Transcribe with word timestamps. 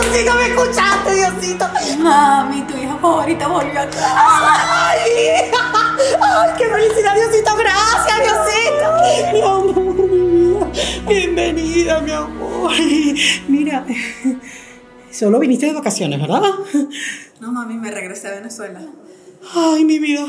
Diosito, 0.00 0.34
me 0.34 0.46
escuchaste, 0.46 1.14
Diosito. 1.14 1.66
Mami, 1.98 2.62
tu 2.62 2.76
hija 2.76 2.96
favorita 2.96 3.48
volvió 3.48 3.80
a 3.80 3.86
casa. 3.86 4.92
Ay, 4.92 5.52
ay, 6.20 6.50
qué 6.56 6.68
felicidad, 6.68 7.14
Diosito. 7.14 7.50
Gracias, 7.56 8.18
Diosito. 8.22 8.86
Mi 9.32 9.40
amor, 9.42 10.10
mi 10.10 10.26
vida. 10.26 10.70
Bienvenida, 11.06 12.00
mi 12.00 12.12
amor. 12.12 12.72
Mira, 13.48 13.84
solo 15.10 15.38
viniste 15.38 15.66
de 15.66 15.74
vacaciones, 15.74 16.18
¿verdad? 16.18 16.42
No, 17.40 17.52
mami, 17.52 17.74
me 17.74 17.90
regresé 17.90 18.28
a 18.28 18.32
Venezuela. 18.32 18.80
Ay, 19.54 19.84
mi 19.84 19.98
vida. 19.98 20.24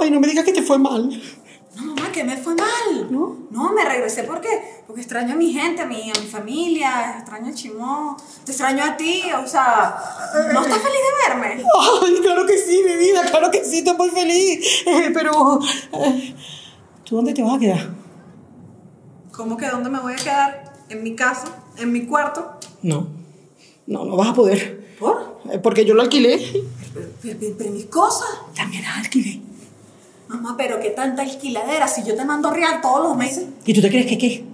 Ay, 0.00 0.10
no 0.10 0.20
me 0.20 0.28
digas 0.28 0.44
que 0.44 0.52
te 0.52 0.62
fue 0.62 0.78
mal. 0.78 1.08
No, 1.76 1.82
mamá, 1.82 2.12
que 2.12 2.22
me 2.22 2.36
fue 2.36 2.54
mal. 2.54 3.08
¿No? 3.10 3.48
No, 3.50 3.72
me 3.72 3.84
regresé 3.84 4.22
porque, 4.22 4.73
porque 4.86 5.00
extraño 5.00 5.32
a 5.34 5.36
mi 5.36 5.52
gente, 5.52 5.82
a 5.82 5.86
mi, 5.86 6.10
a 6.10 6.20
mi 6.20 6.26
familia, 6.26 7.16
extraño 7.18 7.50
a 7.50 7.54
Chimó, 7.54 8.16
te 8.44 8.52
extraño 8.52 8.84
a 8.84 8.96
ti, 8.96 9.22
o 9.42 9.46
sea, 9.46 9.96
¿no 10.52 10.60
estás 10.62 10.78
feliz 10.78 10.98
de 10.98 11.28
verme? 11.28 11.64
Ay, 12.02 12.14
claro 12.22 12.44
que 12.46 12.58
sí, 12.58 12.82
mi 12.86 12.96
vida, 12.96 13.22
claro 13.30 13.50
que 13.50 13.64
sí, 13.64 13.78
estoy 13.78 13.96
muy 13.96 14.10
feliz. 14.10 14.84
Eh, 14.86 15.10
pero, 15.14 15.58
eh, 15.92 16.34
¿tú 17.04 17.16
dónde 17.16 17.32
te 17.32 17.42
vas 17.42 17.56
a 17.56 17.58
quedar? 17.58 17.88
¿Cómo 19.32 19.56
que 19.56 19.68
dónde 19.68 19.90
me 19.90 19.98
voy 20.00 20.12
a 20.12 20.16
quedar? 20.16 20.74
¿En 20.90 21.02
mi 21.02 21.14
casa? 21.16 21.46
¿En 21.78 21.90
mi 21.90 22.06
cuarto? 22.06 22.58
No, 22.82 23.08
no, 23.86 24.04
no 24.04 24.16
vas 24.16 24.28
a 24.28 24.34
poder. 24.34 24.94
¿Por? 24.98 25.40
Eh, 25.50 25.58
Porque 25.58 25.84
yo 25.84 25.94
lo 25.94 26.02
alquilé. 26.02 26.38
Pero, 26.94 27.08
pero- 27.22 27.36
pero- 27.40 27.54
pero 27.58 27.70
mis 27.72 27.86
cosas. 27.86 28.28
También 28.54 28.82
las 28.84 28.98
alquilé. 28.98 29.40
Mamá, 30.28 30.54
pero 30.56 30.78
qué 30.80 30.90
tanta 30.90 31.22
alquiladera 31.22 31.88
si 31.88 32.04
yo 32.04 32.14
te 32.14 32.24
mando 32.24 32.50
real 32.50 32.80
todos 32.80 33.02
los 33.08 33.16
meses. 33.16 33.46
¿Y 33.64 33.74
tú 33.74 33.80
te 33.80 33.88
crees 33.88 34.06
que 34.06 34.18
qué? 34.18 34.44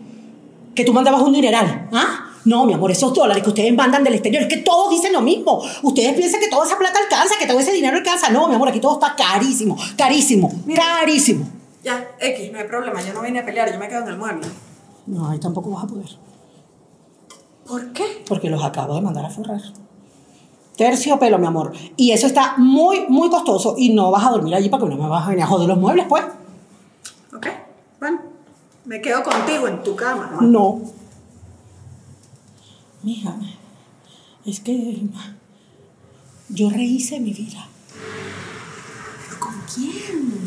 ¿Que 0.75 0.85
tú 0.85 0.93
mandabas 0.93 1.23
un 1.23 1.33
dineral? 1.33 1.89
¿Ah? 1.93 2.27
No, 2.45 2.65
mi 2.65 2.73
amor, 2.73 2.91
esos 2.91 3.13
dólares 3.13 3.43
que 3.43 3.51
ustedes 3.51 3.75
mandan 3.75 4.03
del 4.03 4.15
exterior, 4.15 4.43
es 4.43 4.49
que 4.49 4.59
todos 4.59 4.91
dicen 4.91 5.13
lo 5.13 5.21
mismo. 5.21 5.63
Ustedes 5.83 6.15
piensan 6.15 6.41
que 6.41 6.49
toda 6.49 6.65
esa 6.67 6.79
plata 6.79 6.99
alcanza, 6.99 7.35
que 7.39 7.47
todo 7.47 7.61
ese 7.61 7.73
dinero 7.73 7.97
alcanza. 7.99 8.31
No, 8.31 8.49
mi 8.49 8.55
amor, 8.55 8.69
aquí 8.69 8.81
todo 8.81 8.95
está 8.95 9.15
carísimo, 9.15 9.77
carísimo, 9.97 10.51
Mira. 10.65 10.83
carísimo. 10.83 11.47
Ya, 11.85 12.09
X, 12.19 12.53
no 12.53 12.59
hay 12.59 12.67
problema, 12.67 13.01
yo 13.03 13.13
no 13.13 13.23
vine 13.23 13.41
a 13.41 13.45
pelear, 13.45 13.73
yo 13.73 13.79
me 13.79 13.89
quedo 13.89 14.03
en 14.03 14.09
el 14.09 14.17
mueble. 14.19 14.47
No, 15.07 15.29
ahí 15.29 15.39
tampoco 15.39 15.71
vas 15.71 15.85
a 15.85 15.87
poder. 15.87 16.07
¿Por 17.67 17.93
qué? 17.93 18.25
Porque 18.27 18.51
los 18.51 18.63
acabo 18.65 18.95
de 18.95 19.01
mandar 19.01 19.25
a 19.27 19.31
forrar. 19.31 19.61
Terciopelo, 20.77 21.39
mi 21.39 21.47
amor. 21.47 21.73
Y 21.97 22.13
eso 22.13 22.27
está 22.27 22.55
muy, 22.57 23.07
muy 23.09 23.29
costoso. 23.29 23.75
Y 23.77 23.91
no 23.91 24.11
vas 24.11 24.25
a 24.27 24.31
dormir 24.31 24.55
allí 24.55 24.69
para 24.69 24.83
que 24.83 24.89
no 24.89 24.97
me 24.97 25.09
vas 25.09 25.27
a 25.27 25.29
venir 25.31 25.45
a 25.45 25.47
joder 25.47 25.69
los 25.69 25.79
muebles, 25.79 26.07
pues. 26.09 26.25
Ok, 27.35 27.47
bueno, 28.01 28.19
me 28.91 29.01
quedo 29.01 29.23
contigo 29.23 29.69
en 29.69 29.85
tu 29.85 29.95
cama. 29.95 30.31
¿no? 30.33 30.41
No. 30.43 30.81
Mija, 33.05 33.37
es 34.45 34.59
que 34.59 34.99
yo 36.49 36.71
rehice 36.71 37.21
mi 37.21 37.33
vida. 37.33 37.69
¿Pero 39.29 39.39
con 39.39 39.55
quién? 39.73 40.45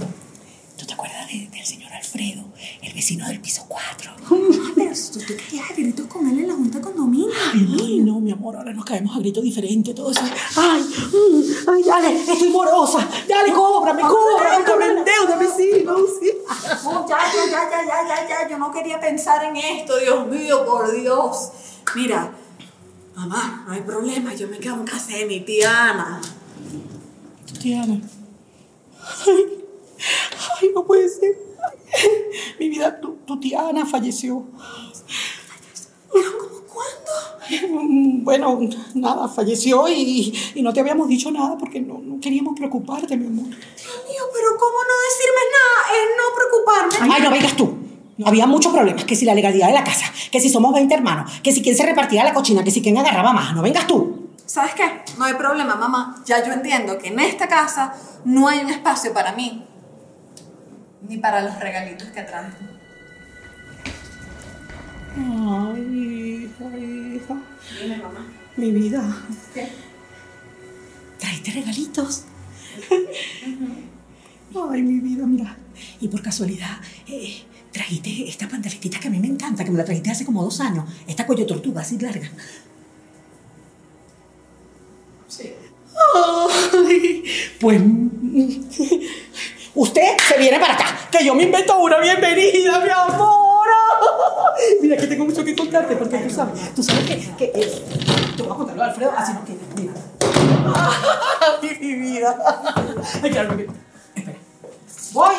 ¿Tú 0.77 0.85
te 0.85 0.93
acuerdas 0.93 1.25
de- 1.29 1.47
del 1.53 1.65
señor 1.65 1.93
Alfredo, 1.93 2.43
el 2.81 2.93
vecino 2.93 3.25
del 3.29 3.39
piso 3.39 3.63
4? 3.69 4.11
Ah, 4.11 4.71
pero 4.75 4.91
tú 5.13 5.19
te 5.19 5.37
querías 5.37 5.71
a 5.71 5.73
gritos 5.73 6.05
con 6.07 6.27
él 6.27 6.39
en 6.39 6.47
la 6.49 6.53
junta 6.53 6.79
de 6.79 6.83
condominio. 6.83 7.27
Ay, 7.53 8.01
no, 8.01 8.19
mi 8.19 8.31
amor, 8.31 8.57
ahora 8.57 8.73
nos 8.73 8.83
caemos 8.83 9.15
a 9.15 9.19
grito 9.19 9.41
diferente, 9.41 9.93
todo 9.93 10.11
eso. 10.11 10.21
Ay, 10.57 10.81
mm, 10.81 11.69
ay, 11.69 11.83
dale, 11.83 12.19
estoy 12.21 12.49
morosa. 12.49 13.07
Dale, 13.27 13.53
cóbrame, 13.53 14.01
cóbrame, 14.01 14.65
cóbrame, 14.65 14.99
endeudame, 14.99 15.47
sí, 15.55 15.83
no, 15.85 15.95
sí. 16.19 16.29
No, 16.83 17.07
ya, 17.07 17.17
ya, 17.33 17.45
ya, 17.45 17.69
ya, 17.69 17.85
ya, 17.85 18.07
ya, 18.07 18.27
ya, 18.27 18.49
yo 18.49 18.57
no 18.57 18.71
quería 18.71 18.99
pensar 18.99 19.43
en 19.45 19.55
esto, 19.55 19.97
Dios 19.99 20.27
mío, 20.27 20.65
por 20.65 20.91
Dios. 20.91 21.51
Mira, 21.95 22.31
mamá, 23.15 23.63
no 23.67 23.73
hay 23.73 23.81
problema, 23.81 24.33
yo 24.33 24.47
me 24.47 24.57
quedo 24.59 24.75
en 24.75 24.85
casa 24.85 25.15
de 25.17 25.25
mi 25.25 25.41
tía 25.41 25.89
Ana. 25.89 26.21
Tiana. 27.61 28.01
Ay, 29.27 29.65
ay, 30.61 30.71
no 30.73 30.83
puede 30.85 31.07
ser. 31.09 31.37
Mi 32.59 32.69
vida, 32.69 32.99
tu, 32.99 33.15
tu 33.25 33.39
tía 33.39 33.67
Ana 33.67 33.85
falleció. 33.85 34.45
¿Pero 36.11 36.31
cómo 36.37 36.61
cuándo? 36.73 38.23
Bueno, 38.23 38.59
nada, 38.95 39.27
falleció 39.27 39.87
y, 39.87 40.33
y 40.55 40.61
no 40.61 40.73
te 40.73 40.79
habíamos 40.79 41.07
dicho 41.07 41.31
nada 41.31 41.57
porque 41.57 41.79
no, 41.81 41.99
no 41.99 42.19
queríamos 42.19 42.57
preocuparte, 42.57 43.17
mi 43.17 43.27
amor. 43.27 43.45
Dios 43.45 43.97
mío, 44.09 44.23
pero 44.33 44.47
¿cómo 44.59 44.77
no 44.89 44.95
decirme 45.09 45.43
nada? 45.51 45.72
Preocuparme. 46.63 47.13
Ay, 47.15 47.21
no 47.21 47.31
vengas 47.31 47.55
tú. 47.55 47.77
Había 48.25 48.45
muchos 48.45 48.71
problemas, 48.71 49.05
que 49.05 49.15
si 49.15 49.25
la 49.25 49.33
legalidad 49.33 49.67
de 49.67 49.73
la 49.73 49.83
casa, 49.83 50.05
que 50.31 50.39
si 50.39 50.49
somos 50.49 50.73
20 50.73 50.93
hermanos, 50.93 51.31
que 51.41 51.51
si 51.51 51.61
quién 51.63 51.75
se 51.75 51.83
repartía 51.83 52.23
la 52.23 52.33
cochina, 52.33 52.63
que 52.63 52.71
si 52.71 52.81
quién 52.81 52.97
agarraba 52.97 53.33
más. 53.33 53.55
No 53.55 53.61
vengas 53.61 53.87
tú. 53.87 54.29
¿Sabes 54.45 54.75
qué? 54.75 54.83
No 55.17 55.25
hay 55.25 55.33
problema, 55.33 55.75
mamá. 55.75 56.21
Ya 56.25 56.45
yo 56.45 56.53
entiendo 56.53 56.97
que 56.99 57.07
en 57.07 57.19
esta 57.19 57.47
casa 57.47 57.95
no 58.23 58.47
hay 58.47 58.59
un 58.59 58.69
espacio 58.69 59.13
para 59.13 59.31
mí. 59.33 59.65
Ni 61.07 61.17
para 61.17 61.41
los 61.41 61.59
regalitos 61.59 62.07
que 62.09 62.21
traje. 62.21 62.51
Ay, 65.17 66.49
hija, 66.49 66.77
hija. 66.77 67.35
Dime, 67.81 67.97
mamá. 67.97 68.27
Mi 68.55 68.71
vida. 68.71 69.03
¿Qué? 69.53 69.69
Traiste 71.19 71.51
regalitos. 71.51 72.25
Ay, 74.71 74.81
mi 74.83 74.99
vida, 74.99 75.25
mira. 75.25 75.57
Y 76.01 76.07
por 76.07 76.21
casualidad, 76.21 76.77
eh, 77.07 77.43
trajiste 77.71 78.29
esta 78.29 78.47
pantaletita 78.47 78.99
que 78.99 79.07
a 79.07 79.11
mí 79.11 79.19
me 79.19 79.27
encanta, 79.27 79.63
que 79.63 79.71
me 79.71 79.77
la 79.77 79.85
trajiste 79.85 80.11
hace 80.11 80.25
como 80.25 80.43
dos 80.43 80.59
años. 80.59 80.85
Esta 81.07 81.25
cuello 81.25 81.45
tortuga, 81.45 81.81
así 81.81 81.97
larga. 81.99 82.29
Sí. 85.27 85.53
Ay, 86.73 87.23
pues. 87.59 87.81
Usted 89.75 90.17
se 90.27 90.37
viene 90.37 90.59
para 90.59 90.75
acá, 90.75 91.09
que 91.11 91.25
yo 91.25 91.33
me 91.33 91.43
invento 91.43 91.79
una 91.79 91.99
bienvenida, 91.99 92.79
mi 92.79 92.89
amor. 92.89 93.43
Mira, 94.81 94.97
que 94.97 95.07
tengo 95.07 95.25
mucho 95.25 95.43
que 95.43 95.55
contarte, 95.55 95.95
porque 95.95 96.17
tú 96.19 96.29
sabes, 96.29 96.75
tú 96.75 96.83
sabes 96.83 97.05
que. 97.05 97.17
que 97.37 97.45
eh, 97.45 97.83
te 98.37 98.43
voy 98.43 98.51
a 98.51 98.55
contarlo, 98.55 98.83
Alfredo, 98.83 99.11
así 99.17 99.33
no 99.33 99.43
que. 99.45 99.57
Mira. 99.81 99.93
Ay, 101.61 101.77
mi 101.79 101.95
vida. 101.95 102.37
Ay, 103.23 103.31
claro, 103.31 103.57
que. 103.57 103.67
Espera. 104.15 104.37
Voy. 105.13 105.35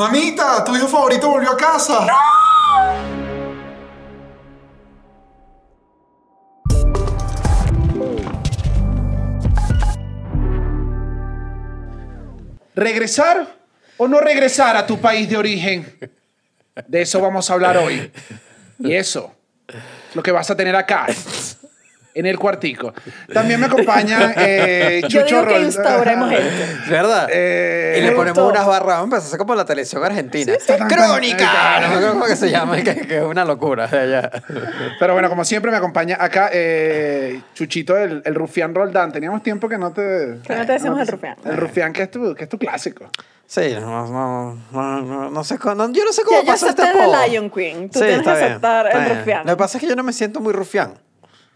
Mamita, 0.00 0.64
tu 0.64 0.74
hijo 0.74 0.88
favorito 0.88 1.28
volvió 1.28 1.50
a 1.50 1.56
casa. 1.58 2.06
¿Regresar 12.74 13.46
o 13.98 14.08
no 14.08 14.20
regresar 14.20 14.74
a 14.74 14.86
tu 14.86 14.98
país 14.98 15.28
de 15.28 15.36
origen? 15.36 15.98
De 16.88 17.02
eso 17.02 17.20
vamos 17.20 17.50
a 17.50 17.52
hablar 17.52 17.76
hoy. 17.76 18.10
Y 18.78 18.94
eso 18.94 19.34
es 19.68 20.16
lo 20.16 20.22
que 20.22 20.32
vas 20.32 20.50
a 20.50 20.56
tener 20.56 20.76
acá, 20.76 21.08
en 22.14 22.26
el 22.26 22.38
cuartico. 22.38 22.92
También 23.32 23.60
me 23.60 23.66
acompaña 23.66 24.32
eh, 24.36 25.00
Yo 25.08 25.22
Chucho 25.22 25.36
digo 25.36 25.46
que 25.48 25.54
Rol- 25.58 25.62
instauremos 25.64 26.32
esto. 26.32 26.90
¿Verdad? 26.90 27.28
Eh, 27.32 27.96
y 27.98 28.02
le 28.02 28.12
ponemos 28.12 28.38
gustó. 28.38 28.48
unas 28.48 28.66
barras, 28.66 28.98
vamos 28.98 29.14
a 29.14 29.18
hacer 29.18 29.38
como 29.38 29.54
la 29.54 29.64
televisión 29.64 30.02
argentina. 30.04 30.52
tan, 30.66 30.78
tan. 30.78 30.88
¡Crónica! 30.88 31.80
No 31.88 32.00
sé 32.00 32.08
cómo 32.08 32.24
que 32.26 32.36
se 32.36 32.50
llama, 32.50 32.76
que, 32.82 32.94
que 33.06 33.18
es 33.18 33.22
una 33.24 33.44
locura. 33.44 33.86
de 33.86 33.98
allá. 33.98 34.30
Pero 34.98 35.12
bueno, 35.12 35.28
como 35.28 35.44
siempre 35.44 35.70
me 35.70 35.76
acompaña 35.76 36.16
acá 36.18 36.50
eh, 36.52 37.40
Chuchito, 37.54 37.96
el, 37.96 38.22
el 38.24 38.34
rufián 38.34 38.74
Roldán. 38.74 39.12
Teníamos 39.12 39.42
tiempo 39.42 39.68
que 39.68 39.78
no 39.78 39.92
te... 39.92 40.38
Que 40.46 40.54
no 40.56 40.66
te 40.66 40.72
decimos 40.72 41.00
el 41.00 41.06
rufián. 41.08 41.36
El 41.44 41.56
rufián 41.56 41.92
que 41.92 42.02
es 42.02 42.10
tu, 42.10 42.34
que 42.34 42.44
es 42.44 42.48
tu 42.50 42.58
clásico. 42.58 43.08
Sí, 43.46 43.74
no, 43.80 44.06
no, 44.06 44.58
no, 44.70 45.00
no, 45.02 45.30
no 45.30 45.44
sé 45.44 45.58
cómo, 45.58 45.74
no, 45.74 45.92
yo 45.92 46.04
no 46.04 46.12
sé 46.12 46.22
cómo 46.22 46.38
Ya, 46.38 46.44
yo 46.44 46.52
pasa 46.52 46.68
este 46.68 46.82
de 46.82 46.88
apodo. 46.90 47.26
Lion 47.26 47.50
Queen. 47.50 47.90
Tú 47.90 47.98
Sí, 47.98 48.04
tienes 48.04 48.18
está 48.20 48.36
que 48.38 48.44
aceptar 48.44 48.86
el 48.96 49.16
rufián. 49.18 49.40
Lo 49.44 49.52
que 49.52 49.56
pasa 49.56 49.78
es 49.78 49.82
que 49.82 49.88
yo 49.90 49.96
no 49.96 50.04
me 50.04 50.12
siento 50.12 50.38
muy 50.40 50.52
rufián. 50.52 50.94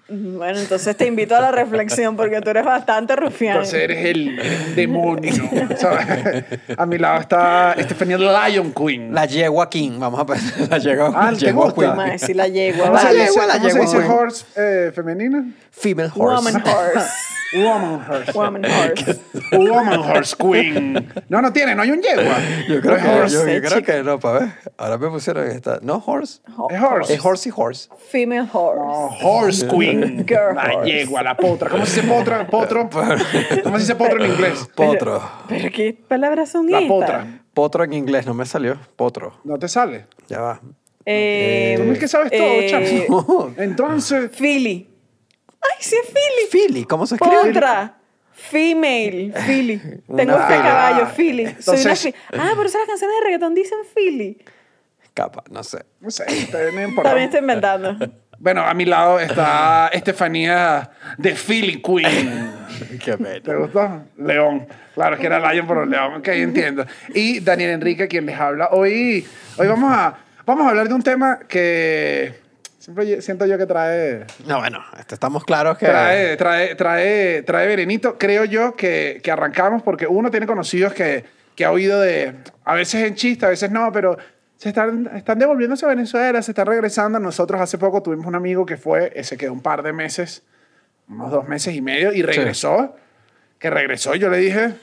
Bueno, 0.06 0.58
entonces 0.58 0.94
te 0.96 1.06
invito 1.06 1.34
a 1.34 1.40
la 1.40 1.50
reflexión 1.50 2.14
porque 2.16 2.40
tú 2.42 2.50
eres 2.50 2.64
bastante 2.64 3.16
rufián. 3.16 3.54
Entonces 3.56 3.82
eres 3.84 4.04
el, 4.04 4.38
el 4.38 4.74
demonio. 4.76 5.32
¿sabes? 5.78 6.44
A 6.76 6.84
mi 6.84 6.98
lado 6.98 7.20
está 7.20 7.72
Estefanía 7.72 8.18
Lion 8.18 8.72
Queen. 8.74 9.14
La 9.14 9.24
yegua 9.24 9.70
king, 9.70 9.92
vamos 9.98 10.20
a 10.20 10.26
pensar. 10.26 10.68
La 10.68 10.78
yegua, 10.78 11.12
Ah, 11.14 11.30
¿te 11.30 11.46
yegua 11.46 11.70
gusta? 11.70 11.94
queen. 11.94 12.10
Decir 12.12 12.36
la 12.36 12.48
yegua. 12.48 12.86
¿Cómo 12.86 12.98
se 12.98 13.04
vale. 13.04 13.18
dice, 13.20 13.32
yegua, 13.32 13.46
la 13.46 13.52
cómo 13.54 13.64
se 13.64 13.70
yegua 13.72 13.84
dice 13.86 13.96
queen. 13.98 14.10
horse 14.12 14.44
eh, 14.56 14.92
femenina? 14.94 15.44
Female 15.70 16.10
horse. 16.14 16.36
Woman 16.52 16.54
horse. 16.66 17.10
Woman 17.56 18.00
horse. 18.10 18.32
Woman 18.32 18.64
horse. 18.64 19.20
Woman 19.52 20.00
horse 20.00 20.36
queen. 20.36 21.12
No, 21.28 21.40
no 21.40 21.52
tiene, 21.52 21.74
no 21.76 21.82
hay 21.82 21.92
un 21.92 22.02
yegua. 22.02 22.36
Yo 22.68 22.80
creo, 22.80 22.90
No 22.92 22.96
es 22.96 23.02
que, 23.04 23.08
horse. 23.10 23.34
yo, 23.36 23.48
yo 23.48 23.62
creo 23.68 23.82
que 23.82 24.02
no, 24.02 24.18
para 24.18 24.38
ver. 24.40 24.48
Ahora 24.76 24.98
me 24.98 25.08
pusieron 25.08 25.46
esta. 25.48 25.78
No 25.80 26.02
horse. 26.04 26.40
Es 26.70 26.80
horse. 26.82 27.14
Es 27.14 27.24
horse 27.24 27.48
y 27.48 27.52
horse. 27.54 27.88
Female 28.10 28.48
horse. 28.52 29.18
Horse 29.22 29.66
queen. 29.68 29.93
Girl 30.26 30.54
la 30.54 30.84
yegua, 30.84 31.22
la 31.22 31.36
potra. 31.36 31.70
¿Cómo 31.70 31.84
se 31.86 32.00
dice 32.02 32.12
potra? 32.12 32.46
Potro. 32.46 32.88
¿Cómo 33.62 33.76
se 33.76 33.82
dice 33.82 33.94
potro 33.96 34.24
en 34.24 34.30
inglés? 34.32 34.68
Potro. 34.74 35.22
¿Pero 35.48 35.70
qué 35.72 35.92
palabras 36.08 36.50
son 36.50 36.70
La 36.70 36.78
estas? 36.78 36.88
potra. 36.88 37.40
Potro 37.54 37.84
en 37.84 37.92
inglés, 37.92 38.26
no 38.26 38.34
me 38.34 38.44
salió. 38.46 38.78
Potro. 38.96 39.38
¿No 39.44 39.58
te 39.58 39.68
sale? 39.68 40.06
Ya 40.28 40.40
va. 40.40 40.60
Eh, 41.06 41.74
Tú 41.76 41.92
es 41.92 41.98
que 41.98 42.08
sabes 42.08 42.30
todo, 42.30 42.40
eh, 42.40 42.66
chamo. 43.06 43.54
Entonces, 43.58 44.30
Philly. 44.30 44.88
Ay, 45.60 45.76
sí 45.80 45.96
es 46.02 46.08
Philly. 46.10 46.50
Philly, 46.66 46.84
¿cómo 46.84 47.06
se 47.06 47.14
escribe? 47.16 47.50
Otra. 47.50 47.98
Female, 48.32 49.32
Philly. 49.46 49.80
Una 50.08 50.16
Tengo 50.16 50.36
este 50.38 50.54
caballo, 50.54 51.06
Philly. 51.14 51.44
Soy 51.60 51.74
una 51.78 51.82
Entonces- 51.82 52.00
Philly. 52.02 52.14
Ah, 52.38 52.52
por 52.56 52.66
eso 52.66 52.78
las 52.78 52.86
canciones 52.88 53.16
de 53.18 53.24
reggaetón 53.24 53.54
dicen 53.54 53.78
Philly. 53.94 54.38
Capa, 55.14 55.44
no 55.50 55.62
sé. 55.62 55.84
No 56.00 56.10
sé, 56.10 56.24
tienen 56.50 56.94
por- 56.94 57.04
También 57.04 57.26
estoy 57.26 57.40
inventando. 57.40 57.96
Bueno, 58.38 58.62
a 58.62 58.74
mi 58.74 58.84
lado 58.84 59.20
está 59.20 59.88
Estefanía 59.92 60.90
de 61.18 61.34
Philly 61.34 61.80
Queen. 61.80 62.50
Qué 63.04 63.16
bello. 63.16 63.42
¿Te 63.42 63.56
gustó? 63.56 64.02
León. 64.18 64.66
Claro, 64.94 65.18
que 65.18 65.26
era 65.26 65.52
Lion, 65.52 65.66
pero 65.66 65.84
León. 65.84 66.14
Ok, 66.16 66.28
entiendo. 66.28 66.86
Y 67.14 67.40
Daniel 67.40 67.70
Enrique, 67.70 68.08
quien 68.08 68.26
les 68.26 68.38
habla. 68.38 68.68
Hoy, 68.72 69.26
hoy 69.56 69.66
vamos, 69.66 69.92
a, 69.92 70.14
vamos 70.46 70.66
a 70.66 70.70
hablar 70.70 70.88
de 70.88 70.94
un 70.94 71.02
tema 71.02 71.40
que 71.48 72.34
siempre 72.78 73.22
siento 73.22 73.46
yo 73.46 73.56
que 73.56 73.66
trae, 73.66 74.26
No, 74.46 74.58
bueno, 74.58 74.84
este, 74.98 75.14
estamos 75.14 75.42
claros 75.44 75.78
que... 75.78 75.86
trae, 75.86 76.36
trae, 76.36 76.74
trae, 76.74 77.42
trae 77.42 77.66
verenito. 77.66 78.18
Creo 78.18 78.44
yo 78.44 78.76
que, 78.76 79.20
que 79.22 79.30
arrancamos 79.30 79.82
porque 79.82 80.06
uno 80.06 80.30
tiene 80.30 80.46
conocidos 80.46 80.92
que, 80.92 81.24
que 81.56 81.64
ha 81.64 81.70
oído 81.70 82.00
de, 82.00 82.34
a 82.64 82.74
veces 82.74 83.04
en 83.04 83.14
chiste, 83.14 83.46
a 83.46 83.48
veces 83.48 83.70
no, 83.70 83.90
pero 83.92 84.18
se 84.56 84.68
están, 84.70 85.10
están 85.14 85.38
devolviéndose 85.38 85.84
a 85.84 85.88
Venezuela, 85.88 86.40
se 86.42 86.52
están 86.52 86.66
regresando. 86.66 87.18
Nosotros 87.18 87.60
hace 87.60 87.78
poco 87.78 88.02
tuvimos 88.02 88.26
un 88.26 88.34
amigo 88.34 88.64
que 88.64 88.76
fue, 88.76 89.12
se 89.22 89.36
quedó 89.36 89.52
un 89.52 89.62
par 89.62 89.82
de 89.82 89.92
meses, 89.92 90.42
unos 91.08 91.30
dos 91.30 91.48
meses 91.48 91.74
y 91.74 91.82
medio, 91.82 92.12
y 92.12 92.22
regresó. 92.22 92.96
Que 93.58 93.70
regresó, 93.70 94.14
y 94.14 94.18
yo 94.18 94.28
le 94.28 94.38
dije, 94.38 94.74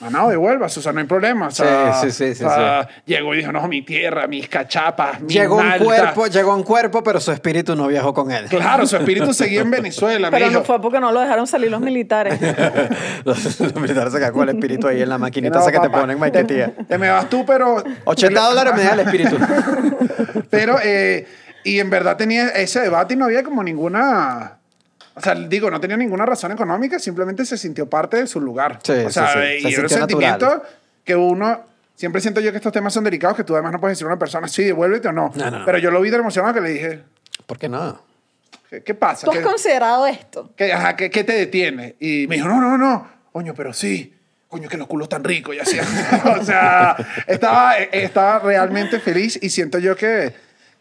no, 0.00 0.10
no, 0.10 0.28
devuelvas, 0.28 0.76
o 0.76 0.82
sea, 0.82 0.92
no 0.92 1.00
hay 1.00 1.06
problema. 1.06 1.46
O 1.46 1.50
sea, 1.50 1.94
Sí, 1.94 2.10
sí, 2.10 2.28
sí, 2.28 2.34
sí, 2.36 2.44
o 2.44 2.48
sea, 2.48 2.88
Llegó 3.06 3.34
y 3.34 3.38
dijo, 3.38 3.52
no, 3.52 3.66
mi 3.68 3.82
tierra, 3.82 4.26
mis 4.26 4.48
cachapas, 4.48 5.20
mi 5.20 5.32
Llegó 5.32 5.56
un 5.56 5.66
Malta". 5.66 5.84
cuerpo, 5.84 6.26
llegó 6.26 6.54
un 6.54 6.62
cuerpo, 6.62 7.02
pero 7.02 7.20
su 7.20 7.32
espíritu 7.32 7.74
no 7.76 7.86
viajó 7.86 8.12
con 8.12 8.30
él. 8.30 8.46
Claro, 8.46 8.86
su 8.86 8.96
espíritu 8.96 9.32
seguía 9.34 9.60
en 9.62 9.70
Venezuela. 9.70 10.30
Pero 10.30 10.50
no 10.50 10.64
fue 10.64 10.80
porque 10.82 11.00
no 11.00 11.12
lo 11.12 11.20
dejaron 11.20 11.46
salir 11.46 11.70
los 11.70 11.80
militares. 11.80 12.38
los, 13.24 13.60
los 13.60 13.74
militares 13.76 14.12
se 14.12 14.18
quedan 14.18 14.32
con 14.32 14.48
el 14.48 14.56
espíritu 14.56 14.88
ahí 14.88 15.00
en 15.02 15.08
la 15.08 15.18
maquinita 15.18 15.58
No, 15.58 15.62
esa 15.62 15.72
que 15.72 15.80
te 15.80 15.90
ponen, 15.90 16.18
maquetía. 16.18 16.72
Te 16.88 16.98
me 16.98 17.08
vas 17.08 17.28
tú, 17.30 17.44
pero. 17.46 17.82
80 18.04 18.40
dólares 18.40 18.74
me 18.76 18.82
da 18.82 18.92
el 18.94 19.00
espíritu. 19.06 19.36
Pero, 20.50 20.76
eh, 20.82 21.26
y 21.62 21.78
en 21.80 21.88
verdad 21.90 22.16
tenía 22.16 22.48
ese 22.48 22.80
debate 22.80 23.14
y 23.14 23.16
no 23.16 23.24
había 23.26 23.42
como 23.42 23.62
ninguna. 23.62 24.53
O 25.16 25.20
sea, 25.20 25.34
digo, 25.34 25.70
no 25.70 25.80
tenía 25.80 25.96
ninguna 25.96 26.26
razón 26.26 26.50
económica, 26.52 26.98
simplemente 26.98 27.44
se 27.44 27.56
sintió 27.56 27.88
parte 27.88 28.16
de 28.16 28.26
su 28.26 28.40
lugar. 28.40 28.80
Sí, 28.82 28.92
o 28.92 29.10
sea, 29.10 29.28
sí, 29.32 29.38
sí. 29.62 29.68
y 29.68 29.70
Se 29.70 29.74
era 29.74 29.82
un 29.82 29.88
sentimiento 29.88 30.46
natural. 30.46 30.68
que 31.04 31.14
uno. 31.16 31.60
Siempre 31.96 32.20
siento 32.20 32.40
yo 32.40 32.50
que 32.50 32.56
estos 32.56 32.72
temas 32.72 32.92
son 32.92 33.04
delicados, 33.04 33.36
que 33.36 33.44
tú 33.44 33.54
además 33.54 33.70
no 33.72 33.80
puedes 33.80 33.96
decir 33.96 34.04
a 34.06 34.08
una 34.08 34.18
persona, 34.18 34.48
sí, 34.48 34.64
devuélvete 34.64 35.06
o 35.08 35.12
no. 35.12 35.30
No, 35.36 35.50
no. 35.50 35.64
Pero 35.64 35.78
yo 35.78 35.92
lo 35.92 36.00
vi 36.00 36.10
tan 36.10 36.18
emocionado 36.20 36.52
que 36.52 36.60
le 36.60 36.70
dije, 36.70 37.02
¿Por 37.46 37.56
qué 37.58 37.68
no? 37.68 38.02
¿qué, 38.68 38.82
qué 38.82 38.94
pasa? 38.94 39.26
¿Tú 39.26 39.30
has 39.30 39.38
¿Qué, 39.38 39.44
considerado 39.44 40.04
esto? 40.08 40.50
qué- 40.56 40.72
ajá, 40.72 40.96
¿qué- 40.96 41.10
qué 41.10 41.22
te 41.22 41.34
detiene? 41.34 41.94
Y 42.00 42.26
me 42.28 42.34
dijo, 42.34 42.48
no, 42.48 42.60
no, 42.60 42.76
no. 42.76 43.08
Coño, 43.32 43.54
pero 43.54 43.72
sí. 43.72 44.12
Coño, 44.48 44.68
que 44.68 44.76
los 44.76 44.88
culos 44.88 45.08
tan 45.08 45.22
ricos 45.22 45.54
y 45.54 45.60
así. 45.60 45.78
o 46.40 46.44
sea, 46.44 46.96
estaba, 47.28 47.76
estaba 47.78 48.40
realmente 48.40 48.98
feliz 48.98 49.38
y 49.40 49.50
siento 49.50 49.78
yo 49.78 49.94
que, 49.94 50.34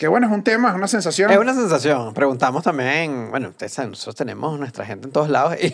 que, 0.04 0.08
bueno, 0.10 0.28
es 0.28 0.34
un 0.34 0.44
tema, 0.44 0.70
es 0.70 0.76
una 0.76 0.88
sensación. 0.88 1.32
Es 1.32 1.38
una 1.38 1.54
sensación. 1.54 2.14
Preguntamos 2.14 2.64
también, 2.64 3.30
bueno, 3.32 3.50
ustedes 3.50 3.72
saben, 3.72 3.92
nosotros 3.92 4.16
tenemos 4.16 4.60
nuestra 4.60 4.86
gente 4.86 5.08
en 5.08 5.14
todos 5.14 5.30
lados 5.30 5.56
y, 5.62 5.74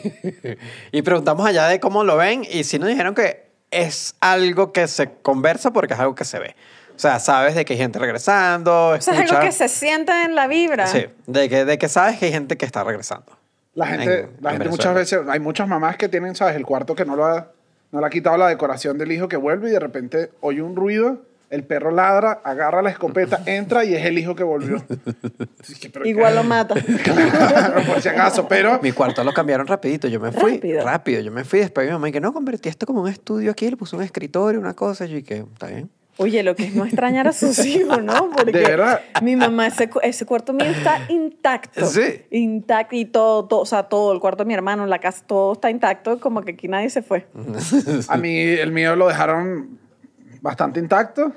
y 0.92 1.02
preguntamos 1.02 1.46
allá 1.48 1.68
de 1.68 1.80
cómo 1.80 2.04
lo 2.04 2.16
ven 2.18 2.46
y 2.50 2.64
sí 2.64 2.78
nos 2.78 2.90
dijeron 2.90 3.16
que 3.16 3.50
es 3.72 4.16
algo 4.20 4.72
que 4.72 4.88
se 4.88 5.12
conversa 5.22 5.72
porque 5.72 5.96
es 5.96 6.00
algo 6.00 6.14
que 6.14 6.26
se 6.26 6.38
ve. 6.38 6.56
O 6.96 7.00
sea, 7.00 7.20
sabes 7.20 7.56
de 7.56 7.66
que 7.66 7.74
hay 7.74 7.80
gente 7.80 7.98
regresando. 7.98 8.90
O 8.90 9.02
sea, 9.02 9.14
es 9.24 9.32
algo 9.32 9.42
que 9.44 9.52
se 9.52 9.68
siente 9.68 10.12
en 10.26 10.36
la 10.36 10.48
vibra. 10.48 10.86
Sí, 10.86 11.06
de 11.28 11.50
que, 11.50 11.66
de 11.66 11.78
que 11.78 11.88
sabes 11.88 12.20
que 12.20 12.26
hay 12.28 12.32
gente 12.32 12.56
que 12.58 12.66
está 12.66 12.84
regresando. 12.84 13.38
La 13.74 13.88
gente, 13.88 14.20
en- 14.22 14.30
la 14.42 14.50
en 14.52 14.58
gente 14.58 14.70
muchas 14.70 14.94
veces, 14.94 15.22
hay 15.28 15.40
muchas 15.40 15.68
mamás 15.68 15.98
que 15.98 16.10
tienen, 16.10 16.36
¿sabes? 16.36 16.56
El 16.56 16.66
cuarto 16.66 16.94
que 16.96 17.06
no 17.06 17.16
lo 17.16 17.26
ha, 17.26 17.48
no 17.92 18.00
le 18.02 18.06
ha 18.06 18.10
quitado 18.10 18.38
la 18.38 18.48
decoración 18.48 18.98
del 18.98 19.12
hijo 19.12 19.28
que 19.28 19.38
vuelve 19.38 19.70
y 19.70 19.72
de 19.72 19.80
repente 19.80 20.30
oye 20.42 20.62
un 20.62 20.76
ruido, 20.76 21.22
el 21.50 21.64
perro 21.64 21.92
ladra, 21.92 22.42
agarra 22.44 22.82
la 22.82 22.90
escopeta, 22.92 23.42
entra 23.46 23.84
y 23.86 23.96
es 23.96 24.06
el 24.06 24.18
hijo 24.18 24.36
que 24.36 24.44
volvió. 24.44 24.84
Pero 25.94 26.06
Igual 26.06 26.34
qué- 26.34 26.36
lo 26.36 26.44
mata. 26.44 26.76
Claro, 27.04 27.82
por 27.86 28.02
si 28.02 28.10
acaso, 28.10 28.48
pero 28.48 28.80
Mi 28.82 28.92
cuarto 28.92 29.24
lo 29.24 29.34
cambiaron 29.34 29.68
rapidito. 29.68 30.08
Yo 30.08 30.20
me 30.20 30.32
fui 30.32 30.56
Rápido. 30.56 30.84
rápido. 30.84 31.22
Yo 31.22 31.32
me 31.32 31.44
fui 31.44 31.60
después 31.60 31.86
mi 31.88 31.94
mamá 31.94 32.10
y 32.10 32.12
que 32.12 32.22
no, 32.22 32.34
convertí 32.34 32.70
esto 32.70 32.86
como 32.86 33.02
un 33.02 33.10
estudio 33.10 33.52
aquí, 33.52 33.70
le 33.70 33.78
puse 33.78 33.96
un 33.96 34.04
escritorio, 34.04 34.60
una 34.60 34.74
cosa. 34.74 35.06
Y 35.06 35.10
yo 35.22 35.24
que, 35.26 35.38
está 35.54 35.68
bien. 35.68 35.90
Oye, 36.18 36.44
lo 36.44 36.54
que 36.54 36.66
es 36.66 36.76
no 36.76 36.84
extrañar 36.84 37.30
a 37.30 37.32
sus 37.34 37.58
hijos, 37.66 38.04
¿no? 38.04 38.30
Porque 38.36 38.52
De 38.52 38.60
verdad. 38.60 39.00
mi 39.22 39.38
mamá, 39.38 39.68
ese, 39.68 39.90
ese 40.04 40.26
cuarto 40.26 40.52
mío 40.52 40.66
está 40.70 41.00
intacto. 41.08 41.86
Sí. 41.86 42.24
Intacto 42.32 42.96
y 42.98 43.06
todo, 43.06 43.46
todo, 43.46 43.62
o 43.62 43.66
sea, 43.66 43.84
todo, 43.84 44.12
el 44.12 44.20
cuarto 44.20 44.44
de 44.44 44.48
mi 44.50 44.54
hermano, 44.54 44.86
la 44.86 45.00
casa, 45.00 45.24
todo 45.26 45.54
está 45.54 45.70
intacto, 45.70 46.20
como 46.20 46.42
que 46.42 46.52
aquí 46.52 46.68
nadie 46.68 46.90
se 46.90 47.02
fue. 47.04 47.26
a 48.10 48.18
mí 48.18 48.38
el 48.38 48.72
mío 48.74 48.98
lo 48.98 49.08
dejaron 49.08 49.80
bastante 50.42 50.80
intacto, 50.80 51.32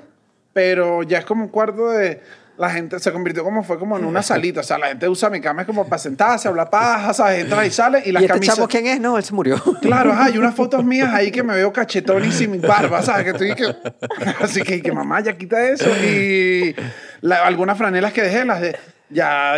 pero 0.53 1.03
ya 1.03 1.19
es 1.19 1.25
como 1.25 1.43
un 1.43 1.49
cuarto 1.49 1.89
de... 1.89 2.21
La 2.55 2.69
gente 2.69 2.99
se 2.99 3.11
convirtió 3.11 3.43
como 3.43 3.63
fue 3.63 3.79
como 3.79 3.97
en 3.97 4.05
una 4.05 4.21
salita, 4.21 4.59
o 4.59 4.63
sea, 4.63 4.77
la 4.77 4.89
gente 4.89 5.09
usa 5.09 5.27
mi 5.31 5.41
cama 5.41 5.61
es 5.61 5.65
como 5.67 5.85
para 5.89 5.97
sentarse, 5.97 6.47
hablar 6.47 6.69
paja, 6.69 7.11
¿sabes? 7.11 7.41
Entra 7.43 7.65
y 7.65 7.71
sale 7.71 8.03
y 8.05 8.11
las 8.11 8.21
¿Y 8.21 8.25
este 8.25 8.33
camisas... 8.35 8.55
chamo 8.57 8.67
quién 8.67 8.85
es? 8.85 8.99
No, 8.99 9.17
él 9.17 9.23
se 9.23 9.33
murió. 9.33 9.59
Claro, 9.81 10.13
hay 10.15 10.37
unas 10.37 10.53
fotos 10.53 10.85
mías 10.85 11.11
ahí 11.11 11.31
que 11.31 11.41
me 11.41 11.55
veo 11.55 11.73
cachetón 11.73 12.23
y 12.23 12.31
sin 12.31 12.61
barba, 12.61 13.01
¿sabes? 13.01 13.23
Que 13.23 13.29
estoy 13.31 13.55
que... 13.55 13.75
Así 14.39 14.61
que, 14.61 14.83
que 14.83 14.91
mamá, 14.91 15.19
ya 15.21 15.35
quita 15.35 15.67
eso. 15.67 15.89
Y 16.05 16.75
la- 17.21 17.43
algunas 17.43 17.75
franelas 17.75 18.13
que 18.13 18.21
dejé, 18.21 18.45
las 18.45 18.61
de... 18.61 18.77
Ya 19.09 19.55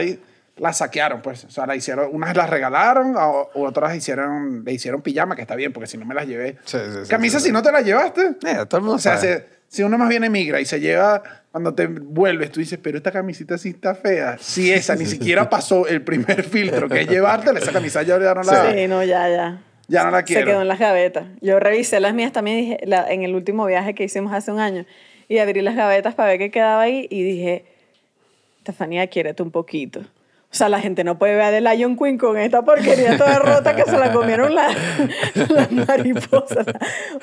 las 0.58 0.78
saquearon, 0.78 1.22
pues. 1.22 1.44
O 1.46 1.50
sea, 1.50 1.66
las 1.66 1.78
hicieron... 1.78 2.10
Unas 2.14 2.36
las 2.36 2.50
regalaron, 2.50 3.16
o- 3.18 3.50
otras 3.56 3.96
hicieron, 3.96 4.64
le 4.64 4.72
hicieron 4.74 5.02
pijama, 5.02 5.36
que 5.36 5.42
está 5.42 5.56
bien, 5.56 5.74
porque 5.74 5.88
si 5.88 5.98
no 5.98 6.06
me 6.06 6.16
las 6.16 6.28
llevé. 6.28 6.58
Sí, 6.66 6.78
sí, 6.78 7.00
sí, 7.04 7.10
Camisa, 7.10 7.40
sí, 7.40 7.48
si 7.48 7.52
no 7.52 7.62
te 7.62 7.72
las 7.72 7.84
llevaste. 7.84 8.22
Eh, 8.46 8.66
todo 8.68 8.78
el 8.78 8.82
mundo 8.84 8.96
O 8.96 9.00
sea, 9.00 9.18
sabe. 9.18 9.34
se- 9.38 9.56
si 9.68 9.84
uno 9.84 9.98
más 9.98 10.08
bien 10.10 10.24
emigra 10.24 10.60
y 10.62 10.66
se 10.66 10.80
lleva... 10.80 11.22
Cuando 11.52 11.74
te 11.74 11.88
vuelves, 11.88 12.52
tú 12.52 12.60
dices, 12.60 12.78
pero 12.84 12.98
esta 12.98 13.12
camisita 13.14 13.58
sí 13.58 13.70
está 13.70 13.96
fea. 13.96 14.38
Si 14.40 14.74
esa 14.74 14.94
ni 14.96 15.06
siquiera 15.06 15.50
pasó 15.50 15.88
el 15.88 16.02
primer 16.04 16.44
filtro, 16.50 16.90
que 16.90 17.02
es 17.02 17.08
llevártela, 17.08 17.60
esa 17.60 17.72
camisa 17.72 18.02
ya 18.04 18.18
no 18.20 18.44
la, 18.44 18.74
Sí, 18.74 18.88
no, 18.90 19.02
ya, 19.06 19.30
ya. 19.30 19.62
ya 19.88 20.04
no 20.04 20.12
la 20.12 20.18
Se 20.20 20.24
quiero. 20.26 20.48
quedó 20.48 20.62
en 20.64 20.68
las 20.68 20.80
gavetas. 20.80 21.26
Yo 21.40 21.58
revisé 21.62 22.02
las 22.02 22.14
mías 22.14 22.34
también 22.34 22.58
dije, 22.58 22.80
la- 22.84 23.10
en 23.10 23.24
el 23.24 23.34
último 23.36 23.66
viaje 23.66 23.96
que 23.96 24.04
hicimos 24.04 24.34
hace 24.34 24.52
un 24.52 24.60
año 24.60 24.86
y 25.30 25.38
abrí 25.38 25.62
las 25.62 25.78
gavetas 25.78 26.14
para 26.14 26.28
ver 26.30 26.40
qué 26.40 26.52
quedaba 26.52 26.82
ahí 26.82 27.08
y 27.10 27.24
dije, 27.24 27.64
Estefanía, 28.60 29.08
quiérete 29.08 29.42
un 29.42 29.52
poquito. 29.52 30.02
O 30.56 30.58
sea, 30.58 30.70
la 30.70 30.80
gente 30.80 31.04
no 31.04 31.20
puede 31.20 31.34
ver 31.36 31.42
a 31.42 31.52
The 31.52 31.60
Lion 31.60 31.98
Queen 31.98 32.18
con 32.18 32.38
esta 32.38 32.62
porquería 32.62 33.18
toda 33.18 33.40
rota 33.40 33.76
que 33.76 33.84
se 33.84 33.98
la 33.98 34.14
comieron 34.14 34.56
las 34.56 34.74
las 35.50 35.70
mariposas. 35.70 36.66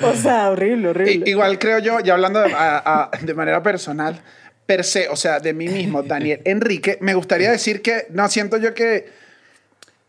O 0.03 0.13
sea, 0.13 0.51
horrible, 0.51 0.89
horrible. 0.91 1.25
I- 1.27 1.31
Igual 1.31 1.59
creo 1.59 1.79
yo, 1.79 2.01
ya 2.01 2.13
hablando 2.13 2.41
de, 2.43 2.53
a- 2.53 2.83
a- 2.85 3.11
de 3.23 3.33
manera 3.33 3.63
personal, 3.63 4.21
per 4.67 4.85
se, 4.85 5.09
o 5.09 5.17
sea, 5.17 5.41
de 5.41 5.55
mí 5.55 5.67
mismo, 5.67 6.03
Daniel 6.03 6.43
Enrique, 6.45 6.99
me 7.01 7.15
gustaría 7.15 7.51
decir 7.51 7.81
que, 7.81 8.07
no, 8.11 8.29
siento 8.29 8.59
yo 8.59 8.75
que, 8.75 9.09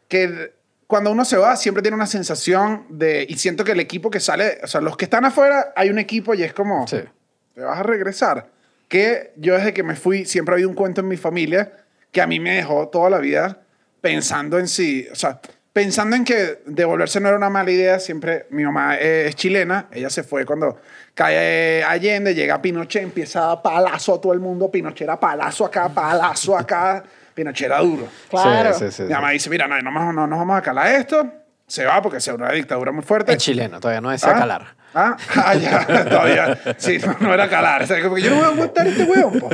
que 0.10 0.52
cuando 0.88 1.10
uno 1.10 1.24
se 1.24 1.38
va 1.38 1.56
siempre 1.56 1.82
tiene 1.82 1.96
una 1.96 2.06
sensación 2.08 2.86
de, 2.90 3.26
y 3.30 3.36
siento 3.38 3.64
que 3.64 3.72
el 3.72 3.80
equipo 3.80 4.12
que 4.12 4.20
sale, 4.20 4.58
o 4.64 4.68
sea, 4.68 4.82
los 4.82 4.98
que 4.98 5.06
están 5.06 5.24
afuera, 5.24 5.72
hay 5.78 5.90
un 5.90 5.98
equipo 5.98 6.34
y 6.34 6.44
es 6.44 6.52
como, 6.54 6.86
Sí. 6.90 6.98
te 7.56 7.62
vas 7.62 7.80
a 7.80 7.84
regresar. 7.84 8.48
Que 8.90 9.32
yo 9.38 9.56
desde 9.56 9.74
que 9.74 9.82
me 9.82 9.96
fui, 9.96 10.26
siempre 10.26 10.52
ha 10.52 10.56
habido 10.56 10.68
un 10.70 10.76
cuento 10.76 11.00
en 11.00 11.08
mi 11.08 11.16
familia 11.18 11.72
que 12.14 12.22
a 12.22 12.28
mí 12.28 12.40
me 12.40 12.56
dejó 12.56 12.88
toda 12.88 13.10
la 13.10 13.18
vida 13.18 13.58
pensando 14.00 14.60
en 14.60 14.68
sí, 14.68 15.08
o 15.12 15.16
sea, 15.16 15.42
pensando 15.74 16.16
en 16.16 16.24
que 16.24 16.62
devolverse 16.68 17.20
no 17.20 17.28
era 17.28 17.38
una 17.38 17.50
mala 17.50 17.72
idea. 17.72 18.00
Siempre, 18.00 18.46
mi 18.52 18.64
mamá 18.64 18.96
es 18.96 19.36
chilena, 19.36 19.88
ella 19.92 20.10
se 20.10 20.24
fue 20.24 20.46
cuando 20.46 20.80
cae 21.16 21.84
Allende, 21.84 22.36
llega 22.36 22.62
Pinochet, 22.62 23.04
empieza 23.04 23.44
a 23.44 23.48
dar 23.48 23.62
palazo 23.64 24.16
a 24.16 24.22
todo 24.22 24.32
el 24.32 24.40
mundo, 24.40 24.70
Pinochet 24.70 25.02
era 25.02 25.20
palazo 25.20 25.66
acá, 25.66 25.90
palazo 25.90 26.56
acá, 26.56 27.04
Pinochet 27.34 27.66
era 27.66 27.80
duro. 27.80 28.08
Claro. 28.30 28.74
Sí, 28.74 28.86
sí, 28.86 28.92
sí, 28.92 29.02
Mi 29.04 29.08
sí. 29.08 29.14
mamá 29.14 29.32
dice, 29.32 29.50
mira, 29.50 29.68
no, 29.68 29.82
no, 29.82 29.92
no, 29.92 30.14
no 30.14 30.28
nos 30.28 30.40
vamos 30.40 30.58
a 30.58 30.62
calar 30.62 30.88
esto, 30.96 31.28
se 31.66 31.86
va 31.86 32.00
porque 32.02 32.20
es 32.20 32.28
una 32.28 32.52
dictadura 32.52 32.92
muy 32.92 33.04
fuerte. 33.04 33.32
En 33.32 33.40
chileno, 33.40 33.80
todavía 33.80 34.02
no 34.02 34.12
decía 34.12 34.34
¿Ah? 34.36 34.40
calar. 34.40 34.76
Ah, 34.94 35.18
ah, 35.36 35.56
ya, 35.56 36.06
todavía. 36.10 36.60
Sí, 36.78 37.00
no, 37.00 37.16
no 37.20 37.34
era 37.34 37.50
calar. 37.50 37.82
O 37.84 37.88
sea, 37.88 37.98
yo 37.98 38.04
no 38.04 38.12
voy 38.12 38.24
a 38.44 38.48
aguantar 38.48 38.86
este 38.86 39.04
huevo. 39.04 39.50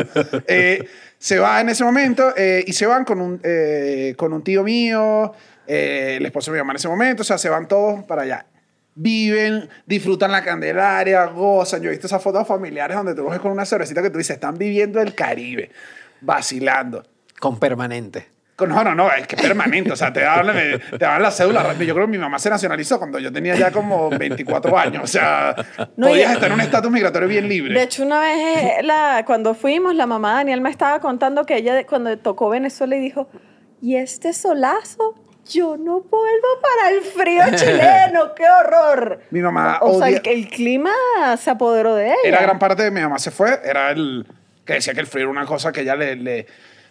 Eh, 0.47 0.85
se 1.19 1.37
va 1.37 1.59
en 1.59 1.67
ese 1.67 1.83
momento 1.83 2.33
eh, 2.35 2.63
y 2.65 2.71
se 2.71 2.85
van 2.85 3.03
con 3.03 3.19
un, 3.19 3.41
eh, 3.43 4.15
con 4.17 4.31
un 4.31 4.41
tío 4.41 4.63
mío, 4.63 5.33
eh, 5.67 6.15
el 6.17 6.25
esposo 6.25 6.51
de 6.51 6.63
mi 6.63 6.69
en 6.69 6.75
ese 6.77 6.87
momento. 6.87 7.21
O 7.21 7.25
sea, 7.25 7.37
se 7.37 7.49
van 7.49 7.67
todos 7.67 8.05
para 8.05 8.21
allá. 8.23 8.45
Viven, 8.95 9.69
disfrutan 9.85 10.31
la 10.31 10.43
Candelaria, 10.43 11.25
gozan. 11.25 11.81
Yo 11.81 11.89
he 11.89 11.91
visto 11.91 12.07
esas 12.07 12.23
fotos 12.23 12.47
familiares 12.47 12.95
donde 12.95 13.13
tú 13.13 13.23
los 13.23 13.31
ves 13.31 13.41
con 13.41 13.51
una 13.51 13.65
cervecita 13.65 14.01
que 14.01 14.09
tú 14.09 14.17
dices, 14.17 14.35
están 14.35 14.57
viviendo 14.57 15.01
el 15.01 15.13
Caribe, 15.13 15.71
vacilando. 16.21 17.03
Con 17.39 17.59
permanente. 17.59 18.38
No, 18.67 18.83
no, 18.83 18.95
no, 18.95 19.11
es 19.11 19.27
que 19.27 19.35
es 19.35 19.41
permanente. 19.41 19.91
O 19.91 19.95
sea, 19.95 20.11
te 20.11 20.21
daban, 20.21 20.55
te 20.55 20.97
daban 20.97 21.21
la 21.21 21.31
cédula. 21.31 21.73
Yo 21.73 21.93
creo 21.93 22.05
que 22.05 22.11
mi 22.11 22.17
mamá 22.17 22.39
se 22.39 22.49
nacionalizó 22.49 22.97
cuando 22.97 23.19
yo 23.19 23.31
tenía 23.31 23.55
ya 23.55 23.71
como 23.71 24.09
24 24.09 24.77
años. 24.77 25.03
O 25.03 25.07
sea, 25.07 25.55
No, 25.95 26.07
podías 26.07 26.33
estar 26.33 26.47
en 26.47 26.53
un 26.53 26.61
estatus 26.61 26.91
migratorio 26.91 27.27
bien 27.27 27.47
libre. 27.47 27.73
De 27.73 27.83
hecho, 27.83 28.03
una 28.03 28.19
vez 28.19 28.37
eh, 28.37 28.83
la, 28.83 29.23
cuando 29.25 29.53
fuimos, 29.53 29.95
la 29.95 30.05
mamá 30.05 30.31
de 30.31 30.35
Daniel 30.35 30.61
me 30.61 30.69
estaba 30.69 30.99
contando 30.99 31.45
que 31.45 31.57
ella 31.57 31.85
cuando 31.85 32.17
tocó 32.17 32.49
Venezuela 32.49 32.95
y 32.95 32.99
dijo, 32.99 33.29
¿y 33.81 33.95
este 33.95 34.33
solazo? 34.33 35.15
yo 35.49 35.77
no 35.77 36.01
vuelvo 36.01 36.47
para 36.61 36.91
el 36.91 37.01
frío 37.01 37.43
chileno, 37.55 38.35
qué 38.35 38.43
horror. 38.43 39.21
Mi 39.31 39.41
mamá 39.41 39.79
O, 39.81 39.97
sea, 39.97 40.09
el, 40.09 40.21
el 40.23 40.47
clima 40.47 40.91
se 41.37 41.49
apoderó 41.49 41.95
de 41.95 42.07
ella. 42.07 42.17
Era 42.23 42.41
gran 42.41 42.59
parte 42.59 42.83
de 42.83 42.91
mi 42.91 43.01
mamá 43.01 43.17
se 43.17 43.31
fue, 43.31 43.59
era 43.63 43.91
el 43.91 44.25
que 44.65 44.73
decía 44.73 44.93
que 44.93 44.99
el 44.99 45.07
frío 45.07 45.23
era 45.23 45.31
una 45.31 45.45
cosa 45.45 45.71
que 45.71 45.81
ella 45.81 45.95
le, 45.95 46.15
le, 46.15 46.45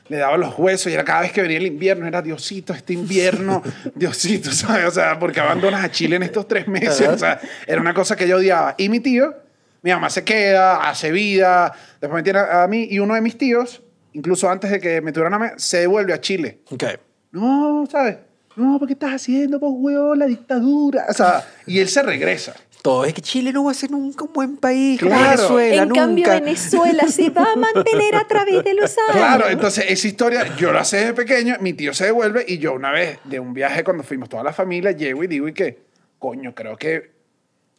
le 0.08 0.16
daba 0.16 0.36
los 0.36 0.58
huesos 0.58 0.90
y 0.90 0.94
era 0.94 1.04
cada 1.04 1.22
vez 1.22 1.32
que 1.32 1.42
venía 1.42 1.58
el 1.58 1.66
invierno, 1.66 2.06
era 2.06 2.22
Diosito, 2.22 2.72
este 2.72 2.92
invierno, 2.94 3.62
Diosito, 3.94 4.52
¿sabes? 4.52 4.86
O 4.86 4.90
sea, 4.90 5.18
porque 5.18 5.40
abandonas 5.40 5.84
a 5.84 5.90
Chile 5.90 6.16
en 6.16 6.22
estos 6.22 6.48
tres 6.48 6.66
meses, 6.68 7.08
o 7.08 7.18
sea, 7.18 7.40
era 7.66 7.80
una 7.80 7.94
cosa 7.94 8.16
que 8.16 8.24
ella 8.24 8.36
odiaba. 8.36 8.74
Y 8.78 8.88
mi 8.88 9.00
tío, 9.00 9.34
mi 9.82 9.90
mamá 9.90 10.10
se 10.10 10.24
queda, 10.24 10.88
hace 10.88 11.12
vida, 11.12 11.72
después 12.00 12.20
me 12.20 12.22
tiene 12.22 12.40
a 12.40 12.66
mí 12.68 12.88
y 12.90 12.98
uno 12.98 13.14
de 13.14 13.20
mis 13.20 13.36
tíos, 13.36 13.82
incluso 14.12 14.50
antes 14.50 14.70
de 14.70 14.80
que 14.80 15.00
me 15.00 15.12
tuvieran 15.12 15.34
a 15.34 15.38
mí, 15.38 15.46
se 15.56 15.78
devuelve 15.80 16.12
a 16.12 16.20
Chile. 16.20 16.60
Ok. 16.70 16.84
No, 17.32 17.86
¿sabes? 17.90 18.16
No, 18.56 18.76
¿por 18.78 18.88
qué 18.88 18.94
estás 18.94 19.12
haciendo, 19.12 19.60
pues, 19.60 19.72
huevón, 19.72 20.18
la 20.18 20.26
dictadura? 20.26 21.06
O 21.08 21.12
sea, 21.12 21.46
y 21.64 21.78
él 21.78 21.88
se 21.88 22.02
regresa. 22.02 22.54
Todo 22.82 23.04
es 23.04 23.12
que 23.12 23.20
Chile 23.20 23.52
no 23.52 23.64
va 23.64 23.72
a 23.72 23.74
ser 23.74 23.90
nunca 23.90 24.24
un 24.24 24.32
buen 24.32 24.56
país 24.56 25.00
Claro. 25.00 25.22
Venezuela, 25.36 25.82
en 25.82 25.88
nunca. 25.88 26.00
cambio, 26.00 26.28
Venezuela 26.30 27.08
se 27.08 27.30
va 27.30 27.52
a 27.52 27.56
mantener 27.56 28.14
a 28.14 28.26
través 28.26 28.62
de 28.64 28.74
los 28.74 28.96
años. 28.98 29.12
Claro, 29.16 29.48
entonces 29.48 29.84
esa 29.88 30.06
historia 30.06 30.56
yo 30.56 30.72
la 30.72 30.84
sé 30.84 30.98
desde 30.98 31.14
pequeño, 31.14 31.56
mi 31.60 31.72
tío 31.72 31.92
se 31.92 32.04
devuelve 32.06 32.44
y 32.46 32.58
yo 32.58 32.74
una 32.74 32.90
vez 32.92 33.18
de 33.24 33.40
un 33.40 33.52
viaje 33.52 33.82
cuando 33.84 34.02
fuimos 34.04 34.28
toda 34.28 34.42
la 34.44 34.52
familia 34.52 34.92
llego 34.92 35.24
y 35.24 35.26
digo 35.26 35.48
y 35.48 35.52
que, 35.52 35.78
coño, 36.18 36.54
creo 36.54 36.76
que 36.76 37.17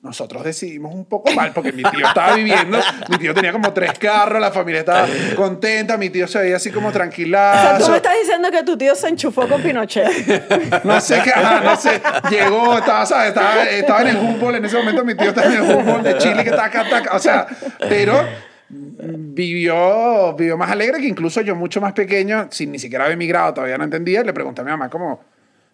nosotros 0.01 0.45
decidimos 0.45 0.95
un 0.95 1.03
poco 1.03 1.29
mal 1.33 1.51
porque 1.53 1.73
mi 1.73 1.83
tío 1.83 2.07
estaba 2.07 2.35
viviendo, 2.35 2.79
mi 3.09 3.17
tío 3.17 3.33
tenía 3.33 3.51
como 3.51 3.73
tres 3.73 3.99
carros, 3.99 4.39
la 4.39 4.49
familia 4.49 4.79
estaba 4.79 5.07
contenta, 5.35 5.97
mi 5.97 6.09
tío 6.09 6.25
se 6.25 6.39
veía 6.39 6.55
así 6.55 6.71
como 6.71 6.87
O 6.87 6.91
sea, 6.91 6.99
tranquilazo. 7.01 7.85
tú 7.85 7.91
me 7.91 7.97
estás 7.97 8.13
diciendo 8.21 8.49
que 8.49 8.63
tu 8.63 8.77
tío 8.77 8.95
se 8.95 9.09
enchufó 9.09 9.47
con 9.47 9.61
Pinochet. 9.61 10.09
No 10.85 11.01
sé 11.01 11.19
qué, 11.23 11.31
ajá, 11.31 11.61
no 11.61 11.75
sé. 11.75 12.01
Llegó, 12.29 12.77
estaba, 12.77 13.05
¿sabes? 13.05 13.29
Estaba, 13.29 13.63
estaba 13.65 14.01
en 14.01 14.07
el 14.07 14.17
Humboldt. 14.17 14.57
En 14.57 14.65
ese 14.65 14.77
momento 14.77 15.03
mi 15.03 15.15
tío 15.15 15.29
estaba 15.29 15.47
en 15.47 15.53
el 15.53 15.61
Humboldt 15.61 16.03
de 16.03 16.17
Chile, 16.17 16.43
que 16.43 16.51
taca, 16.51 16.87
taca. 16.89 17.15
O 17.15 17.19
sea, 17.19 17.45
pero 17.79 18.25
vivió, 18.69 20.33
vivió 20.35 20.57
más 20.57 20.71
alegre 20.71 20.99
que 21.01 21.07
incluso 21.07 21.41
yo, 21.41 21.55
mucho 21.55 21.81
más 21.81 21.93
pequeño, 21.93 22.47
sin 22.51 22.71
ni 22.71 22.79
siquiera 22.79 23.03
haber 23.03 23.15
emigrado, 23.15 23.53
todavía 23.53 23.77
no 23.77 23.83
entendía. 23.83 24.23
Le 24.23 24.33
pregunté 24.33 24.61
a 24.61 24.63
mi 24.63 24.71
mamá, 24.71 24.89
como, 24.89 25.21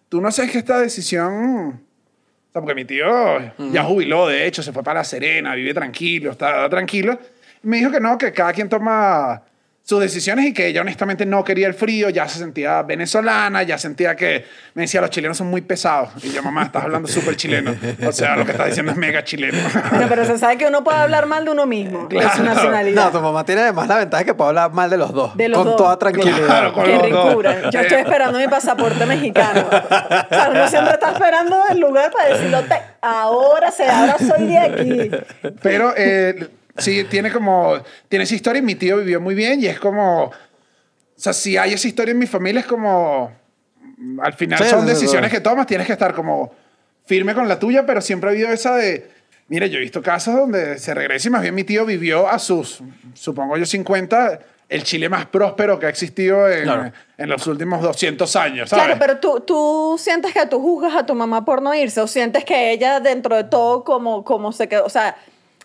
¿tú 0.08 0.20
no 0.20 0.32
sabes 0.32 0.50
que 0.50 0.58
esta 0.58 0.80
decisión. 0.80 1.85
Sea, 2.56 2.62
porque 2.62 2.74
mi 2.74 2.86
tío 2.86 3.06
ya 3.70 3.84
jubiló, 3.84 4.28
de 4.28 4.46
hecho, 4.46 4.62
se 4.62 4.72
fue 4.72 4.82
para 4.82 5.00
La 5.00 5.04
Serena, 5.04 5.54
vive 5.54 5.74
tranquilo, 5.74 6.30
está 6.30 6.66
tranquilo. 6.70 7.18
Y 7.62 7.68
me 7.68 7.76
dijo 7.76 7.90
que 7.90 8.00
no, 8.00 8.16
que 8.16 8.32
cada 8.32 8.54
quien 8.54 8.70
toma 8.70 9.42
sus 9.88 10.00
decisiones 10.00 10.46
y 10.46 10.52
que 10.52 10.66
ella 10.66 10.80
honestamente 10.80 11.24
no 11.26 11.44
quería 11.44 11.68
el 11.68 11.74
frío, 11.74 12.10
ya 12.10 12.26
se 12.26 12.40
sentía 12.40 12.82
venezolana, 12.82 13.62
ya 13.62 13.78
sentía 13.78 14.16
que 14.16 14.44
me 14.74 14.82
decía 14.82 15.00
los 15.00 15.10
chilenos 15.10 15.36
son 15.36 15.46
muy 15.46 15.60
pesados. 15.60 16.08
Y 16.24 16.32
yo, 16.32 16.42
mamá, 16.42 16.64
estás 16.64 16.82
hablando 16.82 17.06
súper 17.06 17.36
chileno. 17.36 17.72
O 18.04 18.10
sea, 18.10 18.34
lo 18.36 18.44
que 18.44 18.50
estás 18.50 18.66
diciendo 18.66 18.90
es 18.90 18.98
mega 18.98 19.22
chileno. 19.22 19.56
Bueno, 19.90 20.06
pero 20.08 20.24
se 20.24 20.38
sabe 20.38 20.58
que 20.58 20.66
uno 20.66 20.82
puede 20.82 20.98
hablar 20.98 21.26
mal 21.26 21.44
de 21.44 21.52
uno 21.52 21.66
mismo, 21.66 22.08
de 22.08 22.16
su 22.20 22.28
Claro. 22.28 22.42
nacionalidad. 22.42 23.04
No, 23.04 23.10
tu 23.12 23.20
mamá 23.20 23.44
tiene 23.46 23.60
además 23.60 23.86
la 23.86 23.98
ventaja 23.98 24.24
que 24.24 24.34
puede 24.34 24.48
hablar 24.48 24.72
mal 24.72 24.90
de 24.90 24.96
los 24.96 25.12
dos. 25.12 25.36
De 25.36 25.48
los 25.48 25.58
con 25.58 25.68
dos. 25.68 25.76
toda 25.76 25.96
tranquilidad. 26.00 26.46
Claro, 26.46 26.72
con 26.72 26.84
Qué 26.84 26.98
ricura. 26.98 27.70
Yo 27.70 27.78
estoy 27.80 27.98
esperando 27.98 28.40
mi 28.40 28.48
pasaporte 28.48 29.06
mexicano. 29.06 29.66
O 29.70 30.34
sea, 30.34 30.48
uno 30.50 30.66
siempre 30.68 30.94
está 30.94 31.12
esperando 31.12 31.58
el 31.70 31.78
lugar 31.78 32.10
para 32.10 32.30
decirlo. 32.34 32.60
"Te- 32.64 32.82
Ahora 33.02 33.70
se, 33.70 33.84
ahora 33.88 34.16
soy 34.18 34.46
de 34.48 34.58
aquí. 34.58 35.10
Pero 35.62 35.94
eh, 35.96 36.48
sí, 36.78 37.04
tiene 37.04 37.30
como. 37.30 37.78
Tiene 38.08 38.24
esa 38.24 38.34
historia 38.34 38.58
y 38.60 38.62
mi 38.62 38.74
tío 38.74 38.98
vivió 38.98 39.20
muy 39.20 39.34
bien 39.34 39.60
y 39.62 39.66
es 39.66 39.78
como. 39.78 40.24
O 40.24 40.32
sea, 41.18 41.32
si 41.32 41.56
hay 41.56 41.72
esa 41.72 41.88
historia 41.88 42.12
en 42.12 42.18
mi 42.18 42.26
familia 42.26 42.60
es 42.60 42.66
como. 42.66 43.32
Al 44.22 44.32
final 44.34 44.58
Sí, 44.62 44.68
son 44.68 44.82
sí, 44.82 44.88
decisiones 44.88 45.30
sí. 45.30 45.36
que 45.36 45.40
tomas, 45.40 45.66
tienes 45.66 45.86
que 45.86 45.92
estar 45.94 46.12
como 46.14 46.52
firme 47.06 47.34
con 47.34 47.48
la 47.48 47.58
tuya, 47.58 47.86
pero 47.86 48.00
siempre 48.00 48.28
ha 48.30 48.32
habido 48.32 48.48
esa 48.50 48.74
de. 48.76 49.10
Mire, 49.48 49.70
yo 49.70 49.78
he 49.78 49.80
visto 49.80 50.02
casos 50.02 50.34
donde 50.34 50.78
se 50.78 50.92
regresa 50.92 51.28
y 51.28 51.30
más 51.30 51.40
bien 51.42 51.54
mi 51.54 51.62
tío 51.64 51.86
vivió 51.86 52.28
a 52.28 52.38
sus, 52.40 52.80
supongo 53.14 53.56
yo, 53.56 53.64
50, 53.64 54.40
el 54.68 54.82
Chile 54.82 55.08
más 55.08 55.26
próspero 55.26 55.78
que 55.78 55.86
ha 55.86 55.88
existido 55.88 56.50
en, 56.50 56.64
Claro. 56.64 56.92
en 57.16 57.28
los 57.28 57.46
últimos 57.46 57.80
200 57.80 58.34
años, 58.34 58.68
¿sabes? 58.68 58.86
Claro, 58.86 58.98
pero 58.98 59.18
tú, 59.20 59.40
tú 59.46 59.96
sientes 60.00 60.32
que 60.34 60.44
tú 60.46 60.60
juzgas 60.60 60.96
a 60.96 61.06
tu 61.06 61.14
mamá 61.14 61.44
por 61.44 61.62
no 61.62 61.72
irse 61.76 62.00
o 62.00 62.08
sientes 62.08 62.44
que 62.44 62.72
ella 62.72 62.98
dentro 62.98 63.36
de 63.36 63.44
todo 63.44 63.84
como, 63.84 64.24
como 64.24 64.50
se 64.50 64.68
quedó, 64.68 64.84
o 64.84 64.90
sea, 64.90 65.16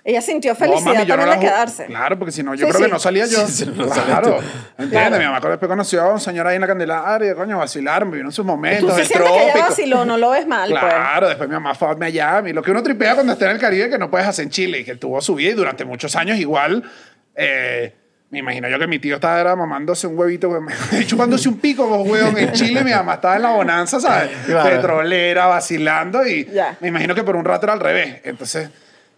ella 0.03 0.21
sintió 0.21 0.53
No, 0.53 0.59
felicidad 0.59 0.85
mami, 0.93 0.97
no 0.99 1.05
también 1.07 1.29
la 1.29 1.35
de 1.35 1.41
quedarse. 1.41 1.85
Claro, 1.85 2.17
porque 2.17 2.31
si 2.31 2.41
no, 2.43 2.55
yo 2.55 2.65
Sí, 2.65 2.71
creo 2.71 2.77
sí. 2.79 2.85
que 2.85 2.91
no 2.91 2.99
salía 2.99 3.25
yo. 3.27 3.47
Sí, 3.47 3.65
no 3.75 3.87
claro. 3.87 4.39
¿Entiendes? 4.77 4.89
Claro. 4.89 5.17
Mi 5.17 5.23
mamá 5.25 5.39
después 5.39 5.69
conoció 5.69 6.01
a 6.01 6.13
un 6.13 6.19
señor 6.19 6.47
ahí 6.47 6.55
en 6.55 6.61
la 6.61 6.67
Candelaria, 6.67 7.35
coño, 7.35 7.57
vacilaron, 7.59 8.09
vivieron 8.09 8.31
sus 8.31 8.43
Tú 8.43 8.47
momentos, 8.47 8.95
sí 8.95 9.01
el 9.01 9.07
sientes 9.07 9.29
que 9.31 9.35
ella 9.37 9.51
trópico. 9.53 9.69
vaciló, 9.69 10.05
no 10.05 10.17
lo 10.17 10.29
ves 10.31 10.47
mal, 10.47 10.69
pues. 10.69 10.81
Claro, 10.81 11.27
después 11.29 11.47
mi 11.49 11.53
mamá 11.53 11.75
fue 11.75 11.89
a 11.91 11.95
Miami. 11.95 12.53
Lo 12.53 12.61
que 12.63 12.71
uno 12.71 12.81
tripea 12.81 13.13
cuando 13.15 13.33
está 13.33 13.45
en 13.45 13.51
el 13.51 13.59
Caribe 13.59 13.89
que 13.89 13.97
no 13.97 14.09
puedes 14.09 14.27
hacer 14.27 14.43
en 14.45 14.49
Chile 14.51 14.79
y 14.79 14.83
que 14.83 14.95
tuvo 14.95 15.21
su 15.21 15.35
vida 15.35 15.51
y 15.51 15.53
durante 15.53 15.85
muchos 15.85 16.15
años 16.15 16.37
igual. 16.39 16.83
eh, 17.35 17.95
me 18.31 18.39
imagino 18.39 18.69
yo 18.69 18.79
que 18.79 18.87
mi 18.87 18.97
tío 18.97 19.15
estaba 19.15 19.41
era 19.41 19.57
mamándose 19.57 20.07
un 20.07 20.17
huevito, 20.17 20.49
chupándose 21.05 21.49
un 21.49 21.59
pico, 21.59 21.85
vos, 21.85 22.07
huevón. 22.07 22.37
En 22.37 22.53
Chile 22.53 22.81
mi 22.83 22.91
mamá 22.91 23.15
estaba 23.15 23.35
en 23.35 23.41
la 23.41 23.49
bonanza, 23.51 23.99
¿sabes? 23.99 24.29
Claro. 24.45 24.69
Petrolera, 24.69 25.47
vacilando 25.47 26.25
y 26.25 26.45
Ya. 26.45 26.77
me 26.79 26.87
imagino 26.87 27.13
que 27.13 27.23
por 27.23 27.35
un 27.35 27.43
rato 27.43 27.65
era 27.65 27.73
al 27.73 27.81
revés. 27.81 28.21
Entonces, 28.23 28.69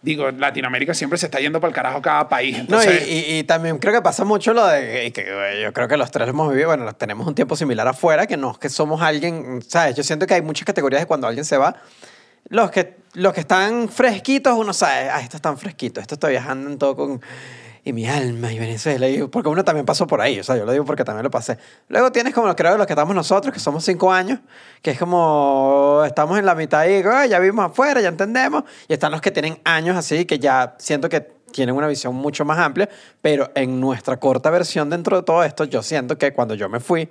digo, 0.04 0.30
Latinoamérica 0.30 0.94
siempre 0.94 1.18
se 1.18 1.26
está 1.26 1.40
yendo 1.40 1.60
para 1.60 1.70
el 1.70 1.74
carajo 1.74 2.00
cada 2.02 2.28
país. 2.28 2.56
No, 2.68 2.80
y, 2.82 2.86
Entonces, 2.86 3.08
y- 3.08 3.38
y 3.38 3.44
también 3.44 3.78
creo 3.78 3.92
que 3.94 4.02
pasa 4.02 4.24
mucho 4.24 4.52
lo 4.52 4.66
de 4.66 5.10
que 5.12 5.60
yo 5.62 5.72
creo 5.72 5.88
que 5.88 5.96
los 5.96 6.10
tres 6.10 6.26
lo 6.26 6.30
hemos 6.32 6.50
vivido, 6.50 6.68
bueno, 6.68 6.92
tenemos 6.94 7.26
un 7.26 7.34
tiempo 7.34 7.56
similar 7.56 7.88
afuera, 7.88 8.26
que 8.26 8.36
no 8.36 8.52
es 8.52 8.58
que 8.58 8.68
somos 8.68 9.02
alguien, 9.02 9.62
¿sabes? 9.66 9.96
Yo 9.96 10.02
siento 10.04 10.26
que 10.26 10.34
hay 10.34 10.42
muchas 10.42 10.64
categorías 10.66 11.02
de 11.02 11.06
cuando 11.06 11.26
alguien 11.26 11.44
se 11.44 11.56
va. 11.56 11.74
Los 12.50 12.70
que, 12.70 12.96
los 13.14 13.32
que 13.32 13.40
están 13.40 13.88
fresquitos, 13.88 14.56
uno 14.58 14.72
sabe, 14.74 15.08
ah, 15.08 15.20
estos 15.20 15.36
están 15.36 15.56
fresquitos, 15.56 16.02
estos 16.02 16.16
está 16.16 16.28
viajando 16.28 16.70
en 16.70 16.78
todo 16.78 16.94
con... 16.94 17.22
Y 17.86 17.92
mi 17.92 18.08
alma 18.08 18.50
y 18.50 18.58
Venezuela, 18.58 19.06
y- 19.08 19.22
porque 19.24 19.50
uno 19.50 19.62
también 19.62 19.84
pasó 19.84 20.06
por 20.06 20.20
ahí, 20.22 20.40
o 20.40 20.42
sea, 20.44 20.56
yo 20.56 20.64
lo 20.64 20.72
digo 20.72 20.86
porque 20.86 21.04
también 21.04 21.22
lo 21.24 21.30
pasé. 21.30 21.58
Luego 21.88 22.10
tienes 22.10 22.32
como, 22.32 22.54
creo, 22.56 22.78
los 22.78 22.86
que 22.86 22.94
estamos 22.94 23.14
nosotros, 23.14 23.52
que 23.52 23.60
somos 23.60 23.84
cinco 23.84 24.10
años, 24.10 24.38
que 24.80 24.92
es 24.92 24.98
como, 24.98 26.02
estamos 26.06 26.38
en 26.38 26.46
la 26.46 26.54
mitad 26.54 26.86
y 26.86 27.02
"Ah, 27.04 27.26
ya 27.26 27.38
vivimos 27.38 27.66
afuera, 27.66 28.00
ya 28.00 28.08
entendemos, 28.08 28.64
y 28.88 28.94
están 28.94 29.12
los 29.12 29.20
que 29.20 29.30
tienen 29.30 29.58
años 29.64 29.96
así, 29.98 30.24
que 30.24 30.38
ya 30.38 30.74
siento 30.78 31.10
que 31.10 31.20
tienen 31.52 31.74
una 31.76 31.86
visión 31.86 32.14
mucho 32.14 32.44
más 32.46 32.58
amplia, 32.58 32.88
pero 33.20 33.50
en 33.54 33.78
nuestra 33.80 34.16
corta 34.18 34.48
versión 34.50 34.88
dentro 34.88 35.18
de 35.18 35.22
todo 35.22 35.44
esto, 35.44 35.64
yo 35.64 35.82
siento 35.82 36.16
que 36.16 36.32
cuando 36.32 36.54
yo 36.54 36.68
me 36.70 36.80
fui, 36.80 37.08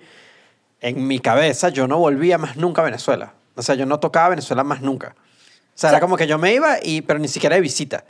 en 0.81 1.07
mi 1.07 1.19
cabeza 1.19 1.69
yo 1.69 1.87
no 1.87 1.97
volvía 1.99 2.37
más 2.37 2.57
nunca 2.57 2.81
a 2.81 2.85
Venezuela. 2.85 3.33
O 3.55 3.61
sea, 3.61 3.75
yo 3.75 3.85
no 3.85 3.99
tocaba 3.99 4.29
Venezuela 4.29 4.63
más 4.63 4.81
nunca. 4.81 5.15
O 5.15 5.71
sea, 5.75 5.91
era 5.91 5.99
como 6.01 6.17
que 6.17 6.27
yo 6.27 6.37
me 6.39 6.51
iba, 6.53 6.77
y, 6.83 7.01
pero 7.03 7.19
ni 7.19 7.27
siquiera 7.29 7.55
de 7.55 7.61
visita. 7.61 8.03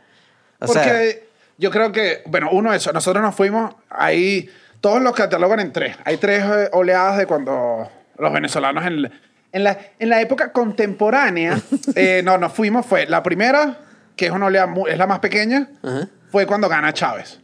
O 0.59 0.67
sea, 0.67 0.81
porque 0.83 1.32
yo 1.57 1.71
creo 1.71 1.91
que, 1.91 2.23
bueno, 2.25 2.49
uno 2.51 2.73
eso, 2.73 2.91
nosotros 2.91 3.23
nos 3.23 3.35
fuimos 3.35 3.75
ahí, 3.89 4.49
todos 4.81 5.01
los 5.01 5.13
catalogan 5.13 5.59
en 5.59 5.71
tres. 5.71 5.95
Hay 6.05 6.17
tres 6.17 6.43
eh, 6.43 6.69
oleadas 6.73 7.17
de 7.17 7.25
cuando 7.25 7.89
los 8.17 8.33
venezolanos 8.33 8.85
en, 8.85 9.11
en, 9.51 9.63
la, 9.63 9.77
en 9.99 10.09
la 10.09 10.21
época 10.21 10.51
contemporánea, 10.51 11.59
eh, 11.95 12.21
no, 12.23 12.37
nos 12.37 12.53
fuimos, 12.53 12.85
fue 12.85 13.05
la 13.05 13.23
primera, 13.23 13.77
que 14.15 14.25
es 14.25 14.31
una 14.31 14.47
oleada, 14.47 14.73
es 14.89 14.97
la 14.97 15.07
más 15.07 15.19
pequeña, 15.19 15.69
Ajá. 15.83 16.07
fue 16.31 16.45
cuando 16.45 16.67
gana 16.69 16.93
Chávez. 16.93 17.39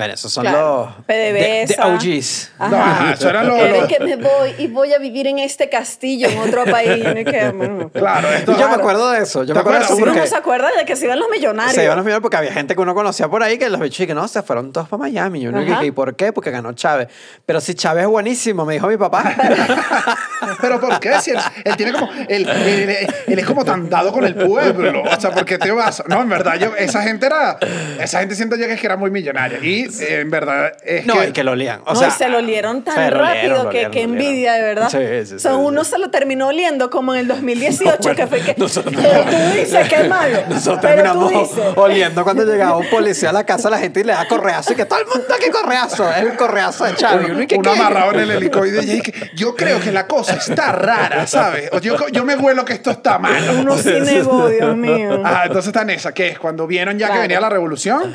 Bueno, 0.00 0.14
esos 0.14 0.32
son 0.32 0.42
Claro. 0.44 0.92
los... 0.96 1.04
PDVSA. 1.06 1.12
de- 1.12 1.66
de 1.66 1.76
OGs. 2.16 2.50
Ajá. 2.58 3.04
No, 3.04 3.12
eso 3.12 3.28
era 3.28 3.44
lo- 3.44 3.56
lo- 3.56 3.86
que 3.86 4.00
me 4.00 4.16
voy 4.16 4.54
y 4.58 4.66
voy 4.68 4.92
a 4.94 4.98
vivir 4.98 5.26
en 5.26 5.38
este 5.38 5.68
castillo 5.68 6.28
en 6.28 6.38
otro 6.38 6.64
país. 6.64 7.04
Que, 7.04 7.52
Claro, 7.92 8.28
esto 8.32 8.56
Yo 8.58 8.68
me 8.68 8.74
acuerdo 8.76 9.10
de 9.10 9.22
eso. 9.22 9.42
Yo 9.44 9.48
¿Te 9.48 9.54
me 9.54 9.60
acuerdo 9.60 9.86
de 9.86 9.92
uno 9.94 10.04
porque... 10.06 10.20
no 10.20 10.26
se 10.26 10.36
acuerda 10.36 10.68
de 10.76 10.84
que 10.84 10.96
se 10.96 11.04
iban 11.06 11.18
los 11.18 11.28
millonarios. 11.30 11.74
Se 11.74 11.84
iban 11.84 11.96
los 11.96 12.04
millonarios 12.04 12.22
porque 12.22 12.36
había 12.36 12.52
gente 12.52 12.74
que 12.74 12.80
uno 12.80 12.94
conocía 12.94 13.28
por 13.28 13.42
ahí 13.42 13.58
que 13.58 13.68
los 13.68 13.80
bichos 13.80 14.00
y 14.00 14.06
que 14.06 14.14
no, 14.14 14.26
se 14.28 14.42
fueron 14.42 14.72
todos 14.72 14.88
para 14.88 15.02
Miami. 15.02 15.42
Y 15.42 15.46
uno 15.48 15.58
Ajá. 15.60 15.80
que, 15.80 15.86
¿y 15.86 15.90
por 15.90 16.16
qué? 16.16 16.32
Porque 16.32 16.50
ganó 16.50 16.72
Chávez. 16.72 17.08
Pero 17.46 17.60
si 17.60 17.74
Chávez 17.74 18.04
es 18.04 18.08
buenísimo, 18.10 18.64
me 18.64 18.74
dijo 18.74 18.86
mi 18.88 18.96
papá. 18.96 19.22
Pero 20.60 20.80
¿por 20.80 20.98
qué? 21.00 21.20
Si 21.20 21.30
él, 21.30 21.38
él 21.64 21.76
tiene 21.76 21.92
como, 21.92 22.10
él, 22.28 22.48
él- 22.48 22.48
él- 22.90 23.14
él 23.26 23.38
es 23.38 23.46
como 23.46 23.64
tan 23.64 23.88
dado 23.88 24.12
con 24.12 24.24
el 24.24 24.34
pueblo. 24.34 25.02
O 25.02 25.20
sea, 25.20 25.30
porque 25.30 25.58
te 25.58 25.70
vas. 25.70 26.02
No, 26.08 26.22
en 26.22 26.28
verdad, 26.28 26.56
yo, 26.56 26.74
esa 26.76 27.02
gente 27.02 27.26
era, 27.26 27.58
esa 28.00 28.20
gente 28.20 28.34
siento 28.34 28.56
yo 28.56 28.66
que 28.66 28.78
era 28.82 28.96
muy 28.96 29.10
millonaria. 29.10 29.58
Y 29.62 29.88
eh, 30.00 30.20
en 30.20 30.30
verdad 30.30 30.72
es 30.84 31.06
no, 31.06 31.14
que, 31.14 31.28
y 31.28 31.32
que 31.32 31.42
lo 31.44 31.52
olían. 31.52 31.80
O 31.86 31.94
no, 31.94 31.98
sea, 31.98 32.08
y 32.08 32.10
se 32.12 32.28
lo 32.28 32.38
olieron 32.38 32.82
tan 32.82 32.96
olieron, 32.98 33.18
rápido 33.18 33.70
que, 33.70 33.86
olieron, 33.86 33.96
envidia, 33.96 34.52
de 34.54 34.62
verdad. 34.62 34.88
Sí, 34.90 34.98
sí, 34.98 35.26
sí, 35.26 35.34
o 35.34 35.38
sea, 35.38 35.50
sí, 35.52 35.56
uno 35.58 35.84
sí. 35.84 35.90
se 35.90 35.98
lo 35.98 36.10
terminó 36.10 36.48
oliendo 36.48 36.90
como 36.90 37.14
en 37.14 37.20
el 37.20 37.28
2018, 37.28 37.98
bueno, 38.00 38.16
que 38.16 38.26
fue 38.26 38.40
que. 38.40 38.54
nosotros- 38.56 38.94
pero 38.96 39.24
tú 39.24 39.36
dices 39.56 39.88
que 39.88 39.96
es 39.96 40.08
malo. 40.08 40.38
Nosotros 40.48 40.78
pero 40.82 41.12
tú 41.12 41.28
terminamos 41.28 41.30
dices. 41.50 41.64
oliendo 41.76 42.24
cuando 42.24 42.44
llegaba 42.50 42.76
un 42.76 42.88
policía 42.90 43.30
a 43.30 43.32
la 43.32 43.44
casa 43.44 43.68
a 43.68 43.70
la 43.72 43.78
gente 43.78 44.00
y 44.00 44.04
le 44.04 44.12
da 44.12 44.26
correazo 44.28 44.72
y 44.72 44.76
que 44.76 44.84
todo 44.84 44.98
el 44.98 45.06
mundo 45.06 45.24
que 45.40 45.50
correazo. 45.50 46.10
Es 46.10 46.16
el 46.18 46.36
correazo 46.36 46.84
de. 46.84 46.92
Y 47.00 47.30
uno, 47.30 47.42
¿y 47.42 47.46
qué, 47.46 47.56
uno 47.56 47.72
amarrado 47.72 48.12
en 48.12 48.30
el. 48.30 48.44
Y 48.44 49.00
que 49.00 49.30
yo 49.34 49.54
creo 49.56 49.80
que 49.80 49.92
la 49.92 50.06
cosa 50.06 50.34
está 50.34 50.72
rara, 50.72 51.26
¿sabes? 51.26 51.70
O 51.72 51.78
yo, 51.80 51.96
yo 52.08 52.24
me 52.24 52.36
huelo 52.36 52.64
que 52.64 52.74
esto 52.74 52.90
está 52.90 53.18
mal. 53.18 53.42
Uno 53.60 53.76
sí 53.76 53.92
negó, 54.00 54.48
Dios 54.48 54.76
mío. 54.76 55.22
Ah, 55.24 55.42
entonces 55.46 55.68
está 55.68 55.82
en 55.82 55.90
esa, 55.90 56.12
que 56.12 56.28
es 56.28 56.38
cuando 56.38 56.66
vieron 56.66 56.98
ya 56.98 57.10
que 57.12 57.18
venía 57.18 57.40
la 57.40 57.48
revolución 57.48 58.14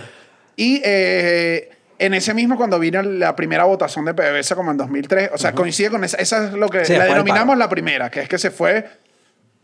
y, 0.56 0.82
eh, 0.84 1.70
en 1.98 2.14
ese 2.14 2.34
mismo, 2.34 2.58
cuando 2.58 2.78
vino 2.80 3.02
la 3.02 3.36
primera 3.36 3.64
votación 3.64 4.04
de 4.06 4.14
PDVSA, 4.14 4.56
como 4.56 4.72
en 4.72 4.78
2003, 4.78 5.30
o 5.34 5.38
sea, 5.38 5.54
coincide 5.54 5.90
con 5.90 6.04
esa, 6.04 6.18
esa 6.18 6.46
es 6.48 6.54
lo 6.54 6.68
que 6.70 6.84
Sí, 6.86 6.94
la 6.94 7.06
denominamos 7.06 7.58
la 7.58 7.70
primera, 7.70 8.10
que 8.12 8.20
es 8.22 8.28
que 8.30 8.38
se 8.38 8.52
fue, 8.52 8.86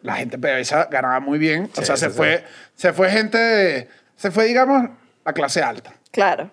la 0.02 0.16
gente 0.16 0.38
de 0.38 0.42
PDVSA 0.48 0.86
ganaba 0.90 1.20
muy 1.20 1.38
bien, 1.40 1.64
o 1.76 1.80
Sí, 1.80 1.86
sea, 1.86 1.98
sí, 1.98 2.06
se, 2.06 2.10
sí. 2.12 2.16
fue, 2.18 2.44
se 2.76 2.94
fue 2.94 3.10
gente, 3.12 3.38
de- 3.38 3.88
se 4.16 4.32
fue, 4.32 4.46
digamos, 4.46 4.90
la 5.26 5.34
clase 5.34 5.62
alta. 5.62 5.94
Claro. 6.12 6.52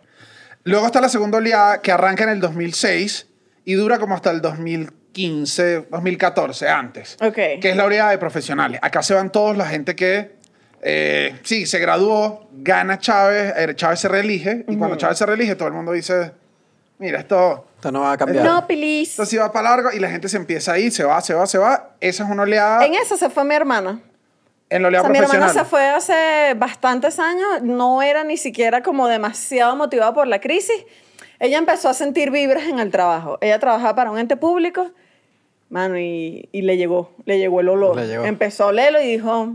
Luego 0.65 0.87
está 0.87 1.01
la 1.01 1.09
segunda 1.09 1.39
oleada 1.39 1.81
que 1.81 1.93
arranca 1.93 2.25
en 2.25 2.31
el 2.31 2.41
2006 2.41 3.27
y 3.65 3.75
dura 3.75 3.99
como 3.99 4.15
hasta 4.17 4.31
el 4.33 4.41
2015, 4.43 5.87
2014, 5.91 6.69
antes. 6.69 7.17
Ok. 7.21 7.35
Que 7.35 7.71
es 7.71 7.77
la 7.77 7.85
oleada 7.85 8.11
de 8.11 8.19
profesionales. 8.19 8.81
Acá 8.83 9.03
se 9.03 9.15
van 9.15 9.31
todos 9.31 9.57
la 9.57 9.67
gente 9.67 9.95
que, 9.97 10.37
eh, 10.83 11.39
sí, 11.43 11.67
se 11.67 11.79
graduó, 11.79 12.49
gana 12.53 12.99
Chávez, 12.99 13.55
eh, 13.57 13.75
Chávez 13.75 14.01
se 14.01 14.09
reelige 14.09 14.65
y 14.69 14.77
cuando 14.77 14.97
Chávez 14.97 15.19
se 15.19 15.27
reelige 15.27 15.55
todo 15.57 15.69
el 15.69 15.75
mundo 15.75 15.93
dice, 15.93 16.33
mira, 16.99 17.19
esto, 17.21 17.67
Esto 17.77 17.93
no 17.93 18.01
va 18.03 18.13
a 18.13 18.17
cambiar. 18.17 18.45
No, 18.45 18.67
please. 18.67 19.11
esto 19.11 19.27
sí 19.27 19.37
va 19.37 19.51
para 19.53 19.71
largo 19.71 19.91
y 19.93 19.99
la 19.99 20.11
gente 20.11 20.29
se 20.29 20.37
empieza 20.37 20.73
a 20.73 20.79
ir, 20.79 20.93
se 20.93 21.05
va, 21.05 21.21
se 21.21 21.35
va, 21.35 21.47
se 21.47 21.59
va. 21.59 21.91
Esa 22.01 22.25
es 22.25 22.31
una 22.31 22.43
oleada 22.43 22.85
En 22.87 22.95
eso 22.95 23.17
se 23.17 23.29
fue 23.31 23.45
mi 23.45 23.55
hermana. 23.55 24.01
en 24.71 24.83
la 24.83 24.89
O 24.89 24.91
oleada 24.91 25.05
sea, 25.05 25.13
mi 25.13 25.19
hermana 25.19 25.35
profesional. 25.53 25.65
se 25.65 25.71
fue 25.71 25.89
hace 25.89 26.55
bastantes 26.55 27.19
años, 27.19 27.63
no 27.63 28.03
era 28.03 28.25
ni 28.25 28.37
siquiera 28.37 28.83
como 28.83 29.09
demasiado 29.09 29.77
motivada 29.77 30.13
por 30.15 30.27
la 30.27 30.41
crisis. 30.41 30.85
Ella 31.41 31.59
empezó 31.59 31.89
a 31.89 31.95
sentir 31.95 32.31
vibras 32.33 32.65
en 32.65 32.79
el 32.81 32.91
trabajo. 32.91 33.39
Ella 33.41 33.59
trabajaba 33.61 33.95
para 33.95 34.11
un 34.11 34.19
ente 34.19 34.37
público, 34.37 34.91
mano, 35.71 35.97
y, 35.99 36.49
y 36.51 36.63
le 36.63 36.77
llegó, 36.77 37.13
le 37.27 37.39
llegó 37.39 37.61
el 37.61 37.69
olor. 37.69 37.95
Le 37.97 38.09
llegó. 38.09 38.25
Empezó 38.25 38.65
a 38.65 38.67
olerlo 38.69 39.01
y 39.01 39.07
dijo, 39.07 39.51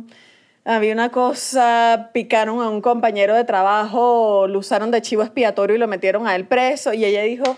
había 0.65 0.93
una 0.93 1.10
cosa, 1.10 2.10
picaron 2.13 2.62
a 2.62 2.70
un 2.70 2.82
compañero 2.82 3.36
de 3.36 3.43
trabajo, 3.43 4.48
lo 4.48 4.60
usaron 4.60 4.91
de 4.91 5.01
chivo 5.01 5.24
expiatorio 5.24 5.75
y 5.75 5.79
lo 5.79 5.88
metieron 5.88 6.27
a 6.27 6.36
él 6.36 6.46
preso. 6.46 6.93
Y 6.93 7.05
ella 7.05 7.24
dijo, 7.24 7.58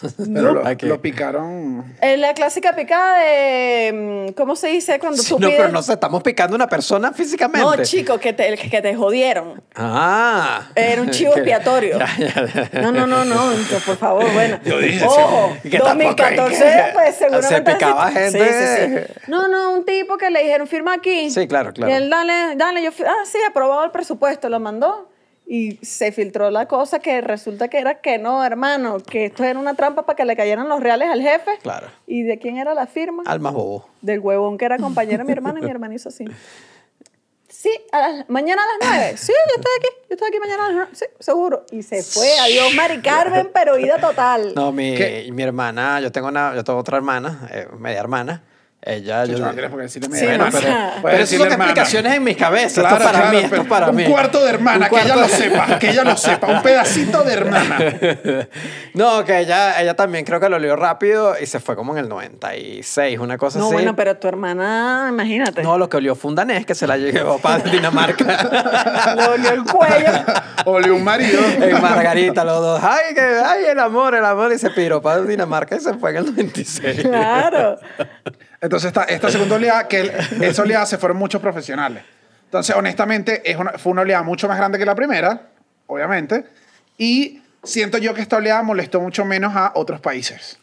Pero 0.34 0.62
lo, 0.82 1.00
picaron. 1.02 1.94
es 2.00 2.18
la 2.18 2.34
clásica 2.34 2.74
picada 2.74 3.18
de, 3.20 4.28
mm, 4.30 4.32
¿cómo 4.34 4.56
se 4.56 4.68
dice? 4.68 4.98
Cuando 4.98 5.22
Sí, 5.22 5.28
tú 5.28 5.38
no, 5.38 5.48
pides- 5.48 5.56
pero 5.58 5.68
no 5.72 5.82
se 5.82 5.92
estamos 5.92 6.22
picando 6.22 6.54
a 6.54 6.56
una 6.56 6.66
persona 6.68 7.12
físicamente. 7.12 7.60
No, 7.76 7.82
chico, 7.84 8.18
que 8.18 8.32
te, 8.32 8.56
que 8.56 8.80
te 8.82 8.94
jodieron. 8.94 9.62
Ah. 9.74 10.68
Era 10.74 11.02
un 11.02 11.10
chivo 11.10 11.32
expiatorio. 11.34 11.98
Ya, 11.98 12.08
ya, 12.18 12.68
ya. 12.72 12.80
No, 12.82 12.92
no, 12.92 13.06
no, 13.06 13.24
no, 13.24 13.36
por 13.84 13.96
favor, 13.96 14.32
bueno. 14.32 14.58
Yo 14.64 14.78
dije, 14.78 15.04
Ojo, 15.04 15.52
sí, 15.62 15.70
que 15.70 15.78
tampoco 15.78 16.22
hay 16.22 16.36
2014, 16.36 16.64
que- 16.64 16.92
pues 16.94 17.14
seguramente. 17.16 17.54
se 17.54 17.62
picaba 17.62 18.10
gente. 18.10 18.38
sí, 18.38 18.94
sí, 18.94 18.96
sí. 19.16 19.30
No, 19.30 19.48
no, 19.48 19.72
un 19.72 19.84
tipo 19.84 20.16
que 20.16 20.30
le 20.30 20.42
dijeron 20.42 20.66
firma 20.66 20.94
aquí. 20.94 21.30
Sí, 21.30 21.46
claro, 21.46 21.72
claro. 21.72 21.92
Y 21.92 21.96
él, 21.96 22.08
dale, 22.10 22.56
dale, 22.56 22.82
yo, 22.82 22.90
ah, 23.06 23.24
sí, 23.24 23.38
aprobado 23.48 23.84
el 23.84 23.90
presupuesto, 23.90 24.48
lo 24.48 24.60
mandó. 24.60 25.09
Y 25.52 25.80
se 25.84 26.12
filtró 26.12 26.48
la 26.52 26.66
cosa 26.68 27.00
que 27.00 27.20
resulta 27.20 27.66
que 27.66 27.78
era 27.80 28.00
que 28.00 28.18
no, 28.18 28.44
hermano, 28.44 28.98
que 29.00 29.24
esto 29.24 29.42
era 29.42 29.58
una 29.58 29.74
trampa 29.74 30.06
para 30.06 30.14
que 30.16 30.24
le 30.24 30.36
cayeran 30.36 30.68
los 30.68 30.78
reales 30.80 31.08
al 31.10 31.20
jefe. 31.20 31.50
Claro. 31.60 31.88
¿Y 32.06 32.22
de 32.22 32.38
quién 32.38 32.56
era 32.56 32.72
la 32.72 32.86
firma? 32.86 33.24
Al 33.26 33.40
más 33.40 33.52
bobo. 33.52 33.84
Del 34.00 34.20
huevón 34.20 34.58
que 34.58 34.64
era 34.66 34.78
compañero 34.78 35.18
de 35.18 35.24
mi 35.24 35.32
hermano 35.32 35.58
y 35.58 35.62
mi 35.62 35.70
hermano 35.72 35.92
hizo 35.92 36.08
así. 36.08 36.24
Sí, 37.48 37.70
a 37.90 37.98
las- 37.98 38.28
mañana 38.30 38.62
a 38.62 38.66
las 38.66 38.88
nueve. 38.96 39.16
Sí, 39.16 39.32
yo 39.32 39.54
estoy 39.56 39.72
aquí. 39.78 39.88
Yo 40.08 40.14
estoy 40.14 40.28
aquí 40.28 40.38
mañana 40.38 40.62
a 40.62 40.66
las 40.68 40.74
nueve. 40.76 40.90
Sí, 40.94 41.04
seguro. 41.18 41.66
Y 41.72 41.82
se 41.82 42.02
fue. 42.04 42.30
Adiós, 42.42 42.72
Mari 42.76 43.00
Carmen, 43.02 43.50
pero 43.52 43.76
ida 43.76 43.98
total. 43.98 44.52
No, 44.54 44.70
mi, 44.70 44.94
¿Qué? 44.94 45.28
mi 45.32 45.42
hermana, 45.42 46.00
yo 46.00 46.12
tengo 46.12 46.28
una, 46.28 46.54
yo 46.54 46.62
tengo 46.62 46.78
otra 46.78 46.96
hermana, 46.96 47.48
eh, 47.52 47.66
media 47.76 47.98
hermana. 47.98 48.44
Ella, 48.82 49.26
yo, 49.26 49.32
Chucho, 49.34 49.44
no 49.44 49.52
tienes 49.52 49.70
por 49.70 49.78
qué 49.78 49.82
decirle 49.82 50.08
Sí, 50.08 50.24
media 50.24 50.38
no, 50.38 50.46
hermana. 50.46 50.58
o 50.58 50.60
sea- 50.62 50.70
Puedes 50.70 51.02
pero 51.02 51.08
esas 51.16 51.20
decirle 51.30 51.50
son 51.50 51.60
explicaciones 51.60 52.14
en 52.14 52.24
mi 52.24 52.34
cabeza. 52.34 52.80
Claro, 52.80 52.96
esto 52.96 53.06
para 53.06 53.18
claro, 53.20 53.30
mí, 53.32 53.36
esto 53.44 53.50
pero 53.50 53.62
es 53.62 53.68
para 53.68 53.90
un 53.90 53.96
mí. 53.96 54.04
cuarto 54.06 54.42
de 54.44 54.50
hermana, 54.50 54.88
Un 54.90 54.96
que 54.98 55.04
ella 55.04 55.16
lo 55.16 55.28
sepa, 55.28 55.78
que 55.78 55.90
ella 55.90 56.04
lo 56.04 56.16
sepa, 56.16 56.46
un 56.46 56.62
pedacito 56.62 57.22
de 57.22 57.32
hermana. 57.32 57.78
No, 58.94 59.24
que 59.24 59.38
ella, 59.38 59.80
ella 59.80 59.94
también 59.94 60.24
creo 60.24 60.40
que 60.40 60.48
lo 60.48 60.56
olió 60.56 60.74
rápido 60.76 61.34
y 61.40 61.46
se 61.46 61.60
fue 61.60 61.76
como 61.76 61.92
en 61.92 61.98
el 62.04 62.08
96, 62.08 63.18
una 63.20 63.38
cosa 63.38 63.58
No, 63.60 63.66
así. 63.66 63.74
bueno, 63.74 63.94
pero 63.94 64.16
tu 64.16 64.26
hermana, 64.26 65.06
imagínate. 65.10 65.62
No, 65.62 65.78
lo 65.78 65.88
que 65.88 65.98
olió 65.98 66.16
fue 66.16 66.30
un 66.30 66.34
danés 66.34 66.66
que 66.66 66.74
se 66.74 66.86
la 66.88 66.96
llevó 66.96 67.38
para 67.38 67.58
Dinamarca. 67.62 68.24
Le 69.16 69.26
olió 69.28 69.50
el 69.52 69.62
cuello. 69.64 70.10
Olió 70.66 70.94
un 70.96 71.04
marido. 71.04 71.40
en 71.60 71.80
Margarita, 71.80 72.44
los 72.44 72.60
dos. 72.60 72.80
Ay, 72.82 73.14
que, 73.14 73.20
ay, 73.20 73.64
el 73.70 73.78
amor, 73.78 74.14
el 74.14 74.24
amor. 74.24 74.52
Y 74.52 74.58
se 74.58 74.68
piró 74.70 75.00
para 75.00 75.22
Dinamarca 75.22 75.76
y 75.76 75.80
se 75.80 75.94
fue 75.94 76.10
en 76.10 76.16
el 76.18 76.26
96. 76.26 77.00
Claro. 77.02 77.78
Entonces, 78.60 78.92
esta, 79.08 79.30
segunda 79.30 79.56
oleada, 79.56 79.88
que 79.88 80.12
esa 80.42 80.62
oleada 80.62 80.86
se 80.86 80.98
fueron 80.98 81.16
muchos 81.16 81.40
profesionales. 81.40 82.04
Entonces, 82.44 82.76
honestamente, 82.76 83.42
fue 83.78 83.92
una 83.92 84.02
oleada 84.02 84.22
mucho 84.22 84.48
más 84.48 84.58
grande 84.58 84.78
que 84.78 84.84
la 84.84 84.94
primera, 84.94 85.48
obviamente. 85.86 86.44
Y 86.98 87.42
siento 87.62 87.98
yo 87.98 88.12
que 88.12 88.20
esta 88.20 88.36
oleada 88.36 88.62
molestó 88.62 89.00
mucho 89.00 89.24
menos 89.24 89.54
a 89.56 89.72
otros 89.74 90.00
países. 90.00 90.58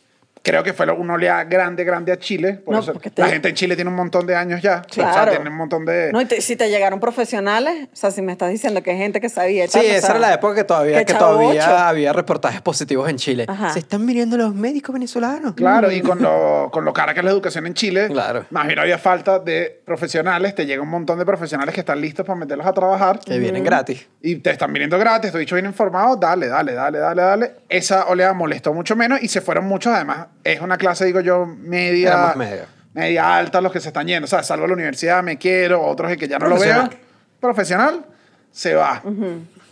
Creo 0.48 0.64
que 0.64 0.74
fue 0.74 0.90
una 0.92 1.14
oleada 1.16 1.44
grande, 1.44 1.84
grande 1.84 2.12
a 2.12 2.18
Chile. 2.18 2.54
Por 2.64 2.74
No, 2.74 2.80
eso 2.82 2.94
porque 2.94 3.10
te- 3.12 3.22
La 3.22 3.28
gente 3.30 3.50
en 3.50 3.56
Chile 3.56 3.76
tiene 3.76 3.90
un 3.90 3.96
montón 3.98 4.26
de 4.26 4.36
años 4.36 4.62
ya. 4.62 4.82
O 4.90 4.94
sea, 4.94 5.12
Claro. 5.12 5.32
tiene 5.32 5.50
un 5.50 5.58
montón 5.58 5.86
de... 5.86 6.12
No, 6.14 6.22
y 6.22 6.26
te- 6.26 6.42
si 6.42 6.56
te 6.56 6.70
llegaron 6.70 7.00
profesionales, 7.00 7.88
o 7.92 7.96
sea, 7.96 8.12
si 8.12 8.22
me 8.22 8.32
estás 8.32 8.50
diciendo 8.50 8.82
que 8.82 8.92
hay 8.92 8.98
gente 8.98 9.20
que 9.20 9.30
sabía. 9.30 9.66
Sí, 9.68 9.74
tal, 9.74 9.82
o 9.82 9.90
esa 9.90 10.02
sea, 10.08 10.10
era 10.18 10.20
la 10.30 10.34
época 10.36 10.56
que 10.56 10.64
todavía, 10.64 11.04
que 11.04 11.14
todavía 11.14 11.90
había 11.90 12.14
reportajes 12.14 12.62
positivos 12.62 13.10
en 13.10 13.18
Chile. 13.18 13.46
Ajá. 13.48 13.72
Se 13.74 13.80
están 13.80 14.06
viniendo 14.06 14.38
los 14.38 14.56
médicos 14.56 14.94
venezolanos. 14.94 15.54
Claro, 15.56 15.92
y 15.92 16.02
con 16.02 16.22
lo, 16.22 16.70
con 16.72 16.86
lo 16.86 16.94
cara 16.94 17.14
que 17.14 17.20
es 17.20 17.26
la 17.26 17.32
educación 17.32 17.68
en 17.68 17.74
Chile, 17.74 18.08
Claro. 18.08 18.46
más 18.50 18.66
bien 18.68 18.80
había 18.80 18.98
falta 18.98 19.40
de 19.40 19.82
profesionales. 19.86 20.56
Te 20.56 20.66
llega 20.66 20.82
un 20.82 20.90
montón 20.90 21.20
de 21.20 21.26
profesionales 21.26 21.74
que 21.74 21.82
están 21.82 22.00
listos 22.00 22.26
para 22.26 22.40
meterlos 22.40 22.66
a 22.66 22.74
trabajar. 22.74 23.20
Que 23.20 23.38
vienen 23.40 23.64
gratis. 23.64 24.08
Y 24.22 24.38
te 24.38 24.52
están 24.52 24.72
viniendo 24.74 24.98
gratis, 24.98 25.32
te 25.32 25.38
he 25.38 25.40
dicho 25.42 25.56
bien 25.56 25.66
informado, 25.66 26.16
dale, 26.16 26.48
dale, 26.48 26.74
dale, 26.74 27.00
dale, 27.00 27.22
dale. 27.22 27.52
Esa 27.70 28.06
oleada 28.08 28.34
molestó 28.34 28.74
mucho 28.74 28.96
menos 28.96 29.22
y 29.22 29.28
se 29.28 29.42
fueron 29.42 29.66
muchos, 29.66 29.94
además, 29.94 30.28
es 30.54 30.62
una 30.62 30.78
clase, 30.78 31.06
digo 31.06 31.20
yo, 31.22 31.46
media, 31.46 32.08
Era 32.10 32.18
más 32.18 32.36
medio. 32.38 32.64
media 32.94 33.36
alta 33.38 33.62
los 33.62 33.72
que 33.72 33.80
se 33.80 33.90
están 33.90 34.08
yendo. 34.08 34.26
O 34.26 34.28
sea, 34.28 34.44
salvo 34.44 34.68
la 34.68 34.74
universidad, 34.74 35.22
me 35.24 35.38
quiero, 35.38 35.82
otros 35.84 36.16
que 36.18 36.28
ya 36.28 36.40
no 36.40 36.48
lo 36.48 36.60
veo. 36.60 36.90
Profesional. 36.90 36.98
Profesional, 37.40 38.06
se 38.52 38.74
va. 38.76 39.04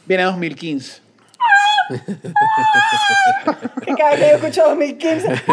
Viene 0.06 0.24
2015. 0.24 1.05
Que 3.86 3.94
cada 3.96 4.12
vez 4.12 4.20
que 4.20 4.28
yo 4.30 4.36
escucho 4.36 4.64
2015, 4.70 5.28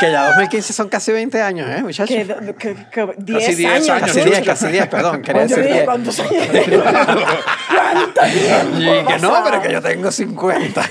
Que 0.00 0.10
ya 0.10 0.26
2015 0.28 0.72
son 0.72 0.88
casi 0.88 1.12
20 1.12 1.40
años, 1.42 1.68
¿eh, 1.70 1.82
muchachos? 1.82 2.08
que, 2.16 2.54
que, 2.58 2.74
que 2.90 3.08
10 3.18 3.44
Casi 3.46 3.54
10 3.56 3.72
años. 3.72 3.88
años, 3.90 4.00
Casi 4.06 4.18
chucho. 4.20 4.30
10, 4.30 4.46
casi 4.46 4.66
10, 4.68 4.86
perdón. 4.88 5.22
Quería 5.22 5.42
decir 5.42 5.58
dije, 5.58 5.72
10. 5.72 5.84
¿cuántos 5.84 6.20
años? 6.20 6.32
¿Cuánto 7.68 8.20
tiempo 8.22 8.78
Y 8.78 9.04
que 9.06 9.18
no, 9.20 9.42
pero 9.44 9.62
que 9.62 9.72
yo 9.72 9.82
tengo 9.82 10.10
50. 10.10 10.82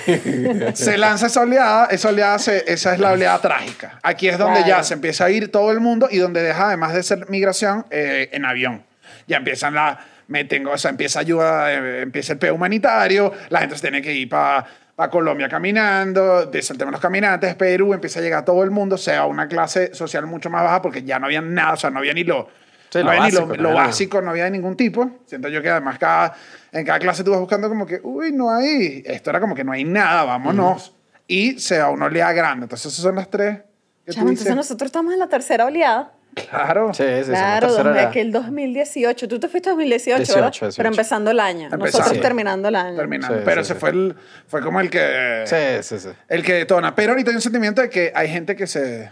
se 0.74 0.98
lanza 0.98 1.28
esa 1.28 1.42
oleada, 1.42 1.86
esa 1.88 2.10
oleada, 2.10 2.40
se- 2.40 2.64
esa 2.72 2.94
es 2.94 3.00
la 3.00 3.12
oleada 3.12 3.40
trágica. 3.40 4.00
Aquí 4.04 4.28
es 4.30 4.38
donde 4.38 4.60
Claro. 4.64 4.78
ya 4.78 4.84
se 4.84 4.94
empieza 4.94 5.26
a 5.26 5.30
ir 5.32 5.52
todo 5.52 5.72
el 5.72 5.80
mundo 5.80 6.08
y 6.12 6.18
donde 6.20 6.42
deja, 6.42 6.68
además 6.68 6.94
de 6.94 7.04
ser 7.04 7.30
migración, 7.30 7.86
eh, 7.92 8.30
en 8.32 8.46
avión. 8.46 8.84
Ya 9.28 9.38
empiezan 9.38 9.74
la, 9.74 10.00
meten, 10.28 10.66
o 10.68 10.78
sea, 10.78 10.92
empieza 10.92 11.20
ayuda, 11.20 11.74
eh, 11.74 12.02
empieza 12.02 12.34
el 12.34 12.40
peo 12.40 12.56
humanitario, 12.56 13.32
la 13.50 13.60
gente 13.60 13.76
se 13.76 13.82
tiene 13.82 14.02
que 14.02 14.14
ir 14.14 14.30
para 14.30 14.68
Colombia 15.12 15.50
caminando, 15.50 16.44
empieza 16.44 16.74
el 16.74 16.80
tema 16.80 16.92
de 16.92 16.94
los 16.94 17.02
caminantes, 17.02 17.56
Perú, 17.56 17.94
empieza 17.94 18.20
a 18.20 18.24
llegar 18.24 18.46
todo 18.46 18.64
el 18.64 18.72
mundo, 18.72 18.96
o 18.96 18.98
sea, 18.98 19.26
una 19.26 19.48
clase 19.48 19.94
social 19.94 20.26
mucho 20.26 20.50
más 20.50 20.64
baja 20.64 20.82
porque 20.82 21.04
ya 21.04 21.20
no 21.20 21.26
había 21.26 21.42
nada, 21.42 21.74
o 21.74 21.78
sea, 21.78 21.90
no 21.90 22.00
había 22.00 22.14
ni 22.14 22.24
lo... 22.24 22.48
Sí, 22.90 23.00
no 23.00 23.06
lo 23.06 23.10
había 23.10 23.22
básico, 23.24 23.42
ni 23.42 23.58
lo, 23.58 23.64
no 23.64 23.70
lo 23.70 23.76
básico, 23.76 24.22
no 24.22 24.30
había 24.30 24.44
de 24.44 24.52
ningún 24.52 24.78
tipo. 24.78 25.10
Siento 25.26 25.50
yo 25.50 25.64
que 25.64 25.70
además 25.70 25.98
cada, 25.98 26.36
en 26.72 26.86
cada 26.86 27.00
clase 27.00 27.24
tú 27.24 27.32
vas 27.32 27.40
buscando 27.40 27.68
como 27.68 27.88
que, 27.88 28.00
uy, 28.04 28.32
no 28.32 28.52
hay. 28.52 29.02
Esto 29.08 29.32
era 29.32 29.40
como 29.40 29.56
que 29.56 29.64
no 29.64 29.72
hay 29.72 29.84
nada, 29.84 30.24
vámonos. 30.26 30.96
Y 31.28 31.58
se 31.58 31.84
una 31.84 32.06
oleada 32.06 32.34
grande. 32.34 32.66
Entonces, 32.66 32.94
esas 32.94 33.02
son 33.02 33.16
las 33.16 33.32
tres 33.32 33.62
que 34.06 34.12
tú 34.12 34.14
Chamo, 34.14 34.30
dices. 34.30 34.46
entonces 34.46 34.56
nosotros 34.56 34.88
estamos 34.90 35.12
en 35.12 35.20
la 35.20 35.28
tercera 35.28 35.66
oleada. 35.66 36.12
Claro. 36.36 36.93
Sí, 36.93 37.04
sí, 37.24 37.30
claro, 37.32 37.67
dos- 37.67 37.80
edad. 37.80 37.98
aquel 38.08 38.32
2018. 38.32 39.28
Tú 39.28 39.39
te 39.39 39.48
fuiste 39.48 39.69
2018, 39.69 40.17
18, 40.17 40.34
¿verdad? 40.36 40.52
18. 40.52 40.74
Pero 40.78 40.89
empezando 40.89 41.32
el 41.32 41.39
año. 41.39 41.63
Empezando. 41.65 41.86
Nosotros 41.86 42.13
Sí. 42.13 42.19
terminando 42.19 42.67
el 42.69 42.76
año. 42.76 42.96
Terminando. 42.96 43.38
Sí, 43.38 43.41
Pero 43.46 43.63
sí. 43.63 43.74
fue 43.76 43.89
el 43.91 44.15
fue 44.48 44.62
como 44.62 44.80
el 44.82 44.89
que 44.89 45.43
Sí, 45.46 45.84
sí, 45.84 46.00
sí. 46.00 46.10
el 46.28 46.43
que 46.43 46.54
detona. 46.54 46.96
Pero 46.96 47.12
ahorita 47.12 47.30
hay 47.32 47.36
un 47.36 47.41
sentimiento 47.41 47.82
de 47.82 47.89
que 47.89 48.12
hay 48.15 48.28
gente 48.30 48.56
que 48.56 48.67
se 48.67 49.12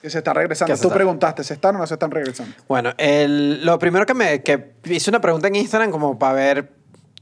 que 0.00 0.08
se 0.10 0.18
está 0.18 0.32
regresando. 0.32 0.72
Que 0.72 0.76
se 0.76 0.82
Tú 0.82 0.88
está- 0.88 0.94
preguntaste, 0.96 1.42
¿se 1.42 1.54
están 1.54 1.74
o 1.74 1.78
no 1.78 1.86
se 1.86 1.94
están 1.94 2.10
regresando? 2.12 2.54
Bueno, 2.68 2.92
el- 2.98 3.64
lo 3.66 3.78
primero 3.80 4.06
que 4.06 4.14
me 4.14 4.42
que 4.42 4.72
hice 4.84 5.10
una 5.10 5.20
pregunta 5.20 5.48
en 5.48 5.56
Instagram 5.56 5.90
como 5.90 6.16
para 6.18 6.34
ver 6.34 6.68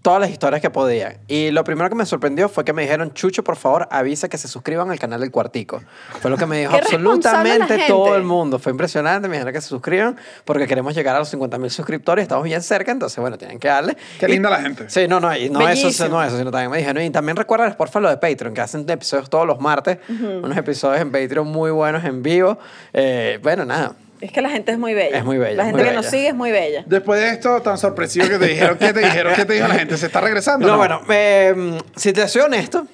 todas 0.07 0.21
las 0.21 0.31
historias 0.31 0.63
que 0.63 0.71
podía. 0.71 1.17
Y 1.27 1.51
lo 1.51 1.65
primero 1.65 1.89
que 1.89 1.97
me 1.97 2.07
sorprendió 2.07 2.49
fue 2.49 2.65
que 2.65 2.73
me 2.73 2.83
dijeron, 2.83 3.13
Chucho, 3.13 3.43
por 3.43 3.57
favor, 3.57 3.89
avisa 3.91 4.29
que 4.29 4.39
se 4.39 4.47
suscriban 4.47 4.89
al 4.93 5.01
canal 5.01 5.19
del 5.21 5.33
Cuartico. 5.33 5.83
Fue 6.21 6.31
lo 6.31 6.37
que 6.37 6.47
me 6.47 6.61
dijo 6.61 6.77
absolutamente 6.81 7.77
todo 7.89 8.15
el 8.15 8.23
mundo. 8.23 8.61
Fue 8.61 8.71
impresionante, 8.71 9.27
me 9.27 9.35
dijeron 9.35 9.53
que 9.53 9.61
se 9.61 9.67
suscriban 9.67 10.17
porque 10.45 10.69
queremos 10.69 10.95
llegar 10.95 11.17
a 11.17 11.19
los 11.19 11.29
50 11.31 11.59
mil 11.59 11.73
suscriptores. 11.73 12.23
Estamos 12.23 12.45
bien 12.45 12.63
cerca, 12.63 12.93
entonces, 12.93 13.19
bueno, 13.19 13.37
tienen 13.37 13.59
que 13.59 13.67
darle. 13.67 13.97
Qué 14.21 14.27
Y- 14.27 14.31
linda 14.31 14.49
la 14.49 14.61
gente. 14.63 14.89
Sí, 14.89 15.09
no, 15.09 15.19
no, 15.19 15.37
y 15.37 15.51
no 15.51 15.69
eso, 15.69 16.09
no 16.09 16.23
eso, 16.23 16.39
sino 16.39 16.53
también 16.53 16.71
me 16.71 16.79
dijeron, 16.79 17.03
y 17.03 17.11
también 17.11 17.37
recuerden, 17.37 17.75
porfa, 17.75 17.99
lo 17.99 18.09
de 18.09 18.19
Patreon, 18.19 18.55
que 18.55 18.61
hacen 18.61 18.89
episodios 18.89 19.29
todos 19.29 19.45
los 19.45 19.59
martes, 19.59 19.99
unos 20.09 20.57
episodios 20.57 21.01
en 21.03 21.11
Patreon 21.11 21.49
muy 21.49 21.73
buenos 21.73 22.05
en 22.05 22.23
vivo. 22.23 22.59
Eh, 22.93 23.41
bueno, 23.43 23.65
nada, 23.65 23.97
Es 24.21 24.33
que 24.33 24.41
la 24.41 24.51
gente 24.51 24.73
es 24.73 24.79
muy 24.79 24.95
bella. 24.95 25.19
Es 25.19 25.25
muy 25.25 25.39
bella, 25.39 25.57
La 25.57 25.65
gente 25.67 25.85
que 25.85 25.93
nos 25.93 26.07
sigue 26.07 26.29
es 26.29 26.35
muy 26.35 26.51
bella. 26.51 26.85
Después 26.87 27.21
de 27.21 27.31
esto 27.31 27.61
tan 27.63 27.79
sorpresivo 27.79 28.29
que 28.29 28.39
te 28.39 28.47
dijeron, 28.47 28.79
¿qué 28.79 28.93
te 28.93 29.01
dijeron? 29.01 29.35
¿Qué 29.35 29.45
te 29.45 29.55
dijo 29.55 29.69
la 29.69 29.75
gente? 29.75 29.97
¿Se 29.97 30.07
está 30.07 30.21
regresando? 30.21 30.67
No, 30.67 30.77
bueno, 30.77 31.01
eh, 31.09 31.79
si 31.97 32.13
te 32.13 32.27
soy 32.29 32.43
honesto, 32.43 32.87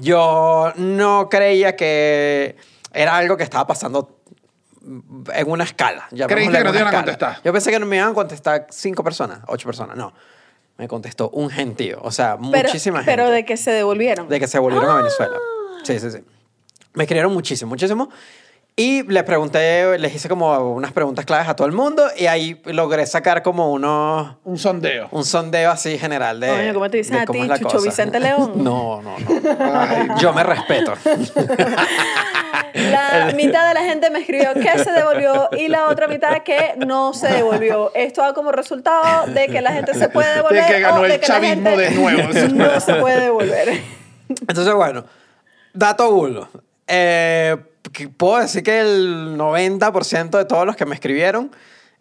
yo 0.00 0.72
no 0.76 1.28
creía 1.28 1.74
que 1.74 2.56
era 2.92 3.16
algo 3.16 3.36
que 3.36 3.42
estaba 3.42 3.66
pasando 3.66 4.20
en 5.34 5.50
una 5.50 5.64
escala. 5.64 6.08
¿Creíste 6.10 6.58
que 6.58 6.64
no 6.64 6.72
te 6.72 6.78
iban 6.78 6.94
a 6.94 6.96
contestar? 6.96 7.38
Yo 7.44 7.52
pensé 7.52 7.70
que 7.70 7.78
no 7.78 7.86
me 7.86 7.96
iban 7.96 8.10
a 8.10 8.14
contestar 8.14 8.66
cinco 8.70 9.02
personas, 9.04 9.40
ocho 9.48 9.66
personas. 9.66 9.96
No, 9.96 10.12
me 10.78 10.88
contestó 10.88 11.30
un 11.30 11.50
gentío. 11.50 11.98
O 12.02 12.10
sea, 12.10 12.38
Pero, 12.50 12.68
muchísima 12.68 12.98
gente. 13.00 13.12
pero 13.12 13.30
de 13.30 13.44
que 13.44 13.56
se 13.56 13.70
devolvieron. 13.70 14.28
de 14.28 14.40
que 14.40 14.46
se 14.46 14.58
volvieron 14.58 14.90
a 14.90 14.94
Venezuela. 14.96 15.36
Sí, 15.82 15.98
sí, 15.98 16.10
sí. 16.10 16.18
Me 16.94 17.04
escribieron 17.04 17.32
muchísimo, 17.32 17.68
muchísimo. 17.68 18.10
Y 18.80 19.02
les 19.02 19.24
pregunté, 19.24 19.98
les 19.98 20.14
hice 20.14 20.26
como 20.26 20.56
unas 20.72 20.90
preguntas 20.92 21.26
claves 21.26 21.46
a 21.48 21.54
todo 21.54 21.66
el 21.66 21.74
mundo 21.74 22.02
y 22.16 22.28
ahí 22.28 22.62
logré 22.64 23.04
sacar 23.04 23.42
como 23.42 23.70
unos 23.72 24.36
Un 24.42 24.56
sondeo. 24.56 25.06
un 25.10 25.22
sondeo 25.22 25.70
así 25.70 25.98
general 25.98 26.40
de. 26.40 26.48
Coño, 26.48 26.72
¿cómo 26.72 26.88
te 26.88 26.96
dicen 26.96 27.16
de 27.16 27.20
a 27.20 27.26
ti, 27.26 27.40
Chucho 27.58 27.74
cosa. 27.76 27.84
Vicente 27.84 28.18
León? 28.20 28.52
No, 28.64 29.02
no, 29.02 29.16
no. 29.18 30.18
Yo 30.18 30.32
me 30.32 30.42
respeto. 30.44 30.94
La 32.72 33.32
mitad 33.36 33.68
de 33.68 33.74
la 33.74 33.82
gente 33.82 34.08
me 34.08 34.20
escribió 34.20 34.54
que 34.54 34.78
se 34.82 34.90
devolvió 34.92 35.50
y 35.52 35.68
la 35.68 35.88
otra 35.88 36.08
mitad 36.08 36.38
que 36.42 36.72
no 36.78 37.12
se 37.12 37.28
devolvió. 37.28 37.92
Esto 37.94 38.22
da 38.22 38.32
como 38.32 38.50
resultado 38.50 39.26
de 39.26 39.48
que 39.48 39.60
la 39.60 39.72
gente 39.72 39.92
se 39.92 40.08
puede 40.08 40.36
devolver. 40.36 40.64
que 40.66 40.80
ganó 40.80 41.00
o 41.00 41.02
de 41.02 41.14
el 41.16 41.20
que 41.20 41.26
chavismo 41.26 41.76
de 41.76 41.90
nuevo. 41.90 42.28
No 42.54 42.80
se 42.80 42.94
puede 42.94 43.20
devolver. 43.24 43.82
Entonces, 44.48 44.72
bueno, 44.72 45.04
dato 45.74 46.08
uno. 46.14 46.48
Eh, 46.86 47.58
que 47.92 48.08
puedo 48.08 48.38
decir 48.38 48.62
que 48.62 48.80
el 48.80 49.36
90% 49.36 50.30
de 50.30 50.44
todos 50.44 50.66
los 50.66 50.76
que 50.76 50.86
me 50.86 50.94
escribieron 50.94 51.50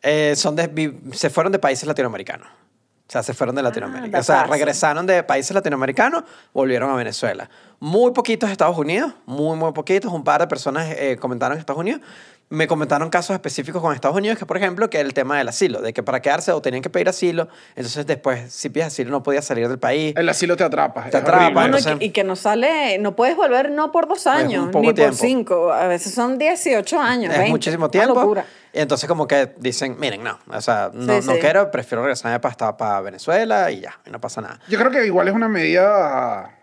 eh, 0.01 0.33
son 0.35 0.55
de, 0.55 0.99
se 1.13 1.29
fueron 1.29 1.51
de 1.51 1.59
países 1.59 1.87
latinoamericanos. 1.87 2.47
O 2.47 3.11
sea, 3.11 3.23
se 3.23 3.33
fueron 3.33 3.55
de 3.55 3.63
Latinoamérica. 3.63 4.19
o 4.19 4.23
sea, 4.23 4.43
regresaron 4.43 5.07
de 5.07 5.23
países 5.23 5.51
latinoamericanos, 5.51 6.23
volvieron 6.53 6.91
a 6.91 6.95
Venezuela. 6.95 7.49
Muy 7.79 8.11
poquitos 8.11 8.49
de 8.49 8.51
Estados 8.51 8.77
Unidos, 8.77 9.13
muy, 9.25 9.57
muy 9.57 9.71
poquitos. 9.71 10.13
Un 10.13 10.23
par 10.23 10.41
de 10.41 10.47
personas 10.47 10.91
eh, 10.91 11.17
comentaron 11.19 11.55
en 11.55 11.59
Estados 11.59 11.79
Unidos. 11.79 12.01
Me 12.51 12.67
comentaron 12.67 13.11
casos 13.11 13.35
específicos 13.35 13.79
con 13.79 13.93
Estados 13.93 14.17
Unidos, 14.17 14.39
que 14.39 14.45
por 14.47 14.57
ejemplo, 14.57 14.89
que 14.89 14.99
el 14.99 15.13
tema 15.13 15.37
del 15.37 15.47
asilo, 15.49 15.81
de 15.81 15.93
que 15.93 16.01
para 16.01 16.19
quedarse 16.19 16.51
o 16.51 16.59
tenían 16.63 16.81
que 16.81 16.89
pedir 16.89 17.07
asilo, 17.07 17.47
entonces 17.75 18.07
después, 18.07 18.51
si 18.51 18.69
pides 18.69 18.87
asilo, 18.87 19.11
no 19.11 19.21
podías 19.21 19.45
salir 19.45 19.67
del 19.69 19.77
país. 19.77 20.15
El 20.17 20.27
asilo 20.29 20.57
te 20.57 20.63
atrapa. 20.63 21.11
Te 21.11 21.17
atrapa. 21.17 21.49
No, 21.49 21.53
no, 21.53 21.61
y, 21.61 21.65
entonces- 21.65 21.99
que, 21.99 22.05
y 22.05 22.09
que 22.09 22.23
no 22.23 22.35
sale, 22.35 22.97
no 22.97 23.15
puedes 23.15 23.35
volver 23.35 23.69
no 23.69 23.91
por 23.91 24.07
dos 24.07 24.25
años, 24.25 24.63
un 24.65 24.71
poco 24.71 24.87
ni 24.87 24.93
tiempo. 24.95 25.15
por 25.15 25.27
cinco. 25.27 25.71
A 25.71 25.85
veces 25.87 26.11
son 26.13 26.39
18 26.39 26.99
años. 26.99 27.31
Es 27.31 27.37
20. 27.37 27.51
muchísimo 27.51 27.85
Una 27.85 27.91
tiempo. 27.91 28.15
locura. 28.15 28.45
Y 28.73 28.79
entonces 28.79 29.07
como 29.07 29.27
que 29.27 29.53
dicen, 29.57 29.97
miren, 29.99 30.23
no, 30.23 30.39
o 30.51 30.61
sea, 30.61 30.89
no, 30.91 31.21
Sí, 31.21 31.27
no 31.27 31.33
sí. 31.35 31.39
quiero, 31.39 31.69
prefiero 31.69 32.01
regresarme 32.01 32.39
para, 32.39 32.75
para 32.77 33.01
Venezuela 33.01 33.69
y 33.69 33.81
ya, 33.81 33.99
y 34.07 34.09
no 34.09 34.19
pasa 34.19 34.41
nada. 34.41 34.59
Yo 34.67 34.79
creo 34.79 34.89
que 34.89 35.05
igual 35.05 35.27
es 35.27 35.35
una 35.35 35.47
medida. 35.49 36.55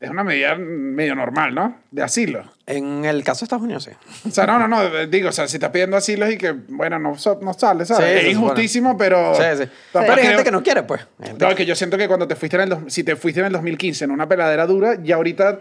Es 0.00 0.10
una 0.10 0.24
medida 0.24 0.54
medio 0.56 1.14
normal, 1.14 1.54
¿no? 1.54 1.76
De 1.90 2.02
asilo. 2.02 2.44
En 2.66 3.04
el 3.04 3.22
caso 3.24 3.40
de 3.40 3.44
Estados 3.46 3.64
Unidos, 3.64 3.84
sí. 3.84 3.90
O 4.28 4.30
sea, 4.32 4.46
no, 4.46 4.58
no, 4.58 4.68
no. 4.68 5.06
Digo, 5.06 5.28
o 5.28 5.32
sea, 5.32 5.46
si 5.48 5.56
estás 5.56 5.70
pidiendo 5.70 5.96
asilo 5.96 6.30
y 6.30 6.36
que, 6.38 6.52
bueno, 6.68 6.98
no, 6.98 7.16
so- 7.18 7.38
no 7.42 7.52
sale, 7.54 7.84
¿sabes? 7.84 8.20
Sí, 8.22 8.26
es 8.28 8.34
injustísimo, 8.34 8.96
pero. 8.96 9.34
Sí, 9.34 9.42
sí. 9.64 9.70
Pero 9.92 10.04
hay 10.04 10.18
gente 10.18 10.32
creo- 10.34 10.44
que 10.44 10.50
no 10.50 10.62
quiere, 10.62 10.82
pues. 10.82 11.06
Gente 11.22 11.44
No, 11.44 11.50
es 11.50 11.56
que 11.56 11.66
yo 11.66 11.74
siento 11.74 11.96
que 11.98 12.08
cuando 12.08 12.26
te 12.28 12.36
fuiste 12.36 12.56
en 12.56 12.62
el. 12.62 12.68
dos- 12.70 12.80
Si 12.88 13.04
te 13.04 13.16
fuiste 13.16 13.40
en 13.40 13.46
el 13.46 13.52
2015 13.52 14.04
en 14.04 14.10
una 14.10 14.28
peladera 14.28 14.66
dura, 14.66 14.96
ya 15.02 15.16
ahorita 15.16 15.58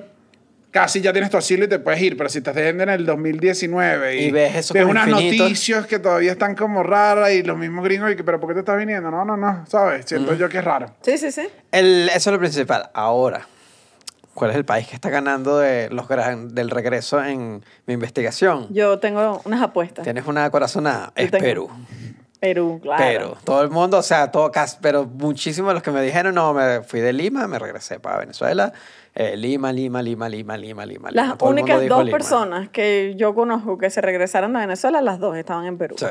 casi 0.72 1.02
ya 1.02 1.12
tienes 1.12 1.30
tu 1.30 1.36
asilo 1.38 1.66
y 1.66 1.68
te 1.68 1.80
puedes 1.80 2.02
ir. 2.02 2.16
Pero 2.16 2.30
si 2.30 2.38
estás 2.38 2.56
en 2.56 2.80
el 2.90 3.06
2019 3.06 4.16
y, 4.18 4.24
Y 4.26 4.32
ves 4.32 4.56
eso 4.56 4.74
ves 4.74 4.86
unas 4.86 5.08
infinito. 5.08 5.44
noticias 5.44 5.86
que 5.88 6.00
todavía 6.00 6.32
están 6.32 6.56
como 6.56 6.82
raras 6.84 7.32
y 7.32 7.44
los 7.44 7.58
mismos 7.58 7.84
gringos, 7.84 8.12
y 8.12 8.16
que, 8.16 8.24
pero 8.24 8.40
¿por 8.40 8.50
qué 8.50 8.54
te 8.54 8.60
estás 8.62 8.78
viniendo? 8.78 9.12
No, 9.12 9.26
no, 9.26 9.36
no, 9.36 9.66
¿sabes? 9.68 10.06
Siento 10.06 10.34
yo 10.36 10.48
que 10.48 10.60
es 10.60 10.64
raro. 10.64 10.96
Sí, 11.02 11.18
sí, 11.18 11.32
sí. 11.32 11.48
El- 11.72 12.10
eso 12.10 12.30
es 12.30 12.34
lo 12.34 12.40
principal. 12.40 12.90
Ahora, 12.94 13.48
¿cuál 14.34 14.52
es 14.52 14.58
el 14.58 14.66
país 14.66 14.88
que 14.88 14.96
está 14.96 15.10
ganando 15.10 15.58
de 15.60 15.90
los 15.90 16.08
gran- 16.08 16.54
del 16.54 16.70
regreso 16.70 17.24
en 17.24 17.64
mi 17.86 17.94
investigación? 17.94 18.68
Yo 18.74 19.00
tengo 19.00 19.42
unas 19.46 19.62
apuestas. 19.62 20.04
Tienes 20.04 20.26
una 20.28 20.50
corazonada. 20.50 21.14
Yo 21.18 21.24
Es 21.26 21.32
tengo- 21.32 21.44
Perú. 21.44 21.70
Perú, 22.40 22.80
claro. 22.82 23.04
Pero 23.06 23.38
todo 23.44 23.62
el 23.62 23.70
mundo, 23.70 24.00
o 24.00 24.02
sea, 24.02 24.32
todo 24.32 24.52
casi, 24.52 24.78
pero 24.82 25.06
muchísimos 25.06 25.70
de 25.70 25.74
los 25.76 25.84
que 25.84 25.92
me 25.92 26.02
dijeron, 26.02 26.34
no, 26.34 26.54
me 26.56 26.82
fui 26.82 27.00
de 27.00 27.14
Lima, 27.14 27.48
me 27.48 27.60
regresé 27.60 28.00
para 28.00 28.18
Venezuela. 28.18 28.74
Eh, 29.14 29.38
Lima, 29.38 29.72
Lima, 29.72 30.02
Lima, 30.02 30.28
Lima, 30.28 30.58
Lima, 30.58 30.84
Lima. 30.88 31.10
Las. 31.12 31.38
Todo 31.38 31.50
únicas 31.52 31.86
dos 31.88 32.04
Lima. 32.04 32.18
personas 32.18 32.70
que 32.70 33.14
yo 33.16 33.36
conozco 33.36 33.78
que 33.78 33.92
se 33.92 34.02
regresaron 34.02 34.54
de 34.54 34.60
Venezuela, 34.60 35.02
las 35.02 35.20
dos 35.20 35.38
estaban 35.38 35.66
en 35.68 35.78
Perú. 35.78 35.98
Sí. 36.00 36.08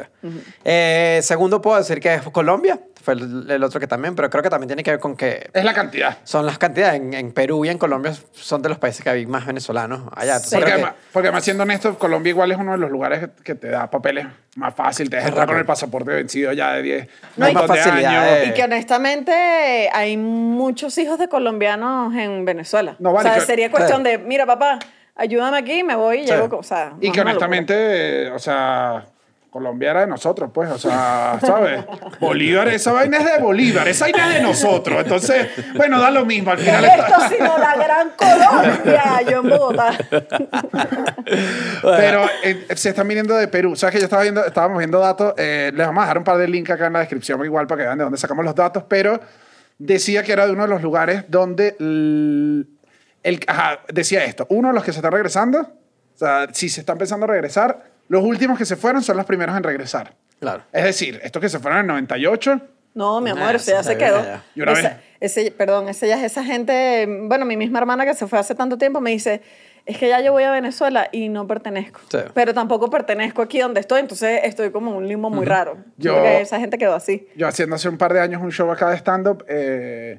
Eh, 0.64 1.18
segundo, 1.22 1.60
puedo 1.60 1.78
decir 1.78 1.98
que 1.98 2.14
es 2.14 2.22
Colombia. 2.28 2.78
Fue 3.02 3.14
el, 3.14 3.50
el 3.50 3.64
otro 3.64 3.80
que 3.80 3.86
también, 3.86 4.14
pero 4.14 4.28
creo 4.28 4.42
que 4.42 4.50
también 4.50 4.68
tiene 4.68 4.82
que 4.82 4.90
ver 4.90 5.00
con 5.00 5.16
que 5.16 5.48
Es 5.54 5.64
la 5.64 5.72
cantidad. 5.72 6.18
son 6.24 6.44
las 6.44 6.58
cantidades. 6.58 6.96
En, 7.00 7.14
en 7.14 7.32
Perú 7.32 7.64
y 7.64 7.68
en 7.70 7.78
Colombia 7.78 8.12
son 8.32 8.60
de 8.62 8.68
los 8.68 8.78
países 8.78 9.02
que 9.02 9.08
hay 9.10 9.26
más 9.26 9.46
venezolanos 9.46 10.02
allá. 10.14 10.38
Porque 10.50 10.66
que- 10.66 10.72
además, 10.72 10.92
porque 11.12 11.28
además, 11.28 11.44
siendo 11.44 11.62
honesto, 11.62 11.98
Colombia 11.98 12.30
igual 12.30 12.52
es 12.52 12.58
uno 12.58 12.72
de 12.72 12.78
los 12.78 12.90
lugares 12.90 13.28
que 13.42 13.54
te 13.54 13.68
da 13.68 13.90
papeles 13.90 14.26
más 14.56 14.74
fácil. 14.74 15.08
Te 15.08 15.16
deja 15.16 15.28
Es 15.28 15.32
entrar 15.32 15.48
con 15.48 15.56
el 15.56 15.64
pasaporte 15.64 16.10
vencido 16.10 16.52
ya 16.52 16.72
de 16.74 16.82
10 16.82 17.08
No, 17.36 17.46
un 17.46 17.50
y- 17.52 17.54
montón 17.54 17.74
de 17.74 17.80
Más 17.80 17.88
facilidad 17.88 18.22
años. 18.24 18.40
de- 18.40 18.46
Y 18.46 18.52
que 18.54 18.64
honestamente 18.64 19.90
hay 19.92 20.16
muchos 20.16 20.96
hijos 20.98 21.18
de 21.18 21.28
colombianos 21.28 22.14
en 22.14 22.44
Venezuela. 22.44 22.96
No, 22.98 23.12
vale, 23.12 23.28
o 23.28 23.32
sea, 23.32 23.40
que- 23.40 23.46
sería 23.46 23.70
cuestión 23.70 24.02
de, 24.02 24.18
mira 24.18 24.46
papá, 24.46 24.78
ayúdame 25.16 25.58
aquí, 25.58 25.82
me 25.84 25.94
voy 25.96 26.18
y 26.20 26.26
Sí. 26.26 26.32
llego. 26.32 26.58
O 26.58 26.62
sea, 26.62 26.92
Y 27.00 27.10
que 27.12 27.20
honestamente, 27.20 28.26
eh, 28.26 28.30
o 28.30 28.38
sea, 28.38 29.04
Colombia 29.50 29.90
era 29.90 30.00
de 30.02 30.06
nosotros, 30.06 30.50
pues, 30.54 30.70
o 30.70 30.78
sea, 30.78 31.38
¿sabes? 31.44 31.84
Bolívar, 32.20 32.68
esa 32.68 32.92
vaina 32.92 33.18
es 33.18 33.24
de 33.24 33.38
Bolívar, 33.42 33.88
esa 33.88 34.04
vaina 34.04 34.28
es 34.28 34.34
de 34.36 34.42
nosotros. 34.42 35.02
Entonces, 35.02 35.48
bueno, 35.74 36.00
da 36.00 36.10
lo 36.10 36.24
mismo. 36.24 36.52
Al 36.52 36.56
¿Qué 36.58 36.64
final 36.64 36.84
es 36.84 36.90
está- 36.92 37.06
esto 37.06 37.36
sino 37.36 37.58
la 37.58 37.74
gran 37.76 38.10
Colombia? 38.16 39.02
Yo 39.28 39.40
en 39.40 39.48
Bogotá. 39.50 39.98
Pero 41.82 42.26
eh, 42.42 42.66
se 42.74 42.90
están 42.90 43.08
viniendo 43.08 43.34
de 43.36 43.48
Perú. 43.48 43.76
¿Sabes 43.76 43.94
que 43.94 43.98
yo 44.00 44.04
estaba 44.04 44.22
viendo, 44.22 44.44
estábamos 44.44 44.78
viendo 44.78 45.00
datos? 45.00 45.34
eh, 45.36 45.72
les 45.74 45.86
vamos 45.86 46.02
a 46.02 46.04
dejar 46.06 46.18
un 46.18 46.24
par 46.24 46.36
de 46.38 46.48
links 46.48 46.70
acá 46.70 46.86
en 46.86 46.92
la 46.94 47.00
descripción, 47.00 47.44
igual 47.44 47.66
para 47.66 47.78
que 47.80 47.86
vean 47.86 47.98
de 47.98 48.04
dónde 48.04 48.18
sacamos 48.18 48.44
los 48.44 48.54
datos, 48.54 48.84
pero 48.88 49.20
decía 49.78 50.22
que 50.22 50.32
era 50.32 50.46
de 50.46 50.52
uno 50.52 50.62
de 50.62 50.68
los 50.68 50.82
lugares 50.82 51.24
donde 51.28 51.76
el, 51.80 52.68
el- 53.22 53.40
ajá, 53.46 53.80
decía 53.92 54.24
esto, 54.24 54.46
uno 54.50 54.68
de 54.68 54.74
los 54.74 54.84
que 54.84 54.92
se 54.92 54.98
están 54.98 55.12
regresando, 55.12 55.58
o 55.60 56.18
sea, 56.18 56.46
si 56.52 56.68
se 56.68 56.80
está 56.80 56.92
empezando 56.92 57.24
a 57.24 57.28
regresar, 57.28 57.84
los 58.10 58.22
últimos 58.22 58.58
que 58.58 58.64
se 58.66 58.76
fueron 58.76 59.02
son 59.02 59.16
los 59.16 59.24
primeros 59.24 59.56
en 59.56 59.62
regresar. 59.62 60.14
Claro. 60.40 60.62
Es 60.72 60.84
decir, 60.84 61.18
estos 61.22 61.40
que 61.40 61.48
se 61.48 61.58
fueron 61.58 61.78
en 61.78 61.84
el 61.84 61.88
98, 61.88 62.60
No, 62.92 63.20
mi 63.20 63.30
Nah, 63.30 63.40
amor, 63.40 63.54
ese 63.54 63.70
ya 63.70 63.82
se 63.84 63.96
quedó. 63.96 64.20
ya. 64.22 64.42
Y 64.54 64.62
una 64.62 64.72
Esa- 64.72 64.82
vez- 64.88 64.96
ese, 65.20 65.50
perdón, 65.52 65.88
ese 65.88 66.08
ya 66.08 66.16
es 66.18 66.24
esa 66.24 66.42
gente. 66.44 67.06
Bueno, 67.28 67.44
mi 67.46 67.56
misma 67.56 67.78
hermana 67.78 68.04
que 68.04 68.14
se 68.14 68.26
fue 68.26 68.38
hace 68.38 68.54
tanto 68.56 68.76
tiempo 68.78 69.00
me 69.00 69.10
dice. 69.10 69.40
Es 69.86 69.96
que 69.96 70.08
ya 70.08 70.20
yo 70.20 70.32
voy 70.32 70.42
a 70.42 70.50
Venezuela 70.50 71.08
y 71.12 71.28
no 71.30 71.46
pertenezco. 71.46 72.00
Sí. 72.10 72.18
Pero 72.34 72.52
tampoco 72.52 72.90
pertenezco 72.90 73.42
aquí 73.42 73.60
donde 73.60 73.80
estoy, 73.80 74.00
entonces 74.00 74.40
estoy 74.44 74.70
como 74.72 74.90
en 74.90 74.96
un 74.98 75.08
limbo 75.08 75.30
muy 75.30 75.46
raro. 75.46 75.78
Yo- 75.96 76.14
Porque 76.14 76.40
esa 76.42 76.58
gente 76.60 76.76
quedó 76.78 76.94
así. 76.94 77.26
yo 77.36 77.46
haciendo 77.48 77.76
hace 77.76 77.88
un 77.88 77.96
par 77.96 78.12
de 78.12 78.20
años 78.20 78.42
un 78.42 78.50
show 78.52 78.70
acá 78.70 78.90
de 78.90 78.96
stand-up, 78.96 79.44
eh, 79.48 80.18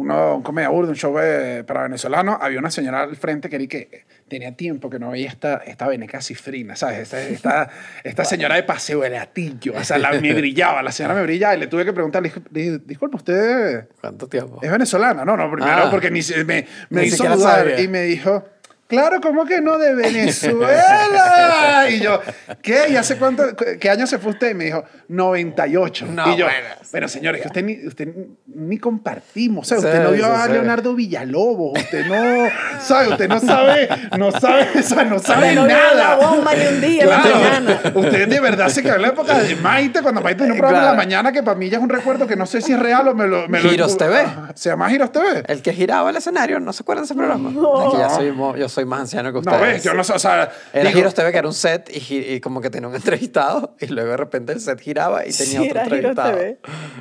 uno, 0.00 0.36
un 0.36 0.42
comedia 0.42 0.68
burda, 0.70 0.90
un 0.90 0.96
show 0.96 1.14
eh, 1.20 1.62
para 1.66 1.82
venezolanos, 1.82 2.38
había 2.40 2.58
una 2.58 2.70
señora 2.70 3.02
al 3.02 3.16
frente 3.16 3.48
que, 3.48 3.68
que 3.68 4.04
tenía 4.28 4.56
tiempo 4.56 4.88
que 4.88 4.98
no 4.98 5.10
veía 5.10 5.28
esta, 5.28 5.56
esta 5.58 5.86
veneca 5.86 6.20
cifrina, 6.22 6.74
¿sabes? 6.76 7.00
Esta, 7.00 7.20
esta, 7.22 7.70
esta 8.04 8.24
señora 8.24 8.54
de 8.54 8.62
paseo 8.62 9.00
de 9.00 9.10
latillo, 9.10 9.74
o 9.76 9.84
sea, 9.84 9.98
la, 9.98 10.12
me 10.12 10.32
brillaba, 10.32 10.82
la 10.82 10.92
señora 10.92 11.14
me 11.14 11.22
brillaba 11.22 11.54
y 11.54 11.58
le 11.60 11.66
tuve 11.66 11.84
que 11.84 11.92
preguntar, 11.92 12.22
le 12.22 12.32
dije, 12.50 12.78
disculpe, 12.84 13.16
¿usted 13.16 13.88
¿Cuánto 14.00 14.26
tiempo? 14.28 14.58
es 14.62 14.70
venezolana? 14.70 15.24
No, 15.24 15.36
no, 15.36 15.50
primero 15.50 15.84
Ah. 15.84 15.88
porque 15.90 16.10
ni, 16.10 16.20
me, 16.46 16.66
me 16.88 17.04
hizo 17.04 17.24
dudar 17.24 17.78
y 17.78 17.88
me 17.88 18.02
dijo... 18.02 18.44
Claro, 18.90 19.20
¿cómo 19.20 19.44
que 19.46 19.60
no 19.60 19.78
de 19.78 19.94
Venezuela? 19.94 21.86
Y 21.90 22.00
yo, 22.00 22.20
¿qué? 22.62 22.86
¿Y 22.90 22.96
hace 22.96 23.16
cuánto? 23.16 23.44
¿Qué 23.80 23.88
año 23.90 24.06
se 24.06 24.18
fue 24.18 24.32
usted? 24.32 24.50
Y 24.50 24.54
me 24.54 24.64
dijo, 24.66 24.84
98. 25.08 26.06
No, 26.10 26.32
y 26.34 26.36
yo, 26.36 26.44
bueno. 26.46 26.68
bueno, 26.90 27.08
señores, 27.08 27.40
que 27.42 27.48
usted 27.48 27.62
ni, 27.64 27.86
usted 27.86 28.08
ni 28.46 28.78
compartimos. 28.78 29.66
O 29.66 29.68
sea, 29.68 29.78
Sí, 29.80 29.86
usted 29.86 30.02
no 30.04 30.10
vio 30.12 30.24
sí, 30.26 30.30
a 30.34 30.44
sí. 30.46 30.52
Leonardo 30.52 30.94
Villalobos. 30.94 31.78
Usted 31.78 32.06
no 32.06 32.48
sabe, 32.80 33.08
usted 33.08 33.28
no 33.28 33.40
sabe, 33.40 33.88
no 34.18 34.30
sabe, 34.32 34.68
o 34.78 34.82
sea, 34.82 35.04
no 35.04 35.18
sabe 35.18 35.54
no 35.54 35.64
vio 35.66 35.76
nada. 35.76 35.94
la 35.94 36.14
bomba 36.26 36.54
ni 36.54 36.66
un 36.66 36.80
día 36.80 37.02
en 37.04 37.10
la 37.10 37.18
mañana. 37.18 37.80
Usted 37.94 38.28
de 38.28 38.40
verdad 38.40 38.68
se 38.68 38.82
quedó 38.82 38.96
en 38.96 39.02
la 39.02 39.08
época 39.08 39.38
de 39.38 39.56
Maite, 39.56 40.02
cuando 40.02 40.20
Maite 40.20 40.38
tenía 40.40 40.52
un 40.54 40.58
programa 40.58 40.78
en 40.78 40.82
Claro. 40.84 40.96
la 40.96 41.04
mañana 41.04 41.32
que 41.32 41.42
para 41.42 41.56
mí 41.58 41.68
ya 41.68 41.78
es 41.78 41.82
un 41.82 41.88
recuerdo 41.90 42.26
que 42.26 42.36
no 42.36 42.46
sé 42.46 42.60
si 42.60 42.72
es 42.72 42.78
real 42.80 43.06
o 43.08 43.14
me 43.14 43.26
lo... 43.26 43.48
Me 43.48 43.60
lo 43.60 43.70
Giros 43.70 43.96
TV. 43.98 44.24
¿Se 44.54 44.68
llama 44.70 44.88
Giros 44.90 45.12
TV? 45.12 45.42
El 45.46 45.62
que 45.62 45.72
giraba 45.72 46.10
el 46.10 46.16
escenario, 46.16 46.60
¿no 46.60 46.72
se 46.72 46.82
acuerdan 46.82 47.02
de 47.04 47.06
ese 47.06 47.14
programa? 47.14 47.50
Es 47.50 47.92
que 47.92 47.98
ya 47.98 48.10
soy, 48.10 48.32
mo- 48.32 48.56
yo 48.56 48.68
soy 48.68 48.79
más 48.86 49.00
anciano 49.00 49.32
que 49.32 49.38
ustedes. 49.38 49.58
No, 49.60 49.64
ves, 49.66 49.82
yo 49.82 49.94
no 49.94 50.04
sé, 50.04 50.12
o 50.12 50.18
sea... 50.18 50.50
Era 50.72 50.84
digo, 50.88 50.98
Giros 50.98 51.14
TV 51.14 51.32
que 51.32 51.38
era 51.38 51.48
un 51.48 51.54
set 51.54 51.90
y, 51.92 52.40
como 52.40 52.60
que 52.60 52.70
tenía 52.70 52.88
un 52.88 52.94
entrevistado 53.00 53.74
y 53.80 53.86
luego 53.86 54.10
de 54.10 54.16
repente 54.16 54.52
el 54.52 54.60
set 54.60 54.80
giraba 54.80 55.26
y 55.26 55.32
tenía 55.32 55.60
Sí, 55.60 55.68
otro 55.68 55.80
era 55.80 55.84
Giros 55.84 55.94
entrevistado. 56.10 56.32
TV. 56.36 56.58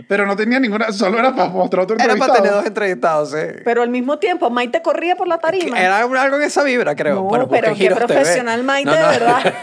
Pero 0.08 0.26
no 0.26 0.36
tenía 0.36 0.60
ninguna, 0.60 0.92
solo 0.92 1.20
era 1.20 1.36
para 1.36 1.50
mostrar 1.50 1.84
otro 1.84 1.96
Era 1.96 2.06
para 2.06 2.14
entrevistado. 2.16 2.42
tener 2.44 2.54
dos 2.58 2.66
entrevistados, 2.66 3.32
sí. 3.32 3.62
Pero 3.64 3.82
al 3.82 3.90
mismo 3.90 4.20
tiempo, 4.20 4.50
Maite 4.50 4.82
corría 4.82 5.16
por 5.16 5.28
la 5.28 5.38
tarima. 5.40 5.80
Era 5.80 6.00
algo 6.00 6.36
en 6.36 6.42
esa 6.44 6.64
vibra, 6.64 6.96
creo. 6.96 7.16
No, 7.16 7.24
Bueno, 7.24 7.48
pero 7.50 7.70
qué 7.70 7.76
Giros 7.76 8.00
TV. 8.00 8.08
profesional, 8.14 8.64
Maite, 8.64 8.92
de 8.92 8.98
verdad. 8.98 9.54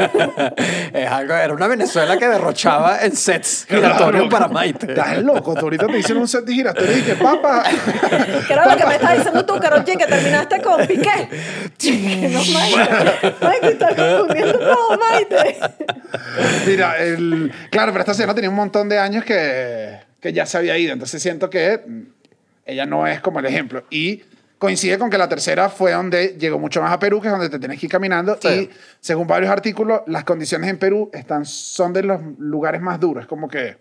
Es 0.92 1.10
algo, 1.10 1.34
era 1.34 1.52
una 1.52 1.66
Venezuela 1.66 2.16
que 2.16 2.26
derrochaba 2.26 3.00
en 3.02 3.14
sets 3.14 3.66
giratorios 3.68 4.28
para 4.28 4.48
Maite. 4.48 4.86
Estás 4.88 5.22
loco, 5.22 5.54
tú 5.54 5.60
ahorita 5.66 5.86
te 5.86 5.98
hicieron 5.98 6.22
un 6.22 6.28
set 6.28 6.44
de 6.44 6.54
giratorio 6.54 6.96
y 6.96 7.02
que 7.02 7.14
papá. 7.16 7.64
¿Qué 8.46 8.52
era 8.52 8.66
lo 8.70 8.76
que 8.76 8.86
me 8.86 8.94
estás 8.94 9.16
diciendo 9.16 9.44
tú, 9.44 9.58
Karol 9.60 9.84
G, 9.84 9.96
que 9.98 10.06
terminaste 10.06 10.62
con 10.62 10.86
Piqué? 10.86 11.28
No, 12.06 12.44
Maite. 12.52 13.34
Maite, 13.40 13.68
estás 13.68 13.94
confundiendo 13.94 14.58
todo, 14.58 14.98
Maite. 14.98 15.58
Mira, 16.66 16.98
el, 16.98 17.52
claro, 17.70 17.92
pero 17.92 18.00
esta 18.00 18.14
señora 18.14 18.34
tenía 18.34 18.50
un 18.50 18.56
montón 18.56 18.88
de 18.88 18.98
años 18.98 19.24
que, 19.24 19.98
que 20.20 20.32
ya 20.32 20.46
se 20.46 20.58
había 20.58 20.76
ido, 20.78 20.92
entonces 20.92 21.22
siento 21.22 21.50
que 21.50 21.80
ella 22.66 22.84
no 22.84 23.06
es 23.06 23.20
como 23.20 23.38
el 23.38 23.46
ejemplo. 23.46 23.84
Y 23.90 24.22
coincide 24.58 24.98
con 24.98 25.10
que 25.10 25.18
la 25.18 25.28
tercera 25.28 25.68
fue 25.68 25.92
donde 25.92 26.36
llegó 26.38 26.58
mucho 26.58 26.80
más 26.82 26.92
a 26.92 26.98
Perú, 26.98 27.20
que 27.20 27.28
es 27.28 27.32
donde 27.32 27.48
te 27.48 27.58
tienes 27.58 27.78
que 27.78 27.86
ir 27.86 27.92
caminando. 27.92 28.38
Sí. 28.40 28.48
Y 28.48 28.70
según 29.00 29.26
varios 29.26 29.50
artículos, 29.50 30.02
las 30.06 30.24
condiciones 30.24 30.68
en 30.70 30.78
Perú 30.78 31.10
están, 31.12 31.44
son 31.44 31.92
de 31.92 32.02
los 32.02 32.20
lugares 32.38 32.80
más 32.80 32.98
duros. 32.98 33.26
Como 33.26 33.48
que, 33.48 33.76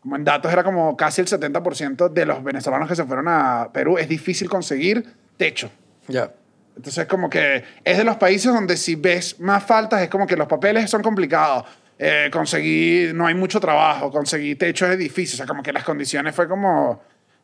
como 0.00 0.16
en 0.16 0.24
datos, 0.24 0.52
era 0.52 0.64
como 0.64 0.96
casi 0.96 1.20
el 1.22 1.28
70% 1.28 2.10
de 2.10 2.26
los 2.26 2.42
venezolanos 2.42 2.88
que 2.88 2.96
se 2.96 3.04
fueron 3.04 3.28
a 3.28 3.70
Perú. 3.72 3.98
Es 3.98 4.08
difícil 4.08 4.48
conseguir 4.48 5.04
techo. 5.36 5.70
Ya. 6.08 6.32
Entonces, 6.80 7.04
como 7.06 7.28
que 7.28 7.62
es 7.84 7.98
de 7.98 8.04
los 8.04 8.16
países 8.16 8.50
donde 8.54 8.78
si 8.78 8.94
ves 8.94 9.38
más 9.38 9.62
faltas, 9.62 10.00
es 10.00 10.08
como 10.08 10.26
que 10.26 10.34
los 10.34 10.48
papeles 10.48 10.88
son 10.90 11.02
complicados. 11.02 11.64
Eh, 11.98 12.30
conseguir, 12.32 13.14
no 13.14 13.26
hay 13.26 13.34
mucho 13.34 13.60
trabajo, 13.60 14.10
conseguir 14.10 14.56
techo 14.56 14.90
es 14.90 14.96
difícil. 14.98 15.34
O 15.34 15.36
sea, 15.36 15.46
como 15.46 15.62
que 15.62 15.74
las 15.74 15.84
condiciones 15.84 16.34
fue 16.34 16.48
como, 16.48 17.02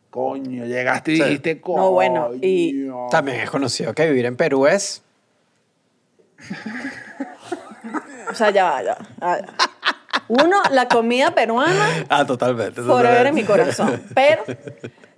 coño, 0.08 0.64
llegaste 0.64 1.12
y 1.12 1.16
Sí. 1.18 1.22
dijiste, 1.24 1.60
coño. 1.60 1.76
No, 1.82 1.90
bueno, 1.90 2.30
y- 2.40 2.88
También 3.10 3.40
es 3.40 3.50
conocido 3.50 3.92
que 3.92 4.08
vivir 4.08 4.24
en 4.24 4.36
Perú 4.36 4.66
es. 4.66 5.02
O 8.30 8.34
sea, 8.34 8.48
ya 8.50 8.64
va, 8.64 8.82
ya 8.82 8.96
va, 9.20 9.38
ya. 9.38 9.46
Uno, 10.28 10.62
la 10.70 10.88
comida 10.88 11.34
peruana 11.34 12.06
Ah, 12.08 12.24
totalmente. 12.24 12.80
forever 12.80 13.26
en 13.26 13.34
mi 13.34 13.44
corazón. 13.44 14.02
Pero 14.14 14.44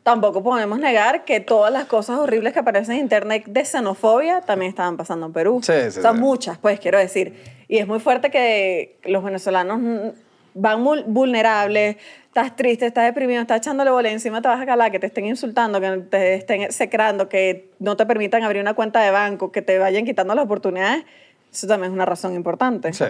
tampoco 0.03 0.43
podemos 0.43 0.79
negar 0.79 1.25
que 1.25 1.41
todas 1.41 1.73
las 1.73 1.87
cosas 1.87 2.19
horribles 2.19 2.53
que 2.53 2.61
aparecen 2.61 2.97
en 2.97 3.03
internet 3.03 3.45
de 3.47 3.65
xenofobia 3.65 4.41
también 4.41 4.71
estaban 4.71 4.97
pasando 4.97 5.27
en 5.27 5.33
Perú. 5.33 5.61
Sí, 5.63 5.73
sí, 5.91 5.99
o 5.99 6.03
sea, 6.03 6.13
sí. 6.13 6.19
muchas, 6.19 6.59
pues 6.59 6.81
quiero 6.81 6.99
decir. 6.99 7.35
Y 7.69 7.79
es 7.79 7.87
muy 7.87 8.01
fuerte 8.01 8.31
que 8.31 8.99
los 9.05 9.23
venezolanos 9.23 10.15
van 10.55 10.85
vulnerables, 11.07 11.97
estás 12.27 12.57
triste, 12.57 12.87
estás 12.87 13.05
deprimido, 13.05 13.41
estás 13.41 13.59
echándole 13.59 13.91
bola 13.91 14.11
encima 14.11 14.41
te 14.43 14.49
vas 14.49 14.61
a 14.61 14.67
calar, 14.67 14.91
que 14.91 14.99
te 14.99 15.07
estén 15.07 15.27
insultando, 15.27 15.81
que 15.81 15.89
te 16.11 16.35
estén 16.35 16.73
secrando, 16.73 17.29
que 17.29 17.71
no 17.79 17.97
te 17.97 18.07
permitan 18.07 18.43
abrir 18.43 18.63
una 18.63 18.75
cuenta 18.75 19.01
de 19.01 19.11
banco, 19.11 19.53
que 19.53 19.63
te 19.63 19.79
vayan 19.79 20.05
quitando 20.05 20.35
las 20.35 20.45
oportunidades. 20.45 21.05
Eso 21.53 21.67
también 21.67 21.93
es 21.93 21.95
una 21.95 22.07
razón 22.07 22.35
importante. 22.35 22.93
Sí. 22.93 23.05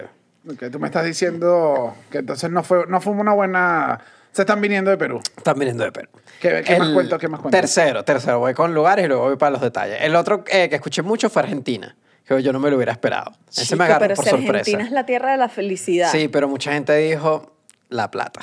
Ok, 0.50 0.64
tú 0.70 0.78
me 0.78 0.86
estás 0.86 1.04
diciendo 1.04 1.94
que 2.10 2.18
entonces 2.18 2.50
no 2.50 2.62
fue, 2.62 2.86
no 2.86 3.00
fue 3.00 3.12
una 3.12 3.34
buena... 3.34 4.00
Se 4.32 4.42
están 4.42 4.60
viniendo 4.60 4.90
de 4.90 4.96
Perú. 4.96 5.20
Están 5.36 5.58
viniendo 5.58 5.84
de 5.84 5.92
Perú. 5.92 6.08
¿Qué- 6.40 6.62
qué 6.64 6.78
más 6.78 6.90
cuento, 6.90 7.18
qué 7.18 7.28
más 7.28 7.40
cuento? 7.40 7.56
Tercero, 7.56 8.04
tercero. 8.04 8.38
Voy 8.38 8.54
con 8.54 8.72
lugares 8.72 9.04
y 9.04 9.08
luego 9.08 9.24
voy 9.24 9.36
para 9.36 9.50
los 9.50 9.60
detalles. 9.60 9.98
El 10.00 10.14
otro 10.14 10.44
eh, 10.48 10.68
que 10.68 10.76
escuché 10.76 11.02
mucho 11.02 11.28
fue 11.30 11.42
Argentina. 11.42 11.96
Que 12.24 12.42
yo 12.42 12.52
no 12.52 12.60
me 12.60 12.68
lo 12.70 12.76
hubiera 12.76 12.92
esperado. 12.92 13.32
Ese 13.50 13.62
Chico, 13.64 13.76
me 13.78 13.84
agarró 13.86 14.00
pero 14.02 14.14
por 14.16 14.24
si 14.24 14.30
sorpresa. 14.30 14.50
Argentina 14.58 14.84
es 14.84 14.90
la 14.92 15.06
tierra 15.06 15.32
de 15.32 15.38
la 15.38 15.48
felicidad. 15.48 16.12
Sí, 16.12 16.28
pero 16.28 16.46
mucha 16.46 16.72
gente 16.72 16.94
dijo 16.96 17.52
La 17.88 18.10
Plata. 18.10 18.42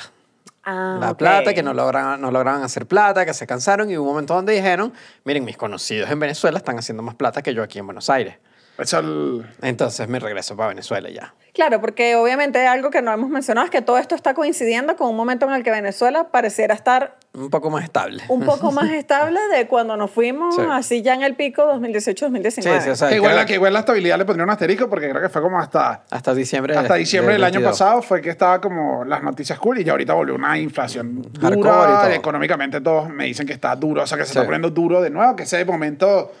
Ah, 0.68 0.98
la 1.00 1.16
plata, 1.16 1.54
que 1.54 1.62
no 1.62 1.72
lograban, 1.72 2.20
no 2.20 2.32
lograban 2.32 2.64
hacer 2.64 2.86
plata, 2.86 3.24
que 3.24 3.32
se 3.32 3.46
cansaron 3.46 3.88
y 3.88 3.96
hubo 3.96 4.02
un 4.08 4.10
momento 4.14 4.34
donde 4.34 4.52
dijeron, 4.52 4.92
miren, 5.24 5.44
mis 5.44 5.56
conocidos 5.56 6.10
en 6.10 6.18
Venezuela 6.18 6.58
están 6.58 6.76
haciendo 6.76 7.04
más 7.04 7.14
plata 7.14 7.40
que 7.40 7.54
yo 7.54 7.62
aquí 7.62 7.78
en 7.78 7.86
Buenos 7.86 8.10
Aires. 8.10 8.34
El- 8.78 9.46
Entonces 9.62 10.08
me 10.08 10.18
regreso 10.18 10.56
para 10.56 10.68
Venezuela 10.68 11.08
ya. 11.10 11.34
Claro, 11.54 11.80
porque 11.80 12.16
obviamente 12.16 12.66
algo 12.66 12.90
que 12.90 13.00
no 13.00 13.10
hemos 13.12 13.30
mencionado 13.30 13.64
es 13.64 13.70
que 13.70 13.80
todo 13.80 13.96
esto 13.96 14.14
está 14.14 14.34
coincidiendo 14.34 14.94
con 14.96 15.08
un 15.08 15.16
momento 15.16 15.46
en 15.46 15.52
el 15.54 15.62
que 15.62 15.70
Venezuela 15.70 16.28
pareciera 16.30 16.74
estar 16.74 17.16
Un 17.32 17.48
poco 17.48 17.70
más 17.70 17.84
estable. 17.84 18.22
un 18.28 18.44
poco 18.44 18.72
más 18.72 18.90
estable 18.92 19.40
de 19.54 19.66
cuando 19.66 19.96
nos 19.96 20.10
fuimos 20.10 20.54
Sí. 20.54 20.60
así 20.70 21.00
ya 21.02 21.14
en 21.14 21.22
el 21.22 21.34
pico 21.34 21.62
2018-2019. 21.62 22.50
Sí, 22.50 22.84
sí, 22.84 22.90
o 22.90 22.96
sea, 22.96 23.08
que 23.08 23.16
igual, 23.16 23.32
creo- 23.34 23.46
que 23.46 23.54
igual 23.54 23.72
la 23.72 23.78
estabilidad 23.80 24.18
le 24.18 24.26
pondría 24.26 24.44
un 24.44 24.50
asterisco 24.50 24.90
porque 24.90 25.08
creo 25.08 25.22
que 25.22 25.30
fue 25.30 25.40
como 25.40 25.58
hasta... 25.58 26.04
hasta 26.10 26.34
diciembre 26.34 26.74
del- 26.74 26.82
Hasta 26.82 26.94
diciembre 26.96 27.32
del, 27.32 27.44
año 27.44 27.52
22. 27.60 27.72
pasado 27.78 28.02
fue 28.02 28.20
que 28.20 28.28
estaba 28.28 28.60
como 28.60 29.06
las 29.06 29.22
noticias 29.22 29.58
cool 29.58 29.78
y 29.78 29.84
ya 29.84 29.92
ahorita 29.92 30.12
volvió 30.12 30.34
una 30.34 30.58
inflación 30.58 31.22
Hardcore 31.40 31.50
y 31.58 31.62
dura. 31.62 32.00
todo. 32.02 32.10
Económicamente 32.10 32.82
todos 32.82 33.08
me 33.08 33.24
dicen 33.24 33.46
que 33.46 33.54
está 33.54 33.74
duro, 33.76 34.02
o 34.02 34.06
sea 34.06 34.18
que 34.18 34.24
se 34.24 34.32
Sí. 34.32 34.38
está 34.38 34.44
poniendo 34.44 34.68
duro 34.68 35.00
de 35.00 35.08
nuevo, 35.08 35.34
que 35.36 35.44
ese 35.44 35.64
momento, 35.64 36.32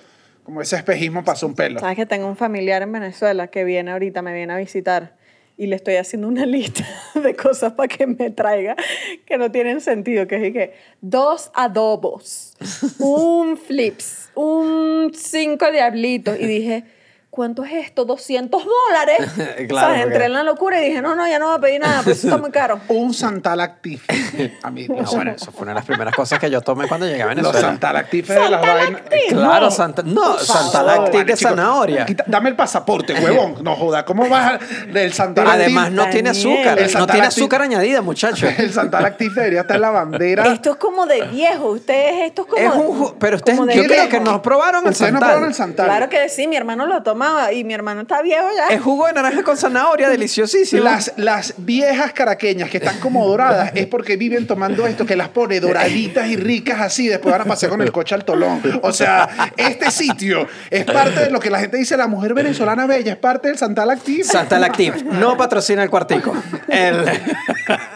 como 0.46 0.62
ese 0.62 0.76
espejismo 0.76 1.24
pasó 1.24 1.48
un 1.48 1.56
pelo. 1.56 1.80
Sabes 1.80 1.96
que 1.96 2.06
tengo 2.06 2.28
un 2.28 2.36
familiar 2.36 2.80
en 2.80 2.92
Venezuela 2.92 3.48
que 3.48 3.64
viene 3.64 3.90
ahorita, 3.90 4.22
me 4.22 4.32
viene 4.32 4.52
a 4.52 4.56
visitar 4.56 5.16
y 5.56 5.66
le 5.66 5.74
estoy 5.74 5.96
haciendo 5.96 6.28
una 6.28 6.46
lista 6.46 6.86
de 7.16 7.34
cosas 7.34 7.72
para 7.72 7.88
que 7.88 8.06
me 8.06 8.30
traiga 8.30 8.76
que 9.26 9.38
no 9.38 9.50
tienen 9.50 9.80
sentido, 9.80 10.28
que 10.28 10.46
es 10.46 10.52
que 10.52 10.74
dos 11.00 11.50
adobos, 11.52 12.56
un 13.00 13.56
flips, 13.56 14.30
un 14.36 15.10
cinco 15.12 15.72
diablitos 15.72 16.38
y 16.38 16.46
dije, 16.46 16.84
¿cuánto 17.36 17.62
es 17.64 17.72
esto? 17.74 18.04
200 18.04 18.62
dólares. 18.64 19.18
Claro, 19.68 19.92
o 19.92 19.94
sea, 19.94 20.02
entré 20.02 20.24
en 20.26 20.32
la 20.32 20.42
locura 20.42 20.80
y 20.82 20.86
dije, 20.88 21.02
no, 21.02 21.14
no, 21.14 21.26
ya 21.28 21.38
no 21.38 21.46
voy 21.48 21.56
a 21.56 21.60
pedir 21.60 21.80
nada, 21.80 22.00
pues 22.02 22.18
eso 22.18 22.28
está 22.28 22.38
muy 22.40 22.50
caro. 22.50 22.80
Un 22.88 23.12
Santalactif. 23.14 24.04
A 24.62 24.70
mí, 24.70 24.86
No, 24.88 25.02
bueno, 25.04 25.32
eso 25.32 25.52
fue 25.52 25.62
una 25.62 25.72
de 25.72 25.76
las 25.76 25.84
primeras 25.84 26.14
cosas 26.14 26.38
que 26.38 26.50
yo 26.50 26.60
tomé 26.62 26.88
cuando 26.88 27.06
llegué 27.06 27.22
a 27.22 27.26
los 27.26 27.34
Venezuela. 27.36 27.60
Santalactifes 27.68 28.36
de 28.36 28.50
las 28.50 28.60
vainas. 28.62 29.02
Claro, 29.28 29.64
No, 29.66 29.70
Santa, 29.70 30.02
no, 30.04 30.20
por 30.32 30.40
Santa 30.40 30.70
favor. 30.84 30.98
Lactic 31.02 31.26
de 31.26 31.36
zanahoria. 31.36 32.06
quita- 32.06 32.24
dame 32.26 32.48
el 32.50 32.56
pasaporte, 32.56 33.14
huevón. 33.14 33.56
No 33.62 33.76
joda, 33.76 34.04
¿cómo 34.04 34.28
vas 34.28 34.60
del 34.92 35.12
Santalactif? 35.12 35.60
Además, 35.62 35.92
no 35.92 36.08
tiene 36.08 36.30
azúcar. 36.30 36.78
El 36.78 36.92
No 36.92 37.06
tiene 37.06 37.26
azúcar 37.26 37.62
añadida, 37.62 38.00
muchacho. 38.02 38.46
El 38.58 38.72
Santalactif 38.72 39.34
debería 39.34 39.60
estar 39.62 39.76
en 39.76 39.82
la 39.82 39.90
bandera. 39.90 40.46
Esto 40.52 40.70
es 40.70 40.76
como 40.76 41.06
de 41.06 41.22
viejo, 41.28 41.70
ustedes, 41.70 42.26
esto 42.28 42.42
es 42.42 42.48
como... 42.48 42.62
Es 42.62 42.74
un 42.74 43.00
ju- 43.00 43.14
pero 43.18 43.36
ustedes, 43.36 43.58
yo 43.58 43.64
creo 43.66 43.84
viejo. 43.86 44.08
que 44.08 44.20
no 44.20 44.40
probaron 44.42 44.86
el 44.86 44.94
Santal. 44.94 45.18
probaron 45.20 45.44
el 45.44 45.54
Santal. 45.54 45.86
Claro 45.86 46.08
que 46.08 46.28
sí, 46.28 46.46
mi 46.46 46.56
hermano 46.56 46.86
lo 46.86 47.02
tomaba 47.26 47.52
y 47.52 47.64
mi 47.64 47.74
hermano 47.74 48.02
está 48.02 48.22
viejo 48.22 48.46
ya. 48.56 48.74
Es 48.74 48.82
jugo 48.82 49.06
de 49.06 49.12
naranja 49.12 49.42
con 49.42 49.56
zanahoria, 49.56 50.08
deliciosísimo. 50.16 50.82
Las, 50.82 51.12
las 51.16 51.54
viejas 51.58 52.12
caraqueñas 52.12 52.70
que 52.70 52.78
están 52.78 52.98
como 53.00 53.26
doradas 53.26 53.72
es 53.74 53.86
porque 53.86 54.16
viven 54.16 54.46
tomando 54.46 54.86
esto 54.86 55.06
que 55.06 55.16
las 55.16 55.28
pone 55.28 55.60
doraditas 55.60 56.28
y 56.28 56.36
ricas 56.36 56.80
así, 56.80 57.08
después 57.08 57.32
van 57.32 57.42
a 57.42 57.44
pasar 57.44 57.70
con 57.70 57.82
el 57.82 57.92
coche 57.92 58.14
al 58.14 58.24
tolón. 58.24 58.60
O 58.82 58.92
sea, 58.92 59.52
este 59.56 59.90
sitio 59.90 60.46
es 60.70 60.84
parte 60.84 61.20
de 61.20 61.30
lo 61.30 61.40
que 61.40 61.50
la 61.50 61.58
gente 61.58 61.76
dice 61.76 61.96
la 61.96 62.06
mujer 62.06 62.34
venezolana 62.34 62.86
bella, 62.86 63.12
es 63.12 63.18
parte 63.18 63.48
del 63.48 63.58
Santal 63.58 63.90
Active. 63.90 64.24
Santa 64.24 64.58
Lactive 64.58 65.02
no 65.04 65.36
patrocina 65.36 65.82
el 65.82 65.90
cuartico. 65.90 66.34
El, 66.68 67.04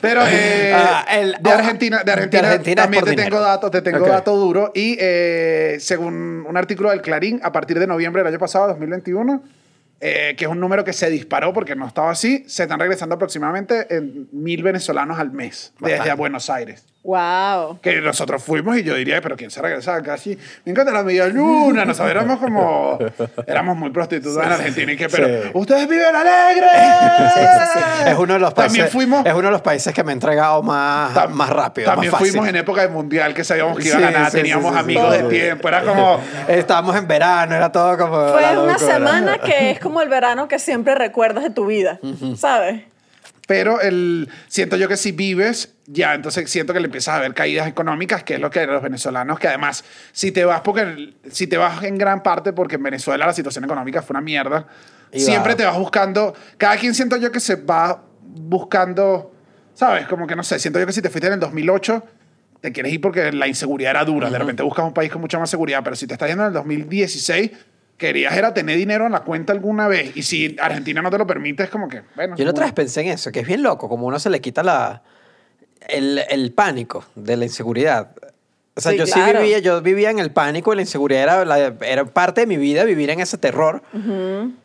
Pero 0.00 0.22
eh, 0.26 0.72
Ah, 0.74 1.04
el- 1.10 1.36
de, 1.40 1.50
Argentina, 1.52 2.02
de 2.04 2.12
Argentina, 2.12 2.42
de 2.42 2.48
Argentina 2.48 2.82
es 2.82 2.84
también 2.84 3.04
te 3.04 3.14
tengo 3.16 3.40
datos, 3.40 3.70
te 3.70 3.82
tengo 3.82 4.06
datos 4.06 4.38
duros. 4.38 4.70
Y 4.74 4.96
eh, 5.00 5.76
según 5.80 6.44
un 6.48 6.56
artículo 6.56 6.90
del 6.90 7.00
Clarín, 7.02 7.40
a 7.42 7.52
partir 7.52 7.78
de 7.78 7.86
noviembre 7.86 8.22
del 8.22 8.32
año 8.32 8.38
pasado, 8.38 8.68
2021, 8.68 9.42
eh, 10.00 10.34
que 10.36 10.44
es 10.46 10.50
un 10.50 10.58
número 10.58 10.84
que 10.84 10.92
se 10.92 11.08
disparó 11.10 11.52
porque 11.52 11.76
no 11.76 11.86
estaba 11.86 12.10
así, 12.10 12.44
se 12.48 12.64
están 12.64 12.80
regresando 12.80 13.14
aproximadamente 13.14 13.86
en 13.94 14.28
mil 14.32 14.62
venezolanos 14.62 15.18
al 15.18 15.30
mes 15.32 15.72
desde. 15.78 16.12
Buenos 16.14 16.50
Aires. 16.50 16.84
Wow. 17.04 17.80
Que 17.80 18.00
nosotros 18.00 18.44
fuimos 18.44 18.76
y 18.78 18.84
yo 18.84 18.94
diría, 18.94 19.20
pero 19.20 19.36
¿quién 19.36 19.50
se 19.50 19.60
regresa 19.60 20.00
casi? 20.02 20.38
Me 20.64 20.70
encanta 20.70 20.92
la 20.92 21.02
media 21.02 21.26
luna. 21.26 21.84
Nosotros 21.84 22.08
éramos 22.12 22.38
como, 22.38 22.96
éramos 23.44 23.76
muy 23.76 23.90
prostitutas 23.90 24.46
en 24.46 24.52
Argentina 24.52 24.92
y 24.92 24.96
que, 24.96 25.08
pero 25.08 25.26
Sí. 25.42 25.50
ustedes 25.54 25.88
viven 25.88 26.14
alegres. 26.14 26.70
es 28.06 28.14
uno 28.18 28.34
de 28.34 28.38
los 28.38 28.54
países. 28.54 28.72
También 28.78 28.88
fuimos, 28.88 29.26
Es 29.26 29.32
uno 29.32 29.42
de 29.48 29.50
los 29.50 29.62
países 29.62 29.92
que 29.92 30.04
me 30.04 30.12
ha 30.12 30.14
entregado 30.14 30.62
más, 30.62 31.12
Tam- 31.12 31.30
más 31.30 31.50
rápido. 31.50 31.90
También 31.90 32.12
más 32.12 32.20
fácil. 32.20 32.32
fuimos 32.34 32.48
en 32.48 32.56
época 32.56 32.82
de 32.82 32.88
mundial 32.88 33.34
que 33.34 33.42
sabíamos 33.42 33.76
que 33.78 33.88
iba 33.88 33.96
a 33.96 33.98
Sí, 33.98 34.04
ganar, 34.04 34.30
sí, 34.30 34.36
teníamos 34.36 34.66
sí, 34.70 34.74
sí, 34.74 34.78
amigos 34.80 35.06
sí, 35.16 35.22
de 35.22 35.22
sí. 35.24 35.28
tiempo, 35.30 35.68
era 35.68 35.82
como 35.82 36.20
Estábamos 36.48 36.96
en 36.96 37.08
verano, 37.08 37.54
era 37.56 37.72
todo 37.72 37.98
como. 37.98 38.28
Fue 38.28 38.42
una 38.42 38.52
locura. 38.52 38.78
semana 38.78 39.38
que 39.38 39.70
es 39.72 39.80
como 39.80 40.02
el 40.02 40.08
verano 40.08 40.46
que 40.46 40.60
siempre 40.60 40.94
recuerdas 40.94 41.42
de 41.42 41.50
tu 41.50 41.66
vida, 41.66 41.98
¿sabes? 42.36 42.82
pero 43.48 43.80
el 43.80 44.30
siento 44.48 44.76
yo 44.76 44.88
que 44.88 44.96
si 44.96 45.12
vives 45.12 45.74
ya 45.92 46.14
entonces 46.14 46.50
siento 46.50 46.72
que 46.72 46.80
le 46.80 46.86
empiezas 46.86 47.14
a 47.16 47.20
ver 47.20 47.34
caídas 47.34 47.68
económicas, 47.68 48.24
que 48.24 48.34
es 48.34 48.40
lo 48.40 48.50
que 48.50 48.66
los 48.66 48.82
venezolanos 48.82 49.38
que 49.38 49.48
además 49.48 49.84
si 50.12 50.32
te 50.32 50.44
vas 50.44 50.62
porque 50.62 51.14
si 51.30 51.46
te 51.46 51.56
vas 51.56 51.82
en 51.84 51.98
gran 51.98 52.22
parte 52.22 52.52
porque 52.52 52.76
en 52.76 52.82
Venezuela 52.82 53.26
la 53.26 53.32
situación 53.32 53.64
económica 53.64 54.02
fue 54.02 54.14
una 54.14 54.22
mierda, 54.22 54.66
Y 55.12 55.20
siempre 55.20 55.52
va. 55.52 55.56
te 55.56 55.64
vas 55.64 55.78
buscando, 55.78 56.34
cada 56.56 56.76
quien 56.76 56.94
siento 56.94 57.16
yo 57.16 57.30
que 57.30 57.40
se 57.40 57.56
va 57.56 58.02
buscando, 58.22 59.32
¿sabes? 59.74 60.06
Como 60.06 60.26
que 60.26 60.34
no 60.34 60.42
sé, 60.42 60.58
siento 60.58 60.80
yo 60.80 60.86
que 60.86 60.92
si 60.92 61.02
te 61.02 61.10
fuiste 61.10 61.26
en 61.26 61.34
el 61.34 61.40
2008 61.40 62.02
te 62.60 62.72
quieres 62.72 62.92
ir 62.92 63.00
porque 63.00 63.32
la 63.32 63.48
inseguridad 63.48 63.90
era 63.90 64.04
dura. 64.04 64.30
De 64.30 64.38
repente 64.38 64.62
buscas 64.62 64.84
un 64.84 64.94
país 64.94 65.10
con 65.10 65.20
mucha 65.20 65.38
más 65.38 65.50
seguridad, 65.50 65.80
pero 65.82 65.96
si 65.96 66.06
te 66.06 66.14
estás 66.14 66.28
yendo 66.28 66.44
en 66.44 66.48
el 66.48 66.54
2016, 66.54 67.50
querías 67.96 68.36
era 68.36 68.54
tener 68.54 68.76
dinero 68.76 69.04
en 69.06 69.12
la 69.12 69.20
cuenta 69.20 69.52
alguna 69.52 69.88
vez. 69.88 70.16
Y 70.16 70.22
si 70.22 70.56
Argentina 70.60 71.02
no 71.02 71.10
te 71.10 71.18
lo 71.18 71.26
permite, 71.26 71.64
es 71.64 71.70
como 71.70 71.88
que, 71.88 72.02
bueno. 72.14 72.36
Yo 72.36 72.44
la 72.44 72.52
otra 72.52 72.66
vez 72.66 72.72
pensé 72.72 73.00
en 73.00 73.08
eso, 73.08 73.32
que 73.32 73.40
es 73.40 73.46
bien 73.48 73.64
loco, 73.64 73.88
como 73.88 74.06
uno 74.06 74.20
se 74.20 74.30
le 74.30 74.40
quita 74.40 74.62
la, 74.62 75.02
el, 75.88 76.22
el 76.28 76.52
pánico 76.52 77.04
de 77.14 77.36
la 77.36 77.44
inseguridad. 77.44 78.08
O 78.74 78.80
sea, 78.80 78.92
Sí, 78.92 78.98
yo 78.98 79.06
sí 79.06 79.12
claro. 79.12 79.40
vivía, 79.40 79.58
yo 79.58 79.82
vivía 79.82 80.08
en 80.10 80.18
el 80.18 80.30
pánico 80.30 80.72
y 80.72 80.76
la 80.76 80.82
inseguridad 80.82 81.22
era, 81.24 81.44
la- 81.44 81.74
era 81.82 82.04
parte 82.06 82.40
de 82.40 82.46
mi 82.46 82.56
vida, 82.56 82.84
vivir 82.84 83.10
en 83.10 83.20
ese 83.20 83.36
terror. 83.36 83.82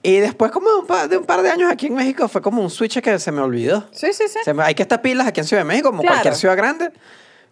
Y 0.01 0.17
después 0.19 0.51
como 0.51 0.69
de 0.69 0.75
un, 0.77 0.88
par, 0.88 1.10
de 1.10 1.17
un 1.17 1.25
par 1.25 1.41
de 1.41 1.49
años 1.51 1.69
aquí 1.69 1.88
en 1.88 1.95
México 1.95 2.27
fue 2.30 2.41
como 2.41 2.62
un 2.62 2.69
switch 2.69 3.01
que 3.01 3.19
se 3.19 3.32
me 3.34 3.41
olvidó. 3.41 3.86
Sí, 3.91 4.13
sí, 4.13 4.23
sí. 4.30 4.53
Me- 4.53 4.63
hay 4.63 4.75
que 4.75 4.84
estar 4.84 5.01
pilas 5.01 5.27
aquí 5.27 5.41
en 5.41 5.45
Ciudad 5.45 5.62
de 5.63 5.67
México, 5.67 5.89
como 5.89 6.01
Claro. 6.03 6.15
cualquier 6.15 6.36
ciudad 6.36 6.56
grande. 6.56 6.91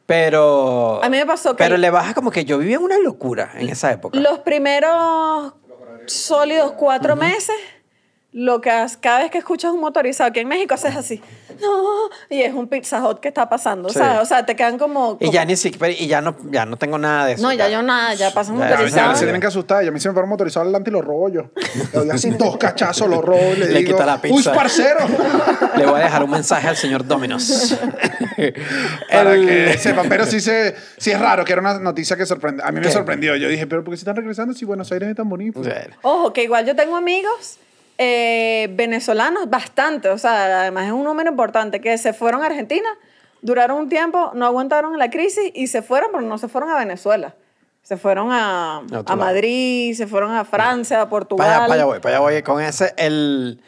Pero. 0.05 1.03
A 1.03 1.09
mí 1.09 1.17
me 1.17 1.25
pasó 1.25 1.55
que- 1.55 1.63
Pero 1.63 1.77
le 1.77 1.89
baja 1.89 2.13
como 2.13 2.31
que 2.31 2.45
yo 2.45 2.57
vivía 2.57 2.75
en 2.77 2.83
una 2.83 2.99
locura 2.99 3.51
en 3.55 3.69
esa 3.69 3.91
época. 3.91 4.17
Los 4.19 4.39
primeros 4.39 5.53
sólidos 6.05 6.73
cuatro 6.77 7.15
meses, 7.15 7.55
lo 8.37 8.59
que 8.59 8.69
has- 8.69 8.97
cada 8.97 9.19
vez 9.19 9.31
que 9.31 9.37
escuchas 9.37 9.71
un 9.71 9.79
motorizado 9.79 10.29
aquí 10.29 10.41
en 10.41 10.49
México 10.49 10.73
haces 10.73 10.93
así, 10.97 11.21
no, 11.61 12.09
y 12.29 12.41
es 12.41 12.53
un 12.53 12.67
pizza 12.67 12.99
hot 12.99 13.21
que 13.21 13.29
está 13.29 13.47
pasando, 13.47 13.87
Sí. 13.87 13.97
¿sabes? 13.97 14.21
O 14.21 14.25
sea, 14.25 14.45
te 14.45 14.57
quedan 14.57 14.77
como... 14.77 15.13
y 15.21 15.25
como- 15.25 15.31
ya 15.31 15.45
ni 15.45 15.55
siquiera. 15.55 15.89
Y 15.89 16.07
ya 16.07 16.19
no, 16.19 16.35
ya 16.51 16.65
no 16.65 16.75
tengo 16.75 16.97
nada 16.97 17.27
de 17.27 17.33
eso. 17.33 17.43
No, 17.43 17.53
ya 17.53 17.69
yo 17.69 17.81
nada, 17.81 18.13
ya 18.13 18.33
pasan 18.33 18.55
Ya, 18.57 18.63
Ya, 18.63 18.69
ya, 18.71 18.75
motorizados. 18.75 19.19
se 19.19 19.23
tienen 19.25 19.39
que 19.39 19.47
asustar. 19.47 19.85
Y 19.85 19.87
a 19.87 19.91
mí 19.91 20.01
se 20.01 20.09
me 20.09 20.13
fueron 20.13 20.29
motorizado 20.29 20.63
adelante 20.65 20.89
y 20.89 20.93
lo 20.93 21.01
robo 21.01 21.29
yo. 21.29 21.43
Le 21.93 21.99
doy 21.99 22.09
así 22.09 22.29
dos 22.31 22.57
cachazos, 22.57 23.07
lo 23.07 23.21
robo 23.21 23.53
y 23.53 23.59
le, 23.59 23.67
Le 23.67 23.79
digo, 23.79 23.93
quita 23.93 24.05
la 24.05 24.15
¡Uy, 24.21 24.29
pizza". 24.33 24.51
parcero! 24.53 24.99
Le 25.77 25.85
voy 25.85 26.01
a 26.01 26.03
dejar 26.03 26.21
un 26.25 26.31
mensaje 26.31 26.67
al 26.67 26.75
señor 26.75 27.07
Dominos. 27.07 27.77
Para 29.11 29.33
El- 29.33 29.45
que 29.45 29.77
sepan. 29.77 30.09
Pero 30.09 30.25
sí, 30.25 30.41
se, 30.41 30.75
sí 30.97 31.11
es 31.11 31.19
raro, 31.19 31.45
que 31.45 31.53
era 31.53 31.61
una 31.61 31.79
noticia 31.79 32.15
que 32.17 32.25
sorprende. 32.25 32.63
A 32.65 32.71
mí 32.71 32.79
me 32.81 32.87
¿Qué? 32.87 32.91
sorprendió. 32.91 33.35
Yo 33.37 33.47
dije, 33.47 33.65
¿pero 33.67 33.81
por 33.83 33.93
qué 33.93 33.97
se 33.97 34.01
están 34.01 34.15
regresando 34.17 34.53
si 34.53 34.65
Buenos 34.65 34.91
Aires 34.91 35.09
es 35.09 35.15
tan 35.15 35.29
bonito? 35.29 35.61
Ojo, 36.01 36.33
que 36.33 36.43
igual 36.43 36.65
yo 36.65 36.75
tengo 36.75 36.95
amigos 36.97 37.59
eh, 37.97 38.67
venezolanos 38.71 39.49
bastante, 39.49 40.09
o 40.09 40.17
sea, 40.17 40.61
además 40.61 40.85
es 40.87 40.91
un 40.91 41.03
número 41.03 41.29
importante, 41.29 41.79
que 41.81 41.97
se 41.97 42.13
fueron 42.13 42.43
a 42.43 42.47
Argentina, 42.47 42.87
duraron 43.41 43.77
un 43.77 43.89
tiempo, 43.89 44.31
no 44.33 44.45
aguantaron 44.45 44.97
la 44.97 45.09
crisis 45.09 45.51
y 45.53 45.67
se 45.67 45.81
fueron, 45.81 46.09
pero 46.11 46.23
no 46.23 46.37
se 46.37 46.47
fueron 46.47 46.69
a 46.71 46.77
Venezuela. 46.77 47.35
Se 47.83 47.97
fueron 47.97 48.31
a, 48.31 48.77
a. 49.05 49.15
Madrid, 49.15 49.93
se 49.95 50.07
fueron 50.07 50.31
a 50.31 50.43
Francia, 50.43 51.01
a 51.01 51.07
Portugal. 51.07 51.45
Para 51.45 51.57
allá, 51.59 51.67
para 51.67 51.73
allá 51.75 51.85
voy, 51.85 51.99
para 51.99 52.15
allá 52.15 52.19
voy 52.21 52.41
con 52.41 52.59
ese. 52.59 52.93
El, 52.97 53.61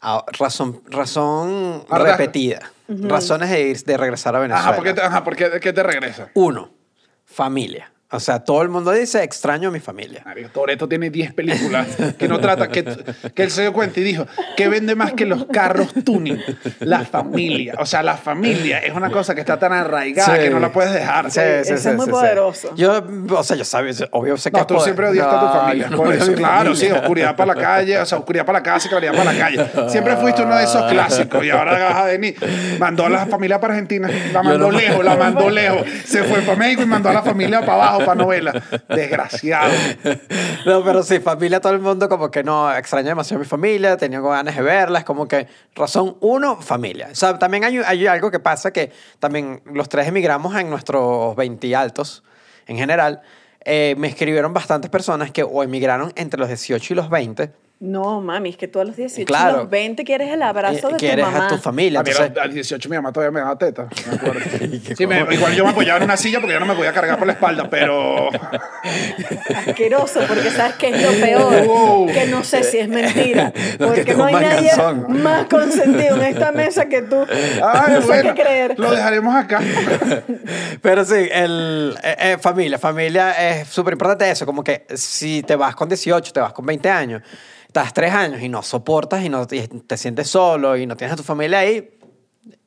ah, 0.00 0.24
razón 0.38 0.80
razón 0.86 1.84
Ahora- 1.88 2.12
repetida. 2.16 2.70
Razones 2.86 3.50
de, 3.50 3.62
ir, 3.62 3.82
de 3.82 3.96
regresar 3.96 4.36
a 4.36 4.38
Venezuela. 4.38 4.68
Ajá, 4.68 4.76
¿por 4.76 4.84
qué 4.84 4.94
te, 4.94 5.00
ajá, 5.00 5.24
¿por 5.24 5.34
qué- 5.34 5.58
qué 5.60 5.72
te 5.72 5.82
regresa? 5.82 6.28
Uno, 6.34 6.70
familia. 7.24 7.90
O 8.14 8.20
sea, 8.20 8.38
todo 8.40 8.62
el 8.62 8.68
mundo 8.68 8.92
dice 8.92 9.22
extraño 9.24 9.68
a 9.68 9.72
mi 9.72 9.80
familia. 9.80 10.24
Toreto 10.52 10.88
tiene 10.88 11.10
10 11.10 11.34
películas 11.34 11.88
que 12.18 12.28
no 12.28 12.38
trata, 12.38 12.68
que, 12.68 12.84
que 13.34 13.42
él 13.42 13.50
se 13.50 13.62
dio 13.62 13.72
cuenta 13.72 13.98
y 14.00 14.04
dijo, 14.04 14.26
que 14.56 14.68
vende 14.68 14.94
más 14.94 15.12
que 15.14 15.26
los 15.26 15.46
carros 15.46 15.92
tuning? 16.04 16.40
La 16.80 17.00
familia. 17.04 17.74
O 17.78 17.86
sea, 17.86 18.02
la 18.02 18.16
familia 18.16 18.78
es 18.78 18.94
una 18.94 19.10
cosa 19.10 19.34
que 19.34 19.40
está 19.40 19.58
tan 19.58 19.72
arraigada 19.72 20.36
Sí. 20.36 20.42
que 20.42 20.50
no 20.50 20.60
la 20.60 20.70
puedes 20.72 20.92
dejar. 20.92 21.30
Sí, 21.30 21.40
sí, 21.64 21.72
es 21.74 21.84
muy 21.86 21.96
sí, 21.96 22.02
sí. 22.04 22.10
poderoso. 22.10 22.74
Yo, 22.76 23.02
o 23.30 23.42
sea, 23.44 23.56
yo 23.56 23.64
sabía, 23.64 23.92
obvio 24.12 24.36
sé 24.36 24.50
que 24.50 24.56
No, 24.56 24.60
es 24.62 24.66
tú 24.66 24.74
poder- 24.74 24.84
siempre 24.84 25.08
odiaste 25.08 25.34
a 25.36 25.40
tu 25.40 25.46
familia. 25.58 25.88
no 25.90 25.96
por 25.96 26.12
eso, 26.14 26.32
claro, 26.34 26.74
sí, 26.74 26.86
oscuridad 26.90 27.34
para 27.36 27.54
la 27.54 27.60
calle, 27.60 27.98
o 27.98 28.06
sea, 28.06 28.18
oscuridad 28.18 28.44
para 28.46 28.58
la 28.60 28.62
casa 28.62 28.86
y 28.86 28.90
claridad 28.90 29.12
para 29.14 29.32
la 29.32 29.38
calle. 29.38 29.66
Siempre 29.90 30.16
fuiste 30.16 30.42
uno 30.42 30.56
de 30.56 30.64
esos 30.64 30.82
clásicos 30.90 31.44
y 31.44 31.50
ahora 31.50 31.72
vas 31.72 31.96
a 31.96 32.04
venir. 32.04 32.36
Mandó 32.78 33.06
a 33.06 33.08
la 33.10 33.26
familia 33.26 33.60
para 33.60 33.74
Argentina, 33.74 34.08
la 34.32 34.42
mandó 34.42 34.70
no- 34.70 34.78
lejos, 34.78 35.04
la 35.04 35.16
mandó 35.16 35.50
lejos. 35.50 35.82
Se 36.04 36.22
fue 36.24 36.40
para 36.42 36.56
México 36.58 36.82
y 36.82 36.86
mandó 36.86 37.08
a 37.08 37.12
la 37.12 37.22
familia 37.22 37.60
para 37.60 37.74
abajo, 37.74 38.03
novela. 38.14 38.62
Desgraciado. 38.88 39.72
No, 40.66 40.82
pero 40.82 41.02
sí, 41.02 41.20
familia, 41.20 41.60
todo 41.60 41.74
el 41.74 41.80
mundo 41.80 42.08
como 42.08 42.30
que 42.30 42.42
no, 42.42 42.74
extraña 42.74 43.08
demasiado 43.08 43.38
a 43.38 43.44
mi 43.44 43.48
familia, 43.48 43.98
tenía 43.98 44.20
ganas 44.20 44.56
de 44.56 44.62
verla, 44.62 45.00
es 45.00 45.04
como 45.04 45.28
que 45.28 45.46
razón 45.74 46.16
uno, 46.20 46.56
familia. 46.56 47.08
O 47.12 47.14
sea, 47.14 47.38
también 47.38 47.64
hay, 47.64 47.78
hay 47.78 48.06
algo 48.06 48.30
que 48.30 48.40
pasa 48.40 48.72
que 48.72 48.90
también 49.18 49.62
los 49.66 49.90
tres 49.90 50.08
emigramos 50.08 50.56
en 50.56 50.70
nuestros 50.70 51.36
20 51.36 51.76
altos, 51.76 52.24
en 52.66 52.78
general. 52.78 53.20
Eh, 53.64 53.94
me 53.98 54.08
escribieron 54.08 54.54
bastantes 54.54 54.90
personas 54.90 55.30
que 55.32 55.42
o 55.42 55.62
emigraron 55.62 56.12
entre 56.16 56.40
los 56.40 56.48
18 56.48 56.92
y 56.92 56.96
los 56.96 57.10
20 57.10 57.63
No, 57.84 58.20
mami, 58.20 58.48
es 58.50 58.56
que 58.56 58.66
tú 58.66 58.80
a 58.80 58.84
los 58.84 58.96
18, 58.96 59.26
Claro. 59.26 59.54
a 59.54 59.56
los 59.58 59.70
20 59.70 60.04
quieres 60.04 60.30
el 60.30 60.42
abrazo 60.42 60.74
y 60.74 60.82
de 60.82 60.88
tu 60.88 60.96
quieres 60.96 61.24
mamá. 61.26 61.46
a 61.46 61.48
tu 61.48 61.58
familia. 61.58 62.00
A 62.00 62.02
mí 62.02 62.10
Entonces, 62.10 62.36
al 62.42 62.52
18 62.52 62.88
mi 62.88 62.96
mamá 62.96 63.12
todavía 63.12 63.30
me 63.32 63.40
daba 63.40 63.58
teta, 63.58 63.86
me 64.08 64.14
acuerdo. 64.16 64.40
¿Qué 64.86 64.96
Sí, 64.96 65.06
me- 65.06 65.20
igual 65.34 65.54
yo 65.54 65.64
me 65.64 65.70
apoyaba 65.70 65.98
en 65.98 66.04
una 66.04 66.16
silla 66.16 66.40
porque 66.40 66.54
yo 66.54 66.60
no 66.60 66.66
me 66.66 66.74
podía 66.74 66.92
cargar 66.92 67.18
por 67.18 67.26
la 67.26 67.34
espalda, 67.34 67.68
pero... 67.68 68.30
Asqueroso, 69.66 70.20
porque 70.26 70.50
sabes 70.50 70.74
que 70.76 70.88
es 70.90 71.02
lo 71.02 71.10
peor. 71.20 71.66
Wow. 71.66 72.06
Que 72.12 72.26
no 72.26 72.42
sé 72.44 72.62
si 72.64 72.78
es 72.78 72.88
mentira. 72.88 73.52
Porque 73.78 74.14
no 74.14 74.24
hay 74.24 74.34
nadie 74.34 74.70
más 75.08 75.46
consentido 75.46 76.16
en 76.16 76.22
esta 76.22 76.52
mesa 76.52 76.86
que 76.86 77.02
tú. 77.02 77.24
Ay, 77.62 77.92
no 77.94 78.00
sé 78.00 78.06
bueno, 78.06 78.34
qué 78.34 78.42
creer. 78.42 78.78
lo 78.78 78.90
dejaremos 78.90 79.34
acá. 79.34 79.60
Pero 80.82 81.04
sí, 81.04 81.28
el, 81.30 81.96
eh, 82.02 82.16
eh, 82.18 82.38
familia, 82.40 82.78
familia 82.78 83.32
es 83.32 83.68
súper 83.68 83.92
importante 83.94 84.30
eso, 84.30 84.46
como 84.46 84.62
que 84.62 84.86
si 84.94 85.42
te 85.42 85.56
vas 85.56 85.74
con 85.74 85.88
18, 85.88 86.32
te 86.32 86.40
vas 86.40 86.52
con 86.52 86.64
20 86.66 86.88
años, 86.90 87.22
estás 87.74 87.92
3 87.92 88.12
años 88.12 88.40
y 88.40 88.48
no 88.48 88.62
soportas 88.62 89.24
y, 89.24 89.28
no, 89.28 89.42
y 89.50 89.66
te 89.66 89.96
sientes 89.96 90.30
solo 90.30 90.76
y 90.76 90.86
no 90.86 90.96
tienes 90.96 91.14
a 91.14 91.16
tu 91.16 91.24
familia 91.24 91.58
ahí, 91.58 91.90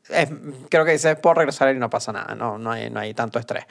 es- 0.09 0.29
creo 0.69 0.83
que 0.83 0.91
dices, 0.91 1.15
puedo 1.15 1.35
regresar 1.35 1.73
y 1.73 1.79
no 1.79 1.89
pasa 1.89 2.11
nada, 2.11 2.35
no, 2.35 2.57
no, 2.57 2.71
hay, 2.71 2.89
no 2.89 2.99
hay 2.99 3.13
tanto 3.13 3.39
estrés. 3.39 3.63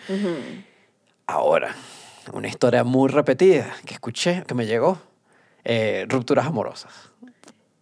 Ahora, 1.27 1.75
una 2.33 2.49
historia 2.49 2.85
muy 2.85 3.11
repetida 3.11 3.70
que 3.85 3.92
escuché, 3.92 4.44
que 4.46 4.55
me 4.55 4.64
llegó, 4.64 4.99
eh, 5.64 6.07
rupturas 6.09 6.46
amorosas. 6.46 6.92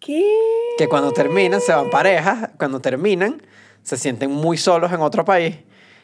¿Qué? 0.01 0.29
Que 0.77 0.89
cuando 0.89 1.13
terminan, 1.13 1.61
se 1.61 1.73
van 1.73 1.91
parejas, 1.91 2.51
cuando 2.59 2.81
terminan, 2.81 3.41
se 3.85 3.97
sienten 3.97 4.33
muy 4.33 4.57
solos 4.57 4.93
en 4.93 5.01
otro 5.01 5.25
país 5.25 5.59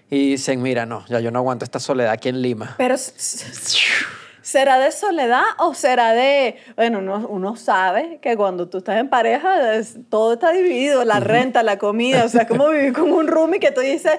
y 0.08 0.30
dicen, 0.30 0.62
mira, 0.62 0.86
no, 0.86 1.04
ya 1.08 1.18
yo 1.18 1.32
no 1.32 1.40
aguanto 1.40 1.64
esta 1.64 1.80
soledad 1.80 2.12
aquí 2.12 2.28
en 2.28 2.40
Lima. 2.42 2.74
Pero 2.78 2.94
¿será 4.50 4.78
de 4.80 4.90
soledad 4.90 5.44
o 5.58 5.74
será 5.74 6.12
de, 6.12 6.56
bueno, 6.74 6.98
uno, 6.98 7.24
uno 7.28 7.54
sabe 7.54 8.18
que 8.20 8.36
cuando 8.36 8.68
tú 8.68 8.78
estás 8.78 8.98
en 8.98 9.08
pareja 9.08 9.74
es- 9.74 9.96
todo 10.08 10.32
está 10.32 10.50
dividido, 10.50 11.04
la 11.04 11.20
renta, 11.20 11.62
la 11.62 11.78
comida, 11.78 12.24
o 12.24 12.28
sea, 12.28 12.48
como 12.48 12.68
vivir 12.70 12.92
con 12.92 13.12
un 13.12 13.28
roomie 13.28 13.60
que 13.60 13.70
tú 13.70 13.80
dices, 13.80 14.18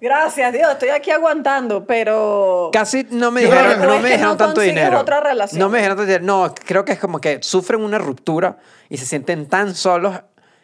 gracias 0.00 0.52
Dios, 0.52 0.70
estoy 0.70 0.90
aquí 0.90 1.10
aguantando, 1.10 1.84
pero... 1.84 2.70
Casi 2.72 3.04
no 3.10 3.32
me 3.32 3.40
dijeron, 3.40 3.80
no 3.80 3.92
o 3.94 3.96
es 3.96 4.02
me 4.02 4.08
dijeron 4.10 4.30
no 4.32 4.36
tanto 4.36 4.60
dinero. 4.60 5.00
otra 5.00 5.20
relación. 5.20 5.58
No 5.58 5.68
me 5.68 5.78
dijeron 5.78 5.96
tanto 5.96 6.06
dinero. 6.12 6.24
No, 6.24 6.54
creo 6.64 6.84
que 6.84 6.92
es 6.92 7.00
como 7.00 7.20
que 7.20 7.42
sufren 7.42 7.82
una 7.82 7.98
ruptura 7.98 8.58
y 8.88 8.98
se 8.98 9.06
sienten 9.06 9.48
tan 9.48 9.74
solos 9.74 10.20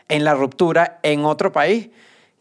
en 0.08 0.22
la 0.24 0.34
ruptura 0.34 1.00
en 1.02 1.24
otro 1.24 1.50
país 1.50 1.90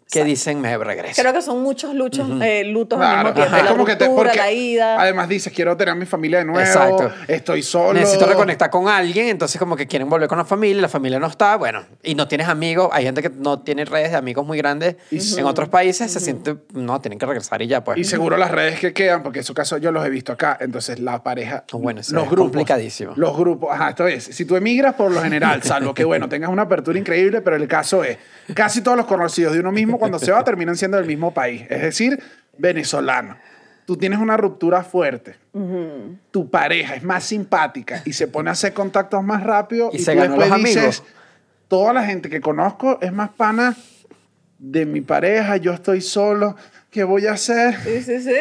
que 0.10 0.24
dicen, 0.24 0.62
me 0.62 0.78
regreso. 0.78 1.22
Creo 1.22 1.34
que 1.34 1.42
son 1.42 1.62
muchos 1.62 1.94
luchos, 1.94 2.28
eh, 2.42 2.64
lutos 2.64 3.00
al 3.00 3.06
Claro, 3.06 3.18
mismo 3.18 3.34
tiempo. 3.34 3.56
es 3.58 3.64
La 3.64 3.70
como 3.70 3.86
que 3.86 3.96
te, 3.96 4.10
porque 4.10 4.38
la 4.38 4.52
ida. 4.52 5.02
además 5.02 5.28
dices, 5.28 5.52
quiero 5.54 5.76
tener 5.76 5.92
a 5.92 5.96
mi 5.96 6.06
familia 6.06 6.40
de 6.40 6.46
nuevo, 6.46 6.60
Exacto. 6.62 7.12
estoy 7.28 7.62
solo. 7.64 7.94
Necesito 7.94 8.26
reconectar 8.26 8.70
con 8.70 8.88
alguien, 8.88 9.28
entonces 9.28 9.60
como 9.60 9.76
que 9.76 9.86
quieren 9.88 10.10
volver 10.10 10.28
con 10.30 10.38
la 10.38 10.46
familia, 10.46 10.82
la 10.82 10.88
familia 10.90 11.20
no 11.20 11.28
está, 11.28 11.56
bueno, 11.58 11.84
y 12.04 12.16
no 12.16 12.28
tienes 12.28 12.48
amigos, 12.48 12.90
hay 12.94 13.04
gente 13.04 13.22
que 13.22 13.30
no 13.30 13.60
tiene 13.60 13.84
redes 13.86 14.12
de 14.12 14.18
amigos 14.18 14.46
muy 14.46 14.58
grandes 14.58 14.96
en 15.12 15.46
otros 15.46 15.68
países, 15.70 16.12
se 16.12 16.20
siente, 16.20 16.56
no, 16.74 17.02
tienen 17.02 17.20
que 17.20 17.26
regresar 17.26 17.62
y 17.62 17.68
ya 17.68 17.84
pues. 17.84 17.98
Y 17.98 18.04
seguro 18.04 18.38
las 18.38 18.52
redes 18.52 18.80
que 18.80 18.94
quedan, 18.94 19.24
porque 19.24 19.40
esos 19.40 19.56
casos 19.56 19.82
yo 19.82 19.92
los 19.92 20.06
he 20.06 20.10
visto 20.10 20.32
acá, 20.32 20.58
entonces 20.62 21.00
la 21.00 21.22
pareja, 21.24 21.66
Oh, 21.74 21.80
bueno, 21.80 22.00
eso 22.02 22.14
los 22.16 22.24
es 22.24 22.30
grupos, 22.30 22.52
complicadísimo. 22.52 23.12
Los 23.18 23.36
grupos, 23.38 23.70
ajá, 23.74 23.90
esto 23.90 24.08
es, 24.08 24.24
si 24.24 24.46
tú 24.46 24.56
emigras 24.56 24.96
por 24.96 25.12
lo 25.12 25.22
general, 25.22 25.62
salvo 25.64 25.94
que 25.94 26.06
bueno, 26.06 26.30
tengas 26.30 26.50
una 26.50 26.62
apertura 26.64 26.98
increíble, 26.98 27.42
pero 27.42 27.56
el 27.58 27.68
caso 27.68 28.04
es, 28.06 28.18
casi 28.54 28.82
todos 28.82 28.96
los 28.96 29.06
conocidos 29.06 29.54
de 29.54 29.60
uno 29.60 29.72
mismo 29.74 29.97
cuando 29.98 30.20
se 30.20 30.32
va 30.32 30.44
terminan 30.44 30.76
siendo 30.76 30.98
del 30.98 31.06
mismo 31.06 31.34
país, 31.34 31.64
es 31.70 31.82
decir, 31.82 32.22
venezolano. 32.58 33.38
Tú 33.86 33.96
tienes 33.96 34.20
una 34.20 34.36
ruptura 34.36 34.84
fuerte, 34.84 35.36
tu 36.32 36.50
pareja 36.50 36.96
es 36.96 37.04
más 37.04 37.24
simpática 37.24 38.02
y 38.06 38.14
se 38.14 38.28
pone 38.28 38.50
a 38.50 38.54
hacer 38.54 38.74
contactos 38.74 39.24
más 39.24 39.44
rápido 39.44 39.90
Y 39.94 39.98
y, 39.98 40.00
se 40.00 40.12
tú 40.12 40.18
ganó 40.18 40.36
después 40.36 40.50
los 40.50 40.60
dices, 40.60 40.78
amigos. 40.78 41.04
toda 41.68 41.94
la 41.94 42.04
gente 42.04 42.30
que 42.30 42.42
conozco 42.42 43.00
es 43.02 43.14
más 43.14 43.30
pana 43.30 43.76
de 44.60 44.86
mi 44.86 45.02
pareja, 45.02 45.58
yo 45.58 45.72
estoy 45.74 46.02
solo, 46.02 46.56
¿qué 46.90 47.04
voy 47.04 47.28
a 47.28 47.34
hacer? 47.34 47.76
Sí, 47.84 48.02
sí, 48.02 48.20
sí. 48.22 48.36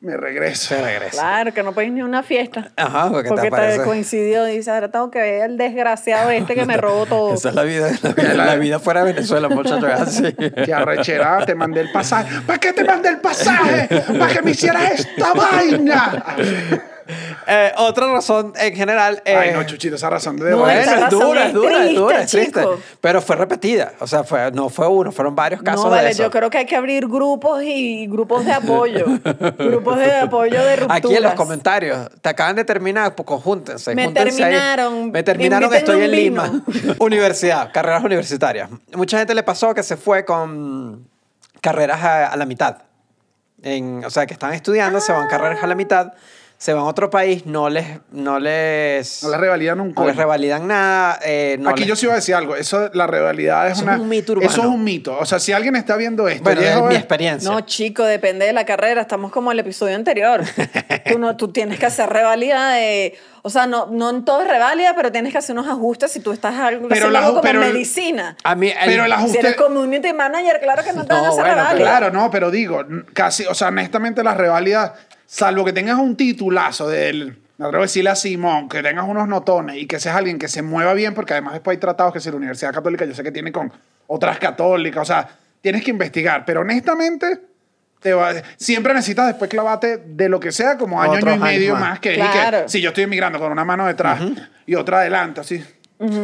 Me 0.00 0.16
regreso. 0.16 0.68
Se 0.68 0.80
regresa. 0.80 1.10
Claro, 1.10 1.52
que 1.52 1.62
no 1.64 1.72
podéis 1.72 1.92
ni 1.92 2.00
a 2.00 2.04
una 2.04 2.22
fiesta. 2.22 2.70
Ajá, 2.76 3.10
porque, 3.10 3.28
Porque 3.30 3.50
te 3.50 3.78
te 3.78 3.82
coincidió 3.82 4.48
y 4.48 4.52
dices, 4.52 4.68
ahora 4.68 4.88
tengo 4.88 5.10
que 5.10 5.18
ver 5.18 5.42
al 5.42 5.58
desgraciado 5.58 6.30
este 6.30 6.54
que 6.54 6.64
me 6.64 6.76
robó 6.80 7.04
todo. 7.06 7.34
Esa 7.34 7.48
es 7.48 7.54
la 7.56 7.64
vida, 7.64 7.90
la 8.02 8.12
vida, 8.12 8.34
la 8.34 8.56
vida 8.56 8.78
fuera 8.78 9.04
de 9.04 9.12
Venezuela, 9.12 9.48
muchachos, 9.48 9.84
así. 9.84 10.32
Qué 10.64 10.72
arrechera, 10.72 11.44
te 11.44 11.56
mandé 11.56 11.80
el 11.80 11.90
pasaje. 11.90 12.40
¿Para 12.46 12.60
qué 12.60 12.72
te 12.72 12.84
mandé 12.84 13.08
el 13.08 13.18
pasaje? 13.18 13.88
¿Para 14.18 14.32
que 14.32 14.42
me 14.42 14.52
hicieras 14.52 15.00
esta 15.00 15.34
vaina? 15.34 16.24
Eh, 17.50 17.72
otra 17.78 18.12
razón 18.12 18.52
en 18.56 18.74
general 18.76 19.22
es... 19.24 19.34
Ay, 19.34 19.52
no, 19.54 19.62
Chuchito, 19.64 19.96
esa 19.96 20.10
razón 20.10 20.36
de 20.36 20.50
No, 20.50 20.58
Bueno, 20.58 20.78
es 20.78 21.08
dura, 21.10 21.46
es 21.46 21.52
dura, 21.54 21.86
es 21.86 21.94
dura, 21.94 22.20
es 22.22 22.30
triste. 22.30 22.60
chico. 22.60 22.78
Pero 23.00 23.22
fue 23.22 23.36
repetida. 23.36 23.92
O 24.00 24.06
sea, 24.06 24.22
fue, 24.22 24.50
no 24.52 24.68
fue 24.68 24.86
uno, 24.86 25.10
fueron 25.10 25.34
varios 25.34 25.62
casos 25.62 25.84
No, 25.86 25.90
de 25.90 25.96
vale, 25.96 26.10
eso. 26.10 26.24
yo 26.24 26.30
creo 26.30 26.50
que 26.50 26.58
hay 26.58 26.66
que 26.66 26.76
abrir 26.76 27.06
grupos 27.08 27.62
y 27.62 28.06
grupos 28.06 28.44
de 28.44 28.52
apoyo. 28.52 29.06
grupos 29.58 29.98
de 29.98 30.14
apoyo 30.16 30.62
de 30.62 30.76
rupturas. 30.76 30.98
Aquí 31.04 31.14
en 31.16 31.22
los 31.22 31.32
comentarios, 31.32 32.10
te 32.20 32.28
acaban 32.28 32.56
de 32.56 32.64
terminar, 32.66 33.14
pues 33.14 33.26
conjúntense. 33.26 33.94
Me 33.94 34.04
júntense 34.04 34.44
ahí. 34.44 34.50
terminaron, 34.52 35.10
Me 35.10 35.22
terminaron, 35.22 35.72
estoy 35.74 36.02
en 36.04 36.10
vino. 36.10 36.44
Lima. 36.44 36.64
Universidad, 36.98 37.70
carreras 37.72 38.04
universitarias. 38.04 38.68
Mucha 38.94 39.16
gente 39.18 39.34
le 39.34 39.42
pasó 39.42 39.72
que 39.72 39.82
se 39.82 39.96
fue 39.96 40.26
con 40.26 41.08
carreras 41.62 42.04
a, 42.04 42.26
a 42.26 42.36
la 42.36 42.44
mitad. 42.44 42.76
en, 43.62 44.04
o 44.04 44.10
sea, 44.10 44.26
que 44.26 44.34
están 44.34 44.52
estudiando, 44.52 45.00
se 45.00 45.12
van 45.12 45.26
carreras 45.28 45.62
a 45.62 45.66
la 45.66 45.74
mitad, 45.74 46.12
se 46.60 46.72
van 46.72 46.82
a 46.82 46.86
otro 46.86 47.08
país, 47.08 47.46
no 47.46 47.70
les, 47.70 47.86
no 48.10 48.40
les, 48.40 49.22
No 49.22 49.30
les 49.30 49.40
revalidan 49.40 49.80
un 49.80 49.94
no 49.94 50.04
les 50.06 50.16
revalidan 50.16 50.66
nada. 50.66 51.16
eh, 51.24 51.56
no 51.60 51.70
Aquí 51.70 51.80
les- 51.82 51.88
yo 51.90 51.94
sí 51.96 52.06
iba 52.06 52.14
a 52.14 52.16
decir 52.16 52.34
algo. 52.34 52.56
Eso, 52.56 52.90
la 52.94 53.06
rivalidad 53.06 53.66
es 53.68 53.74
Eso 53.74 53.82
es 53.82 53.86
una. 53.86 54.02
un 54.02 54.08
mito 54.08 54.32
urbano. 54.32 54.50
Eso 54.50 54.60
es 54.62 54.66
un 54.66 54.82
mito. 54.82 55.16
O 55.20 55.24
sea, 55.24 55.38
si 55.38 55.52
alguien 55.52 55.76
está 55.76 55.94
viendo 55.96 56.26
esto. 56.26 56.42
Bueno, 56.42 56.60
y 56.60 56.64
es 56.64 56.74
mi 56.74 56.80
joven- 56.80 56.96
experiencia. 56.96 57.48
No, 57.48 57.60
chico, 57.60 58.02
depende 58.02 58.44
de 58.44 58.52
la 58.52 58.64
carrera. 58.66 59.02
Estamos 59.02 59.30
como 59.30 59.52
el 59.52 59.58
episodio 59.60 59.94
anterior. 59.94 60.42
tú, 61.08 61.18
no, 61.20 61.36
tú 61.36 61.52
tienes 61.52 61.78
que 61.78 61.86
hacer 61.86 62.08
reválida 62.10 62.72
de... 62.72 63.16
O 63.42 63.50
sea, 63.50 63.68
no, 63.68 63.86
no 63.86 64.10
en 64.10 64.24
todo 64.24 64.42
es 64.42 64.48
reválida, 64.48 64.94
pero 64.96 65.12
tienes 65.12 65.30
que 65.30 65.38
hacer 65.38 65.54
unos 65.56 65.68
ajustes 65.68 66.10
si 66.10 66.18
tú 66.18 66.32
estás 66.32 66.56
algo, 66.56 66.88
Pero 66.88 66.94
haciendo 67.06 67.10
la 67.12 67.18
algo 67.20 67.30
como 67.30 67.42
pero 67.42 67.60
medicina. 67.60 68.36
a 68.42 68.54
mí, 68.56 68.66
el- 68.68 68.76
Pero 68.84 69.04
el 69.04 69.28
Si 69.30 69.38
eres 69.38 69.54
community 69.54 70.12
manager, 70.12 70.58
claro 70.60 70.82
que 70.82 70.92
no 70.92 71.06
te 71.06 71.14
van 71.14 71.18
a 71.24 71.26
No, 71.28 71.32
hacer 71.32 71.44
bueno, 71.44 71.54
reválida. 71.56 71.84
Claro, 71.88 72.10
no, 72.10 72.30
pero 72.32 72.50
digo, 72.50 72.84
casi, 73.14 73.46
o 73.46 73.54
sea, 73.54 73.68
honestamente 73.68 74.24
las 74.24 74.36
reválidas, 74.36 74.90
salvo 75.28 75.64
que 75.64 75.74
tengas 75.74 75.98
un 75.98 76.16
titulazo 76.16 76.88
del, 76.88 77.36
me 77.58 77.66
atrevo 77.66 77.82
a 77.82 77.86
decirle 77.86 78.10
a 78.10 78.16
Simón, 78.16 78.68
que 78.68 78.82
tengas 78.82 79.06
unos 79.06 79.28
notones 79.28 79.76
y 79.76 79.86
que 79.86 80.00
seas 80.00 80.16
alguien 80.16 80.38
que 80.38 80.48
se 80.48 80.62
mueva 80.62 80.94
bien, 80.94 81.14
porque 81.14 81.34
además 81.34 81.52
después 81.52 81.76
hay 81.76 81.80
tratados 81.80 82.14
que 82.14 82.20
si 82.20 82.30
la 82.30 82.36
Universidad 82.36 82.72
Católica 82.72 83.04
yo 83.04 83.14
sé 83.14 83.22
que 83.22 83.30
tiene 83.30 83.52
con 83.52 83.70
otras 84.06 84.38
católicas, 84.38 85.02
o 85.02 85.04
sea, 85.04 85.28
tienes 85.60 85.84
que 85.84 85.90
investigar, 85.90 86.44
pero 86.44 86.62
honestamente... 86.62 87.40
Te 88.00 88.12
va, 88.12 88.32
siempre 88.56 88.94
necesitas 88.94 89.26
después 89.26 89.50
clavarte 89.50 89.96
de 89.96 90.28
lo 90.28 90.38
que 90.38 90.52
sea 90.52 90.78
como 90.78 91.02
año, 91.02 91.14
año 91.14 91.34
y 91.34 91.38
medio 91.40 91.72
más. 91.72 91.80
más, 91.80 91.98
que, 91.98 92.12
y 92.12 92.16
que 92.16 92.22
Claro. 92.22 92.68
si 92.68 92.80
yo 92.80 92.90
estoy 92.90 93.02
emigrando 93.02 93.40
con 93.40 93.50
una 93.50 93.64
mano 93.64 93.88
detrás 93.88 94.20
y 94.66 94.76
otra 94.76 95.00
adelante, 95.00 95.40
así, 95.40 95.64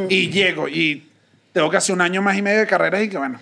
y 0.08 0.30
llego 0.30 0.68
y 0.68 1.08
tengo 1.52 1.68
que 1.70 1.76
hacer 1.76 1.92
un 1.92 2.00
año 2.00 2.22
más 2.22 2.38
y 2.38 2.42
medio 2.42 2.60
de 2.60 2.68
carreras 2.68 3.02
y 3.02 3.08
que 3.08 3.18
bueno, 3.18 3.40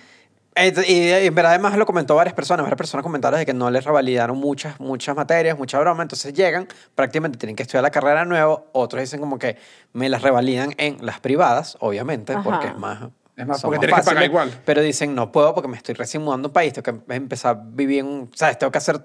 Y, 0.55 0.91
y 0.91 1.11
en 1.11 1.33
verdad 1.33 1.53
además 1.53 1.75
lo 1.77 1.85
comentó 1.85 2.15
varias 2.15 2.35
personas, 2.35 2.63
varias 2.63 2.77
personas 2.77 3.03
comentaron 3.03 3.39
de 3.39 3.45
que 3.45 3.53
no 3.53 3.71
les 3.71 3.83
revalidaron 3.83 4.37
muchas, 4.37 4.79
muchas 4.79 5.15
materias, 5.15 5.57
mucha 5.57 5.79
broma, 5.79 6.03
entonces 6.03 6.33
llegan, 6.33 6.67
prácticamente 6.93 7.37
tienen 7.39 7.55
que 7.55 7.63
estudiar 7.63 7.81
la 7.83 7.89
carrera 7.91 8.19
de 8.19 8.27
nuevo, 8.27 8.67
otros 8.71 9.01
dicen 9.01 9.19
como 9.19 9.39
que 9.39 9.57
me 9.93 10.09
las 10.09 10.21
revalidan 10.21 10.73
en 10.77 11.03
las 11.03 11.19
privadas, 11.19 11.75
obviamente, 11.79 12.33
Ajá. 12.33 12.43
porque 12.43 12.67
es 12.67 12.77
más... 12.77 12.99
Es 13.35 13.47
más, 13.47 13.63
porque 13.63 13.79
tienes 13.79 13.95
que 13.95 14.01
pagar 14.03 14.13
fáciles, 14.13 14.29
igual. 14.29 14.61
Pero 14.63 14.81
dicen, 14.81 15.15
no 15.15 15.31
puedo 15.31 15.55
porque 15.55 15.67
me 15.67 15.75
estoy 15.75 15.95
recién 15.95 16.21
mudando 16.23 16.45
a 16.45 16.49
un 16.49 16.53
país, 16.53 16.71
tengo 16.71 17.03
que 17.07 17.15
empezar 17.15 17.55
a 17.55 17.61
vivir 17.65 18.01
en 18.01 18.05
un... 18.05 18.31
¿Sabes? 18.35 18.59
Tengo 18.59 18.71
que 18.71 18.77
hacer... 18.77 19.01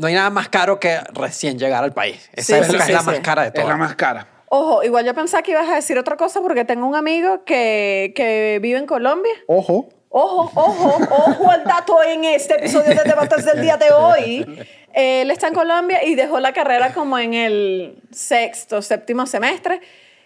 No 0.00 0.08
hay 0.08 0.14
nada 0.14 0.28
más 0.30 0.48
caro 0.48 0.80
que 0.80 0.98
recién 1.14 1.56
llegar 1.56 1.84
al 1.84 1.92
país. 1.92 2.28
Esa 2.32 2.46
Sí, 2.46 2.52
época 2.64 2.70
sí, 2.72 2.76
es 2.78 2.84
sí, 2.86 2.92
la 2.94 3.00
sí. 3.00 3.06
más 3.06 3.20
cara 3.20 3.42
de 3.42 3.48
es 3.48 3.54
todas. 3.54 3.68
la 3.68 3.76
más 3.76 3.94
cara. 3.94 4.26
Ojo, 4.48 4.82
igual 4.82 5.04
yo 5.06 5.14
pensaba 5.14 5.42
que 5.44 5.52
ibas 5.52 5.68
a 5.68 5.76
decir 5.76 5.96
otra 5.98 6.16
cosa 6.16 6.40
porque 6.40 6.64
tengo 6.64 6.84
un 6.86 6.96
amigo 6.96 7.44
que, 7.44 8.12
que 8.16 8.58
vive 8.60 8.76
en 8.78 8.86
Colombia. 8.86 9.32
Ojo. 9.46 9.88
Ojo, 10.10 10.50
ojo, 10.54 10.96
ojo 11.10 11.50
al 11.50 11.64
dato 11.64 12.02
en 12.02 12.24
este 12.24 12.54
episodio 12.54 12.94
de 12.94 13.02
Debates 13.04 13.44
del 13.44 13.60
día 13.60 13.76
de 13.76 13.90
hoy. 13.92 14.66
Él 14.94 15.30
está 15.30 15.48
en 15.48 15.54
Colombia 15.54 16.02
y 16.04 16.14
dejó 16.14 16.40
la 16.40 16.52
carrera 16.52 16.94
como 16.94 17.18
en 17.18 17.34
el 17.34 18.02
sexto, 18.10 18.80
séptimo 18.80 19.26
semestre 19.26 19.80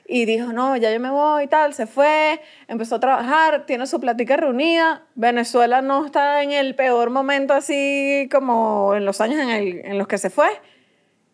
y 0.07 0.25
dijo, 0.25 0.53
no, 0.53 0.77
ya 0.77 0.93
yo 0.93 1.01
me 1.01 1.11
voy 1.11 1.45
y 1.45 1.47
tal, 1.49 1.75
se 1.75 1.87
fue, 1.87 2.41
empezó 2.69 2.97
a 2.97 3.01
trabajar, 3.01 3.67
tiene 3.67 3.87
su 3.87 3.99
plática 4.01 4.37
reunida. 4.37 5.03
Venezuela 5.15 5.81
no 5.83 6.05
está 6.07 6.43
en 6.43 6.53
el 6.53 6.75
peor 6.77 7.11
momento 7.11 7.53
así 7.55 8.29
como 8.31 8.95
en 8.95 9.05
los 9.05 9.21
años 9.21 9.41
en, 9.41 9.51
el- 9.51 9.81
en 9.85 9.99
los 9.99 10.07
que 10.07 10.19
se 10.19 10.31
fue. 10.31 10.49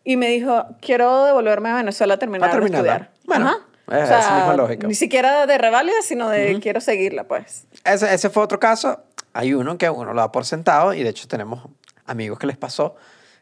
Y 0.03 0.17
me 0.17 0.27
dijo, 0.29 0.65
quiero 0.81 1.25
devolverme 1.25 1.69
a 1.69 1.75
Venezuela 1.75 2.15
a 2.15 2.17
terminar 2.19 2.49
A 2.49 2.53
terminarla. 2.53 2.83
de 2.91 2.97
estudiar. 2.97 3.11
Bueno, 3.25 3.51
es 3.91 4.09
esa 4.09 4.35
misma 4.37 4.55
lógica. 4.55 4.87
Ni 4.87 4.95
siquiera 4.95 5.45
de 5.45 5.57
reválida, 5.57 6.01
sino 6.01 6.29
de 6.29 6.59
quiero 6.61 6.81
seguirla, 6.81 7.25
pues. 7.25 7.65
Ese, 7.83 8.13
ese 8.13 8.29
fue 8.29 8.43
otro 8.43 8.59
caso. 8.59 9.03
Hay 9.33 9.53
uno 9.53 9.77
que 9.77 9.89
uno 9.89 10.13
lo 10.13 10.21
da 10.21 10.31
por 10.31 10.45
sentado 10.45 10.93
y 10.93 11.03
de 11.03 11.09
hecho 11.09 11.27
tenemos 11.27 11.69
amigos 12.05 12.39
que 12.39 12.47
les 12.47 12.57
pasó. 12.57 12.95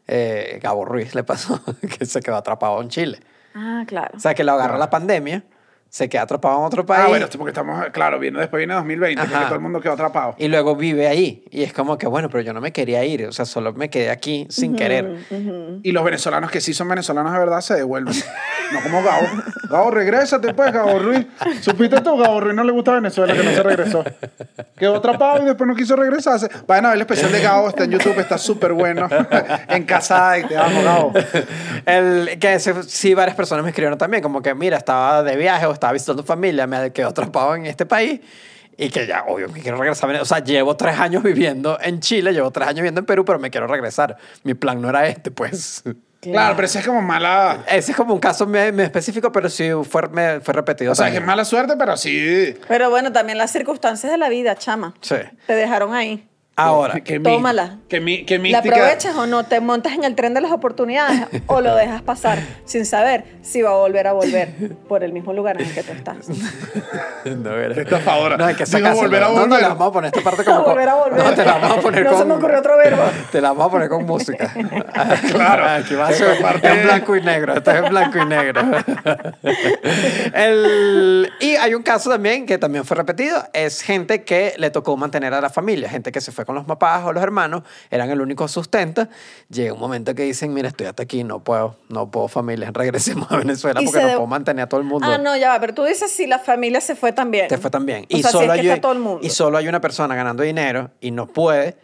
Eh, 0.07 0.59
Gabo 0.61 0.85
Ruiz 0.85 1.15
le 1.15 1.23
pasó 1.23 1.61
que 1.97 2.05
se 2.05 2.21
quedó 2.21 2.35
atrapado 2.35 2.81
en 2.81 2.89
Chile. 2.89 3.19
Ah, 3.53 3.83
claro. 3.87 4.15
O 4.15 4.19
sea, 4.19 4.33
que 4.33 4.43
lo 4.43 4.53
agarró 4.53 4.77
la 4.77 4.89
pandemia, 4.89 5.43
se 5.89 6.09
queda 6.09 6.23
atrapado 6.23 6.59
en 6.59 6.65
otro 6.65 6.85
país 6.85 7.03
Ah, 7.05 7.07
bueno, 7.09 7.25
esto 7.25 7.38
porque 7.38 7.51
estamos, 7.51 7.85
claro, 7.91 8.19
viene, 8.19 8.39
después 8.39 8.59
viene 8.59 8.73
2020, 8.73 9.27
que 9.27 9.33
Ajá. 9.35 9.45
todo 9.45 9.55
el 9.55 9.61
mundo 9.61 9.79
quedó 9.79 9.93
atrapado. 9.93 10.35
y 10.38 10.47
luego 10.47 10.75
vive 10.75 11.07
ahí. 11.07 11.43
Y 11.49 11.63
es 11.63 11.73
como 11.73 11.97
que, 11.97 12.07
bueno, 12.07 12.29
pero 12.29 12.41
yo 12.43 12.53
no 12.53 12.61
me 12.61 12.71
quería 12.71 13.03
ir. 13.05 13.25
O 13.25 13.31
sea, 13.31 13.45
solo 13.45 13.73
me 13.73 13.89
quedé 13.89 14.09
aquí 14.11 14.45
sin 14.49 14.75
querer. 14.75 15.17
Y 15.83 15.91
los 15.91 16.03
venezolanos 16.03 16.51
que 16.51 16.61
sí 16.61 16.73
son 16.73 16.89
venezolanos 16.89 17.31
de 17.33 17.39
verdad 17.39 17.61
se 17.61 17.75
devuelven. 17.75 18.13
no 18.73 18.81
como 18.83 19.01
Gabo. 19.03 19.27
Gabo, 19.69 19.91
regrésate 19.91 20.53
pues, 20.53 20.71
Gabo 20.73 20.99
Ruiz. 20.99 21.25
¿Supiste 21.61 22.01
tú? 22.01 22.17
Gabo 22.17 22.39
Ruiz 22.41 22.55
no 22.55 22.63
le 22.63 22.71
gusta 22.71 22.93
Venezuela, 22.93 23.33
que 23.33 23.43
no 23.43 23.51
se 23.51 23.63
regresó. 23.63 24.03
Quedó 24.77 24.97
atrapado 24.97 25.41
y 25.41 25.45
después 25.45 25.67
no 25.67 25.75
quiso 25.75 25.95
regresarse. 25.95 26.49
Vayan 26.67 26.85
a 26.85 26.89
ver 26.89 26.95
el 26.97 27.01
especial 27.01 27.31
de 27.31 27.41
Gabo, 27.41 27.69
está 27.69 27.85
en 27.85 27.91
YouTube, 27.91 28.19
está 28.19 28.38
súper 28.38 28.73
bueno. 28.73 29.07
en 29.69 29.83
casa 29.85 30.38
y 30.38 30.43
te 30.43 30.57
amo, 30.57 30.83
Gabo. 30.83 31.13
El, 31.85 32.38
que 32.39 32.53
ese- 32.55 32.83
sí, 32.83 33.13
varias 33.13 33.35
personas 33.35 33.63
me 33.63 33.69
escribieron 33.69 33.97
también, 33.97 34.21
como 34.21 34.41
que, 34.41 34.53
mira, 34.53 34.77
estaba 34.77 35.23
de 35.23 35.35
viaje 35.35 35.65
o 35.65 35.71
estaba 35.78 35.93
visitando 35.93 36.23
familia, 36.23 36.67
me 36.67 36.91
quedé 36.91 37.05
atrapado 37.05 37.55
en 37.55 37.65
este 37.65 37.86
país 37.86 38.19
y 38.78 38.89
que 38.89 39.07
ya, 39.07 39.23
obvio, 39.28 39.51
que 39.51 39.61
quiero 39.61 39.78
regresar. 39.78 40.13
O 40.17 40.25
sea, 40.25 40.39
llevo 40.43 40.75
tres 40.75 40.99
años 40.99 41.23
viviendo 41.23 41.78
en 41.82 41.99
Chile, 41.99 42.34
llevo 42.34 42.51
tres 42.51 42.67
años 42.67 42.78
viviendo 42.82 42.99
en 42.99 43.05
Perú, 43.05 43.25
pero 43.25 43.39
me 43.39 43.49
quiero 43.49 43.65
regresar. 43.67 44.17
Mi 44.43 44.53
plan 44.53 44.82
no 44.82 44.89
era 44.89 45.07
este, 45.07 45.32
pues. 45.32 45.84
Claro, 46.19 46.55
pero 46.55 46.65
ese 46.65 46.80
es 46.80 46.86
como 46.88 47.01
mala. 47.01 47.63
Ese 47.69 47.91
es 47.91 47.97
como 47.97 48.13
un 48.13 48.19
caso 48.19 48.45
me- 48.47 48.71
me 48.71 48.84
específico, 48.84 49.32
pero 49.32 49.49
sí 49.49 49.69
fue, 49.88 50.07
me- 50.09 50.39
fue 50.41 50.53
repetido. 50.53 50.91
O 50.91 50.95
sea, 50.95 51.05
que 51.05 51.09
también. 51.11 51.23
es 51.23 51.28
mala 51.28 51.45
suerte, 51.45 51.75
pero 51.78 51.95
sí. 51.95 52.55
Pero 52.67 52.89
bueno, 52.89 53.11
también 53.11 53.38
las 53.38 53.51
circunstancias 53.51 54.11
de 54.11 54.17
la 54.17 54.28
vida, 54.28 54.55
chama. 54.55 54.93
Sí. 55.01 55.15
Te 55.45 55.53
dejaron 55.53 55.93
ahí. 55.93 56.28
Ahora, 56.59 57.01
Que 57.01 57.19
Tómala. 57.19 57.77
Que, 57.87 57.99
mi, 58.01 58.25
que 58.25 58.39
¿La 58.39 58.57
aprovechas 58.59 59.15
o 59.15 59.27
no? 59.27 59.43
¿Te 59.45 59.59
montas 59.61 59.93
en 59.93 60.03
el 60.03 60.15
tren 60.15 60.33
de 60.33 60.41
las 60.41 60.51
oportunidades 60.51 61.21
o 61.45 61.61
lo 61.61 61.75
dejas 61.75 62.01
pasar 62.01 62.39
sin 62.65 62.83
saber 62.85 63.25
si 63.43 63.61
va 63.61 63.69
a 63.69 63.75
volver 63.75 64.07
a 64.07 64.13
volver 64.13 64.49
por 64.89 65.03
el 65.03 65.13
mismo 65.13 65.33
lugar 65.33 65.61
en 65.61 65.67
el 65.67 65.73
que 65.73 65.83
tú 65.83 65.91
estás? 65.93 66.27
no, 67.25 67.55
es 67.61 68.07
ahora. 68.07 68.37
No, 68.37 68.45
hay 68.45 68.55
que 68.55 68.65
Digo, 68.65 68.91
volver 68.93 69.23
a 69.23 69.27
No, 69.27 69.33
no, 69.33 69.41
volver. 69.41 69.61
la 69.61 69.67
vamos 69.69 69.87
a 69.87 69.91
poner 69.93 70.11
esta 70.15 70.21
parte 70.29 70.43
como... 70.43 70.57
con- 70.63 70.73
volver 70.73 70.89
a 70.89 70.95
volver. 70.95 71.23
No, 71.23 71.33
te 71.35 71.45
la 71.45 71.53
vamos 71.59 71.77
a 71.77 71.81
poner 71.81 72.03
No 72.03 72.09
con... 72.09 72.19
se 72.19 72.25
me 72.25 72.33
ocurrió 72.33 72.59
otro 72.59 72.77
verbo. 72.77 73.03
Te 73.31 73.39
la 73.41 73.49
vamos 73.49 73.67
a 73.67 73.69
poner 73.71 73.89
con 73.89 74.05
música. 74.05 74.51
Claro. 75.31 75.65
Aquí 75.69 75.93
va 75.93 76.07
a 76.07 76.11
ser 76.13 76.41
parte- 76.41 76.67
en 76.67 76.83
blanco 76.83 77.15
y 77.15 77.21
negro. 77.21 77.53
Esto 77.53 77.69
es 77.71 77.77
en 77.83 77.89
blanco 77.89 78.17
y 78.17 78.25
negro. 78.25 78.61
El- 80.33 81.31
y 81.39 81.55
hay 81.55 81.73
un 81.73 81.83
caso 81.83 82.09
también 82.09 82.45
que 82.45 82.57
también 82.57 82.83
fue 82.83 82.97
repetido. 82.97 83.43
Es 83.53 83.81
gente 83.81 84.23
que 84.23 84.53
le 84.57 84.71
tocó 84.71 84.97
mantener 84.97 85.33
a 85.35 85.41
la 85.41 85.49
familia. 85.49 85.87
Gente 85.89 86.11
que 86.11 86.19
se 86.21 86.31
fue 86.31 86.45
con 86.47 86.55
los 86.55 86.65
papás 86.65 87.03
o 87.05 87.13
los 87.13 87.21
hermanos. 87.21 87.61
Eran 87.91 88.09
el 88.09 88.19
único 88.21 88.47
sustento. 88.47 89.07
Llega 89.49 89.73
un 89.73 89.79
momento 89.79 90.15
que 90.15 90.23
dicen, 90.23 90.51
mira, 90.53 90.69
estoy 90.69 90.87
hasta 90.87 91.03
aquí. 91.03 91.23
No 91.23 91.43
puedo. 91.43 91.75
No 91.89 92.09
puedo 92.09 92.27
familia. 92.27 92.71
Regresemos 92.73 93.31
a 93.31 93.37
Venezuela 93.37 93.79
porque 93.81 93.91
se 93.91 94.01
no 94.01 94.07
de- 94.07 94.13
puedo 94.15 94.25
mantener 94.27 94.63
a 94.63 94.69
todo 94.69 94.79
el 94.79 94.87
mundo. 94.87 95.05
Ah, 95.07 95.19
no, 95.19 95.37
ya 95.37 95.49
va. 95.49 95.59
Pero 95.59 95.75
tú 95.75 95.83
dices 95.83 96.09
si 96.11 96.25
la 96.25 96.39
familia 96.39 96.81
se 96.81 96.95
fue 96.95 97.11
también. 97.11 97.47
Te 97.49 97.59
fue 97.59 97.69
también. 97.69 98.05
O 98.11 98.17
Y, 98.17 98.23
sea, 98.23 98.31
si 98.31 98.37
solo 98.39 98.53
es 98.53 98.61
que 98.61 98.61
hay, 98.61 98.67
está 98.69 98.81
todo 98.81 98.93
el 98.93 98.99
mundo. 98.99 99.19
y 99.21 99.29
solo 99.29 99.57
hay 99.59 99.67
una 99.67 99.81
persona 99.81 100.15
ganando 100.15 100.41
dinero 100.41 100.89
y 101.01 101.11
no 101.11 101.27
puede. 101.27 101.77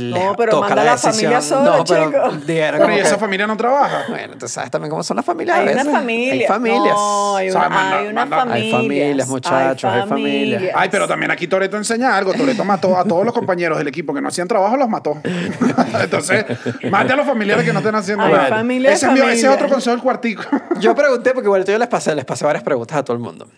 No, 0.00 0.34
pero 0.36 0.52
toca 0.52 0.68
manda 0.68 0.84
la 0.84 0.90
la 0.92 0.96
familia 0.96 1.40
sola, 1.40 1.76
no, 1.78 1.84
pero 1.84 2.30
dijeron 2.46 2.80
como 2.80 2.94
y 2.94 3.00
esa 3.00 3.14
que- 3.16 3.20
familia 3.20 3.46
no 3.48 3.56
trabaja. 3.56 4.04
Bueno, 4.08 4.34
tú 4.38 4.46
sabes 4.46 4.70
también 4.70 4.90
cómo 4.90 5.02
son 5.02 5.16
las 5.16 5.26
familias. 5.26 5.56
a 5.56 5.60
Hay 5.60 5.68
una 5.74 5.84
familia. 5.84 6.32
Hay 6.34 6.46
familias. 6.46 6.94
No, 6.94 7.36
hay 7.36 7.48
O 7.48 7.52
sea, 7.52 7.60
una, 7.62 7.68
manda- 7.68 7.98
hay 7.98 8.06
una 8.06 8.20
manda- 8.20 8.36
familia. 8.38 8.62
Hay 8.64 8.70
familias, 8.72 9.28
muchachos, 9.28 9.90
hay 9.92 10.06
familias. 10.08 10.62
Ay, 10.76 10.88
pero 10.88 11.08
también 11.08 11.32
aquí 11.32 11.48
Toreto 11.48 11.76
enseña 11.76 12.16
algo. 12.16 12.32
Toreto 12.32 12.64
mató 12.64 12.96
a 12.96 13.04
todos 13.04 13.24
los 13.24 13.34
compañeros 13.34 13.76
del 13.76 13.88
equipo 13.88 14.14
que 14.14 14.20
no 14.20 14.28
hacían 14.28 14.46
trabajo, 14.46 14.76
los 14.76 14.88
mató. 14.88 15.20
Entonces, 16.00 16.44
mate 16.90 17.12
a 17.12 17.16
los 17.16 17.26
familiares 17.26 17.64
que 17.64 17.72
no 17.72 17.80
estén 17.80 17.94
haciendo 17.96 18.26
nada. 18.28 18.46
familia, 18.48 18.92
ese, 18.92 19.06
es 19.06 19.12
ese 19.20 19.46
es 19.48 19.52
otro 19.52 19.68
consejo 19.68 19.90
del 19.96 20.02
cuartico. 20.02 20.44
Yo 20.78 20.94
pregunté, 20.94 21.32
porque 21.32 21.48
igual 21.48 21.64
yo 21.64 21.76
les 21.76 21.88
pasé, 21.88 22.14
les 22.14 22.24
pasé 22.24 22.44
varias 22.44 22.62
preguntas 22.62 22.98
a 22.98 23.02
todo 23.04 23.16
el 23.16 23.22
mundo. 23.22 23.48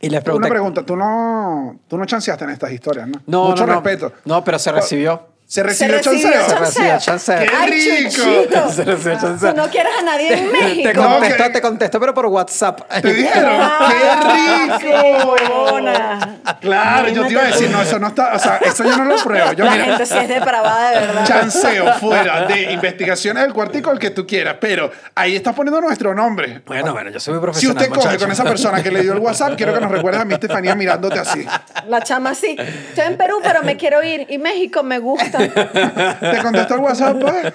Y 0.00 0.08
les 0.08 0.22
pregunté. 0.22 0.46
Una 0.46 0.54
pregunta, 0.54 0.82
tú 0.86 0.96
no, 0.96 1.76
tú 1.86 1.98
no 1.98 2.06
chanceaste 2.06 2.44
en 2.44 2.50
estas 2.50 2.72
historias, 2.72 3.06
¿no? 3.08 3.20
No, 3.26 3.48
Mucho 3.50 3.66
no. 3.66 3.74
respeto. 3.74 4.12
No, 4.24 4.42
pero 4.42 4.58
se 4.58 4.72
recibió. 4.72 5.28
¿Se 5.50 5.64
recibió 5.64 5.96
recibió 5.96 6.22
chanceo? 6.30 6.48
Se 6.48 6.54
recibió 6.60 6.98
chanceo. 7.00 7.38
¡Qué 7.40 7.66
rico! 7.66 8.70
Se 8.70 8.84
recibió 8.84 9.18
chanceo. 9.20 9.50
Tú 9.52 9.56
no 9.60 9.68
quieres 9.68 9.92
a 9.98 10.02
nadie 10.02 10.32
en 10.38 10.52
México. 10.52 10.88
Te 10.88 10.94
contesto, 10.94 11.44
te 11.52 11.60
contesto, 11.60 11.98
pero 11.98 12.14
por 12.14 12.26
WhatsApp. 12.26 12.82
¿Te 13.02 13.12
dijeron? 13.12 13.56
Ah, 13.60 14.78
¡Qué 14.80 14.86
sí, 14.86 14.92
rico! 14.92 15.34
huevona. 15.34 16.38
Claro, 16.60 17.08
yo 17.08 17.26
te 17.26 17.32
iba 17.32 17.42
a 17.42 17.46
decir, 17.46 17.68
no, 17.68 17.82
eso 17.82 17.98
no 17.98 18.06
está, 18.06 18.32
o 18.34 18.38
sea, 18.38 18.58
eso 18.58 18.84
yo 18.84 18.96
no 18.96 19.04
lo 19.06 19.16
pruebo. 19.16 19.52
Yo, 19.54 19.64
La 19.64 19.72
mira, 19.72 19.84
gente 19.86 20.06
sí 20.06 20.18
es 20.18 20.28
depravada, 20.28 20.90
de 20.92 21.00
verdad. 21.06 21.24
chanceo 21.26 21.94
fuera 21.94 22.46
de 22.46 22.70
investigaciones 22.72 23.42
del 23.42 23.52
cuartico, 23.52 23.90
el 23.90 23.98
que 23.98 24.10
tú 24.10 24.24
quieras, 24.28 24.54
pero 24.60 24.92
ahí 25.16 25.34
estás 25.34 25.52
poniendo 25.56 25.80
nuestro 25.80 26.14
nombre. 26.14 26.62
Bueno, 26.64 26.92
bueno, 26.92 27.10
yo 27.10 27.18
soy 27.18 27.34
muy 27.34 27.40
Si 27.40 27.42
profesional. 27.42 27.76
usted 27.88 28.00
coge 28.00 28.18
con 28.18 28.30
esa 28.30 28.44
persona 28.44 28.82
que 28.84 28.92
le 28.92 29.02
dio 29.02 29.14
el 29.14 29.18
WhatsApp, 29.18 29.54
quiero 29.56 29.74
que 29.74 29.80
nos 29.80 29.90
recuerdes 29.90 30.20
a 30.20 30.24
mí, 30.24 30.32
Estefanía, 30.34 30.76
mirándote 30.76 31.18
así. 31.18 31.44
La 31.88 32.00
chama 32.02 32.36
sí. 32.36 32.56
Estoy 32.56 33.04
en 33.06 33.16
Perú, 33.16 33.38
pero 33.42 33.64
me 33.64 33.76
quiero 33.76 34.00
ir. 34.04 34.26
Y 34.28 34.38
México 34.38 34.84
me 34.84 34.98
gusta. 35.00 35.39
¿Te 35.48 36.42
contestó 36.42 36.74
el 36.74 36.80
WhatsApp, 36.80 37.16
pues? 37.20 37.52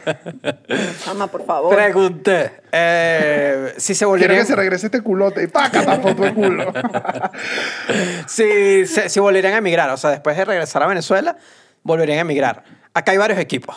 Chama, 1.03 1.27
por 1.27 1.45
favor. 1.45 1.75
Pregunté. 1.75 2.51
eh, 2.71 3.73
si 3.77 3.93
se 3.93 3.99
Quiero 4.05 4.09
volverían, 4.11 4.41
que 4.41 4.45
se 4.47 4.55
regrese 4.55 4.85
este 4.87 5.01
culote 5.01 5.43
y 5.43 5.47
¡paca! 5.47 5.83
Tapó 5.85 6.15
tu 6.15 6.33
culo. 6.33 6.71
si, 8.27 8.85
se- 8.85 9.09
si 9.09 9.19
volverían 9.19 9.53
a 9.53 9.57
emigrar, 9.57 9.89
o 9.89 9.97
sea, 9.97 10.11
después 10.11 10.35
de 10.37 10.45
regresar 10.45 10.83
a 10.83 10.87
Venezuela, 10.87 11.37
volverían 11.83 12.19
a 12.19 12.21
emigrar. 12.21 12.63
Acá 12.93 13.11
hay 13.11 13.17
varios 13.17 13.39
equipos. 13.39 13.75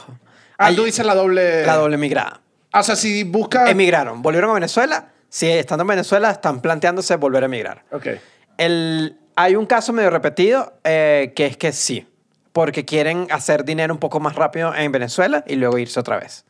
Ah, 0.59 0.67
Hay- 0.67 0.77
tú 0.77 0.85
dices 0.85 1.05
la 1.05 1.15
doble... 1.15 1.65
La 1.67 1.77
doble 1.77 1.97
migrada. 1.97 2.41
O 2.73 2.83
sea, 2.83 2.97
si 2.97 3.25
buscas... 3.25 3.71
Emigraron, 3.71 4.23
volvieron 4.23 4.51
a 4.51 4.55
Venezuela. 4.55 5.09
Si 5.29 5.49
estando 5.49 5.83
en 5.83 5.89
Venezuela, 5.89 6.31
están 6.31 6.61
planteándose 6.61 7.17
volver 7.17 7.43
a 7.43 7.47
emigrar. 7.47 7.85
Ok. 7.93 8.07
El, 8.57 9.19
hay 9.37 9.57
un 9.57 9.67
caso 9.67 9.93
medio 9.93 10.11
repetido 10.11 10.75
eh, 10.85 11.33
que 11.37 11.47
es 11.47 11.57
que 11.57 11.73
sí, 11.73 12.07
porque 12.53 12.85
quieren 12.85 13.27
hacer 13.31 13.65
dinero 13.65 13.93
un 13.95 14.01
poco 14.01 14.21
más 14.21 14.35
rápido 14.35 14.75
en 14.75 14.91
Venezuela 14.93 15.45
y 15.47 15.57
luego 15.57 15.79
irse 15.79 15.99
otra 16.01 16.19
vez. 16.19 16.45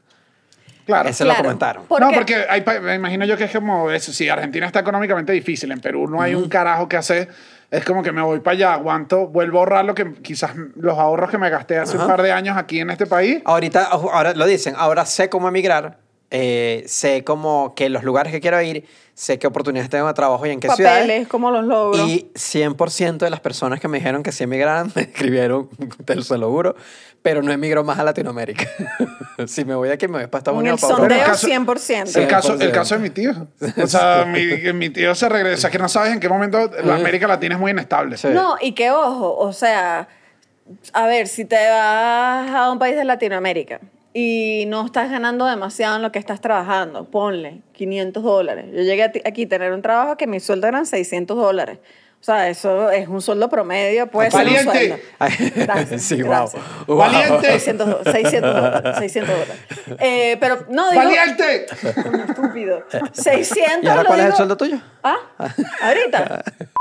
Claro. 0.87 1.09
Ese 1.11 1.25
lo 1.25 1.31
Claro. 1.31 1.45
comentaron. 1.45 1.85
¿Por 1.85 2.01
no, 2.01 2.09
qué? 2.09 2.15
porque 2.17 2.47
hay 2.49 2.65
me 2.81 2.95
imagino 2.95 3.27
yo 3.27 3.37
que 3.37 3.45
es 3.45 3.53
como 3.53 3.91
eso. 3.91 4.11
Si 4.13 4.29
Argentina 4.29 4.67
está 4.67 4.81
económicamente 4.81 5.33
difícil, 5.33 5.71
en 5.71 5.81
Perú 5.81 6.09
no 6.09 6.23
hay 6.23 6.35
un 6.35 6.49
carajo 6.49 6.89
que 6.89 6.97
hacer. 6.97 7.29
Es 7.71 7.85
como 7.85 8.03
que 8.03 8.11
me 8.13 8.23
voy 8.23 8.41
para 8.41 8.55
allá, 8.55 8.73
aguanto, 8.73 9.27
vuelvo 9.27 9.59
a 9.59 9.61
ahorrar 9.61 9.85
lo 9.85 9.95
que 9.95 10.15
quizás 10.23 10.53
los 10.77 10.97
ahorros 10.97 11.29
que 11.31 11.37
me 11.37 11.51
gasté 11.51 11.77
hace 11.77 11.99
un 11.99 12.07
par 12.07 12.23
de 12.23 12.33
años 12.33 12.57
aquí 12.57 12.81
en 12.81 12.89
este 12.89 13.05
país. 13.05 13.43
Ahorita, 13.45 13.85
ahora 13.85 14.33
lo 14.33 14.47
dicen, 14.47 14.73
ahora 14.79 15.05
sé 15.05 15.29
cómo 15.29 15.47
emigrar, 15.49 15.99
eh, 16.31 16.85
sé 16.87 17.25
cómo 17.25 17.75
que 17.75 17.89
los 17.89 18.03
lugares 18.05 18.33
que 18.33 18.41
quiero 18.41 18.61
ir, 18.61 18.85
sé 19.15 19.39
qué 19.39 19.47
oportunidades 19.47 19.91
tengo 19.91 20.07
de 20.07 20.15
trabajo 20.15 20.45
y 20.47 20.51
en 20.51 20.61
qué 20.61 20.69
Papeles, 20.69 20.93
ciudades. 21.05 21.29
como 21.29 21.51
los 21.51 21.65
logros. 21.65 22.07
Y 22.09 22.31
100% 22.35 23.19
de 23.19 23.31
las 23.31 23.41
personas 23.41 23.81
que 23.81 23.89
me 23.89 23.99
dijeron 23.99 24.23
que 24.23 24.31
sí 24.33 24.45
emigraran 24.45 24.93
me 24.95 25.03
escribieron, 25.03 25.69
te 26.05 26.15
lo 26.15 26.23
se 26.23 26.37
lo 26.39 26.51
juro, 26.51 26.77
pero 27.23 27.43
no 27.43 27.51
emigro 27.51 27.83
más 27.83 27.99
a 27.99 28.05
Latinoamérica. 28.05 28.67
si 29.47 29.65
me 29.65 29.75
voy 29.75 29.89
aquí, 29.89 30.07
me 30.07 30.19
voy 30.19 30.27
para 30.29 30.39
Estados 30.39 30.61
Unidos. 30.61 30.81
para 30.81 30.95
sondeo, 30.95 31.17
Europa. 31.19 31.33
caso- 31.33 31.49
100%. 31.49 32.07
Sí. 32.07 32.19
El 32.21 32.29
caso, 32.29 32.53
el 32.55 32.61
100%. 32.61 32.73
caso 32.73 32.95
de 32.97 33.01
mi 33.01 33.11
tío. 33.11 33.33
O 33.83 33.87
sea, 33.87 34.25
mi, 34.29 34.73
mi 34.75 34.91
tío 34.91 35.15
se 35.15 35.29
regresa, 35.29 35.71
que 35.71 35.79
no 35.79 35.89
sabes 35.89 36.13
en 36.13 36.21
qué 36.21 36.29
momento 36.29 36.71
la 36.85 36.95
América 36.97 37.27
Latina 37.27 37.55
es 37.55 37.61
muy 37.61 37.71
inestable. 37.73 38.17
Sí. 38.19 38.29
No, 38.29 38.57
y 38.61 38.73
que 38.73 38.91
ojo, 38.91 39.35
o 39.37 39.53
sea, 39.53 40.09
a 40.93 41.07
ver, 41.07 41.27
si 41.27 41.45
te 41.47 41.57
vas 41.57 42.51
a 42.55 42.71
un 42.71 42.79
país 42.79 42.95
de 42.97 43.05
Latinoamérica 43.05 43.81
y 44.15 44.65
no 44.69 44.85
estás 44.87 45.11
ganando 45.11 45.45
demasiado 45.47 45.97
en 45.97 46.03
lo 46.03 46.11
que 46.13 46.19
estás 46.19 46.41
trabajando, 46.41 47.05
ponle 47.05 47.61
500 47.73 48.23
dólares. 48.23 48.67
Yo 48.73 48.83
llegué 48.83 49.03
aquí 49.25 49.45
a 49.45 49.49
tener 49.49 49.73
un 49.73 49.83
trabajo 49.83 50.17
que 50.17 50.27
mi 50.27 50.41
sueldo 50.41 50.67
eran 50.67 50.87
600 50.87 51.37
dólares. 51.37 51.79
O 52.21 52.25
sea, 52.25 52.49
eso 52.49 52.91
es 52.91 53.07
un 53.07 53.23
sueldo 53.23 53.49
promedio, 53.49 54.09
puede 54.09 54.33
ser 54.33 54.41
un 54.49 54.55
Valiente. 54.67 54.99
sueldo. 55.21 55.55
Gracias, 55.55 56.03
sí, 56.09 56.17
gracias. 56.17 56.61
wow. 56.89 56.97
Valiente. 56.97 57.47
600, 57.47 57.87
do- 57.87 58.01
600 58.13 58.55
dólares. 58.55 58.97
600 58.99 59.35
dólares. 59.39 59.57
Eh, 60.01 60.37
pero 60.41 60.67
no 60.69 60.91
digo... 60.91 61.05
¡Valiente! 61.05 61.67
Estúpido. 62.29 62.83
600 63.13 63.85
¿Y 63.85 63.87
ahora 63.87 64.05
cuál 64.05 64.19
es 64.19 64.25
el 64.25 64.31
digo- 64.33 64.37
sueldo 64.37 64.57
tuyo? 64.57 64.79
¿Ah? 65.05 65.17
¿Ahorita? 65.83 66.43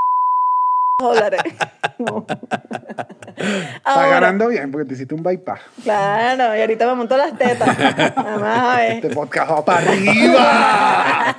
dólares. 0.99 1.41
No. 1.99 2.27
Está 3.37 4.07
ganando 4.07 4.49
bien 4.49 4.71
porque 4.71 4.87
te 4.87 4.93
hiciste 4.93 5.15
un 5.15 5.23
bypass. 5.23 5.61
Claro, 5.83 6.55
y 6.55 6.61
ahorita 6.61 6.85
me 6.85 6.93
monto 6.93 7.17
las 7.17 7.35
tetas. 7.35 7.69
Además, 8.15 8.59
a 8.59 8.77
ver. 8.77 8.91
Este 8.91 9.09
podcast 9.09 9.49
va 9.51 9.65
para 9.65 9.79
arriba. 9.79 11.35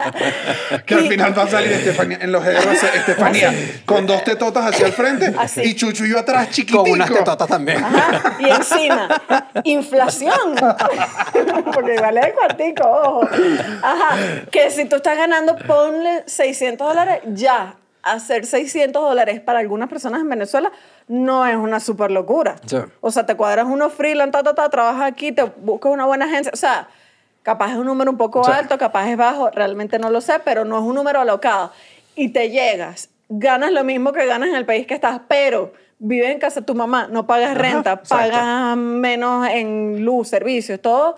que 0.86 0.94
al 0.94 1.06
final 1.06 1.38
va 1.38 1.44
a 1.44 1.48
salir 1.48 1.70
Estefanía, 1.70 2.18
en 2.20 2.32
los 2.32 2.44
GRC, 2.44 2.96
Estefanía 2.96 3.54
con 3.84 4.04
dos 4.04 4.24
tetotas 4.24 4.66
hacia 4.66 4.86
el 4.86 4.92
frente 4.92 5.32
Así. 5.38 5.62
y 5.62 5.76
Chucho 5.76 6.04
y 6.06 6.10
yo 6.10 6.18
atrás 6.18 6.50
chiquitico. 6.50 6.82
Con 6.82 6.92
unas 6.92 7.12
tetotas 7.12 7.46
también. 7.46 7.84
Ajá, 7.84 8.36
y 8.40 8.50
encima, 8.50 9.08
inflación. 9.62 10.56
Porque 11.72 12.00
vale 12.00 12.20
el 12.20 12.32
cuartico, 12.32 12.84
ojo. 12.84 13.28
Ajá, 13.82 14.16
que 14.50 14.72
si 14.72 14.86
tú 14.86 14.96
estás 14.96 15.16
ganando, 15.16 15.56
ponle 15.56 16.24
600 16.26 16.88
dólares 16.88 17.20
ya. 17.26 17.76
Hacer 18.12 18.46
600 18.46 19.02
dólares 19.02 19.40
para 19.40 19.58
algunas 19.58 19.88
personas 19.88 20.20
en 20.20 20.28
Venezuela 20.28 20.70
no 21.08 21.46
es 21.46 21.56
una 21.56 21.80
super 21.80 22.10
locura. 22.10 22.56
Sí. 22.66 22.76
O 23.00 23.10
sea, 23.10 23.26
te 23.26 23.36
cuadras 23.36 23.66
unos 23.66 23.92
freelance, 23.92 24.32
ta, 24.32 24.42
ta, 24.42 24.54
ta, 24.54 24.68
trabajas 24.68 25.02
aquí, 25.02 25.32
te 25.32 25.44
buscas 25.44 25.92
una 25.92 26.06
buena 26.06 26.24
agencia. 26.26 26.50
O 26.52 26.56
sea, 26.56 26.88
capaz 27.42 27.72
es 27.72 27.76
un 27.78 27.86
número 27.86 28.10
un 28.10 28.18
poco 28.18 28.44
Sí. 28.44 28.50
alto, 28.52 28.76
capaz 28.78 29.08
es 29.08 29.16
bajo, 29.16 29.50
realmente 29.50 29.98
no 29.98 30.10
lo 30.10 30.20
sé, 30.20 30.34
pero 30.44 30.64
no 30.64 30.76
es 30.78 30.82
un 30.84 30.94
número 30.94 31.20
alocado. 31.20 31.72
Y 32.14 32.30
te 32.30 32.50
llegas, 32.50 33.10
ganas 33.28 33.72
lo 33.72 33.84
mismo 33.84 34.12
que 34.12 34.26
ganas 34.26 34.48
en 34.48 34.54
el 34.56 34.66
país 34.66 34.86
que 34.86 34.94
estás, 34.94 35.20
pero 35.28 35.72
vives 35.98 36.30
en 36.30 36.38
casa 36.38 36.60
de 36.60 36.66
tu 36.66 36.74
mamá, 36.74 37.08
no 37.10 37.26
pagas 37.26 37.56
renta, 37.56 37.92
exacto. 37.94 38.08
pagas 38.32 38.76
menos 38.76 39.48
en 39.48 40.04
luz, 40.04 40.28
servicios, 40.28 40.80
todo. 40.80 41.16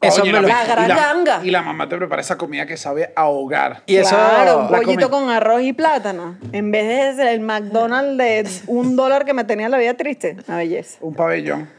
Eso 0.00 0.20
Coño, 0.20 0.32
me 0.32 0.40
lo- 0.42 0.48
La 0.48 1.40
y 1.42 1.50
la 1.50 1.62
mamá 1.62 1.88
te 1.88 1.96
prepara 1.96 2.22
esa 2.22 2.38
comida 2.38 2.66
que 2.66 2.76
sabe 2.76 3.12
ahogar. 3.16 3.82
Y 3.86 3.96
eso... 3.96 4.10
claro, 4.10 4.60
un 4.60 4.68
pollito 4.68 5.10
con 5.10 5.28
arroz 5.28 5.62
y 5.62 5.72
plátano. 5.72 6.36
En 6.52 6.70
vez 6.70 7.16
de 7.16 7.32
el 7.32 7.40
McDonald's 7.40 8.16
de 8.16 8.48
un 8.68 8.94
dólar 8.94 9.24
que 9.24 9.34
me 9.34 9.44
tenía 9.44 9.68
la 9.68 9.78
vida 9.78 9.94
triste. 9.94 10.36
Una 10.46 10.58
belleza. 10.58 10.98
Un 11.00 11.14
pabellón. 11.14 11.77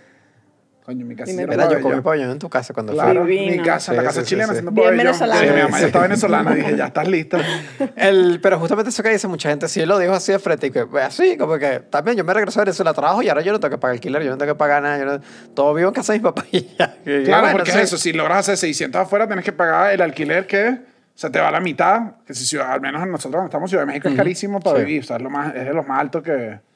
Coño, 0.89 1.05
mi 1.05 1.15
casa 1.15 1.29
Dime, 1.29 1.43
era 1.43 1.51
Mira, 1.51 1.63
yo 1.65 1.69
comí 1.69 1.81
pabellón. 1.83 2.03
pabellón 2.03 2.31
en 2.31 2.39
tu 2.39 2.49
casa 2.49 2.73
cuando 2.73 2.93
fui. 2.93 2.99
Claro, 2.99 3.23
Divino. 3.23 3.51
mi 3.57 3.61
casa, 3.61 3.93
la 3.93 4.01
Sí, 4.01 4.07
casa 4.07 4.21
sí, 4.21 4.25
chilena 4.27 4.45
sí. 4.47 4.51
haciendo 4.53 4.71
Bien 4.71 4.85
pabellón. 4.87 5.05
venezolana. 5.05 5.41
Dije, 5.41 5.53
mi 5.53 5.61
mamá 5.61 5.77
Sí. 5.77 5.81
ya 5.81 5.87
está 5.87 5.99
venezolana. 5.99 6.55
Dije, 6.55 6.75
ya 6.77 6.85
estás 6.87 7.07
lista. 7.07 7.37
El, 7.95 8.39
pero 8.41 8.57
justamente 8.59 8.89
eso 8.89 9.03
que 9.03 9.09
dice 9.09 9.27
mucha 9.27 9.49
gente, 9.49 9.67
sí 9.67 9.85
lo 9.85 9.99
dijo 9.99 10.13
así 10.13 10.31
de 10.31 10.39
frente, 10.39 10.65
y 10.65 10.71
que 10.71 10.87
pues, 10.87 11.03
así, 11.05 11.37
como 11.37 11.59
que 11.59 11.79
también 11.91 12.17
yo 12.17 12.23
me 12.23 12.33
regreso 12.33 12.59
a 12.59 12.63
Venezuela 12.63 12.89
a 12.89 12.93
trabajo 12.95 13.21
y 13.21 13.29
ahora 13.29 13.41
yo 13.43 13.51
no 13.51 13.59
tengo 13.59 13.69
que 13.75 13.77
pagar 13.77 13.93
alquiler, 13.93 14.23
yo 14.23 14.31
no 14.31 14.37
tengo 14.39 14.51
que 14.51 14.57
pagar 14.57 14.81
nada, 14.81 14.97
yo 14.97 15.05
no- 15.05 15.19
todo 15.53 15.75
vivo 15.75 15.89
en 15.89 15.93
casa 15.93 16.13
de 16.13 16.17
mis 16.19 16.23
papás 16.23 16.45
y 16.51 16.61
ya. 16.75 16.95
Y 17.05 17.23
Claro, 17.25 17.41
bueno, 17.43 17.57
porque 17.57 17.71
sí. 17.71 17.77
es 17.77 17.83
eso. 17.83 17.97
Si 17.99 18.11
logras 18.11 18.39
hacer 18.39 18.57
600 18.57 18.99
afuera, 19.01 19.27
tienes 19.27 19.45
que 19.45 19.51
pagar 19.51 19.93
el 19.93 20.01
alquiler 20.01 20.47
que 20.47 20.75
se 21.13 21.29
te 21.29 21.39
va 21.39 21.49
a 21.49 21.51
la 21.51 21.59
mitad. 21.59 22.13
Que 22.25 22.33
si 22.33 22.45
ciudad, 22.47 22.71
al 22.71 22.81
menos 22.81 23.05
nosotros 23.05 23.33
donde 23.33 23.45
estamos 23.49 23.67
en 23.67 23.69
Ciudad 23.69 23.83
de 23.83 23.87
México 23.87 24.07
es 24.09 24.15
carísimo 24.15 24.59
para 24.59 24.79
Sí. 24.79 24.85
vivir. 24.85 25.03
O 25.03 25.05
sea, 25.05 25.17
es, 25.17 25.21
lo 25.21 25.29
más, 25.29 25.53
es 25.53 25.65
de 25.65 25.73
los 25.75 25.85
más 25.87 25.99
altos 26.01 26.23
que 26.23 26.67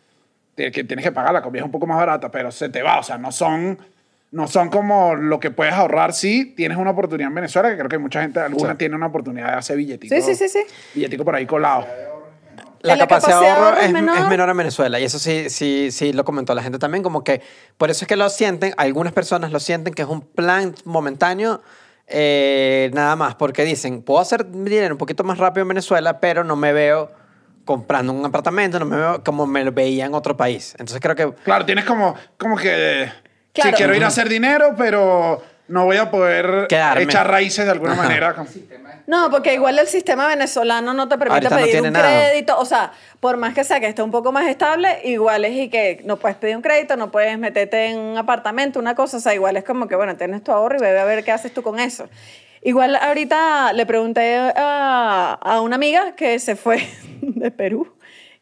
que 0.56 0.84
tienes 0.84 1.04
que 1.04 1.12
pagar. 1.12 1.34
La 1.34 1.42
comida 1.42 1.62
es 1.62 1.66
un 1.66 1.72
poco 1.72 1.88
más 1.88 1.98
barata, 1.98 2.30
pero 2.30 2.52
se 2.52 2.70
te 2.70 2.84
va. 2.84 3.00
O 3.00 3.04
sea, 3.04 3.18
no 3.18 3.32
son, 3.32 3.76
no 4.34 4.48
son 4.48 4.70
como 4.70 5.16
lo 5.16 5.40
que 5.40 5.52
puedes 5.52 5.74
ahorrar 5.74 6.14
si 6.14 6.54
tienes 6.56 6.78
una 6.78 6.90
oportunidad 6.92 7.30
en 7.30 7.36
Venezuela, 7.36 7.70
que 7.70 7.78
creo 7.78 7.88
que 7.90 7.98
mucha 8.00 8.22
gente, 8.22 8.40
alguna 8.40 8.72
Sí. 8.72 8.78
tiene 8.80 8.96
una 8.96 9.06
oportunidad 9.08 9.52
de 9.52 9.58
hacer 9.60 9.78
billetico. 9.78 10.14
Sí, 10.16 10.22
sí, 10.22 10.36
sí, 10.36 10.50
sí. 10.50 10.60
Billetico 10.96 11.24
por 11.24 11.36
ahí 11.36 11.46
colado. 11.46 11.86
La, 12.82 12.96
La 12.96 13.08
capacidad, 13.08 13.40
de 13.40 13.48
ahorro 13.48 13.78
es, 13.78 13.86
es 13.86 13.92
menor. 13.94 14.18
es 14.18 14.28
menor 14.28 14.50
en 14.50 14.58
Venezuela 14.58 15.00
y 15.00 15.06
eso 15.06 15.18
sí, 15.18 15.50
sí, 15.50 15.90
sí 15.92 16.12
lo 16.12 16.26
comentó 16.26 16.54
la 16.54 16.62
gente 16.62 16.80
también, 16.80 17.02
como 17.02 17.24
que 17.24 17.42
por 17.78 17.90
eso 17.90 18.04
es 18.04 18.10
que 18.10 18.18
lo 18.18 18.28
sienten, 18.30 18.74
algunas 18.76 19.14
personas 19.14 19.54
lo 19.54 19.60
sienten 19.62 19.94
que 19.94 20.02
es 20.02 20.08
un 20.10 20.20
plan 20.20 20.76
momentáneo 20.84 21.62
eh, 22.08 22.92
nada 22.94 23.16
más, 23.16 23.36
porque 23.36 23.64
dicen, 23.64 24.02
puedo 24.02 24.20
hacer 24.20 24.46
dinero 24.52 24.96
un 24.96 24.98
poquito 24.98 25.24
más 25.24 25.38
rápido 25.38 25.62
en 25.62 25.70
Venezuela, 25.70 26.20
pero 26.20 26.44
no 26.44 26.58
me 26.58 26.74
veo 26.74 27.10
comprando 27.64 28.12
un 28.12 28.26
apartamento, 28.26 28.78
no 28.80 28.86
me 28.86 28.98
veo 28.98 29.24
como 29.24 29.48
me 29.48 29.64
lo 29.64 29.72
veía 29.72 30.06
en 30.06 30.14
otro 30.14 30.36
país. 30.36 30.72
Entonces 30.78 31.00
creo 31.00 31.16
que 31.16 31.32
Claro, 31.44 31.66
tienes 31.66 31.86
como, 31.86 32.16
como 32.38 32.58
que. 32.58 33.10
Claro. 33.54 33.70
Sí, 33.72 33.76
quiero 33.76 33.96
ir 33.96 34.04
a 34.04 34.08
hacer 34.08 34.28
dinero, 34.30 34.74
pero 34.78 35.42
no 35.68 35.86
voy 35.86 35.98
a 35.98 36.12
poder 36.12 36.66
Quedarme. 36.68 37.04
echar 37.04 37.30
raíces 37.30 37.66
de 37.66 37.72
alguna 37.72 37.94
Ajá. 37.94 38.04
manera. 38.04 38.36
No, 39.08 39.30
porque 39.30 39.54
igual 39.54 39.78
el 39.80 39.88
sistema 39.88 40.28
venezolano 40.28 40.94
no 40.94 41.08
te 41.08 41.18
permite 41.18 41.34
Ahorita 41.36 41.50
no 41.52 41.56
pedir 41.58 41.72
tiene 41.72 41.88
un 41.88 41.94
nada. 41.94 42.30
crédito. 42.30 42.58
O 42.60 42.66
sea, 42.66 42.92
por 43.20 43.38
más 43.38 43.54
que 43.54 43.64
sea 43.64 43.80
que 43.80 43.88
esté 43.88 44.02
un 44.02 44.12
poco 44.12 44.32
más 44.32 44.48
estable, 44.48 45.00
igual 45.04 45.46
es 45.46 45.54
y 45.54 45.70
que 45.70 46.02
no 46.06 46.18
puedes 46.18 46.38
pedir 46.38 46.56
un 46.56 46.62
crédito, 46.62 46.96
no 46.98 47.12
puedes 47.12 47.38
meterte 47.38 47.88
en 47.92 48.00
un 48.00 48.18
apartamento, 48.18 48.80
una 48.80 48.96
cosa. 48.96 49.18
O 49.18 49.20
sea, 49.20 49.34
igual 49.34 49.56
es 49.58 49.64
como 49.64 49.88
que, 49.88 49.96
bueno, 49.96 50.16
tienes 50.16 50.44
tu 50.44 50.52
ahorro 50.52 50.78
y 50.78 50.82
ve 50.82 51.00
a 51.00 51.06
ver 51.06 51.24
qué 51.24 51.32
haces 51.32 51.54
tú 51.54 51.62
con 51.64 51.80
eso. 51.80 52.10
Igual 52.62 52.96
ahorita 52.96 53.74
le 53.74 53.86
pregunté 53.86 54.38
a, 54.56 55.38
a 55.42 55.62
una 55.62 55.76
amiga 55.76 56.16
que 56.16 56.40
se 56.40 56.56
fue 56.56 56.88
de 57.22 57.52
Perú 57.52 57.94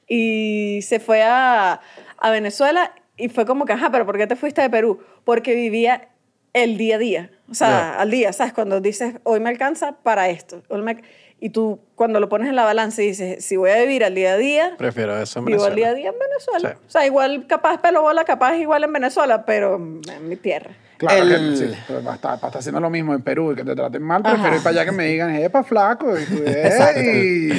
y 0.07 0.79
se 0.83 0.99
fue 0.99 1.23
a, 1.23 1.81
a 2.19 2.29
Venezuela 2.29 2.91
y 3.23 3.29
fue 3.29 3.45
como 3.45 3.65
que, 3.65 3.73
ajá, 3.73 3.91
pero 3.91 4.05
¿por 4.05 4.17
qué 4.17 4.27
te 4.27 4.35
fuiste 4.35 4.61
de 4.61 4.69
Perú? 4.69 4.99
Porque 5.23 5.55
vivía 5.55 6.09
el 6.53 6.77
día 6.77 6.95
a 6.95 6.99
día, 6.99 7.31
o 7.49 7.53
sea, 7.53 7.69
Ya. 7.69 7.99
al 8.01 8.11
día, 8.11 8.33
¿sabes? 8.33 8.51
Cuando 8.53 8.81
dices, 8.81 9.15
hoy 9.23 9.39
me 9.39 9.49
alcanza 9.49 9.93
para 10.03 10.29
esto, 10.29 10.63
hoy 10.67 10.81
me- 10.81 11.01
y 11.39 11.49
tú 11.49 11.79
cuando 11.95 12.19
lo 12.19 12.29
pones 12.29 12.49
en 12.49 12.55
la 12.55 12.63
balanza 12.65 13.01
y 13.01 13.07
dices, 13.07 13.43
si 13.43 13.55
voy 13.55 13.71
a 13.71 13.79
vivir 13.81 14.03
al 14.03 14.13
día 14.13 14.33
a 14.33 14.37
día, 14.37 14.75
prefiero 14.77 15.19
eso 15.19 15.39
en 15.39 15.45
vivo 15.45 15.63
al 15.63 15.75
día 15.75 15.89
a 15.89 15.93
día 15.93 16.09
en 16.09 16.19
Venezuela. 16.19 16.69
Sí. 16.79 16.85
O 16.87 16.89
sea, 16.91 17.05
igual 17.05 17.47
capaz 17.47 17.81
pelo 17.81 18.01
bola, 18.03 18.25
capaz 18.25 18.57
igual 18.57 18.83
en 18.83 18.93
Venezuela, 18.93 19.45
pero 19.45 19.75
en 19.77 20.01
mi 20.29 20.35
tierra. 20.35 20.71
Claro, 21.01 21.23
El- 21.23 21.51
que 21.51 21.57
sí, 21.57 21.75
pero 21.87 22.01
para 22.01 22.15
estar, 22.15 22.39
para 22.39 22.47
estar 22.49 22.59
haciendo 22.59 22.79
lo 22.79 22.89
mismo 22.89 23.13
en 23.13 23.21
Perú 23.23 23.51
y 23.51 23.55
que 23.55 23.63
te 23.63 23.75
traten 23.75 24.01
mal, 24.03 24.21
Ajá. 24.23 24.33
prefiero 24.33 24.55
ir 24.57 24.63
para 24.63 24.75
allá 24.81 24.85
que 24.85 24.95
me 24.95 25.05
digan, 25.05 25.35
epa, 25.35 25.63
flaco. 25.63 26.17
Y 26.17 26.23
tú, 26.25 26.43
Exacto. 26.45 26.99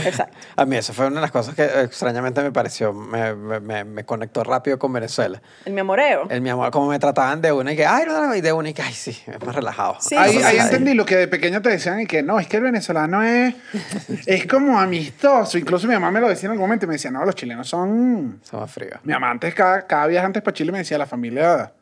Exacto. 0.09 0.37
A 0.57 0.65
mí 0.65 0.77
eso 0.77 0.93
fue 0.93 1.07
una 1.07 1.17
de 1.17 1.21
las 1.23 1.31
cosas 1.33 1.55
que 1.55 1.63
eh, 1.65 1.83
extrañamente 1.83 2.41
me 2.43 2.53
pareció, 2.53 2.93
me, 2.93 3.35
me- 3.35 3.85
me- 3.85 4.05
conectó 4.05 4.45
rápido 4.45 4.79
con 4.79 4.93
Venezuela. 4.93 5.43
El 5.65 5.73
mi 5.73 5.81
amoreo. 5.81 6.27
El 6.31 6.41
mi 6.41 6.51
amor, 6.51 6.71
como 6.71 6.89
me 6.89 6.99
trataban 6.99 7.41
de 7.41 7.51
una 7.53 7.73
y 7.73 7.77
que, 7.77 7.85
ay, 7.87 8.05
no, 8.07 8.27
no, 8.27 8.35
y 8.35 8.41
de 8.41 8.53
una 8.53 8.69
y 8.71 8.75
que, 8.75 8.83
ay, 8.83 8.93
sí, 8.95 9.17
es 9.27 9.45
más 9.45 9.55
relajado. 9.55 9.97
Sí, 10.01 10.15
Ahí, 10.17 10.37
ahí 10.37 10.59
entendí 10.59 10.95
lo 10.95 11.05
que 11.05 11.17
de 11.17 11.29
pequeño 11.29 11.61
te 11.63 11.71
decían 11.71 12.01
y 12.01 12.07
que 12.07 12.23
no, 12.23 12.39
es 12.39 12.47
que 12.47 12.59
el 12.59 12.63
venezolano 12.63 13.23
es, 13.23 13.55
es 14.27 14.47
como 14.47 14.79
amistoso. 14.79 15.59
Incluso 15.59 15.87
mi 15.89 15.95
mamá 15.95 16.11
me 16.11 16.21
lo 16.21 16.29
decía 16.29 16.47
en 16.47 16.53
algún 16.53 16.65
momento 16.69 16.85
y 16.85 16.89
me 16.89 16.95
decía, 16.95 17.11
no, 17.11 17.25
los 17.25 17.35
chilenos 17.35 17.69
son... 17.69 18.41
Son 18.43 18.61
más 18.61 18.71
fríos. 18.71 19.01
Mi 19.05 19.13
mamá 19.13 19.31
antes, 19.31 19.55
cada, 19.55 19.87
cada 19.87 20.07
viaje 20.07 20.27
antes 20.27 20.43
para 20.43 20.55
Chile 20.55 20.71
me 20.73 20.79
decía, 20.79 20.99
la 20.99 21.07
familia 21.07 21.73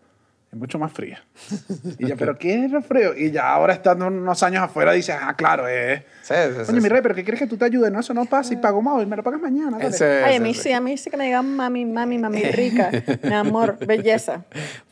es 0.52 0.58
mucho 0.58 0.78
más 0.78 0.92
fría. 0.92 1.22
Y 1.98 2.08
yo, 2.08 2.16
¿pero 2.16 2.36
qué 2.38 2.64
es 2.64 2.70
lo 2.70 2.80
frío? 2.82 3.14
Y 3.16 3.30
ya 3.30 3.50
ahora 3.52 3.72
estando 3.74 4.06
unos 4.06 4.42
años 4.42 4.62
afuera 4.62 4.92
dices, 4.92 5.14
ah, 5.20 5.34
claro, 5.34 5.68
es... 5.68 6.00
Sí, 6.22 6.34
sí, 6.34 6.64
sí, 6.64 6.72
Oye, 6.72 6.80
mi 6.80 6.88
rey, 6.88 7.02
¿pero 7.02 7.14
qué 7.14 7.22
quieres 7.24 7.40
que 7.40 7.46
tú 7.46 7.56
te 7.56 7.64
ayudes? 7.64 7.90
No, 7.92 8.00
eso 8.00 8.14
no 8.14 8.24
pasa 8.24 8.54
y 8.54 8.56
pago 8.56 8.80
móvil, 8.80 9.06
me 9.06 9.16
lo 9.16 9.22
pagas 9.22 9.40
mañana. 9.40 9.78
dale. 9.78 10.24
Ay, 10.24 10.34
a 10.34 10.38
sí, 10.38 10.40
mí 10.42 10.54
sí. 10.54 10.72
a 10.72 10.80
mí 10.80 10.96
sí 10.96 11.10
que 11.10 11.16
me 11.16 11.24
digan 11.24 11.54
mami, 11.56 11.84
mami, 11.84 12.18
mami 12.18 12.42
rica, 12.42 12.90
mi 13.22 13.34
amor, 13.34 13.76
belleza. 13.86 14.44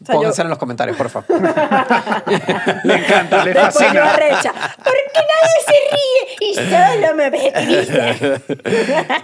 O 0.02 0.04
sea, 0.04 0.14
yo- 0.14 0.20
Pónganse 0.20 0.42
en 0.42 0.48
los 0.48 0.58
comentarios, 0.58 0.96
por 0.96 1.08
favor. 1.08 1.26
Le 2.84 2.94
encanta, 2.94 3.44
le 3.44 3.52
Después 3.54 3.74
yo 3.74 3.80
fascina. 3.80 4.12
arrecha. 4.12 4.52
¿Por 4.52 4.94
qué 5.14 5.20
nadie 5.30 5.56
se 5.66 5.76
ríe 5.94 6.50
y 6.50 6.54
solo 6.54 7.14
me 7.16 7.30
triste? 7.30 8.42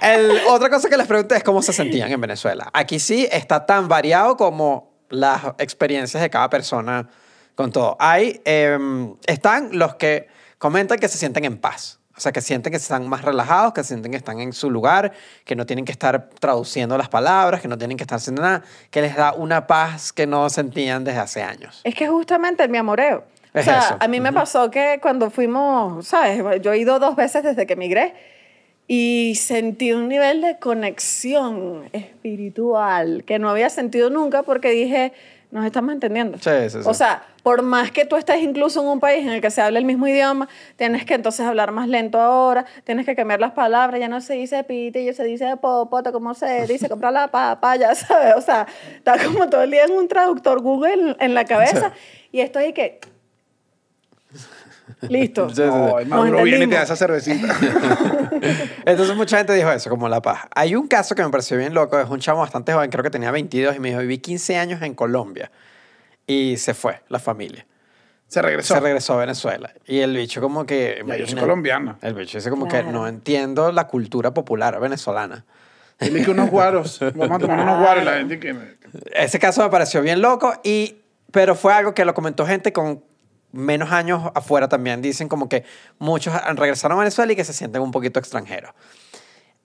El- 0.03 0.39
otra 0.49 0.71
cosa 0.71 0.89
que 0.89 0.97
les 0.97 1.07
pregunté 1.07 1.37
es 1.37 1.43
cómo 1.43 1.63
se 1.63 1.73
sentían 1.73 2.11
en 2.11 2.21
Venezuela. 2.21 2.71
Aquí 2.73 2.99
sí 2.99 3.29
está 3.31 3.67
tan 3.67 3.89
variado 3.89 4.37
como 4.37 4.94
las 5.15 5.43
experiencias 5.59 6.23
de 6.23 6.31
cada 6.31 6.51
persona 6.51 7.09
con 7.55 7.71
todo. 7.71 7.97
Hay, 8.01 8.41
em, 8.45 9.15
están 9.27 9.71
los 9.73 9.95
que 9.95 10.29
comentan 10.59 10.99
que 10.99 11.09
se 11.09 11.19
sienten 11.19 11.45
en 11.45 11.59
paz. 11.59 12.01
O 12.17 12.21
sea, 12.21 12.31
que 12.31 12.41
sienten 12.41 12.71
que 12.71 12.77
están 12.77 13.09
más 13.09 13.23
relajados, 13.23 13.73
que 13.73 13.83
sienten 13.83 14.13
que 14.13 14.17
están 14.17 14.39
en 14.39 14.53
su 14.53 14.71
lugar, 14.71 15.13
que 15.45 15.57
no 15.57 15.67
tienen 15.67 15.85
que 15.85 15.91
estar 15.91 16.31
traduciendo 16.39 16.97
las 16.97 17.09
palabras, 17.09 17.61
que 17.61 17.67
no 17.67 17.77
tienen 17.77 17.97
que 17.97 18.05
estar 18.05 18.17
haciendo 18.17 18.41
nada, 18.43 18.63
que 18.91 19.03
les 19.03 19.17
da 19.17 19.33
una 19.33 19.67
paz 19.67 20.13
que 20.13 20.25
no 20.25 20.49
sentían 20.49 21.03
desde 21.03 21.19
hace 21.19 21.43
años. 21.43 21.81
Es 21.83 21.95
que 21.97 22.07
justamente 22.07 22.63
el 22.63 22.71
mi 22.71 22.79
amoreo. 22.79 23.25
O 23.53 23.63
sea, 23.63 23.79
eso. 23.79 23.97
a 23.99 24.09
mí 24.09 24.21
me 24.21 24.33
pasó 24.33 24.71
que 24.71 24.99
cuando 25.01 25.31
fuimos, 25.31 26.07
¿sabes? 26.07 26.43
Yo 26.61 26.73
he 26.73 26.79
ido 26.79 26.99
dos 26.99 27.17
veces 27.17 27.43
desde 27.43 27.67
que 27.67 27.75
emigré 27.75 28.15
y 28.87 29.35
sentí 29.37 29.93
un 29.93 30.09
nivel 30.09 30.43
de 30.43 30.59
conexión 30.59 31.89
espiritual 31.93 33.25
que 33.25 33.39
no 33.39 33.49
había 33.49 33.71
sentido 33.71 34.11
nunca 34.11 34.43
porque 34.43 34.71
dije, 34.71 35.13
nos 35.51 35.65
estamos 35.65 35.95
entendiendo. 35.95 36.37
Sí, 36.39 36.51
sí, 36.69 36.83
sí. 36.83 36.89
O 36.89 36.93
sea, 36.93 37.23
por 37.43 37.63
más 37.63 37.93
que 37.93 38.05
tú 38.05 38.17
estés 38.17 38.43
incluso 38.43 38.83
en 38.83 38.89
un 38.89 39.01
país 39.01 39.25
en 39.25 39.31
el 39.31 39.41
que 39.41 39.51
se 39.51 39.63
habla 39.63 39.79
el 39.79 39.85
mismo 39.85 40.07
idioma, 40.09 40.49
tienes 40.77 41.05
que 41.05 41.15
entonces 41.15 41.47
hablar 41.47 41.71
más 41.71 41.89
lento 41.89 42.21
ahora, 42.21 42.67
tienes 42.85 43.07
que 43.07 43.15
cambiar 43.15 43.41
las 43.41 43.53
palabras, 43.53 44.01
ya 44.01 44.09
no 44.09 44.21
se 44.21 44.35
dice 44.35 44.65
pite, 44.65 45.05
ya 45.05 45.15
se 45.15 45.25
dice 45.25 45.57
popoto, 45.57 46.13
como 46.13 46.35
se 46.35 46.67
dice, 46.67 46.89
compra 46.89 47.11
la 47.11 47.29
papaya, 47.29 47.95
¿sabes? 47.95 48.35
O 48.37 48.41
sea, 48.41 48.67
está 48.97 49.17
como 49.25 49.49
todo 49.49 49.63
el 49.63 49.71
día 49.71 49.85
en 49.85 49.93
un 49.93 50.09
traductor 50.09 50.61
Google 50.61 50.93
en, 50.93 51.17
en 51.21 51.35
la 51.35 51.45
cabeza 51.45 51.93
y 52.33 52.41
estoy 52.41 52.73
que... 52.73 53.01
Listo. 55.03 55.49
Sí, 55.55 55.57
sí, 55.57 55.63
sí. 55.63 55.93
Ay, 55.97 56.05
Nos 56.07 56.19
Maduro 56.21 56.43
viene 56.43 56.65
y 56.65 56.69
te 56.69 56.75
da 56.77 56.83
esa 56.83 56.97
cervecita. 56.97 57.55
Entonces 58.85 59.17
mucha 59.17 59.39
gente 59.39 59.55
dijo 59.55 59.71
eso, 59.71 59.91
como 59.91 60.09
la 60.09 60.21
paz. 60.21 60.41
Hay 60.55 60.75
un 60.75 60.89
caso 60.89 61.15
que 61.15 61.23
me 61.23 61.31
pareció 61.31 61.57
bien 61.57 61.75
loco, 61.75 61.99
es 61.99 62.09
un 62.09 62.21
chamo 62.21 62.41
bastante 62.41 62.73
joven, 62.73 62.91
creo 62.91 63.03
que 63.03 63.11
tenía 63.11 63.31
22 63.31 63.77
y 63.77 63.81
me 63.81 63.89
dijo, 63.89 64.01
viví 64.01 64.19
15 64.19 64.57
años 64.57 64.83
en 64.83 64.95
Colombia 64.95 65.51
y 66.27 66.57
se 66.57 66.75
fue 66.75 67.01
la 67.09 67.19
familia. 67.19 67.67
Se 68.29 68.43
regresó. 68.43 68.75
Se 68.75 68.81
regresó 68.81 69.15
a 69.15 69.17
Venezuela. 69.19 69.73
Y 69.87 70.01
el 70.01 70.17
bicho 70.17 70.41
como 70.41 70.67
que... 70.67 71.05
Ya, 71.07 71.17
yo 71.17 71.27
soy 71.27 71.39
colombiano. 71.39 71.99
El 72.03 72.15
bicho 72.15 72.39
dice 72.39 72.51
como 72.51 72.67
Claro. 72.67 72.87
que 72.87 72.93
no 72.93 73.07
entiendo 73.07 73.71
la 73.71 73.87
cultura 73.87 74.33
popular 74.35 74.81
venezolana. 74.81 75.45
Dile 76.01 76.25
que 76.25 76.31
unos 76.31 76.51
guaros. 76.51 76.99
Vamos 77.15 77.37
a 77.37 77.39
tomar 77.39 77.61
unos 77.61 77.79
guaros 77.79 78.05
la 78.05 78.15
gente 78.15 78.41
que... 78.41 78.57
Ese 79.13 79.39
caso 79.39 79.63
me 79.63 79.71
pareció 79.71 80.03
bien 80.03 80.21
loco, 80.23 80.53
y, 80.65 80.97
pero 81.31 81.55
fue 81.55 81.73
algo 81.75 81.95
que 81.95 82.05
lo 82.05 82.15
comentó 82.15 82.47
gente 82.47 82.73
con 82.73 83.05
menos 83.55 83.91
años 83.93 84.31
afuera 84.35 84.69
también. 84.69 85.01
Dicen 85.01 85.29
como 85.29 85.49
que 85.49 85.65
muchos 85.99 86.35
han- 86.35 86.57
regresaron 86.57 86.97
a 86.99 87.01
Venezuela 87.01 87.33
y 87.33 87.37
que 87.37 87.45
se 87.45 87.53
sienten 87.53 87.81
un 87.83 87.91
poquito 87.91 88.19
extranjeros. 88.21 88.73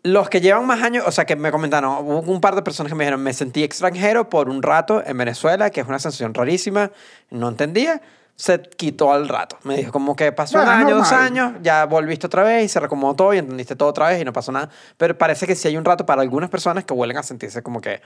Los 0.01 0.29
que 0.29 0.39
llevan 0.39 0.65
más 0.65 0.81
años, 0.81 1.03
o 1.05 1.11
sea, 1.11 1.25
que 1.25 1.35
me 1.35 1.51
comentaron, 1.51 2.05
hubo 2.07 2.31
un 2.31 2.39
par 2.39 2.55
de 2.55 2.61
personas 2.61 2.89
que 2.89 2.95
me 2.95 3.03
dijeron, 3.03 3.21
me 3.21 3.33
sentí 3.33 3.63
extranjero 3.63 4.29
por 4.29 4.47
un 4.47 4.63
rato 4.63 5.03
en 5.05 5.17
Venezuela, 5.17 5.69
que 5.71 5.81
es 5.81 5.87
una 5.87 5.99
sensación 5.99 6.33
rarísima, 6.33 6.91
no 7.31 7.49
entendía, 7.49 8.01
se 8.37 8.61
quitó 8.61 9.11
al 9.11 9.27
rato. 9.27 9.57
Me 9.63 9.75
dijo 9.75 9.91
como 9.91 10.15
que 10.15 10.31
pasó 10.31 10.57
Bueno, 10.57 10.71
un 10.71 10.77
año, 10.87 10.95
dos 10.95 11.11
años, 11.11 11.51
ya 11.61 11.83
volviste 11.85 12.27
otra 12.27 12.43
vez 12.43 12.63
y 12.63 12.69
se 12.69 12.79
reacomodó 12.79 13.13
todo 13.13 13.33
y 13.33 13.39
entendiste 13.39 13.75
todo 13.75 13.89
otra 13.89 14.07
vez 14.07 14.21
y 14.21 14.23
no 14.23 14.31
pasó 14.31 14.53
nada. 14.53 14.69
Pero 14.95 15.17
parece 15.17 15.45
que 15.45 15.53
sí 15.55 15.67
hay 15.67 15.75
un 15.75 15.83
rato 15.83 16.05
para 16.05 16.21
algunas 16.21 16.49
personas 16.49 16.85
que 16.85 16.93
vuelven 16.93 17.17
a 17.17 17.23
sentirse 17.23 17.61
como 17.61 17.81
que 17.81 18.01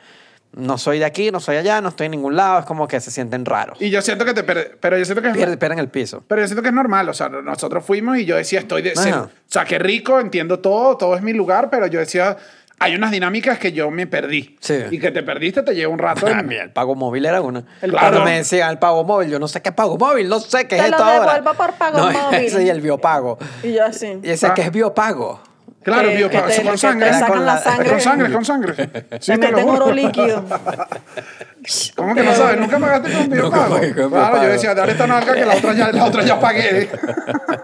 no 0.56 0.78
soy 0.78 1.00
de 1.00 1.06
aquí, 1.06 1.32
no 1.32 1.40
soy 1.40 1.58
allá, 1.58 1.82
no 1.82 1.90
estoy 1.90 2.06
en 2.06 2.12
ningún 2.12 2.36
lado, 2.36 2.60
es 2.60 2.66
como 2.66 2.88
que 2.88 3.00
se 3.00 3.12
sienten 3.12 3.44
raros. 3.46 3.82
Y 3.82 3.90
yo 3.90 4.02
siento 4.02 4.24
que 4.26 4.34
te... 4.34 4.44
per- 4.44 4.78
Pero 4.80 4.98
yo 4.98 5.06
siento 5.06 5.22
que... 5.22 5.30
es- 5.30 5.34
Pierden, 5.36 5.58
pierden 5.60 5.80
el 5.80 5.90
piso. 5.90 6.24
Pero 6.28 6.42
yo 6.42 6.48
siento 6.48 6.62
que 6.62 6.70
es 6.70 6.74
normal, 6.76 7.10
o 7.10 7.14
sea, 7.14 7.30
nosotros 7.30 7.84
fuimos 7.86 8.18
y 8.18 8.26
yo 8.26 8.36
decía, 8.36 8.60
estoy 8.60 8.82
de... 8.84 8.94
Ajá. 8.96 9.22
O 9.24 9.30
sea, 9.48 9.66
qué 9.66 9.80
rico, 9.80 10.20
entiendo 10.20 10.60
todo, 10.60 10.96
todo 10.98 11.16
es 11.16 11.22
mi 11.22 11.34
lugar, 11.34 11.70
pero 11.70 11.88
yo 11.88 12.00
decía, 12.00 12.38
hay 12.80 12.96
unas 12.96 13.12
dinámicas 13.12 13.60
que 13.60 13.72
yo 13.72 13.90
me 13.92 14.08
perdí. 14.08 14.58
Sí. 14.60 14.76
Y 14.92 15.00
que 15.00 15.12
te 15.12 15.24
perdiste 15.24 15.64
te 15.64 15.74
lleva 15.74 15.92
un 15.94 16.00
rato. 16.00 16.28
en- 16.28 16.34
Ah, 16.38 16.44
mira, 16.44 16.64
el 16.64 16.72
pago 16.72 16.96
móvil 16.96 17.26
era 17.26 17.40
una. 17.42 17.64
El 17.82 17.92
Cuando 17.92 18.12
pago- 18.20 18.26
me 18.26 18.38
decían 18.38 18.70
el 18.72 18.80
pago 18.80 19.04
móvil, 19.04 19.30
yo 19.30 19.40
no 19.40 19.48
sé 19.48 19.62
qué 19.62 19.70
es 19.70 19.76
pago 19.76 19.98
móvil, 19.98 20.28
no 20.28 20.40
sé 20.40 20.68
qué 20.68 20.76
Te 20.76 20.84
es 20.84 20.90
lo 20.90 20.98
esto 20.98 21.04
ahora. 21.04 21.34
devuelvo 21.36 21.54
por 21.58 21.74
pago 21.74 21.98
no, 21.98 22.12
móvil. 22.12 22.40
Ese 22.40 22.64
y 22.64 22.70
el 22.70 22.82
biopago. 22.82 23.38
Y 23.64 23.74
yo 23.74 23.86
así. 23.86 24.08
Y 24.08 24.28
decía 24.28 24.50
Ah. 24.50 24.54
que 24.54 24.62
es 24.64 24.72
biopago. 24.72 25.42
Claro, 25.84 26.10
que, 26.10 26.16
que 26.18 26.30
te, 26.30 26.64
con 26.64 26.72
te 26.72 26.78
sangre. 26.78 27.08
Era 27.10 27.20
sacan 27.20 27.34
con 27.38 27.46
la 27.46 27.54
la- 27.56 27.62
sangre. 27.62 27.90
Con 27.90 28.02
sangre, 28.02 28.32
con 28.34 28.46
sangre. 28.46 28.74
te 28.74 29.22
Sí, 29.22 29.32
te 29.34 29.38
meten 29.52 29.70
oro 29.70 29.92
líquido. 29.92 30.46
¿Cómo 31.96 32.14
que 32.16 32.24
no 32.24 32.34
sabes? 32.34 32.60
¿Nunca 32.60 32.78
pagaste 32.80 33.12
con 33.14 33.30
biopago? 33.30 33.78
con 33.80 34.10
Claro, 34.12 34.44
yo 34.44 34.50
decía, 34.50 34.74
dale 34.76 34.92
esta 34.94 35.08
nalga 35.08 35.34
que 35.34 35.46
la 35.46 35.56
otra 35.56 35.74
ya, 35.74 35.92
la 35.92 36.06
otra 36.06 36.24
ya 36.24 36.40
pagué. 36.40 36.90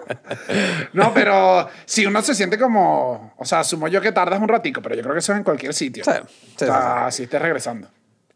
no, 0.94 1.14
pero 1.14 1.68
si 1.86 2.06
uno 2.06 2.22
se 2.22 2.34
siente 2.36 2.58
como... 2.58 3.34
O 3.38 3.46
sea, 3.46 3.60
asumo 3.60 3.88
yo 3.88 4.02
que 4.02 4.12
tardas 4.12 4.40
un 4.42 4.48
ratico, 4.48 4.82
pero 4.82 4.96
yo 4.96 5.02
creo 5.02 5.14
que 5.14 5.20
eso 5.20 5.34
es 5.34 5.38
en 5.40 5.44
cualquier 5.44 5.74
sitio. 5.74 6.04
Sí, 6.04 6.12
sí, 6.58 6.66
o 6.66 6.68
sea, 6.68 7.08
si 7.12 7.24
estés 7.24 7.42
regresando. 7.42 7.88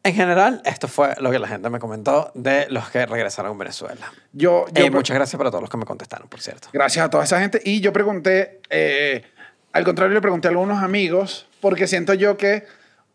En 0.05 0.13
general, 0.13 0.61
esto 0.65 0.89
fue 0.89 1.15
lo 1.19 1.31
que 1.31 1.39
la 1.39 1.47
gente 1.47 1.69
me 1.69 1.79
comentó 1.79 2.29
de 2.35 2.65
los 2.69 2.89
que 2.89 3.05
regresaron 3.05 3.55
a 3.55 3.57
Venezuela. 3.57 4.11
Yo, 4.33 4.65
yo 4.73 4.83
Eh, 4.83 4.91
muchas 4.91 5.15
gracias 5.15 5.37
para 5.37 5.49
todos 5.49 5.61
los 5.61 5.69
que 5.69 5.77
me 5.77 5.85
contestaron, 5.85 6.27
por 6.27 6.41
cierto. 6.41 6.67
Gracias 6.73 7.05
a 7.05 7.09
toda 7.09 7.23
esa 7.23 7.39
gente. 7.39 7.61
Y 7.63 7.79
yo 7.79 7.93
pregunté, 7.93 8.59
eh, 8.69 9.23
al 9.73 9.83
contrario, 9.83 10.13
le 10.13 10.21
pregunté 10.21 10.47
a 10.47 10.51
algunos 10.51 10.81
amigos, 10.81 11.47
porque 11.61 11.87
siento 11.87 12.13
yo 12.13 12.37
que 12.37 12.63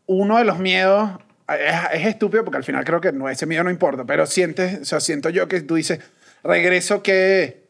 uno 0.07 0.39
de 0.39 0.45
los 0.45 0.59
miedos 0.59 1.11
es, 1.49 1.75
es 2.01 2.07
estúpido, 2.07 2.45
porque 2.45 2.59
al 2.59 2.65
final 2.65 2.85
creo 2.85 3.01
que 3.01 3.13
no, 3.13 3.29
ese 3.29 3.47
miedo 3.47 3.65
no 3.65 3.71
importa, 3.71 4.05
pero 4.05 4.27
sientes, 4.27 4.81
o 4.81 4.85
sea, 4.85 5.01
siento 5.01 5.31
yo 5.31 5.49
que 5.49 5.61
tú 5.63 5.77
dices, 5.77 6.01
regreso 6.45 7.03
que 7.03 7.69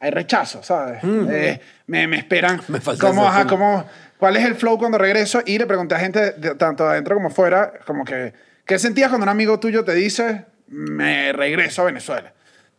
hay 0.00 0.10
rechazo, 0.10 0.62
¿sabes? 0.62 1.00
Eh, 1.04 1.60
me, 1.86 2.06
me 2.06 2.16
esperan. 2.18 2.60
Me 2.68 2.80
¿Cómo, 3.00 3.26
ajá, 3.28 3.46
cómo- 3.46 3.84
¿Cuál 4.18 4.36
es 4.36 4.44
el 4.44 4.54
flow 4.56 4.78
cuando 4.78 4.98
regreso? 4.98 5.42
Y 5.46 5.58
le 5.58 5.66
pregunté 5.66 5.94
a 5.94 5.98
gente, 6.00 6.32
de- 6.32 6.54
tanto 6.56 6.88
adentro 6.88 7.14
como 7.16 7.30
fuera, 7.30 7.72
como 7.86 8.04
que, 8.04 8.32
¿qué 8.64 8.78
sentías 8.78 9.08
cuando 9.10 9.24
un 9.24 9.28
amigo 9.30 9.58
tuyo 9.60 9.84
te 9.84 9.94
dice, 9.94 10.44
me 10.68 11.32
regreso 11.32 11.82
a 11.82 11.86
Venezuela? 11.86 12.32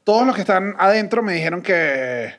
Todos 0.03 0.25
los 0.25 0.35
que 0.35 0.41
están 0.41 0.75
adentro 0.77 1.21
me 1.23 1.33
dijeron 1.33 1.61
que, 1.61 2.33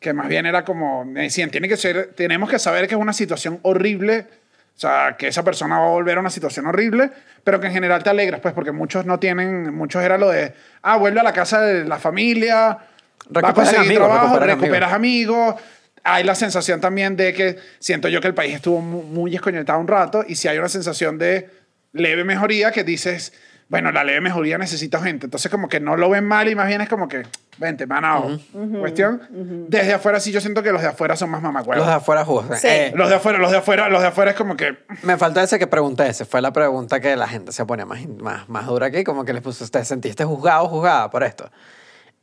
que 0.00 0.12
más 0.12 0.28
bien 0.28 0.46
era 0.46 0.64
como, 0.64 1.04
me 1.04 1.22
decían, 1.22 1.50
tiene 1.50 1.68
que 1.68 1.76
ser, 1.76 2.14
tenemos 2.16 2.48
que 2.50 2.58
saber 2.58 2.88
que 2.88 2.94
es 2.94 3.00
una 3.00 3.12
situación 3.12 3.60
horrible, 3.62 4.26
o 4.74 4.80
sea, 4.80 5.14
que 5.18 5.28
esa 5.28 5.44
persona 5.44 5.78
va 5.78 5.86
a 5.86 5.90
volver 5.90 6.16
a 6.16 6.20
una 6.20 6.30
situación 6.30 6.66
horrible, 6.66 7.10
pero 7.44 7.60
que 7.60 7.66
en 7.66 7.74
general 7.74 8.02
te 8.02 8.08
alegras, 8.08 8.40
pues, 8.40 8.54
porque 8.54 8.72
muchos 8.72 9.04
no 9.04 9.18
tienen, 9.18 9.74
muchos 9.74 10.02
era 10.02 10.16
lo 10.16 10.30
de, 10.30 10.54
ah, 10.82 10.96
vuelve 10.96 11.20
a 11.20 11.22
la 11.22 11.34
casa 11.34 11.60
de 11.60 11.84
la 11.84 11.98
familia, 11.98 12.54
va 12.56 12.70
a 12.70 12.78
Recuperas 13.26 13.54
conseguir 13.54 13.80
amigos, 13.98 14.08
trabajo, 14.08 14.26
recuperas 14.38 14.58
recuperas 14.60 14.92
amigos. 14.94 15.54
Hay 16.02 16.24
la 16.24 16.34
sensación 16.34 16.80
también 16.80 17.14
de 17.14 17.34
que 17.34 17.58
siento 17.78 18.08
yo 18.08 18.22
que 18.22 18.28
el 18.28 18.34
país 18.34 18.54
estuvo 18.54 18.80
mu- 18.80 19.02
muy 19.02 19.34
escoñetado 19.34 19.78
un 19.78 19.86
rato 19.86 20.24
y 20.26 20.34
si 20.36 20.48
hay 20.48 20.56
una 20.56 20.70
sensación 20.70 21.18
de 21.18 21.50
leve 21.92 22.24
mejoría 22.24 22.72
que 22.72 22.82
dices, 22.84 23.34
bueno, 23.70 23.92
la 23.92 24.02
leve 24.02 24.20
mejoría 24.20 24.58
necesita 24.58 25.00
gente. 25.00 25.26
Entonces 25.26 25.50
como 25.50 25.68
que 25.68 25.78
no 25.78 25.96
lo 25.96 26.10
ven 26.10 26.24
mal 26.26 26.48
y 26.48 26.56
más 26.56 26.66
bien 26.66 26.80
es 26.80 26.88
como 26.88 27.06
que, 27.06 27.22
vente, 27.56 27.86
manao. 27.86 28.36
Cuestión. 28.80 29.22
Desde 29.68 29.94
afuera 29.94 30.18
sí 30.18 30.32
yo 30.32 30.40
siento 30.40 30.62
que 30.62 30.72
los 30.72 30.82
de 30.82 30.88
afuera 30.88 31.14
son 31.14 31.30
más 31.30 31.40
mamacuevos. 31.40 31.78
Los 31.78 31.86
de 31.86 31.92
afuera 31.94 32.24
juzgan. 32.24 32.58
Sí. 32.58 32.66
Eh, 32.68 32.92
Los 32.96 33.08
de 33.08 33.14
afuera, 33.14 33.38
los 33.38 33.52
de 33.52 33.58
afuera, 33.58 33.88
los 33.88 34.02
de 34.02 34.08
afuera 34.08 34.32
es 34.32 34.36
como 34.36 34.56
que... 34.56 34.76
me 35.04 35.16
faltó 35.16 35.40
ese 35.40 35.56
que 35.58 35.68
pregunté, 35.68 36.08
ese 36.08 36.24
fue 36.24 36.42
la 36.42 36.52
pregunta 36.52 36.98
que 36.98 37.14
la 37.14 37.28
gente 37.28 37.52
se 37.52 37.64
ponía 37.64 37.86
más, 37.86 38.04
más, 38.18 38.48
más 38.48 38.66
dura 38.66 38.86
aquí, 38.88 39.04
como 39.04 39.24
que 39.24 39.32
les 39.32 39.40
puso, 39.42 39.62
¿usted 39.62 39.84
sentiste 39.84 40.24
juzgado 40.24 40.64
o 40.64 40.68
juzgada 40.68 41.08
por 41.08 41.22
esto? 41.22 41.48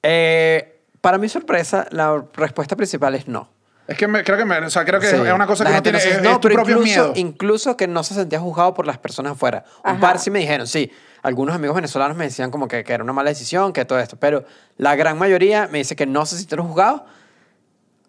Eh, 0.04 0.82
para 1.00 1.18
mi 1.18 1.30
sorpresa, 1.30 1.88
la 1.92 2.24
respuesta 2.34 2.76
principal 2.76 3.16
es 3.16 3.28
no. 3.30 3.50
Es 3.88 3.98
que 3.98 4.08
me- 4.08 4.24
creo 4.24 4.38
que, 4.38 4.46
me- 4.46 4.58
o 4.60 4.70
sea, 4.70 4.84
creo 4.84 5.00
que 5.00 5.08
Sí. 5.10 5.16
es 5.16 5.32
una 5.34 5.48
cosa 5.48 5.64
La 5.64 5.70
que 5.70 5.76
no 5.78 5.82
tiene, 5.84 5.98
no 6.00 6.04
es, 6.04 6.22
no, 6.22 6.30
es 6.32 6.40
tu 6.42 6.50
propio 6.50 6.62
incluso, 6.78 6.84
miedo. 6.84 7.14
Incluso 7.16 7.78
que 7.78 7.88
no 7.88 8.04
se 8.04 8.14
sentía 8.16 8.40
juzgado 8.40 8.74
por 8.74 8.86
las 8.86 8.98
personas 8.98 9.32
afuera. 9.34 9.64
Un 9.86 9.92
Ajá. 9.92 10.00
par 10.02 10.20
sí 10.20 10.30
me 10.30 10.40
dijeron, 10.40 10.68
sí. 10.68 10.92
Algunos 11.24 11.56
amigos 11.56 11.76
venezolanos 11.76 12.16
me 12.18 12.26
decían 12.26 12.52
como 12.52 12.68
que, 12.68 12.84
que 12.84 12.94
era 12.94 13.04
una 13.04 13.14
mala 13.14 13.30
decisión, 13.30 13.74
que 13.74 13.86
todo 13.86 14.00
esto. 14.00 14.18
Pero 14.18 14.44
la 14.78 14.96
gran 14.96 15.18
mayoría 15.18 15.68
me 15.72 15.80
dice 15.80 15.96
que 15.96 16.06
no 16.06 16.26
se 16.26 16.38
sintieron 16.38 16.68
juzgados. 16.68 17.02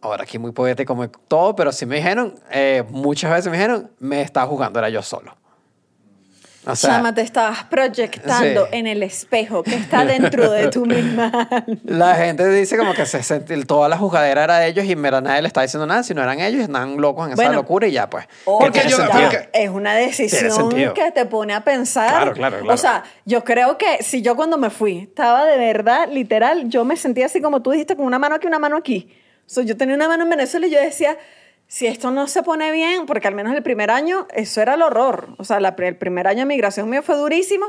Ahora 0.00 0.22
aquí 0.24 0.38
muy 0.38 0.52
poético 0.52 0.94
como 0.94 1.08
todo, 1.10 1.56
pero 1.56 1.72
sí 1.72 1.84
me 1.86 1.96
dijeron, 1.96 2.34
eh, 2.50 2.84
muchas 2.90 3.30
veces 3.32 3.46
me 3.50 3.56
dijeron, 3.56 3.90
me 3.98 4.20
estaba 4.22 4.46
jugando, 4.46 4.78
era 4.78 4.88
yo 4.90 5.02
solo. 5.02 5.36
O 6.70 6.76
sea, 6.76 6.90
Chama, 6.96 7.14
te 7.14 7.22
estabas 7.22 7.64
proyectando 7.64 8.64
Sí. 8.66 8.70
en 8.72 8.86
el 8.86 9.02
espejo 9.02 9.62
que 9.62 9.74
está 9.74 10.04
dentro 10.04 10.50
de 10.50 10.68
tu 10.68 10.84
misma 10.86 11.48
la 11.84 12.14
gente 12.16 12.48
dice 12.50 12.76
como 12.76 12.92
que 12.94 13.06
se 13.06 13.20
sent- 13.20 13.66
toda 13.66 13.88
la 13.88 13.96
juzgadera 13.96 14.44
era 14.44 14.58
de 14.58 14.68
ellos 14.68 14.84
y 14.84 14.94
mira, 14.94 15.20
nadie 15.20 15.42
le 15.42 15.48
está 15.48 15.62
diciendo 15.62 15.86
nada, 15.86 16.02
si 16.02 16.12
no 16.14 16.22
eran 16.22 16.40
ellos, 16.40 16.60
estaban 16.62 17.00
locos 17.00 17.26
en 17.26 17.32
esa 17.32 17.42
Bueno. 17.42 17.54
locura 17.54 17.86
y 17.86 17.92
ya 17.92 18.10
pues. 18.10 18.26
Porque 18.44 18.82
yo- 18.88 18.98
porque- 19.10 19.48
es 19.52 19.70
una 19.70 19.94
decisión 19.94 20.68
que 20.94 21.10
te 21.14 21.24
pone 21.26 21.54
a 21.54 21.64
pensar. 21.64 22.10
Claro, 22.10 22.32
claro, 22.32 22.58
claro. 22.58 22.74
O 22.74 22.76
sea, 22.76 23.04
yo 23.24 23.44
creo 23.44 23.78
que 23.78 24.02
si 24.02 24.22
yo 24.22 24.36
cuando 24.36 24.58
me 24.58 24.70
fui 24.70 24.98
estaba 24.98 25.44
de 25.46 25.56
verdad, 25.56 26.08
literal, 26.10 26.68
yo 26.68 26.84
me 26.84 26.96
sentía 26.96 27.26
así 27.26 27.40
como 27.40 27.62
tú 27.62 27.70
dijiste, 27.70 27.96
con 27.96 28.04
una 28.06 28.18
mano 28.18 28.34
aquí, 28.34 28.46
una 28.46 28.58
mano 28.58 28.76
aquí. 28.76 29.10
O 29.46 29.50
sea, 29.50 29.64
yo 29.64 29.76
tenía 29.78 29.94
una 29.94 30.08
mano 30.08 30.24
en 30.24 30.30
Venezuela 30.30 30.66
y 30.66 30.70
yo 30.70 30.78
decía, 30.78 31.16
si 31.68 31.86
esto 31.86 32.10
no 32.10 32.26
se 32.26 32.42
pone 32.42 32.72
bien, 32.72 33.06
porque 33.06 33.28
al 33.28 33.34
menos 33.34 33.54
el 33.54 33.62
primer 33.62 33.90
año, 33.90 34.26
eso 34.34 34.60
era 34.60 34.74
el 34.74 34.82
horror. 34.82 35.28
O 35.38 35.44
sea, 35.44 35.60
la- 35.60 35.76
el 35.78 35.96
primer 35.96 36.26
año 36.26 36.40
de 36.40 36.46
migración 36.46 36.88
mío 36.90 37.02
fue 37.02 37.14
durísimo. 37.16 37.66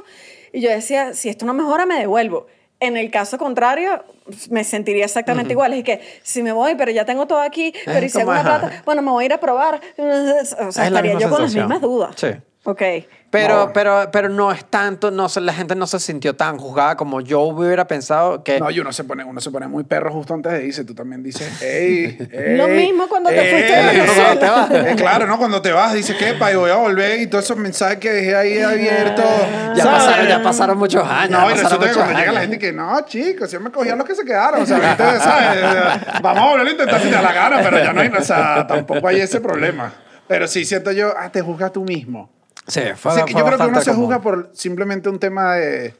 Y 0.53 0.61
yo 0.61 0.69
decía, 0.71 1.13
si 1.13 1.29
esto 1.29 1.45
no 1.45 1.53
mejora, 1.53 1.85
me 1.85 1.99
devuelvo. 1.99 2.47
En 2.79 2.95
el 2.95 3.11
caso 3.11 3.37
contrario, 3.37 4.05
me 4.49 4.63
sentiría 4.63 5.03
exactamente 5.03 5.51
igual. 5.51 5.73
Es 5.73 5.83
que 5.83 5.99
si 6.23 6.41
me 6.41 6.53
voy, 6.53 6.75
pero 6.75 6.91
ya 6.91 7.03
tengo 7.03 7.27
todo 7.27 7.41
aquí, 7.41 7.73
pero 7.85 8.05
y 8.05 8.09
si 8.09 8.17
una 8.19 8.41
plata, 8.61 8.81
bueno, 8.85 9.01
me 9.01 9.11
voy 9.11 9.23
a 9.23 9.25
ir 9.25 9.33
a 9.33 9.39
probar. 9.41 9.81
O 9.97 10.01
sea, 10.01 10.39
Es 10.39 10.77
estaría 10.77 11.13
yo 11.19 11.29
con 11.29 11.41
las 11.41 11.51
mismas 11.53 11.81
dudas. 11.81 12.15
Sí. 12.15 12.27
Ok. 12.63 12.81
Pero, 13.31 13.67
No. 13.67 13.73
pero, 13.73 14.09
pero 14.11 14.27
no 14.27 14.51
es 14.51 14.65
tanto, 14.65 15.11
no, 15.11 15.27
la 15.39 15.53
gente 15.53 15.75
no 15.75 15.85
se 15.85 15.99
sintió 15.99 16.35
tan 16.35 16.57
juzgada 16.57 16.95
como 16.95 17.21
yo 17.21 17.41
hubiera 17.41 17.85
pensado 17.87 18.43
que... 18.43 18.59
No, 18.59 18.71
y 18.71 18.79
uno 18.79 18.91
se 18.91 19.03
pone, 19.03 19.23
uno 19.23 19.39
se 19.39 19.51
pone 19.51 19.67
muy 19.67 19.83
perro 19.83 20.11
justo 20.11 20.33
antes 20.33 20.51
de 20.51 20.65
irse. 20.65 20.83
Tú 20.83 20.95
también 20.95 21.21
dices, 21.21 21.61
ey, 21.61 22.17
ey, 22.31 22.57
Lo 22.57 22.67
mismo 22.67 23.07
cuando 23.07 23.29
te 23.29 23.37
fuiste 23.37 23.75
de 23.75 24.35
te 24.37 24.45
vas. 24.49 24.71
Eh, 24.71 24.95
claro, 24.97 25.27
¿no? 25.27 25.37
Cuando 25.37 25.61
te 25.61 25.71
vas, 25.71 25.93
dices, 25.93 26.15
¿qué? 26.17 26.33
Pa, 26.33 26.51
y 26.51 26.55
voy 26.55 26.71
a 26.71 26.77
volver 26.77 27.21
y 27.21 27.27
todos 27.27 27.43
esos 27.43 27.57
mensajes 27.57 27.99
que 27.99 28.11
dejé 28.11 28.35
ahí 28.35 28.59
abiertos. 28.61 29.25
ya, 29.75 29.83
¿sabes? 29.83 30.03
pasaron, 30.03 30.27
ya 30.27 30.41
pasaron 30.41 30.77
muchos 30.79 31.07
años. 31.07 31.39
No, 31.39 31.49
ya 31.49 31.55
y 31.55 31.59
resulta 31.59 31.87
que 31.87 31.93
cuando 31.93 32.17
llega 32.17 32.31
la 32.31 32.41
gente 32.41 32.57
que, 32.57 32.73
no, 32.73 33.05
chicos, 33.05 33.51
yo 33.51 33.59
me 33.59 33.69
cogía 33.69 33.95
los 33.95 34.07
que 34.07 34.15
se 34.15 34.25
quedaron. 34.25 34.63
O 34.63 34.65
sea, 34.65 34.79
gente, 34.79 35.03
¿sabes? 35.19 36.21
Vamos 36.23 36.43
a 36.43 36.49
volver 36.49 36.67
a 36.67 36.71
intentar 36.71 36.99
si 36.99 37.09
te 37.09 37.13
da 37.13 37.21
la 37.21 37.33
gana, 37.33 37.59
pero 37.61 37.77
ya 37.77 37.93
no 37.93 38.01
hay, 38.01 38.07
o 38.09 38.23
sea, 38.23 38.65
tampoco 38.65 39.07
hay 39.07 39.21
ese 39.21 39.39
problema. 39.39 39.93
Pero 40.27 40.47
sí 40.47 40.65
siento 40.65 40.91
yo, 40.91 41.13
ah, 41.15 41.31
te 41.31 41.41
juzgas 41.41 41.71
tú 41.73 41.83
mismo. 41.83 42.38
Sí, 42.69 42.81
fue, 42.95 43.11
O 43.11 43.15
sea, 43.15 43.25
que 43.25 43.33
fue 43.33 43.41
yo 43.41 43.45
creo 43.47 43.57
que 43.57 43.65
uno 43.65 43.81
se 43.81 43.91
común. 43.91 44.05
juzga 44.05 44.21
por 44.21 44.49
simplemente 44.53 45.09
un 45.09 45.19
tema 45.19 45.55
de, 45.55 45.93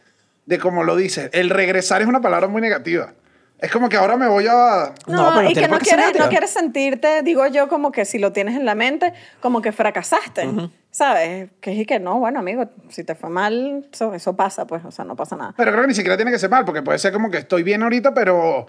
de 0.46 0.60
como 0.60 0.84
lo 0.84 0.96
dices. 0.96 1.30
El 1.34 1.50
regresar 1.50 2.02
es 2.02 2.08
una 2.08 2.22
palabra 2.22 2.48
muy 2.48 2.62
negativa. 2.62 3.14
Es 3.60 3.72
como 3.72 3.90
que 3.90 3.98
ahora 3.98 4.16
me 4.16 4.28
voy 4.28 4.48
a... 4.48 4.94
No, 5.06 5.32
No, 5.32 5.36
pero 5.36 5.50
y 5.50 5.54
que 5.54 5.68
no 5.68 5.80
quieres, 5.80 6.18
no 6.18 6.30
quieres 6.30 6.50
sentirte, 6.50 7.24
digo 7.24 7.46
yo, 7.48 7.68
como 7.68 7.92
que 7.92 8.06
si 8.06 8.18
lo 8.18 8.32
tienes 8.32 8.56
en 8.56 8.66
la 8.66 8.74
mente, 8.74 9.12
como 9.42 9.62
que 9.62 9.74
fracasaste, 9.74 10.50
¿sabes? 10.92 11.50
Que 11.60 11.82
es 11.82 11.86
que 11.86 12.00
no, 12.00 12.20
bueno, 12.20 12.40
amigo, 12.40 12.70
si 12.88 13.04
te 13.04 13.16
fue 13.16 13.30
mal, 13.30 13.86
eso, 13.92 14.14
eso 14.14 14.34
pasa, 14.38 14.66
pues, 14.66 14.86
o 14.86 14.92
sea, 14.92 15.04
no 15.04 15.18
pasa 15.18 15.36
nada. 15.36 15.54
Pero 15.58 15.72
creo 15.72 15.82
que 15.82 15.90
ni 15.90 15.94
siquiera 15.94 16.16
tiene 16.16 16.32
que 16.32 16.40
ser 16.40 16.50
mal, 16.50 16.64
porque 16.64 16.82
puede 16.82 17.00
ser 17.00 17.12
como 17.12 17.30
que 17.30 17.38
estoy 17.40 17.64
bien 17.64 17.84
ahorita, 17.84 18.14
pero 18.14 18.68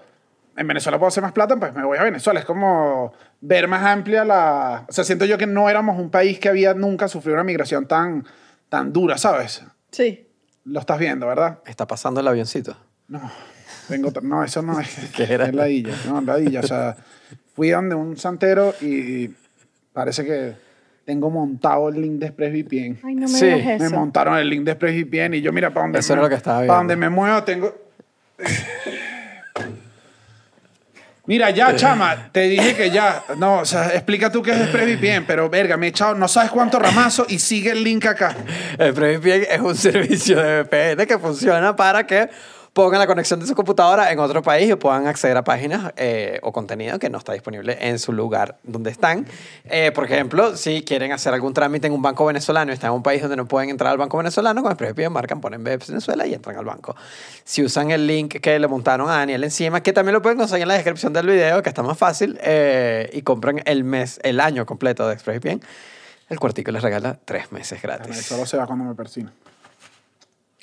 en 0.57 0.67
Venezuela 0.67 0.97
puedo 0.97 1.07
hacer 1.07 1.23
más 1.23 1.31
plata, 1.31 1.55
pues 1.57 1.73
me 1.73 1.83
voy 1.83 1.97
a 1.97 2.03
Venezuela. 2.03 2.39
Es 2.39 2.45
como 2.45 3.13
ver 3.39 3.67
más 3.67 3.83
amplia 3.85 4.23
la... 4.25 4.85
O 4.87 4.91
sea, 4.91 5.03
siento 5.03 5.25
yo 5.25 5.37
que 5.37 5.47
no 5.47 5.69
éramos 5.69 5.99
un 5.99 6.09
país 6.09 6.39
que 6.39 6.49
había 6.49 6.73
nunca 6.73 7.07
sufrido 7.07 7.35
una 7.35 7.43
migración 7.43 7.87
tan, 7.87 8.25
tan 8.69 8.91
dura, 8.93 9.17
¿sabes? 9.17 9.63
Sí. 9.91 10.27
Lo 10.65 10.79
estás 10.81 10.99
viendo, 10.99 11.27
¿verdad? 11.27 11.59
Está 11.65 11.87
pasando 11.87 12.19
el 12.19 12.27
avioncito. 12.27 12.75
No, 13.07 13.31
vengo... 13.89 14.11
t- 14.11 14.21
No, 14.21 14.43
eso 14.43 14.61
no 14.61 14.79
es... 14.79 15.11
¿Qué 15.15 15.23
era? 15.33 15.45
Es 15.45 15.53
ladilla, 15.55 15.93
no, 16.07 16.21
ladilla. 16.21 16.59
O 16.59 16.67
sea, 16.67 16.95
fui 17.55 17.71
a 17.71 17.77
donde 17.77 17.95
un 17.95 18.17
santero 18.17 18.73
y 18.81 19.29
parece 19.93 20.23
que 20.25 20.53
tengo 21.05 21.29
montado 21.31 21.89
el 21.89 21.99
link 22.01 22.19
de 22.19 22.27
ExpressVPN. 22.27 22.99
Ay, 23.03 23.15
no 23.15 23.21
me 23.21 23.27
Sí, 23.27 23.45
digas 23.47 23.79
Me 23.79 23.87
eso. 23.87 23.95
montaron 23.95 24.37
el 24.37 24.49
link 24.49 24.63
de 24.65 24.71
ExpressVPN 24.73 25.33
y 25.35 25.41
yo, 25.41 25.51
mira, 25.51 25.71
para 25.71 25.85
donde, 25.85 25.99
Eso 25.99 26.13
era 26.13 26.21
lo 26.21 26.29
que 26.29 26.35
estaba 26.35 26.59
para 26.67 26.77
donde 26.77 26.95
me 26.95 27.09
muevo 27.09 27.43
tengo... 27.43 27.73
Mira, 31.27 31.51
ya, 31.51 31.75
chama, 31.75 32.29
te 32.31 32.41
dije 32.41 32.75
que 32.75 32.89
ya. 32.89 33.23
No, 33.37 33.59
o 33.59 33.65
sea, 33.65 33.89
explica 33.93 34.31
tú 34.31 34.41
qué 34.41 34.51
es 34.51 34.61
ExpressVPN, 34.61 35.25
pero 35.27 35.49
verga, 35.49 35.77
me 35.77 35.85
he 35.85 35.89
echado 35.89 36.15
no 36.15 36.27
sabes 36.27 36.49
cuánto 36.49 36.79
ramazo 36.79 37.27
y 37.29 37.37
sigue 37.37 37.71
el 37.71 37.83
link 37.83 38.05
acá. 38.07 38.35
PremiPien 38.77 39.45
es 39.49 39.59
un 39.59 39.75
servicio 39.77 40.41
de 40.41 40.63
VPN 40.63 41.05
que 41.05 41.19
funciona 41.19 41.75
para 41.75 42.07
que 42.07 42.27
pongan 42.73 42.99
la 42.99 43.07
conexión 43.07 43.39
de 43.39 43.45
su 43.45 43.53
computadora 43.53 44.11
en 44.11 44.19
otro 44.19 44.41
país 44.41 44.69
y 44.69 44.75
puedan 44.75 45.05
acceder 45.07 45.35
a 45.35 45.43
páginas 45.43 45.93
eh, 45.97 46.39
o 46.41 46.53
contenido 46.53 46.99
que 46.99 47.09
no 47.09 47.17
está 47.17 47.33
disponible 47.33 47.77
en 47.81 47.99
su 47.99 48.13
lugar 48.13 48.57
donde 48.63 48.91
están. 48.91 49.27
Eh, 49.65 49.91
por 49.93 50.05
ejemplo, 50.05 50.55
si 50.55 50.83
quieren 50.83 51.11
hacer 51.11 51.33
algún 51.33 51.53
trámite 51.53 51.87
en 51.87 51.93
un 51.93 52.01
banco 52.01 52.25
venezolano 52.25 52.71
y 52.71 52.73
están 52.73 52.91
en 52.91 52.95
un 52.95 53.03
país 53.03 53.21
donde 53.21 53.35
no 53.35 53.45
pueden 53.45 53.69
entrar 53.69 53.91
al 53.91 53.97
banco 53.97 54.17
venezolano, 54.17 54.63
con 54.63 54.77
el 54.79 55.09
marcan, 55.09 55.41
ponen 55.41 55.63
Venezuela 55.63 56.25
y 56.25 56.33
entran 56.33 56.55
al 56.55 56.65
banco. 56.65 56.95
Si 57.43 57.63
usan 57.63 57.91
el 57.91 58.07
link 58.07 58.39
que 58.39 58.57
le 58.57 58.67
montaron 58.67 59.09
a 59.09 59.17
Daniel 59.17 59.43
encima, 59.43 59.81
que 59.83 59.91
también 59.91 60.13
lo 60.13 60.21
pueden 60.21 60.37
conseguir 60.37 60.63
en 60.63 60.69
la 60.69 60.73
descripción 60.75 61.11
del 61.11 61.27
video, 61.27 61.61
que 61.61 61.69
está 61.69 61.83
más 61.83 61.97
fácil, 61.97 62.39
eh, 62.41 63.09
y 63.11 63.21
compran 63.23 63.61
el 63.65 63.83
mes, 63.83 64.19
el 64.23 64.39
año 64.39 64.65
completo 64.65 65.07
de 65.07 65.15
ExpressVPN, 65.15 65.61
el 66.29 66.39
cuartico 66.39 66.71
les 66.71 66.81
regala 66.81 67.17
tres 67.25 67.51
meses 67.51 67.81
gratis. 67.81 68.25
Solo 68.25 68.45
se 68.45 68.55
va 68.55 68.65
cuando 68.65 68.85
me 68.85 68.95
persino. 68.95 69.31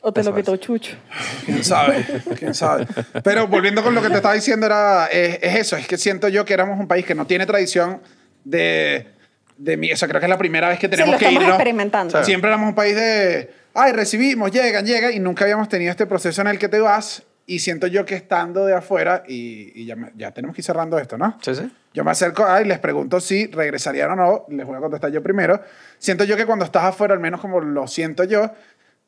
O 0.02 0.12
te 0.12 0.20
Eso 0.20 0.30
lo 0.30 0.36
quitó 0.36 0.56
Chucho. 0.56 0.96
¿Quién 1.44 1.64
sabe? 1.64 2.04
¿Quién 2.38 2.54
sabe? 2.54 2.86
Pero 3.24 3.48
volviendo 3.48 3.82
con 3.82 3.94
lo 3.94 4.00
que 4.02 4.08
te 4.08 4.16
estaba 4.16 4.34
diciendo, 4.34 4.64
era, 4.66 5.06
es, 5.06 5.38
es 5.42 5.56
eso, 5.56 5.76
es 5.76 5.86
que 5.88 5.98
siento 5.98 6.28
yo 6.28 6.44
que 6.44 6.54
éramos 6.54 6.78
un 6.78 6.86
país 6.86 7.04
que 7.04 7.14
no 7.16 7.26
tiene 7.26 7.46
tradición 7.46 8.00
de, 8.44 9.08
de 9.56 9.76
mí. 9.76 9.92
O 9.92 9.96
sea, 9.96 10.06
creo 10.08 10.20
que 10.20 10.26
es 10.26 10.30
la 10.30 10.38
primera 10.38 10.68
vez 10.68 10.78
que 10.78 10.88
tenemos 10.88 11.12
lo 11.14 11.18
que 11.18 11.24
estamos 11.24 11.42
irnos. 11.42 11.54
experimentando. 11.56 12.24
Siempre 12.24 12.48
éramos 12.48 12.68
un 12.68 12.74
país 12.76 12.94
de, 12.94 13.50
ay, 13.74 13.92
recibimos, 13.92 14.50
llegan, 14.52 14.86
llegan, 14.86 15.12
y 15.12 15.18
nunca 15.18 15.44
habíamos 15.44 15.68
tenido 15.68 15.90
este 15.90 16.06
proceso 16.06 16.40
en 16.42 16.46
el 16.48 16.58
que 16.58 16.68
te 16.68 16.78
vas. 16.80 17.24
Y 17.46 17.60
siento 17.60 17.86
yo 17.86 18.04
que 18.04 18.14
estando 18.14 18.66
de 18.66 18.74
afuera, 18.74 19.22
y, 19.26 19.72
y 19.74 19.86
ya, 19.86 19.96
me- 19.96 20.12
ya 20.16 20.30
tenemos 20.32 20.54
que 20.54 20.60
ir 20.60 20.64
cerrando 20.66 20.98
esto, 20.98 21.16
¿no? 21.16 21.38
Sí, 21.42 21.54
sí. 21.54 21.68
Yo 21.94 22.04
me 22.04 22.10
acerco 22.10 22.46
y 22.62 22.66
les 22.66 22.78
pregunto 22.78 23.18
si 23.20 23.46
regresarían 23.46 24.10
o 24.10 24.16
no. 24.16 24.44
Les 24.50 24.66
voy 24.66 24.76
a 24.76 24.80
contestar 24.80 25.10
yo 25.10 25.22
primero. 25.22 25.60
Siento 25.98 26.24
yo 26.24 26.36
que 26.36 26.44
cuando 26.44 26.66
estás 26.66 26.84
afuera, 26.84 27.14
al 27.14 27.20
menos 27.20 27.40
como 27.40 27.58
lo 27.60 27.88
siento 27.88 28.24
yo, 28.24 28.52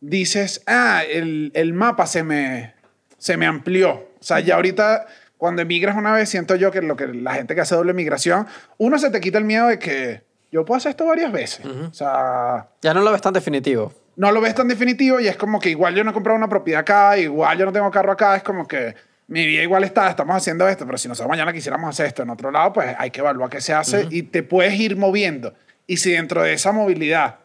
dices, 0.01 0.63
ah, 0.67 1.03
el, 1.09 1.51
el 1.55 1.73
mapa 1.73 2.07
se 2.07 2.23
me, 2.23 2.75
se 3.19 3.37
me 3.37 3.47
amplió. 3.47 3.91
O 3.93 4.23
sea, 4.23 4.41
ya 4.41 4.57
ahorita, 4.57 5.07
cuando 5.37 5.63
emigras 5.63 5.97
una 5.97 6.13
vez, 6.13 6.29
siento 6.29 6.55
yo 6.57 6.71
que 6.71 6.83
lo 6.83 6.97
que 6.97 7.07
la 7.09 7.35
gente 7.35 7.55
que 7.55 7.61
hace 7.61 7.75
doble 7.75 7.93
migración, 7.93 8.47
uno 8.79 8.99
se 8.99 9.11
te 9.11 9.21
quita 9.21 9.39
el 9.39 9.45
miedo 9.45 9.69
de 9.69 9.79
que 9.79 10.23
yo 10.53 10.65
puedo 10.65 10.79
hacer 10.79 10.91
esto 10.91 11.07
varias 11.07 11.33
veces. 11.33 11.65
O 11.65 11.93
sea, 11.95 12.69
Ya 12.83 12.93
no 12.95 13.01
lo 13.03 13.13
ves 13.13 13.23
tan 13.23 13.33
definitivo. 13.33 13.93
no 14.17 14.33
lo 14.33 14.41
ves 14.41 14.55
tan 14.55 14.69
definitivo 14.69 15.21
y 15.21 15.29
es 15.29 15.37
como 15.37 15.61
que 15.61 15.71
igual 15.71 15.95
yo 15.95 16.05
no 16.05 16.11
he 16.11 16.15
comprado 16.15 16.37
una 16.37 16.49
propiedad 16.49 16.81
acá, 16.81 17.17
igual 17.17 17.57
yo 17.59 17.65
no 17.67 17.73
tengo 17.73 17.91
carro 17.91 18.13
acá, 18.13 18.37
es 18.37 18.43
como 18.43 18.67
que 18.67 18.95
mi 19.29 19.47
vida 19.47 19.63
igual 19.63 19.85
está, 19.85 20.11
estamos 20.11 20.37
haciendo 20.37 20.69
esto, 20.69 20.85
pero 20.85 20.99
si 20.99 21.07
nosotros 21.09 21.31
mañana 21.31 21.53
quisiéramos 21.53 21.89
hacer 21.89 22.07
esto 22.07 22.23
en 22.25 22.31
otro 22.31 22.51
lado, 22.51 22.73
pues 22.73 22.95
hay 22.99 23.11
que 23.13 23.21
evaluar 23.21 23.49
qué 23.49 23.61
se 23.61 23.73
hace 23.73 24.09
y 24.11 24.25
te 24.25 24.43
puedes 24.43 24.75
ir 24.75 24.97
moviendo. 24.97 25.55
Y 25.87 25.99
si 25.99 26.11
dentro 26.11 26.43
de 26.43 26.53
esa 26.53 26.73
movilidad, 26.73 27.37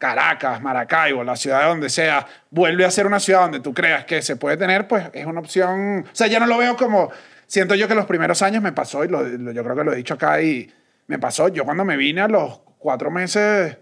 Caracas, 0.00 0.62
Maracaibo, 0.62 1.22
la 1.22 1.36
ciudad 1.36 1.68
donde 1.68 1.90
sea, 1.90 2.26
vuelve 2.50 2.86
a 2.86 2.90
ser 2.90 3.06
una 3.06 3.20
ciudad 3.20 3.42
donde 3.42 3.60
tú 3.60 3.74
creas 3.74 4.06
que 4.06 4.22
se 4.22 4.34
puede 4.34 4.56
tener, 4.56 4.88
pues 4.88 5.10
es 5.12 5.26
una 5.26 5.40
opción. 5.40 6.06
O 6.10 6.14
sea, 6.16 6.26
ya 6.26 6.40
no 6.40 6.46
lo 6.46 6.56
veo 6.56 6.74
como. 6.74 7.10
Siento 7.46 7.74
yo 7.74 7.86
que 7.86 7.94
los 7.94 8.06
primeros 8.06 8.40
años 8.40 8.62
me 8.62 8.72
pasó, 8.72 9.04
y 9.04 9.08
lo- 9.08 9.22
yo 9.52 9.62
creo 9.62 9.76
que 9.76 9.84
lo 9.84 9.92
he 9.92 9.96
dicho 9.96 10.14
acá, 10.14 10.40
y 10.40 10.72
me 11.06 11.18
pasó. 11.18 11.48
Yo 11.48 11.66
cuando 11.66 11.84
me 11.84 11.98
vine 11.98 12.22
a 12.22 12.28
los 12.28 12.60
cuatro 12.78 13.10
meses. 13.10 13.76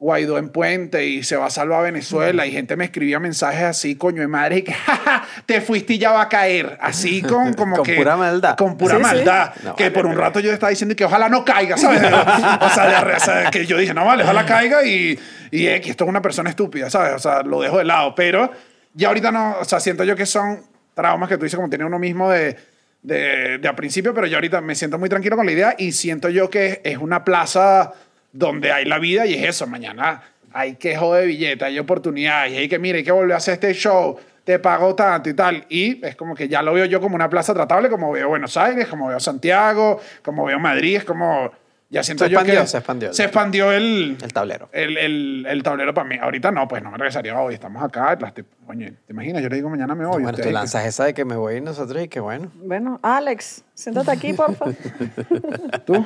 Guaidó 0.00 0.38
en 0.38 0.50
Puente 0.50 1.06
y 1.06 1.24
se 1.24 1.36
va 1.36 1.46
a 1.46 1.50
salvar 1.50 1.80
a 1.80 1.82
Venezuela 1.82 2.46
y 2.46 2.52
gente 2.52 2.76
me 2.76 2.84
escribía 2.84 3.18
mensajes 3.18 3.62
así, 3.64 3.96
coño 3.96 4.20
de 4.22 4.28
madre, 4.28 4.58
y 4.58 4.62
que 4.62 4.72
"Ja, 4.86 4.96
ja, 4.96 5.24
te 5.44 5.60
fuiste 5.60 5.94
y 5.94 5.98
ya 5.98 6.12
va 6.12 6.22
a 6.22 6.28
caer. 6.28 6.78
Así 6.80 7.20
con 7.20 7.52
como 7.54 7.76
Con 7.76 7.84
que... 7.84 7.96
pura 7.96 8.16
maldad. 8.16 8.56
Con 8.56 8.76
pura 8.76 8.94
Sí, 8.94 9.00
sí. 9.00 9.02
maldad. 9.02 9.52
No, 9.64 9.74
que 9.74 9.84
vale, 9.84 9.94
por 9.94 10.06
un 10.06 10.12
pero- 10.12 10.22
rato 10.22 10.40
yo 10.40 10.52
estaba 10.52 10.70
diciendo 10.70 10.94
que 10.94 11.04
ojalá 11.04 11.28
no 11.28 11.44
caiga, 11.44 11.76
¿sabes? 11.76 12.00
o, 12.60 12.68
sea, 12.70 13.04
de 13.04 13.12
o 13.14 13.20
sea, 13.20 13.50
que 13.50 13.66
yo 13.66 13.76
dije, 13.76 13.92
no 13.92 14.04
vale, 14.04 14.22
ojalá 14.22 14.46
caiga 14.46 14.84
y, 14.84 15.18
y 15.50 15.66
eh, 15.66 15.80
que 15.80 15.90
esto 15.90 16.04
es 16.04 16.10
una 16.10 16.22
persona 16.22 16.50
estúpida, 16.50 16.90
¿sabes? 16.90 17.14
O 17.14 17.18
sea, 17.18 17.42
lo 17.42 17.60
dejo 17.60 17.78
de 17.78 17.84
lado. 17.84 18.14
Pero 18.14 18.52
ya 18.94 19.08
ahorita 19.08 19.32
no, 19.32 19.56
o 19.60 19.64
sea, 19.64 19.80
siento 19.80 20.04
yo 20.04 20.14
que 20.14 20.26
son 20.26 20.62
traumas 20.94 21.28
que 21.28 21.36
tú 21.38 21.42
dices 21.44 21.56
como 21.56 21.68
tiene 21.68 21.84
uno 21.84 21.98
mismo 21.98 22.30
de, 22.30 22.56
de, 23.02 23.58
de 23.58 23.68
a 23.68 23.74
principio, 23.74 24.14
pero 24.14 24.28
yo 24.28 24.36
ahorita 24.36 24.60
me 24.60 24.74
siento 24.76 24.96
muy 24.98 25.08
tranquilo 25.08 25.34
con 25.36 25.46
la 25.46 25.52
idea 25.52 25.74
y 25.76 25.90
siento 25.90 26.28
yo 26.28 26.50
que 26.50 26.80
es 26.84 26.98
una 26.98 27.24
plaza 27.24 27.92
donde 28.38 28.72
hay 28.72 28.84
la 28.84 28.98
vida 28.98 29.26
y 29.26 29.34
es 29.34 29.44
eso, 29.48 29.66
mañana 29.66 30.22
hay 30.52 30.76
que 30.76 30.96
joder 30.96 31.26
billete, 31.26 31.64
hay 31.64 31.78
oportunidades, 31.78 32.56
hay 32.56 32.68
que, 32.68 32.78
mira, 32.78 32.98
hay 32.98 33.04
que 33.04 33.12
volver 33.12 33.32
a 33.34 33.36
hacer 33.36 33.54
este 33.54 33.74
show, 33.74 34.18
te 34.44 34.58
pago 34.58 34.94
tanto 34.94 35.28
y 35.28 35.34
tal. 35.34 35.64
Y 35.68 36.04
es 36.04 36.16
como 36.16 36.34
que 36.34 36.48
ya 36.48 36.62
lo 36.62 36.72
veo 36.72 36.84
yo 36.86 37.00
como 37.00 37.14
una 37.14 37.28
plaza 37.28 37.52
tratable, 37.52 37.88
como 37.88 38.10
veo 38.12 38.28
Buenos 38.28 38.56
Aires, 38.56 38.86
como 38.88 39.08
veo 39.08 39.20
Santiago, 39.20 40.00
como 40.22 40.44
veo 40.46 40.58
Madrid, 40.58 41.02
como, 41.02 41.50
Ya 41.90 42.02
siento 42.02 42.24
Se 42.24 42.30
yo 42.30 42.38
expandió, 42.38 42.60
que 42.60 42.66
se 42.66 42.76
expandió. 42.76 43.12
Se 43.14 43.22
expandió 43.24 43.72
el, 43.72 44.18
El 44.22 44.32
tablero. 44.34 44.68
el, 44.72 44.98
el, 44.98 45.46
el 45.48 45.62
tablero 45.62 45.94
para 45.94 46.06
mí. 46.06 46.16
Ahorita 46.20 46.50
no, 46.52 46.68
pues 46.68 46.82
no 46.82 46.90
me 46.90 46.98
regresaría 46.98 47.40
hoy. 47.40 47.54
Estamos 47.54 47.82
acá. 47.82 48.14
las 48.20 48.34
te- 48.34 48.44
Coño, 48.66 48.88
¿te 49.06 49.12
imaginas? 49.14 49.42
Yo 49.42 49.48
le 49.48 49.56
digo 49.56 49.70
mañana 49.70 49.94
me 49.94 50.04
voy. 50.04 50.22
bueno, 50.22 50.36
tú 50.36 50.50
lanzas 50.50 50.84
esa 50.84 51.06
de 51.06 51.14
que 51.14 51.24
me 51.24 51.36
voy 51.36 51.56
y 51.56 51.60
nosotros 51.62 52.02
y 52.04 52.08
que 52.08 52.20
bueno. 52.20 52.52
Bueno, 52.56 53.00
Alex, 53.02 53.64
siéntate 53.72 54.10
aquí, 54.10 54.34
porfa. 54.34 54.66
¿Tú? 55.86 56.04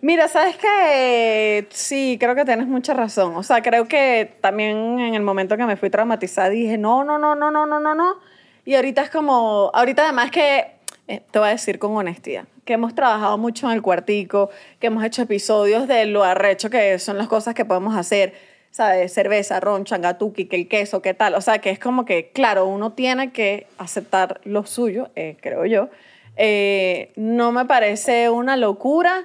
Mira, 0.00 0.28
sabes 0.28 0.56
que 0.56 1.66
sí, 1.70 2.16
creo 2.18 2.34
que 2.34 2.46
tienes 2.46 2.66
mucha 2.66 2.94
razón. 2.94 3.36
O 3.36 3.42
sea, 3.42 3.60
creo 3.62 3.86
que 3.86 4.38
también 4.40 5.00
en 5.00 5.14
el 5.14 5.22
momento 5.22 5.56
que 5.58 5.66
me 5.66 5.76
fui 5.76 5.90
traumatizada 5.90 6.48
dije, 6.48 6.78
no, 6.78 7.04
no, 7.04 7.18
no, 7.18 7.34
no, 7.34 7.50
no, 7.50 7.66
no, 7.66 7.78
no, 7.80 7.94
no. 7.94 8.14
Y 8.64 8.74
ahorita 8.74 9.02
es 9.02 9.10
como, 9.10 9.70
ahorita 9.74 10.04
además 10.04 10.30
que, 10.30 10.76
eh, 11.08 11.22
te 11.30 11.38
voy 11.38 11.48
a 11.48 11.50
decir 11.52 11.78
con 11.78 11.94
honestidad, 11.94 12.44
que 12.64 12.74
hemos 12.74 12.94
trabajado 12.94 13.38
mucho 13.38 13.66
en 13.66 13.72
el 13.72 13.82
cuartico, 13.82 14.50
que 14.80 14.88
hemos 14.88 15.04
hecho 15.04 15.22
episodios 15.22 15.88
de 15.88 16.06
lo 16.06 16.24
arrecho 16.24 16.70
que 16.70 16.98
son 16.98 17.18
las 17.18 17.28
cosas 17.28 17.54
que 17.54 17.64
podemos 17.64 17.96
hacer, 17.96 18.34
¿sabes? 18.70 19.12
Cerveza, 19.12 19.60
ron, 19.60 19.84
changatuki, 19.84 20.46
que 20.46 20.56
el 20.56 20.68
queso, 20.68 21.02
qué 21.02 21.14
tal. 21.14 21.34
O 21.34 21.40
sea, 21.40 21.58
que 21.60 21.70
es 21.70 21.78
como 21.78 22.04
que, 22.04 22.30
claro, 22.32 22.66
uno 22.66 22.92
tiene 22.92 23.32
que 23.32 23.66
aceptar 23.78 24.40
lo 24.44 24.66
suyo, 24.66 25.10
eh, 25.14 25.36
creo 25.40 25.66
yo. 25.66 25.90
Eh, 26.36 27.12
no 27.16 27.52
me 27.52 27.64
parece 27.66 28.30
una 28.30 28.56
locura 28.56 29.24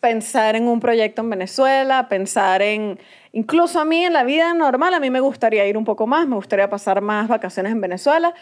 pensar 0.00 0.56
en 0.56 0.66
un 0.66 0.80
proyecto 0.80 1.22
en 1.22 1.30
Venezuela, 1.30 2.08
pensar 2.08 2.62
en, 2.62 2.98
incluso 3.32 3.80
a 3.80 3.84
mí 3.84 4.04
en 4.04 4.12
la 4.12 4.24
vida 4.24 4.52
normal, 4.54 4.94
a 4.94 5.00
mí 5.00 5.10
me 5.10 5.20
gustaría 5.20 5.66
ir 5.66 5.76
un 5.76 5.84
poco 5.84 6.06
más, 6.06 6.26
me 6.26 6.36
gustaría 6.36 6.68
pasar 6.68 7.00
más 7.00 7.28
vacaciones 7.28 7.72
en 7.72 7.80
Venezuela. 7.80 8.34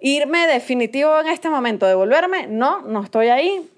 Irme 0.00 0.48
definitivo 0.48 1.20
en 1.20 1.28
este 1.28 1.48
momento, 1.48 1.86
devolverme, 1.86 2.48
no, 2.48 2.80
no 2.82 3.04
estoy 3.04 3.28
ahí, 3.28 3.70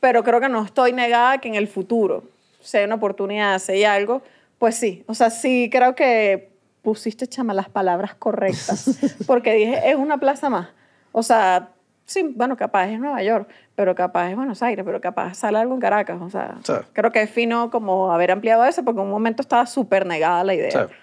pero 0.00 0.22
creo 0.24 0.40
que 0.40 0.48
no 0.48 0.64
estoy 0.64 0.92
negada 0.92 1.32
a 1.32 1.38
que 1.38 1.48
en 1.48 1.54
el 1.54 1.68
futuro, 1.68 2.24
si 2.60 2.76
hay 2.78 2.84
una 2.84 2.96
oportunidad, 2.96 3.60
hay 3.68 3.84
algo, 3.84 4.22
pues 4.58 4.74
sí. 4.76 5.04
O 5.06 5.14
sea, 5.14 5.30
sí 5.30 5.68
creo 5.72 5.94
que 5.94 6.50
pusiste, 6.82 7.26
chama, 7.26 7.54
las 7.54 7.68
palabras 7.68 8.14
correctas, 8.14 8.98
porque 9.26 9.52
dije, 9.54 9.90
es 9.90 9.96
una 9.96 10.18
plaza 10.18 10.48
más. 10.50 10.68
O 11.12 11.22
sea, 11.22 11.70
sí, 12.06 12.32
bueno, 12.36 12.56
capaz 12.56 12.88
es 12.88 12.98
Nueva 12.98 13.22
York, 13.22 13.48
pero 13.74 13.94
capaz 13.94 14.30
es 14.30 14.36
Buenos 14.36 14.62
Aires, 14.62 14.84
pero 14.84 15.00
capaz 15.00 15.34
sale 15.34 15.58
algo 15.58 15.74
en 15.74 15.80
Caracas. 15.80 16.18
O 16.22 16.30
sea, 16.30 16.56
Sí. 16.64 16.72
creo 16.92 17.12
que 17.12 17.22
es 17.22 17.30
fino 17.30 17.70
como 17.70 18.12
haber 18.12 18.30
ampliado 18.30 18.64
eso, 18.64 18.84
porque 18.84 19.00
en 19.00 19.06
un 19.06 19.12
momento 19.12 19.42
estaba 19.42 19.66
súper 19.66 20.06
negada 20.06 20.44
la 20.44 20.54
idea. 20.54 20.70
Sí. 20.88 20.94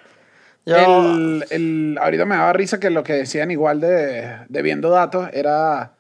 Yo, 0.68 0.76
El, 0.78 1.46
el- 1.52 1.98
ahorita 2.02 2.26
me 2.26 2.36
daba 2.36 2.52
risa 2.54 2.80
que 2.80 2.90
lo 2.90 3.04
que 3.04 3.14
decían 3.14 3.52
igual 3.52 3.80
de, 3.82 4.36
de 4.50 4.62
viendo 4.64 4.90
datos 4.90 5.30
era, 5.32 5.92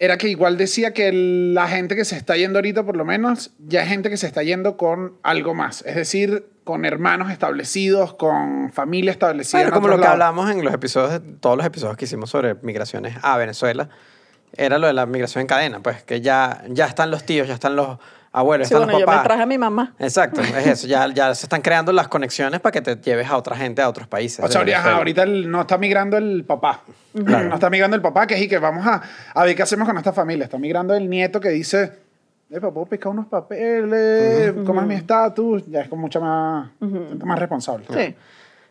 era 0.00 0.16
que 0.16 0.28
igual 0.28 0.56
decía 0.56 0.94
que 0.94 1.12
la 1.12 1.68
gente 1.68 1.94
que 1.94 2.06
se 2.06 2.16
está 2.16 2.34
yendo 2.34 2.58
ahorita, 2.58 2.84
por 2.84 2.96
lo 2.96 3.04
menos, 3.04 3.52
ya 3.58 3.82
es 3.82 3.88
gente 3.88 4.08
que 4.08 4.16
se 4.16 4.26
está 4.26 4.42
yendo 4.42 4.78
con 4.78 5.18
algo 5.22 5.54
más. 5.54 5.84
Es 5.86 5.94
decir, 5.94 6.46
con 6.64 6.86
hermanos 6.86 7.30
establecidos, 7.30 8.14
con 8.14 8.72
familia 8.72 9.10
establecida. 9.10 9.58
bueno, 9.58 9.68
en 9.68 9.74
como 9.74 9.88
lo 9.88 10.00
que 10.00 10.06
hablamos 10.06 10.50
en 10.50 10.64
los 10.64 10.72
episodios, 10.72 11.20
todos 11.40 11.58
los 11.58 11.66
episodios 11.66 11.98
que 11.98 12.06
hicimos 12.06 12.30
sobre 12.30 12.54
migraciones 12.62 13.18
a 13.20 13.36
Venezuela, 13.36 13.90
era 14.56 14.78
lo 14.78 14.86
de 14.86 14.94
la 14.94 15.04
migración 15.04 15.42
en 15.42 15.46
cadena, 15.48 15.80
pues 15.80 16.02
que 16.02 16.22
ya, 16.22 16.64
ya 16.70 16.86
están 16.86 17.10
los 17.10 17.24
tíos, 17.24 17.46
ya 17.46 17.54
están 17.54 17.76
los 17.76 17.98
abuelos, 18.32 18.68
Sí, 18.68 18.74
están 18.74 18.86
bueno, 18.86 18.92
los 18.92 19.00
yo 19.00 19.06
papás. 19.06 19.22
me 19.22 19.26
traje 19.28 19.42
a 19.42 19.46
mi 19.46 19.58
mamá. 19.58 19.94
Exacto, 19.98 20.40
es 20.40 20.66
eso. 20.66 20.86
Ya, 20.86 21.06
ya 21.12 21.34
se 21.34 21.46
están 21.46 21.62
creando 21.62 21.92
las 21.92 22.08
conexiones 22.08 22.60
para 22.60 22.72
que 22.72 22.80
te 22.82 22.96
lleves 22.96 23.28
a 23.28 23.36
otra 23.36 23.56
gente 23.56 23.82
a 23.82 23.88
otros 23.88 24.06
países. 24.08 24.44
O 24.44 24.48
sea, 24.48 24.60
ahorita, 24.60 24.76
Venezuela. 24.78 24.96
ahorita 24.98 25.22
el- 25.24 25.50
no 25.50 25.60
está 25.62 25.78
migrando 25.78 26.16
el 26.16 26.44
papá. 26.44 26.82
No 27.14 27.54
está 27.54 27.68
migrando 27.70 27.96
el 27.96 28.02
papá, 28.02 28.26
que 28.26 28.34
es 28.34 28.42
y 28.42 28.48
que 28.48 28.58
vamos 28.58 28.86
a, 28.86 29.02
a 29.34 29.44
ver 29.44 29.56
qué 29.56 29.62
hacemos 29.62 29.86
con 29.88 29.96
esta 29.98 30.12
familia. 30.12 30.44
Está 30.44 30.58
migrando 30.58 30.94
el 30.94 31.10
nieto 31.10 31.40
que 31.40 31.48
dice, 31.48 31.92
eh, 32.50 32.60
papá, 32.60 32.72
puedo 32.72 32.86
pescar 32.86 33.10
unos 33.12 33.26
papeles, 33.26 34.54
¿cómo 34.64 34.80
es 34.80 34.86
mi 34.86 34.94
estatus? 34.94 35.64
Ya 35.66 35.80
es 35.80 35.88
con 35.88 35.98
mucha 35.98 36.20
más, 36.20 36.70
siento 36.78 37.26
más 37.26 37.38
responsable. 37.38 37.86
Sí. 37.92 38.14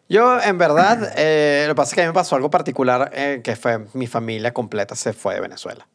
Yo, 0.07 0.41
en 0.41 0.57
verdad, 0.57 1.12
eh, 1.18 1.66
lo 1.68 1.74
que 1.74 1.78
pasa 1.78 1.91
es 1.91 1.95
que 1.95 2.01
a 2.01 2.03
mí 2.05 2.07
me 2.07 2.14
pasó 2.14 2.36
algo 2.36 2.49
particular, 2.49 3.12
eh, 3.14 3.41
que 3.43 3.55
fue 3.55 3.86
mi 3.93 4.07
familia 4.07 4.51
completa 4.53 4.95
se 4.95 5.14
fue 5.14 5.36
de 5.36 5.41
Venezuela. 5.41 5.86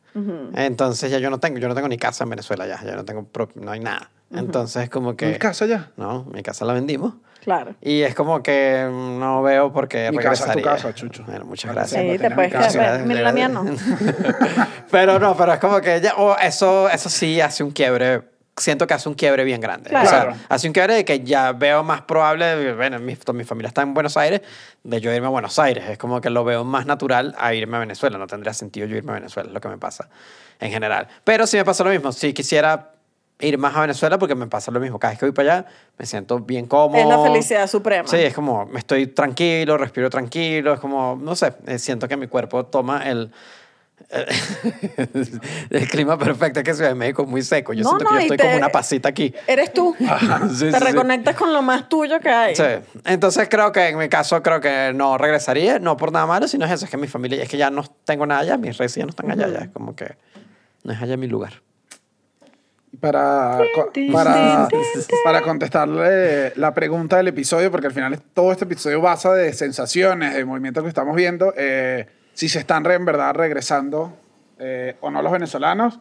Entonces 0.54 1.10
ya 1.10 1.18
yo 1.18 1.30
no 1.30 1.38
tengo, 1.40 1.58
yo 1.58 1.68
no 1.68 1.74
tengo 1.74 1.88
ni 1.88 1.98
casa 1.98 2.24
en 2.24 2.30
Venezuela 2.30 2.66
ya, 2.66 2.82
ya 2.84 2.94
no 2.96 3.04
tengo, 3.04 3.28
no 3.56 3.70
hay 3.70 3.80
nada. 3.80 4.10
Entonces 4.32 4.88
como 4.90 5.16
que... 5.16 5.32
¿En 5.32 5.38
casa 5.38 5.66
ya? 5.66 5.90
No, 5.96 6.24
mi 6.32 6.42
casa 6.42 6.64
la 6.64 6.72
vendimos. 6.72 7.14
Claro. 7.42 7.74
Y 7.82 8.00
es 8.00 8.14
como 8.14 8.42
que 8.42 8.88
no 8.90 9.42
veo 9.42 9.70
por 9.70 9.86
qué 9.86 10.10
Mi 10.10 10.16
casa 10.16 10.32
es 10.32 10.40
tu 10.40 10.46
regresaría. 10.46 10.82
casa, 10.82 10.94
Chucho. 10.94 11.24
Bueno, 11.24 11.44
muchas 11.44 11.74
gracias. 11.74 12.02
Sí, 12.02 12.18
te 12.18 12.30
puedes 12.30 12.52
casa. 12.52 12.70
quedar. 12.78 13.04
Mira, 13.04 13.20
la 13.20 13.32
mía 13.32 13.48
no. 13.48 13.66
pero 14.90 15.18
no, 15.18 15.36
pero 15.36 15.52
es 15.52 15.58
como 15.58 15.78
que 15.82 16.00
ya, 16.00 16.14
o 16.14 16.36
eso, 16.38 16.88
eso 16.88 17.10
sí 17.10 17.40
hace 17.42 17.62
un 17.62 17.70
quiebre. 17.70 18.22
Siento 18.56 18.86
que 18.86 18.94
hace 18.94 19.08
un 19.08 19.16
quiebre 19.16 19.42
bien 19.42 19.60
grande. 19.60 19.90
Claro. 19.90 20.06
O 20.06 20.08
sea, 20.10 20.46
hace 20.48 20.68
un 20.68 20.72
quiebre 20.72 20.94
de 20.94 21.04
que 21.04 21.20
ya 21.20 21.52
veo 21.52 21.82
más 21.82 22.02
probable, 22.02 22.74
bueno, 22.74 23.00
mi, 23.00 23.16
mi 23.34 23.44
familia 23.44 23.68
está 23.68 23.82
en 23.82 23.94
Buenos 23.94 24.16
Aires, 24.16 24.42
de 24.84 25.00
yo 25.00 25.12
irme 25.12 25.26
a 25.26 25.30
Buenos 25.30 25.58
Aires. 25.58 25.84
Es 25.88 25.98
como 25.98 26.20
que 26.20 26.30
lo 26.30 26.44
veo 26.44 26.64
más 26.64 26.86
natural 26.86 27.34
a 27.38 27.52
irme 27.52 27.76
a 27.76 27.80
Venezuela. 27.80 28.16
No 28.16 28.26
tendría 28.26 28.54
sentido 28.54 28.86
yo 28.86 28.96
irme 28.96 29.12
a 29.12 29.14
Venezuela, 29.16 29.48
es 29.48 29.54
lo 29.54 29.60
que 29.60 29.68
me 29.68 29.78
pasa 29.78 30.08
en 30.60 30.70
general. 30.70 31.08
Pero 31.24 31.46
sí 31.46 31.56
me 31.56 31.64
pasa 31.64 31.82
lo 31.82 31.90
mismo. 31.90 32.12
Si 32.12 32.32
quisiera 32.32 32.92
ir 33.40 33.58
más 33.58 33.74
a 33.76 33.80
Venezuela, 33.80 34.18
porque 34.18 34.34
me 34.34 34.46
pasa 34.46 34.70
lo 34.70 34.80
mismo. 34.80 34.98
Cada 34.98 35.12
vez 35.12 35.18
que 35.18 35.26
voy 35.26 35.32
para 35.32 35.58
allá, 35.58 35.66
me 35.98 36.06
siento 36.06 36.38
bien 36.38 36.66
cómodo. 36.66 37.00
Es 37.00 37.06
la 37.06 37.22
felicidad 37.22 37.66
suprema. 37.66 38.08
Sí, 38.08 38.16
es 38.16 38.34
como, 38.34 38.66
me 38.66 38.78
estoy 38.78 39.08
tranquilo, 39.08 39.76
respiro 39.76 40.08
tranquilo, 40.10 40.74
es 40.74 40.80
como, 40.80 41.18
no 41.20 41.34
sé, 41.34 41.52
eh, 41.66 41.78
siento 41.78 42.08
que 42.08 42.16
mi 42.16 42.28
cuerpo 42.28 42.66
toma 42.66 43.08
el... 43.08 43.32
el 45.70 45.88
clima 45.88 46.18
perfecto 46.18 46.60
es 46.60 46.64
que 46.64 46.74
Ciudad 46.74 46.90
de 46.90 46.94
México 46.94 47.22
es 47.22 47.28
muy 47.28 47.42
seco. 47.42 47.72
Yo 47.72 47.82
No, 47.84 47.90
siento 47.90 48.04
no, 48.04 48.10
que 48.10 48.16
yo 48.16 48.20
estoy 48.22 48.36
te- 48.36 48.42
como 48.44 48.56
una 48.56 48.68
pasita 48.68 49.08
aquí. 49.08 49.34
Eres 49.46 49.72
tú. 49.72 49.94
Sí, 49.98 50.06
te 50.06 50.48
sí, 50.48 50.72
sí. 50.72 50.84
reconectas 50.84 51.36
con 51.36 51.52
lo 51.52 51.62
más 51.62 51.88
tuyo 51.88 52.20
que 52.20 52.28
hay. 52.28 52.54
Sí. 52.56 52.62
Entonces 53.04 53.48
creo 53.48 53.72
que 53.72 53.88
en 53.88 53.98
mi 53.98 54.08
caso 54.08 54.42
creo 54.42 54.60
que 54.60 54.92
no 54.94 55.16
regresaría, 55.18 55.78
no 55.78 55.96
por 55.96 56.12
nada 56.12 56.26
malo, 56.26 56.46
sino 56.48 56.64
es 56.66 56.72
eso, 56.72 56.84
es 56.84 56.90
que 56.90 56.96
mi 56.96 57.06
familia, 57.08 57.42
es 57.42 57.48
que 57.48 57.56
ya 57.56 57.70
no 57.70 57.84
tengo 58.04 58.26
nada 58.26 58.40
allá, 58.42 58.56
mis 58.56 58.76
raíces 58.78 58.96
ya 58.96 59.04
no 59.04 59.10
están 59.10 59.30
allá, 59.30 59.48
ya 59.48 59.58
es 59.60 59.68
como 59.68 59.94
que 59.96 60.16
no 60.84 60.92
es 60.92 61.00
allá 61.02 61.16
mi 61.16 61.26
lugar. 61.26 61.62
Para, 63.00 63.58
para, 64.12 64.68
para 65.24 65.42
contestarle 65.42 66.52
la 66.56 66.72
pregunta 66.74 67.16
del 67.16 67.28
episodio, 67.28 67.70
porque 67.70 67.88
al 67.88 67.92
final 67.92 68.20
todo 68.32 68.52
este 68.52 68.64
episodio 68.64 69.00
basa 69.00 69.32
de 69.32 69.52
sensaciones, 69.52 70.34
de 70.34 70.44
movimientos 70.44 70.82
que 70.84 70.88
estamos 70.88 71.16
viendo, 71.16 71.52
eh, 71.56 72.06
si 72.34 72.48
se 72.48 72.58
están 72.58 72.84
re- 72.84 72.94
en 72.96 73.04
verdad 73.04 73.34
regresando 73.34 74.16
eh, 74.58 74.96
o 75.00 75.10
no 75.10 75.22
los 75.22 75.32
venezolanos. 75.32 75.98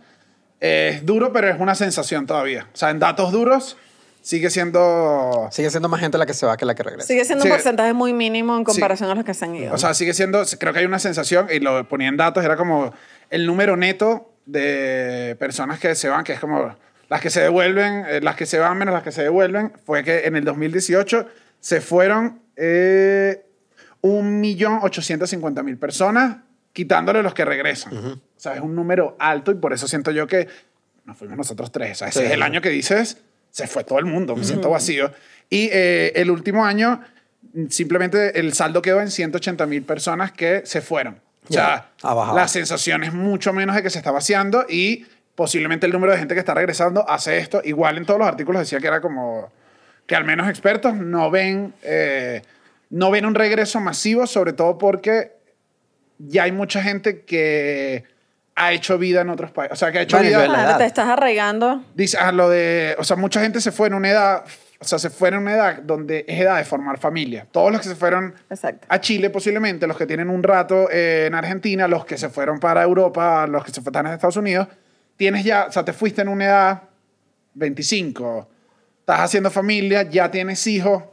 Eh, 0.59 0.91
es 0.95 1.05
duro, 1.05 1.31
pero 1.33 1.47
es 1.49 1.59
una 1.59 1.75
sensación 1.75 2.25
todavía. 2.25 2.67
O 2.73 2.77
sea, 2.77 2.89
en 2.89 2.99
datos 2.99 3.31
duros 3.31 3.77
sigue 4.21 4.49
siendo... 4.49 5.47
Sigue 5.51 5.69
siendo 5.69 5.89
más 5.89 5.99
gente 5.99 6.17
la 6.17 6.25
que 6.25 6.33
se 6.33 6.45
va 6.45 6.55
que 6.55 6.65
la 6.65 6.73
que 6.75 6.83
regresa. 6.83 7.07
Sigue 7.07 7.25
siendo 7.25 7.43
Sí. 7.43 7.49
un 7.49 7.55
porcentaje 7.55 7.91
muy 7.93 8.13
mínimo 8.13 8.55
en 8.55 8.63
comparación 8.63 9.09
a 9.09 9.15
los 9.15 9.25
que 9.25 9.33
se 9.33 9.45
han 9.45 9.55
ido. 9.55 9.73
O 9.73 9.77
sea, 9.77 9.93
sigue 9.93 10.13
siendo, 10.13 10.41
creo 10.59 10.71
que 10.73 10.79
hay 10.79 10.85
una 10.85 10.99
sensación, 10.99 11.47
y 11.51 11.59
lo 11.59 11.87
ponía 11.89 12.07
en 12.07 12.15
datos, 12.17 12.43
era 12.45 12.55
como 12.55 12.93
el 13.29 13.45
número 13.45 13.75
neto 13.75 14.29
de 14.45 15.35
personas 15.39 15.79
que 15.79 15.95
se 15.95 16.07
van, 16.09 16.23
que 16.23 16.33
es 16.33 16.39
como 16.39 16.75
las 17.09 17.19
que 17.21 17.29
se 17.29 17.41
devuelven, 17.41 18.05
eh, 18.07 18.21
las 18.21 18.35
que 18.37 18.45
se 18.45 18.59
van 18.59 18.77
menos 18.77 18.93
las 18.93 19.03
que 19.03 19.11
se 19.11 19.23
devuelven, 19.23 19.73
fue 19.85 20.03
que 20.05 20.25
en 20.25 20.35
el 20.37 20.45
2018 20.45 21.27
se 21.59 21.81
fueron 21.81 22.41
eh, 22.55 23.45
1.850.000 24.03 25.77
personas, 25.79 26.37
quitándole 26.73 27.23
los 27.23 27.33
que 27.33 27.45
regresan. 27.45 27.95
O 27.97 28.19
sea, 28.37 28.55
es 28.55 28.61
un 28.61 28.75
número 28.75 29.15
alto 29.19 29.51
y 29.51 29.55
por 29.55 29.73
eso 29.73 29.87
siento 29.87 30.11
yo 30.11 30.27
que 30.27 30.47
nos 31.05 31.17
fuimos 31.17 31.37
nosotros 31.37 31.71
tres. 31.71 31.91
O 31.93 31.95
sea, 31.99 32.07
ese 32.09 32.19
Sí. 32.19 32.25
es 32.25 32.31
el 32.31 32.41
año 32.41 32.61
que 32.61 32.69
dices, 32.69 33.17
se 33.51 33.67
fue 33.67 33.83
todo 33.83 33.99
el 33.99 34.05
mundo, 34.05 34.35
me 34.35 34.43
siento 34.43 34.69
vacío. 34.69 35.11
Y 35.49 35.69
eh, 35.71 36.11
el 36.15 36.31
último 36.31 36.65
año, 36.65 37.01
simplemente 37.69 38.39
el 38.39 38.53
saldo 38.53 38.81
quedó 38.81 39.01
en 39.01 39.11
180 39.11 39.65
mil 39.65 39.83
personas 39.83 40.31
que 40.31 40.63
se 40.65 40.81
fueron. 40.81 41.19
O 41.49 41.53
sea, 41.53 41.89
bajado. 42.01 42.35
la 42.37 42.47
sensación 42.47 43.03
es 43.03 43.13
mucho 43.13 43.51
menos 43.51 43.75
de 43.75 43.83
que 43.83 43.89
se 43.89 43.97
está 43.97 44.11
vaciando 44.11 44.65
y 44.69 45.05
posiblemente 45.35 45.85
el 45.85 45.91
número 45.91 46.13
de 46.13 46.19
gente 46.19 46.33
que 46.35 46.39
está 46.39 46.53
regresando 46.53 47.07
hace 47.09 47.37
esto. 47.37 47.61
Igual 47.63 47.97
en 47.97 48.05
todos 48.05 48.19
los 48.19 48.27
artículos 48.27 48.61
decía 48.61 48.79
que 48.79 48.87
era 48.87 49.01
como 49.01 49.51
que 50.07 50.15
al 50.15 50.23
menos 50.23 50.47
expertos 50.49 50.95
no 50.95 51.29
ven, 51.29 51.73
eh, 51.83 52.41
no 52.93 53.09
ven 53.09 53.25
un 53.25 53.33
regreso 53.33 53.79
masivo, 53.79 54.27
sobre 54.27 54.53
todo 54.53 54.77
porque 54.77 55.31
ya 56.19 56.43
hay 56.43 56.51
mucha 56.51 56.83
gente 56.83 57.23
que 57.23 58.03
ha 58.55 58.71
hecho 58.71 58.99
vida 58.99 59.21
en 59.21 59.29
otros 59.31 59.49
países. 59.49 59.73
O 59.73 59.75
sea, 59.75 59.91
que 59.91 59.97
ha 59.97 60.01
hecho 60.03 60.15
Bueno, 60.15 60.29
vida... 60.29 60.45
Claro, 60.45 60.77
te 60.77 60.85
estás 60.85 61.07
arraigando. 61.07 61.83
Dice, 61.95 62.19
ah, 62.19 62.31
lo 62.31 62.51
de, 62.51 62.95
o 62.99 63.03
sea, 63.03 63.17
mucha 63.17 63.41
gente 63.41 63.61
se 63.61 63.71
fue 63.71 63.87
en 63.87 63.95
una 63.95 64.11
edad, 64.11 64.43
o 64.79 64.85
sea, 64.85 64.99
se 64.99 65.09
fue 65.09 65.29
en 65.29 65.37
una 65.37 65.55
edad 65.55 65.81
donde 65.81 66.23
es 66.27 66.39
edad 66.39 66.57
de 66.57 66.65
formar 66.65 66.99
familia. 66.99 67.47
Todos 67.51 67.71
los 67.71 67.81
que 67.81 67.87
se 67.87 67.95
fueron 67.95 68.35
Exacto. 68.47 68.85
a 68.87 69.01
Chile 69.01 69.31
posiblemente, 69.31 69.87
los 69.87 69.97
que 69.97 70.05
tienen 70.05 70.29
un 70.29 70.43
rato 70.43 70.87
eh, 70.91 71.25
en 71.25 71.33
Argentina, 71.33 71.87
los 71.87 72.05
que 72.05 72.19
se 72.19 72.29
fueron 72.29 72.59
para 72.59 72.83
Europa, 72.83 73.47
los 73.47 73.65
que 73.65 73.71
se 73.71 73.81
fueron 73.81 74.05
a 74.05 74.13
Estados 74.13 74.37
Unidos, 74.37 74.67
tienes 75.17 75.43
ya, 75.43 75.65
o 75.67 75.71
sea, 75.71 75.83
te 75.83 75.93
fuiste 75.93 76.21
en 76.21 76.27
una 76.27 76.45
edad 76.45 76.83
25, 77.55 78.47
estás 78.99 79.19
haciendo 79.19 79.49
familia, 79.49 80.03
ya 80.03 80.29
tienes 80.29 80.67
hijos, 80.67 81.05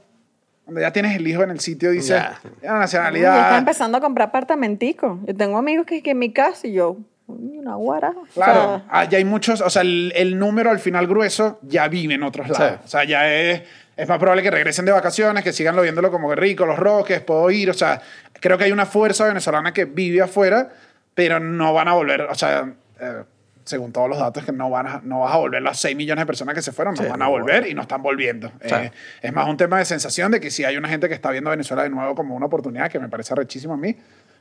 cuando 0.71 0.81
ya 0.83 0.93
tienes 0.93 1.17
el 1.17 1.27
hijo 1.27 1.43
en 1.43 1.51
el 1.51 1.59
sitio, 1.59 1.91
dices, 1.91 2.11
Ya. 2.11 2.39
ya 2.41 2.43
la 2.43 2.51
Y 2.51 2.55
está 2.63 2.79
nacionalidad. 2.79 3.59
empezando 3.59 3.99
a 3.99 4.01
comprar 4.01 4.29
apartamentico. 4.29 5.19
Yo 5.27 5.35
tengo 5.35 5.59
amigos 5.59 5.85
que, 5.85 6.01
que 6.01 6.13
en 6.13 6.19
mi 6.21 6.33
casa 6.33 6.69
y 6.69 6.75
yo, 6.75 6.97
una 7.27 7.75
guara. 7.75 8.11
o 8.17 8.23
Claro, 8.33 8.63
sea, 8.79 8.85
ah, 8.89 9.05
ya 9.05 9.19
hay 9.19 9.25
muchos, 9.25 9.61
o 9.61 9.69
sea, 9.69 9.83
el, 9.83 10.13
el 10.15 10.39
número 10.39 10.71
al 10.71 10.79
final 10.79 11.09
grueso 11.09 11.59
ya 11.63 11.89
vive 11.89 12.15
en 12.15 12.23
otros 12.23 12.49
lados. 12.49 12.73
Sí. 12.79 12.81
O 12.85 12.89
sea, 12.89 13.03
ya 13.05 13.29
es, 13.33 13.63
es 13.97 14.09
más 14.09 14.19
probable 14.19 14.45
que 14.45 14.51
regresen 14.53 14.85
de 14.85 14.93
vacaciones, 14.93 15.43
que 15.43 15.53
sigan 15.53 15.75
lo 15.75 15.83
viéndolo 15.83 16.11
como 16.13 16.29
que 16.31 16.37
rico, 16.37 16.67
los 16.67 16.79
roques, 16.79 17.21
puedo 17.21 17.51
ir. 17.51 17.69
O 17.69 17.75
sea, 17.75 18.01
creo 18.35 18.57
que 18.57 18.65
hay 18.65 18.73
una 18.73 18.87
fuerza 18.87 19.25
venezolana 19.27 19.73
que 19.73 19.87
vive 19.87 20.23
afuera, 20.23 20.69
pero 21.15 21.41
no 21.41 21.75
van 21.75 21.89
a 21.89 21.95
volver, 21.95 22.23
o 22.23 22.35
sea, 22.37 22.73
eh, 23.01 23.25
según 23.65 23.93
todos 23.93 24.09
los 24.09 24.19
datos, 24.19 24.45
que 24.45 24.53
no, 24.53 24.71
van 24.71 24.87
a, 24.87 25.01
no 25.05 25.21
vas 25.21 25.35
a 25.35 25.39
volver 25.39 25.63
las 25.63 25.79
6 25.81 25.97
millones 25.97 26.23
de 26.23 26.27
personas 26.27 26.55
que 26.55 26.63
se 26.63 26.73
fueron, 26.73 26.95
no 26.95 27.03
Sí, 27.03 27.09
van 27.09 27.23
a 27.23 27.29
volver 27.29 27.67
y 27.67 27.75
no 27.75 27.83
están 27.83 28.03
volviendo. 28.03 28.51
Sí. 28.65 28.75
Eh, 28.75 28.93
es 29.23 29.33
más 29.33 29.49
un 29.49 29.57
tema 29.57 29.79
de 29.79 29.85
sensación 29.85 30.33
de 30.33 30.41
que 30.41 30.51
si 30.51 30.65
hay 30.65 30.77
una 30.77 30.89
gente 30.89 31.09
que 31.09 31.15
está 31.15 31.31
viendo 31.31 31.51
a 31.51 31.53
Venezuela 31.53 31.83
de 31.83 31.91
nuevo 31.91 32.15
como 32.15 32.35
una 32.35 32.47
oportunidad, 32.47 32.91
que 32.91 32.99
me 32.99 33.09
parece 33.09 33.35
rechísimo 33.35 33.75
a 33.75 33.77
mí, 33.77 33.97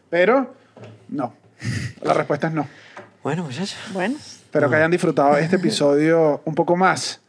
pero 0.09 0.53
no. 1.09 1.33
La 2.01 2.13
respuesta 2.13 2.47
es 2.47 2.53
no. 2.53 2.67
Bueno, 3.23 3.43
muchachos. 3.43 3.77
bueno, 3.91 4.17
Espero 4.17 4.69
que 4.69 4.75
hayan 4.77 4.91
disfrutado 4.91 5.37
este 5.37 5.55
episodio 5.57 6.41
un 6.45 6.55
poco 6.55 6.75
más 6.75 7.21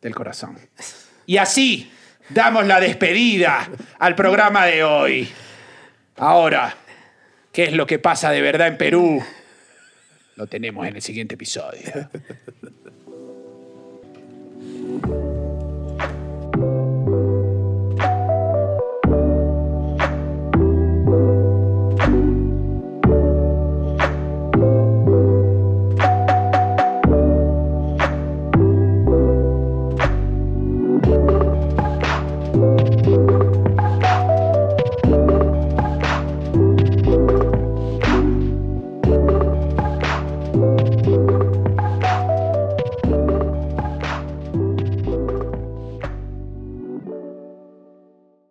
del 0.00 0.14
corazón. 0.14 0.58
Y 1.26 1.36
así 1.36 1.90
damos 2.28 2.66
la 2.66 2.80
despedida 2.80 3.68
al 3.98 4.14
programa 4.14 4.66
de 4.66 4.84
hoy. 4.84 5.28
Ahora, 6.16 6.74
¿qué 7.52 7.64
es 7.64 7.72
lo 7.72 7.86
que 7.86 7.98
pasa 7.98 8.30
de 8.30 8.40
verdad 8.40 8.68
en 8.68 8.78
Perú? 8.78 9.22
Lo 10.38 10.46
tenemos 10.46 10.86
en 10.86 10.94
el 10.94 11.02
siguiente 11.02 11.34
episodio. 11.34 12.08